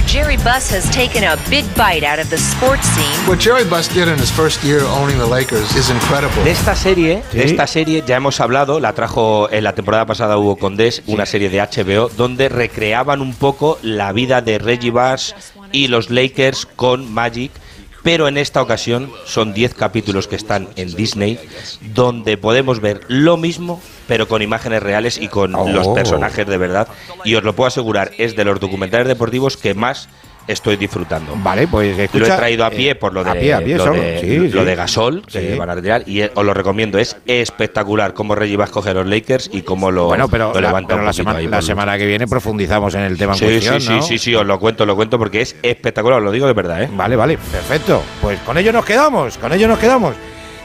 Jerry 0.05 0.37
Buss 0.37 0.69
has 0.71 0.89
taken 0.91 1.23
a 1.23 1.37
big 1.49 1.65
bite 1.75 2.03
out 2.03 2.19
of 2.19 2.29
the 2.29 2.37
sports 2.37 2.85
scene. 2.87 3.27
What 3.27 3.39
Jerry 3.39 3.63
Buss 3.63 3.87
did 3.87 4.07
in 4.07 4.17
his 4.19 4.29
first 4.31 4.63
year 4.63 4.81
owning 4.83 5.17
the 5.17 5.25
Lakers 5.25 5.75
is 5.75 5.89
incredible. 5.89 6.43
De 6.43 6.51
esta 6.51 6.75
serie, 6.75 7.23
de 7.33 7.43
esta 7.43 7.67
serie 7.67 8.03
ya 8.05 8.17
hemos 8.17 8.39
hablado, 8.39 8.79
la 8.79 8.93
trajo 8.93 9.49
en 9.51 9.63
la 9.63 9.73
temporada 9.73 10.05
pasada 10.05 10.37
Hugo 10.37 10.57
Condés, 10.57 11.01
una 11.07 11.25
serie 11.25 11.49
de 11.49 11.59
HBO 11.59 12.09
donde 12.09 12.49
recreaban 12.49 13.21
un 13.21 13.33
poco 13.33 13.79
la 13.81 14.11
vida 14.11 14.41
de 14.41 14.59
Reggie 14.59 14.91
Bush 14.91 15.31
y 15.71 15.87
los 15.87 16.09
Lakers 16.09 16.65
con 16.65 17.11
Magic. 17.11 17.51
Pero 18.07 18.29
en 18.29 18.37
esta 18.37 18.61
ocasión 18.61 19.11
son 19.25 19.53
10 19.53 19.73
capítulos 19.73 20.29
que 20.29 20.37
están 20.37 20.69
en 20.77 20.95
Disney, 20.95 21.37
donde 21.93 22.37
podemos 22.37 22.79
ver 22.79 23.01
lo 23.09 23.35
mismo, 23.35 23.81
pero 24.07 24.29
con 24.29 24.41
imágenes 24.41 24.81
reales 24.81 25.17
y 25.17 25.27
con 25.27 25.51
los 25.51 25.87
Oh. 25.87 25.93
personajes 25.93 26.47
de 26.47 26.57
verdad. 26.57 26.87
Y 27.25 27.35
os 27.35 27.43
lo 27.43 27.53
puedo 27.53 27.67
asegurar, 27.67 28.11
es 28.17 28.37
de 28.37 28.45
los 28.45 28.61
documentales 28.61 29.09
deportivos 29.09 29.57
que 29.57 29.73
más 29.73 30.07
estoy 30.47 30.77
disfrutando. 30.77 31.33
Vale, 31.37 31.67
pues 31.67 31.97
escucha, 31.97 32.27
lo 32.27 32.33
he 32.33 32.37
traído 32.37 32.65
a 32.65 32.69
pie 32.69 32.91
eh, 32.91 32.95
por 32.95 33.13
lo 33.13 33.23
de, 33.23 33.29
a 33.29 33.33
pie, 33.33 33.53
a 33.53 33.59
pie 33.59 33.77
lo 33.77 33.83
solo, 33.83 34.01
de, 34.01 34.19
sí, 34.21 34.37
lo 34.49 34.61
sí. 34.61 34.65
de 34.65 34.75
Gasol, 34.75 35.25
que 35.25 35.55
van 35.55 35.69
a 35.69 35.75
retirar, 35.75 36.03
y 36.07 36.21
os 36.23 36.45
lo 36.45 36.53
recomiendo, 36.53 36.97
es 36.97 37.17
espectacular 37.25 38.13
cómo 38.13 38.35
Reggie 38.35 38.57
va 38.57 38.63
a 38.63 38.67
escoger 38.67 38.95
los 38.95 39.07
Lakers 39.07 39.49
y 39.51 39.61
cómo 39.61 39.91
lo, 39.91 40.05
Bueno, 40.05 40.27
pero, 40.29 40.53
lo 40.53 40.61
la, 40.61 40.67
levanta 40.69 40.87
pero 40.89 40.99
un 40.99 41.05
la 41.05 41.11
poquito 41.11 41.23
semana, 41.23 41.39
ahí 41.39 41.47
la 41.47 41.61
semana 41.61 41.97
que 41.97 42.05
viene 42.05 42.27
profundizamos 42.27 42.95
en 42.95 43.01
el 43.01 43.17
tema 43.17 43.33
en 43.33 43.39
Sí, 43.39 43.45
cuestión, 43.45 43.81
sí, 43.81 43.89
¿no? 43.89 44.01
sí, 44.01 44.07
sí, 44.07 44.17
sí, 44.17 44.35
os 44.35 44.45
lo 44.45 44.59
cuento, 44.59 44.85
lo 44.85 44.95
cuento 44.95 45.17
porque 45.19 45.41
es 45.41 45.55
espectacular, 45.61 46.19
os 46.19 46.23
lo 46.25 46.31
digo 46.31 46.47
de 46.47 46.53
verdad, 46.53 46.83
¿eh? 46.83 46.89
Vale, 46.91 47.15
vale, 47.15 47.37
perfecto. 47.37 48.01
Pues 48.21 48.39
con 48.39 48.57
ello 48.57 48.71
nos 48.71 48.85
quedamos, 48.85 49.37
con 49.37 49.51
ello 49.53 49.67
nos 49.67 49.79
quedamos. 49.79 50.15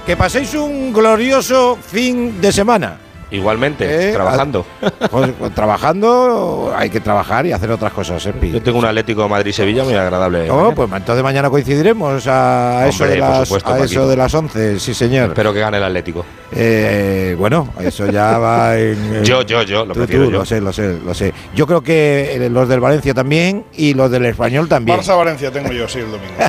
Que 0.06 0.16
paséis 0.16 0.54
un 0.54 0.92
glorioso 0.92 1.78
fin 1.80 2.40
de 2.40 2.50
semana. 2.52 2.96
Igualmente, 3.32 4.10
Eh, 4.10 4.12
trabajando. 4.12 4.64
Pues, 5.10 5.30
pues, 5.38 5.54
trabajando, 5.54 6.72
hay 6.76 6.90
que 6.90 7.00
trabajar 7.00 7.46
y 7.46 7.52
hacer 7.52 7.70
otras 7.70 7.92
cosas, 7.92 8.24
¿eh? 8.26 8.34
Yo 8.42 8.62
tengo 8.62 8.78
un 8.78 8.84
Atlético 8.84 9.22
de 9.22 9.28
Madrid-Sevilla 9.30 9.84
muy 9.84 9.94
agradable. 9.94 10.50
Oh, 10.50 10.56
mañana. 10.56 10.74
pues 10.74 10.92
entonces 10.92 11.24
mañana 11.24 11.50
coincidiremos 11.50 12.26
a 12.26 12.86
eso, 12.88 13.06
de 13.06 13.16
las, 13.16 13.48
supuesto, 13.48 13.72
a 13.72 13.78
eso 13.78 14.06
de 14.06 14.16
las 14.16 14.34
11, 14.34 14.78
sí 14.78 14.92
señor. 14.92 15.30
Espero 15.30 15.52
que 15.52 15.60
gane 15.60 15.78
el 15.78 15.84
Atlético. 15.84 16.24
Eh, 16.54 17.34
bueno, 17.38 17.68
eso 17.80 18.06
ya 18.06 18.36
va 18.38 18.78
en... 18.78 19.24
Yo, 19.24 19.42
yo, 19.42 19.62
yo, 19.62 19.86
lo 19.86 19.94
tú, 19.94 20.00
prefiero 20.00 20.26
tú, 20.26 20.30
yo. 20.32 20.38
Lo 20.38 20.44
sé, 20.44 20.60
lo 20.60 20.72
sé, 20.72 20.98
lo 21.04 21.14
sé. 21.14 21.32
Yo 21.54 21.66
creo 21.66 21.80
que 21.80 22.48
los 22.50 22.68
del 22.68 22.80
Valencia 22.80 23.14
también 23.14 23.64
y 23.74 23.94
los 23.94 24.10
del 24.10 24.26
Español 24.26 24.68
también. 24.68 24.98
Barça-Valencia 24.98 25.50
tengo 25.50 25.72
yo, 25.72 25.88
sí, 25.88 26.00
el 26.00 26.10
domingo. 26.10 26.34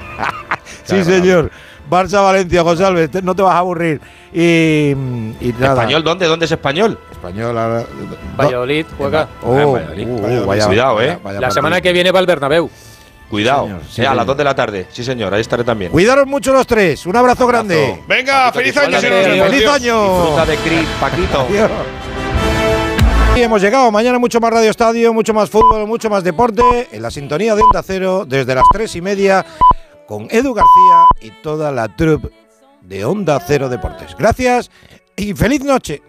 Sí, 0.86 1.02
señor. 1.06 1.50
Barça-Valencia, 1.90 2.64
José 2.64 2.86
Alves, 2.86 3.12
te- 3.12 3.22
no 3.22 3.36
te 3.36 3.42
vas 3.42 3.54
a 3.56 3.58
aburrir. 3.60 4.00
Y, 4.34 4.92
y 4.92 5.54
nada. 5.60 5.74
¿Español 5.74 6.04
dónde? 6.04 6.26
¿Dónde 6.28 6.46
es 6.46 6.52
español? 6.52 6.98
Español. 7.12 7.58
ahora- 7.58 7.86
Valladolid 8.38 8.86
juega. 8.98 9.28
Oh, 9.44 9.54
Ah, 9.56 9.66
Valladolid. 9.66 10.08
uh, 10.08 10.22
Valladolid. 10.22 10.46
vaya- 10.48 10.66
Cuidado, 10.68 10.96
vaya- 10.96 11.14
eh. 11.14 11.20
vaya 11.24 11.36
La 11.40 11.48
partido. 11.48 11.52
semana 11.54 11.82
que 11.82 11.94
viene 11.94 12.12
va 12.12 12.20
al 12.20 12.26
Bernabéu. 12.26 12.70
Cuidado. 13.30 13.64
señor, 13.66 13.82
sí, 13.90 14.02
Eh, 14.02 14.06
a 14.06 14.10
las 14.10 14.14
señor. 14.14 14.26
2 14.28 14.38
de 14.38 14.44
la 14.44 14.56
tarde. 14.56 14.88
Sí, 14.92 15.04
señor, 15.04 15.34
ahí 15.34 15.42
estaré 15.42 15.64
también. 15.64 15.92
Cuidaros 15.92 16.28
mucho 16.28 16.54
los 16.54 16.68
tres. 16.68 17.06
Un 17.08 17.16
abrazo 17.16 17.48
grande. 17.48 18.00
Venga, 18.08 18.52
feliz 18.52 18.76
año, 18.78 18.98
vemos. 19.02 19.48
¡Feliz 19.50 19.68
año! 19.68 20.18
Disfruta 20.20 20.46
de 20.46 20.56
Chris, 20.58 20.88
Paquito. 21.00 21.40
Adiós. 21.50 21.70
Y 23.36 23.42
hemos 23.42 23.60
llegado. 23.62 23.92
Mañana 23.92 24.20
mucho 24.20 24.40
más 24.40 24.52
Radio 24.54 24.70
Estadio, 24.70 25.12
mucho 25.14 25.34
más 25.34 25.50
fútbol, 25.50 25.88
mucho 25.88 26.08
más 26.10 26.24
deporte. 26.24 26.62
En 26.92 27.02
la 27.02 27.10
sintonía 27.10 27.56
de 27.56 27.64
Onda 27.64 27.82
Cero 27.82 28.26
desde 28.28 28.54
las 28.54 28.66
tres 28.72 28.96
y 28.96 29.02
media 29.02 29.44
con 30.08 30.28
Edu 30.30 30.54
García 30.54 31.06
y 31.22 31.32
toda 31.42 31.72
la 31.72 31.96
troupe 31.96 32.30
de 32.82 33.06
Onda 33.06 33.40
Cero 33.46 33.70
Deportes. 33.70 34.16
Gracias 34.18 34.70
y 35.16 35.34
feliz 35.34 35.64
noche. 35.64 36.02